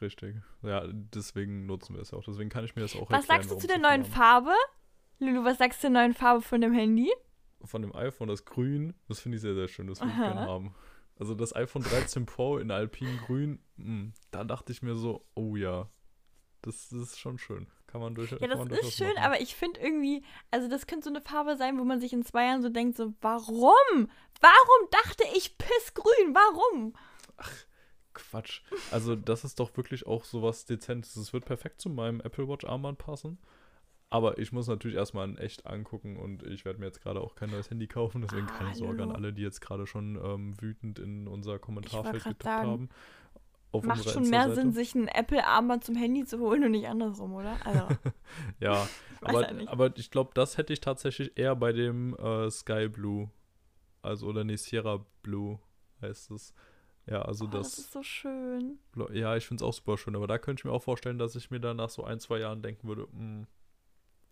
Richtig. 0.00 0.36
Ja, 0.62 0.84
deswegen 0.90 1.66
nutzen 1.66 1.94
wir 1.94 2.02
es 2.02 2.12
auch. 2.12 2.24
Deswegen 2.24 2.48
kann 2.48 2.64
ich 2.64 2.74
mir 2.76 2.82
das 2.82 2.96
auch 2.96 3.10
Was 3.10 3.20
erklären, 3.20 3.42
sagst 3.42 3.50
du 3.50 3.58
zu 3.58 3.66
der 3.66 3.78
neuen 3.78 4.04
haben. 4.04 4.10
Farbe? 4.10 4.54
Lulu, 5.18 5.44
was 5.44 5.58
sagst 5.58 5.80
du 5.80 5.88
zur 5.88 5.90
neuen 5.90 6.14
Farbe 6.14 6.42
von 6.42 6.60
dem 6.60 6.72
Handy? 6.72 7.10
Von 7.66 7.82
dem 7.82 7.94
iPhone, 7.94 8.28
das 8.28 8.44
Grün, 8.44 8.94
das 9.08 9.20
finde 9.20 9.36
ich 9.36 9.42
sehr, 9.42 9.54
sehr 9.54 9.68
schön. 9.68 9.86
Das 9.86 10.00
würde 10.00 10.12
ich 10.12 10.18
gerne 10.18 10.40
haben. 10.40 10.74
Also 11.18 11.34
das 11.34 11.54
iPhone 11.54 11.82
13 11.82 12.26
Pro 12.26 12.58
in 12.58 12.70
Alpingrün, 12.70 13.60
mh, 13.76 13.84
hm, 13.84 14.12
da 14.30 14.44
dachte 14.44 14.72
ich 14.72 14.82
mir 14.82 14.94
so, 14.94 15.26
oh 15.34 15.56
ja, 15.56 15.88
das, 16.62 16.88
das 16.90 17.00
ist 17.00 17.18
schon 17.18 17.38
schön. 17.38 17.68
Kann 17.86 18.00
man 18.00 18.14
durch. 18.14 18.32
Ja, 18.32 18.48
das 18.48 18.66
ist 18.66 18.96
schön, 18.96 19.14
machen. 19.14 19.24
aber 19.24 19.40
ich 19.40 19.54
finde 19.54 19.80
irgendwie, 19.80 20.22
also 20.50 20.68
das 20.68 20.86
könnte 20.86 21.04
so 21.04 21.10
eine 21.10 21.22
Farbe 21.22 21.56
sein, 21.56 21.78
wo 21.78 21.84
man 21.84 22.00
sich 22.00 22.12
in 22.12 22.24
zwei 22.24 22.46
Jahren 22.46 22.60
so 22.60 22.68
denkt, 22.68 22.96
so, 22.96 23.14
warum? 23.20 24.10
Warum 24.40 24.90
dachte 24.90 25.24
ich 25.34 25.56
pissgrün? 25.56 26.34
Warum? 26.34 26.94
Ach, 27.36 27.52
Quatsch. 28.12 28.62
Also 28.90 29.14
das 29.14 29.44
ist 29.44 29.60
doch 29.60 29.76
wirklich 29.76 30.06
auch 30.06 30.24
so 30.24 30.42
was 30.42 30.64
Dezentes. 30.64 31.14
Das 31.14 31.32
wird 31.32 31.44
perfekt 31.44 31.80
zu 31.80 31.88
meinem 31.88 32.20
Apple 32.20 32.48
Watch 32.48 32.64
Armband 32.64 32.98
passen. 32.98 33.38
Aber 34.16 34.38
ich 34.38 34.50
muss 34.50 34.66
natürlich 34.66 34.96
erstmal 34.96 35.28
in 35.28 35.36
echt 35.36 35.66
angucken 35.66 36.16
und 36.16 36.42
ich 36.42 36.64
werde 36.64 36.78
mir 36.78 36.86
jetzt 36.86 37.02
gerade 37.02 37.20
auch 37.20 37.34
kein 37.34 37.50
neues 37.50 37.68
Handy 37.68 37.86
kaufen, 37.86 38.22
deswegen 38.22 38.46
ah, 38.46 38.58
keine 38.58 38.74
Sorge 38.74 39.02
an 39.02 39.12
alle, 39.12 39.34
die 39.34 39.42
jetzt 39.42 39.60
gerade 39.60 39.86
schon 39.86 40.18
ähm, 40.24 40.54
wütend 40.58 40.98
in 40.98 41.28
unser 41.28 41.58
Kommentarfeld 41.58 42.24
getippt 42.24 42.46
haben. 42.46 42.88
Macht 43.82 44.08
schon 44.08 44.30
mehr 44.30 44.54
Sinn, 44.54 44.72
sich 44.72 44.94
ein 44.94 45.06
Apple-Armband 45.06 45.84
zum 45.84 45.96
Handy 45.96 46.24
zu 46.24 46.38
holen 46.38 46.64
und 46.64 46.70
nicht 46.70 46.88
andersrum, 46.88 47.34
oder? 47.34 47.58
Also, 47.66 47.88
ja, 48.58 48.88
aber, 49.20 49.52
ja 49.52 49.68
aber 49.68 49.94
ich 49.98 50.10
glaube, 50.10 50.30
das 50.32 50.56
hätte 50.56 50.72
ich 50.72 50.80
tatsächlich 50.80 51.36
eher 51.36 51.54
bei 51.54 51.72
dem 51.72 52.16
äh, 52.16 52.50
Sky 52.50 52.88
Blue. 52.88 53.30
Also, 54.00 54.28
oder 54.28 54.44
nee, 54.44 54.56
Sierra 54.56 55.04
Blue 55.22 55.58
heißt 56.00 56.30
es. 56.30 56.54
Ja, 57.06 57.20
also 57.20 57.44
oh, 57.44 57.48
das. 57.48 57.72
Das 57.72 57.78
ist 57.80 57.92
so 57.92 58.02
schön. 58.02 58.78
Ja, 59.12 59.36
ich 59.36 59.46
finde 59.46 59.62
es 59.62 59.68
auch 59.68 59.74
super 59.74 59.98
schön, 59.98 60.16
aber 60.16 60.26
da 60.26 60.38
könnte 60.38 60.62
ich 60.62 60.64
mir 60.64 60.72
auch 60.72 60.82
vorstellen, 60.82 61.18
dass 61.18 61.36
ich 61.36 61.50
mir 61.50 61.60
dann 61.60 61.76
nach 61.76 61.90
so 61.90 62.02
ein, 62.02 62.18
zwei 62.18 62.38
Jahren 62.38 62.62
denken 62.62 62.88
würde, 62.88 63.08
mh, 63.12 63.18
hm, 63.18 63.46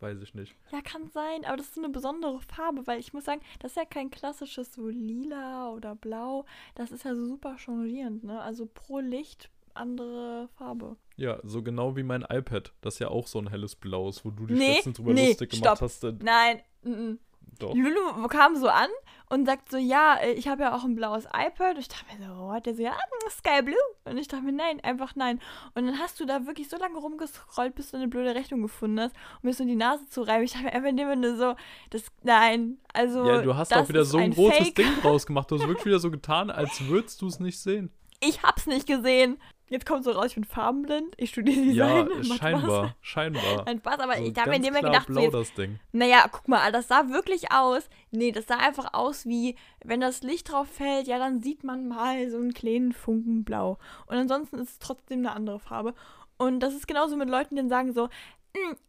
weiß 0.05 0.20
ich 0.22 0.34
nicht. 0.34 0.55
Ja, 0.70 0.80
kann 0.82 1.09
sein, 1.09 1.44
aber 1.44 1.57
das 1.57 1.66
ist 1.66 1.74
so 1.74 1.80
eine 1.82 1.90
besondere 1.90 2.40
Farbe, 2.40 2.86
weil 2.86 3.00
ich 3.00 3.12
muss 3.12 3.24
sagen, 3.24 3.40
das 3.61 3.72
ist 3.72 3.76
ja 3.76 3.84
kein 3.84 4.11
klassisches 4.11 4.72
so 4.74 4.88
lila 4.88 5.70
oder 5.72 5.94
blau. 5.96 6.44
Das 6.74 6.92
ist 6.92 7.05
ja 7.05 7.14
so 7.14 7.24
super 7.26 7.57
changierend, 7.57 8.22
ne? 8.22 8.40
Also 8.40 8.66
pro 8.66 9.00
Licht 9.00 9.50
andere 9.74 10.48
Farbe. 10.57 10.96
Ja, 11.16 11.40
so 11.42 11.62
genau 11.62 11.96
wie 11.96 12.02
mein 12.02 12.22
iPad, 12.28 12.72
das 12.80 12.98
ja 12.98 13.09
auch 13.09 13.26
so 13.26 13.38
ein 13.40 13.48
helles 13.50 13.74
Blau 13.76 14.09
ist, 14.09 14.24
wo 14.24 14.30
du 14.30 14.46
dich 14.46 14.59
Nee, 14.59 14.74
letztens 14.76 14.96
drüber 14.98 15.12
nee, 15.14 15.28
lustig 15.28 15.50
gemacht 15.50 15.78
stopp. 15.78 15.80
hast. 15.80 16.05
Äh, 16.05 16.14
Nein, 16.22 16.61
mm, 16.82 16.90
mm. 16.90 17.18
Doch. 17.59 17.74
Lulu 17.74 18.28
kam 18.28 18.57
so 18.57 18.68
an 18.68 18.88
und 19.30 19.47
sagt 19.47 19.70
so, 19.70 19.76
ja, 19.76 20.16
äh, 20.16 20.32
ich 20.32 20.49
habe 20.49 20.62
ja 20.62 20.76
auch 20.76 20.84
ein 20.84 20.95
blaues 20.95 21.24
iPad. 21.26 21.74
Und 21.74 21.80
ich 21.80 21.88
dachte 21.88 22.05
mir 22.18 22.26
so, 22.26 22.34
what? 22.36 22.66
Der 22.66 22.74
so, 22.74 22.82
ja, 22.82 22.92
mm, 22.92 23.30
Sky 23.30 23.62
Blue. 23.62 23.76
Und 24.05 24.18
ich 24.18 24.28
dachte 24.28 24.45
mir, 24.45 24.53
nein, 24.53 24.80
einfach 24.82 25.16
nein. 25.16 25.40
Und 25.74 25.86
dann 25.86 25.99
hast 25.99 26.20
du 26.20 26.24
da 26.24 26.47
wirklich 26.47 26.68
so 26.68 26.76
lange 26.76 26.99
rumgescrollt, 26.99 27.74
bis 27.74 27.90
du 27.90 27.97
eine 27.97 28.09
blöde 28.09 28.34
Rechnung 28.34 28.62
gefunden 28.62 29.01
hast, 29.01 29.14
um 29.42 29.49
mir 29.49 29.55
so 29.55 29.62
in 29.62 29.68
die 29.68 29.76
Nase 29.76 30.07
zu 30.09 30.22
reiben. 30.22 30.45
Ich 30.45 30.53
dachte 30.53 30.64
mir 30.64 30.72
einfach 30.72 31.16
nur 31.16 31.36
so, 31.36 31.55
das, 31.90 32.05
nein, 32.22 32.78
also 32.92 33.26
Ja, 33.26 33.42
du 33.42 33.57
hast 33.57 33.74
auch 33.74 33.88
wieder 33.88 34.05
so 34.05 34.18
ein, 34.18 34.24
ein 34.24 34.34
großes 34.34 34.59
Fake. 34.59 34.74
Ding 34.76 34.95
draus 35.03 35.26
gemacht. 35.26 35.51
Du 35.51 35.57
hast 35.57 35.66
wirklich 35.66 35.86
wieder 35.86 36.01
so 36.01 36.11
getan, 36.11 36.51
als 36.51 36.86
würdest 36.86 37.20
du 37.22 37.26
es 37.26 37.40
nicht 37.40 37.59
sehen. 37.59 37.90
Ich 38.20 38.42
hab's 38.42 38.66
nicht 38.66 38.86
gesehen. 38.86 39.38
Jetzt 39.69 39.87
kommt 39.87 40.05
so 40.05 40.11
raus, 40.12 40.27
ich 40.27 40.35
bin 40.35 40.45
farbenblind. 40.45 41.15
Ich 41.17 41.31
studiere 41.31 41.62
Design. 41.62 41.75
Ja, 41.75 42.05
Macht 42.05 42.25
Spaß. 42.27 42.39
scheinbar. 42.39 42.97
Scheinbar. 43.01 43.65
Nein, 43.65 43.79
Spaß, 43.79 43.99
aber 43.99 44.17
So 44.17 44.23
ich 44.25 44.37
habe 44.39 44.51
mir 44.51 44.61
ganz 44.61 44.67
dem 44.67 44.75
gedacht, 44.75 45.07
so 45.07 45.12
blau 45.15 45.23
jetzt, 45.23 45.35
das 45.35 45.55
Ding. 45.55 45.79
Naja, 45.93 46.27
guck 46.31 46.49
mal, 46.49 46.71
das 46.71 46.89
sah 46.89 47.09
wirklich 47.09 47.51
aus. 47.51 47.89
Nee, 48.11 48.31
das 48.31 48.47
sah 48.47 48.57
einfach 48.59 48.93
aus 48.93 49.25
wie, 49.27 49.57
wenn 49.83 50.01
das 50.01 50.23
Licht 50.23 50.53
drauf 50.53 50.69
fällt, 50.69 51.07
ja, 51.07 51.19
dann 51.19 51.41
sieht 51.43 51.65
man 51.65 51.89
mal 51.89 52.29
so 52.31 52.37
einen 52.37 52.53
kleinen 52.53 52.93
Funken 52.93 53.45
blau. 53.45 53.79
Und 54.07 54.17
ansonsten 54.17 54.59
ist 54.59 54.71
es 54.71 54.79
trotzdem 54.79 55.21
eine 55.21 55.33
andere 55.33 55.59
Farbe. 55.61 55.95
Und 56.37 56.61
das 56.61 56.75
ist 56.75 56.87
genauso 56.87 57.17
mit 57.17 57.31
Leuten, 57.31 57.57
die 57.57 57.67
sagen 57.69 57.93
so, 57.95 58.05
"Hm, 58.05 58.11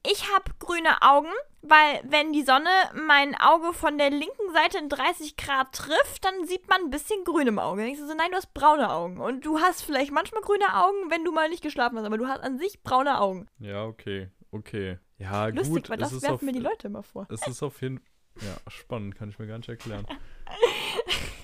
ich 0.03 0.31
habe 0.33 0.51
grüne 0.59 1.01
Augen, 1.01 1.31
weil 1.61 2.01
wenn 2.03 2.33
die 2.33 2.43
Sonne 2.43 2.69
mein 2.93 3.35
Auge 3.35 3.73
von 3.73 3.97
der 3.97 4.09
linken 4.09 4.53
Seite 4.53 4.77
in 4.77 4.89
30 4.89 5.35
Grad 5.37 5.73
trifft, 5.73 6.23
dann 6.23 6.45
sieht 6.45 6.69
man 6.69 6.81
ein 6.81 6.89
bisschen 6.89 7.23
grün 7.23 7.47
im 7.47 7.59
Auge. 7.59 7.77
Dann 7.77 7.85
denkst 7.87 8.01
du 8.01 8.07
so, 8.07 8.13
nein, 8.13 8.29
du 8.31 8.37
hast 8.37 8.53
braune 8.53 8.91
Augen. 8.91 9.19
Und 9.19 9.45
du 9.45 9.59
hast 9.59 9.81
vielleicht 9.83 10.11
manchmal 10.11 10.41
grüne 10.41 10.75
Augen, 10.75 11.09
wenn 11.09 11.25
du 11.25 11.31
mal 11.31 11.49
nicht 11.49 11.63
geschlafen 11.63 11.97
hast, 11.97 12.05
aber 12.05 12.17
du 12.17 12.27
hast 12.27 12.41
an 12.41 12.59
sich 12.59 12.83
braune 12.83 13.19
Augen. 13.19 13.47
Ja, 13.59 13.85
okay. 13.85 14.29
Okay. 14.51 14.99
Ja, 15.17 15.47
Lustig, 15.47 15.73
gut. 15.73 15.89
weil 15.89 15.97
das 15.97 16.11
werfen 16.21 16.35
auf, 16.35 16.41
mir 16.41 16.51
die 16.53 16.59
Leute 16.59 16.87
immer 16.87 17.03
vor. 17.03 17.27
Es 17.29 17.45
ist 17.47 17.63
auf 17.63 17.81
jeden 17.81 18.01
Ja, 18.41 18.55
spannend, 18.69 19.15
kann 19.15 19.29
ich 19.29 19.39
mir 19.39 19.47
gar 19.47 19.57
nicht 19.57 19.69
erklären. 19.69 20.05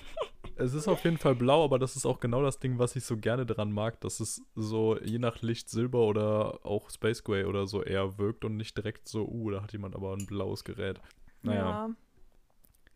es 0.62 0.74
ist 0.74 0.88
auf 0.88 1.04
jeden 1.04 1.18
Fall 1.18 1.34
blau, 1.34 1.64
aber 1.64 1.78
das 1.78 1.96
ist 1.96 2.06
auch 2.06 2.20
genau 2.20 2.42
das 2.42 2.58
Ding, 2.58 2.78
was 2.78 2.96
ich 2.96 3.04
so 3.04 3.16
gerne 3.16 3.46
dran 3.46 3.72
mag, 3.72 4.00
dass 4.00 4.20
es 4.20 4.42
so 4.54 4.98
je 4.98 5.18
nach 5.18 5.42
Licht 5.42 5.68
Silber 5.68 6.00
oder 6.06 6.60
auch 6.64 6.90
Space 6.90 7.24
Gray 7.24 7.44
oder 7.44 7.66
so 7.66 7.82
eher 7.82 8.18
wirkt 8.18 8.44
und 8.44 8.56
nicht 8.56 8.76
direkt 8.76 9.08
so, 9.08 9.26
uh, 9.26 9.50
da 9.50 9.62
hat 9.62 9.72
jemand 9.72 9.94
aber 9.94 10.12
ein 10.12 10.26
blaues 10.26 10.64
Gerät. 10.64 11.00
Naja. 11.42 11.60
Ja. 11.60 11.90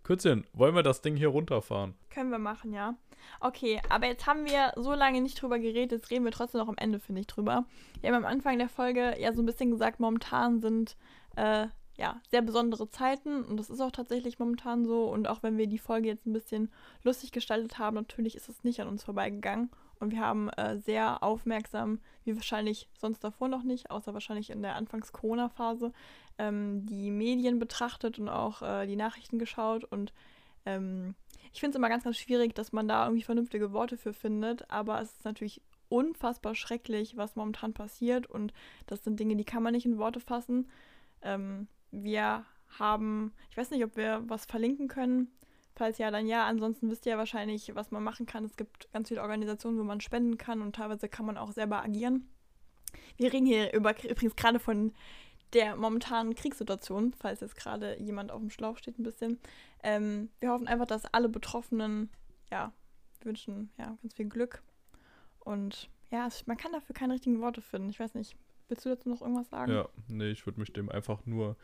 Kürzchen, 0.02 0.46
wollen 0.52 0.76
wir 0.76 0.84
das 0.84 1.02
Ding 1.02 1.16
hier 1.16 1.28
runterfahren? 1.28 1.94
Können 2.10 2.30
wir 2.30 2.38
machen, 2.38 2.72
ja. 2.72 2.94
Okay, 3.40 3.80
aber 3.88 4.06
jetzt 4.06 4.26
haben 4.26 4.46
wir 4.46 4.72
so 4.76 4.94
lange 4.94 5.20
nicht 5.20 5.42
drüber 5.42 5.58
geredet, 5.58 5.90
jetzt 5.90 6.10
reden 6.10 6.24
wir 6.24 6.30
trotzdem 6.30 6.60
noch 6.60 6.68
am 6.68 6.78
Ende, 6.78 7.00
finde 7.00 7.22
ich, 7.22 7.26
drüber. 7.26 7.64
Wir 8.00 8.12
haben 8.12 8.24
am 8.24 8.30
Anfang 8.30 8.58
der 8.58 8.68
Folge 8.68 9.20
ja 9.20 9.32
so 9.32 9.42
ein 9.42 9.46
bisschen 9.46 9.72
gesagt, 9.72 9.98
momentan 9.98 10.60
sind 10.60 10.96
äh, 11.34 11.66
ja 11.96 12.20
sehr 12.30 12.42
besondere 12.42 12.88
Zeiten 12.88 13.44
und 13.44 13.56
das 13.56 13.70
ist 13.70 13.80
auch 13.80 13.90
tatsächlich 13.90 14.38
momentan 14.38 14.84
so. 14.84 15.04
Und 15.04 15.28
auch 15.28 15.42
wenn 15.42 15.58
wir 15.58 15.66
die 15.66 15.78
Folge 15.78 16.08
jetzt 16.08 16.26
ein 16.26 16.32
bisschen 16.32 16.70
lustig 17.02 17.32
gestaltet 17.32 17.78
haben, 17.78 17.96
natürlich 17.96 18.34
ist 18.36 18.48
es 18.48 18.64
nicht 18.64 18.80
an 18.80 18.88
uns 18.88 19.04
vorbeigegangen. 19.04 19.70
Und 19.98 20.12
wir 20.12 20.20
haben 20.20 20.50
äh, 20.50 20.78
sehr 20.78 21.22
aufmerksam, 21.22 22.00
wie 22.24 22.36
wahrscheinlich 22.36 22.88
sonst 22.98 23.24
davor 23.24 23.48
noch 23.48 23.62
nicht, 23.62 23.90
außer 23.90 24.12
wahrscheinlich 24.12 24.50
in 24.50 24.62
der 24.62 24.76
Anfangs-Corona-Phase, 24.76 25.92
ähm, 26.38 26.84
die 26.84 27.10
Medien 27.10 27.58
betrachtet 27.58 28.18
und 28.18 28.28
auch 28.28 28.60
äh, 28.60 28.86
die 28.86 28.96
Nachrichten 28.96 29.38
geschaut. 29.38 29.84
Und 29.84 30.12
ähm, 30.66 31.14
ich 31.52 31.60
finde 31.60 31.70
es 31.70 31.76
immer 31.76 31.88
ganz, 31.88 32.04
ganz 32.04 32.18
schwierig, 32.18 32.54
dass 32.54 32.72
man 32.72 32.88
da 32.88 33.06
irgendwie 33.06 33.22
vernünftige 33.22 33.72
Worte 33.72 33.96
für 33.96 34.12
findet. 34.12 34.70
Aber 34.70 35.00
es 35.00 35.12
ist 35.12 35.24
natürlich 35.24 35.62
unfassbar 35.88 36.54
schrecklich, 36.54 37.16
was 37.16 37.36
momentan 37.36 37.72
passiert. 37.72 38.26
Und 38.26 38.52
das 38.86 39.02
sind 39.02 39.18
Dinge, 39.18 39.36
die 39.36 39.44
kann 39.44 39.62
man 39.62 39.72
nicht 39.72 39.86
in 39.86 39.98
Worte 39.98 40.20
fassen. 40.20 40.68
Ähm, 41.22 41.68
wir 42.02 42.44
haben, 42.78 43.32
ich 43.50 43.56
weiß 43.56 43.70
nicht, 43.70 43.84
ob 43.84 43.96
wir 43.96 44.22
was 44.26 44.46
verlinken 44.46 44.88
können. 44.88 45.28
Falls 45.74 45.98
ja, 45.98 46.10
dann 46.10 46.26
ja. 46.26 46.46
Ansonsten 46.46 46.90
wisst 46.90 47.06
ihr 47.06 47.12
ja 47.12 47.18
wahrscheinlich, 47.18 47.74
was 47.74 47.90
man 47.90 48.02
machen 48.02 48.26
kann. 48.26 48.44
Es 48.44 48.56
gibt 48.56 48.90
ganz 48.92 49.08
viele 49.08 49.22
Organisationen, 49.22 49.78
wo 49.78 49.84
man 49.84 50.00
spenden 50.00 50.38
kann 50.38 50.62
und 50.62 50.74
teilweise 50.74 51.08
kann 51.08 51.26
man 51.26 51.36
auch 51.36 51.52
selber 51.52 51.82
agieren. 51.82 52.28
Wir 53.16 53.32
reden 53.32 53.46
hier 53.46 53.72
über, 53.72 53.92
übrigens 54.04 54.36
gerade 54.36 54.58
von 54.58 54.94
der 55.52 55.76
momentanen 55.76 56.34
Kriegssituation, 56.34 57.12
falls 57.12 57.40
jetzt 57.40 57.56
gerade 57.56 58.00
jemand 58.00 58.30
auf 58.30 58.40
dem 58.40 58.50
Schlauch 58.50 58.78
steht 58.78 58.98
ein 58.98 59.04
bisschen. 59.04 59.38
Ähm, 59.82 60.30
wir 60.40 60.50
hoffen 60.50 60.66
einfach, 60.66 60.86
dass 60.86 61.04
alle 61.06 61.28
Betroffenen, 61.28 62.10
ja, 62.50 62.72
wünschen 63.22 63.70
ja 63.78 63.96
ganz 64.02 64.14
viel 64.14 64.28
Glück. 64.28 64.62
Und 65.40 65.90
ja, 66.10 66.28
man 66.46 66.56
kann 66.56 66.72
dafür 66.72 66.94
keine 66.94 67.14
richtigen 67.14 67.40
Worte 67.40 67.62
finden. 67.62 67.90
Ich 67.90 68.00
weiß 68.00 68.14
nicht. 68.14 68.36
Willst 68.68 68.84
du 68.84 68.88
dazu 68.88 69.08
noch 69.08 69.20
irgendwas 69.20 69.48
sagen? 69.48 69.72
Ja, 69.72 69.88
nee, 70.08 70.30
ich 70.30 70.46
würde 70.46 70.60
mich 70.60 70.72
dem 70.72 70.88
einfach 70.90 71.24
nur 71.24 71.56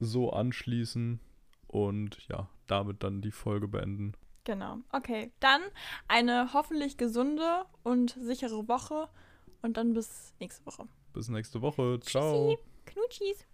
so 0.00 0.30
anschließen 0.30 1.20
und 1.68 2.26
ja, 2.28 2.48
damit 2.66 3.02
dann 3.02 3.22
die 3.22 3.30
Folge 3.30 3.68
beenden. 3.68 4.14
Genau. 4.44 4.78
Okay, 4.90 5.30
dann 5.38 5.62
eine 6.08 6.52
hoffentlich 6.52 6.96
gesunde 6.96 7.64
und 7.84 8.16
sichere 8.20 8.66
Woche 8.66 9.08
und 9.62 9.76
dann 9.76 9.94
bis 9.94 10.34
nächste 10.40 10.66
Woche. 10.66 10.88
Bis 11.12 11.28
nächste 11.28 11.62
Woche. 11.62 12.00
Ciao. 12.00 12.58
Knutschis. 12.86 13.46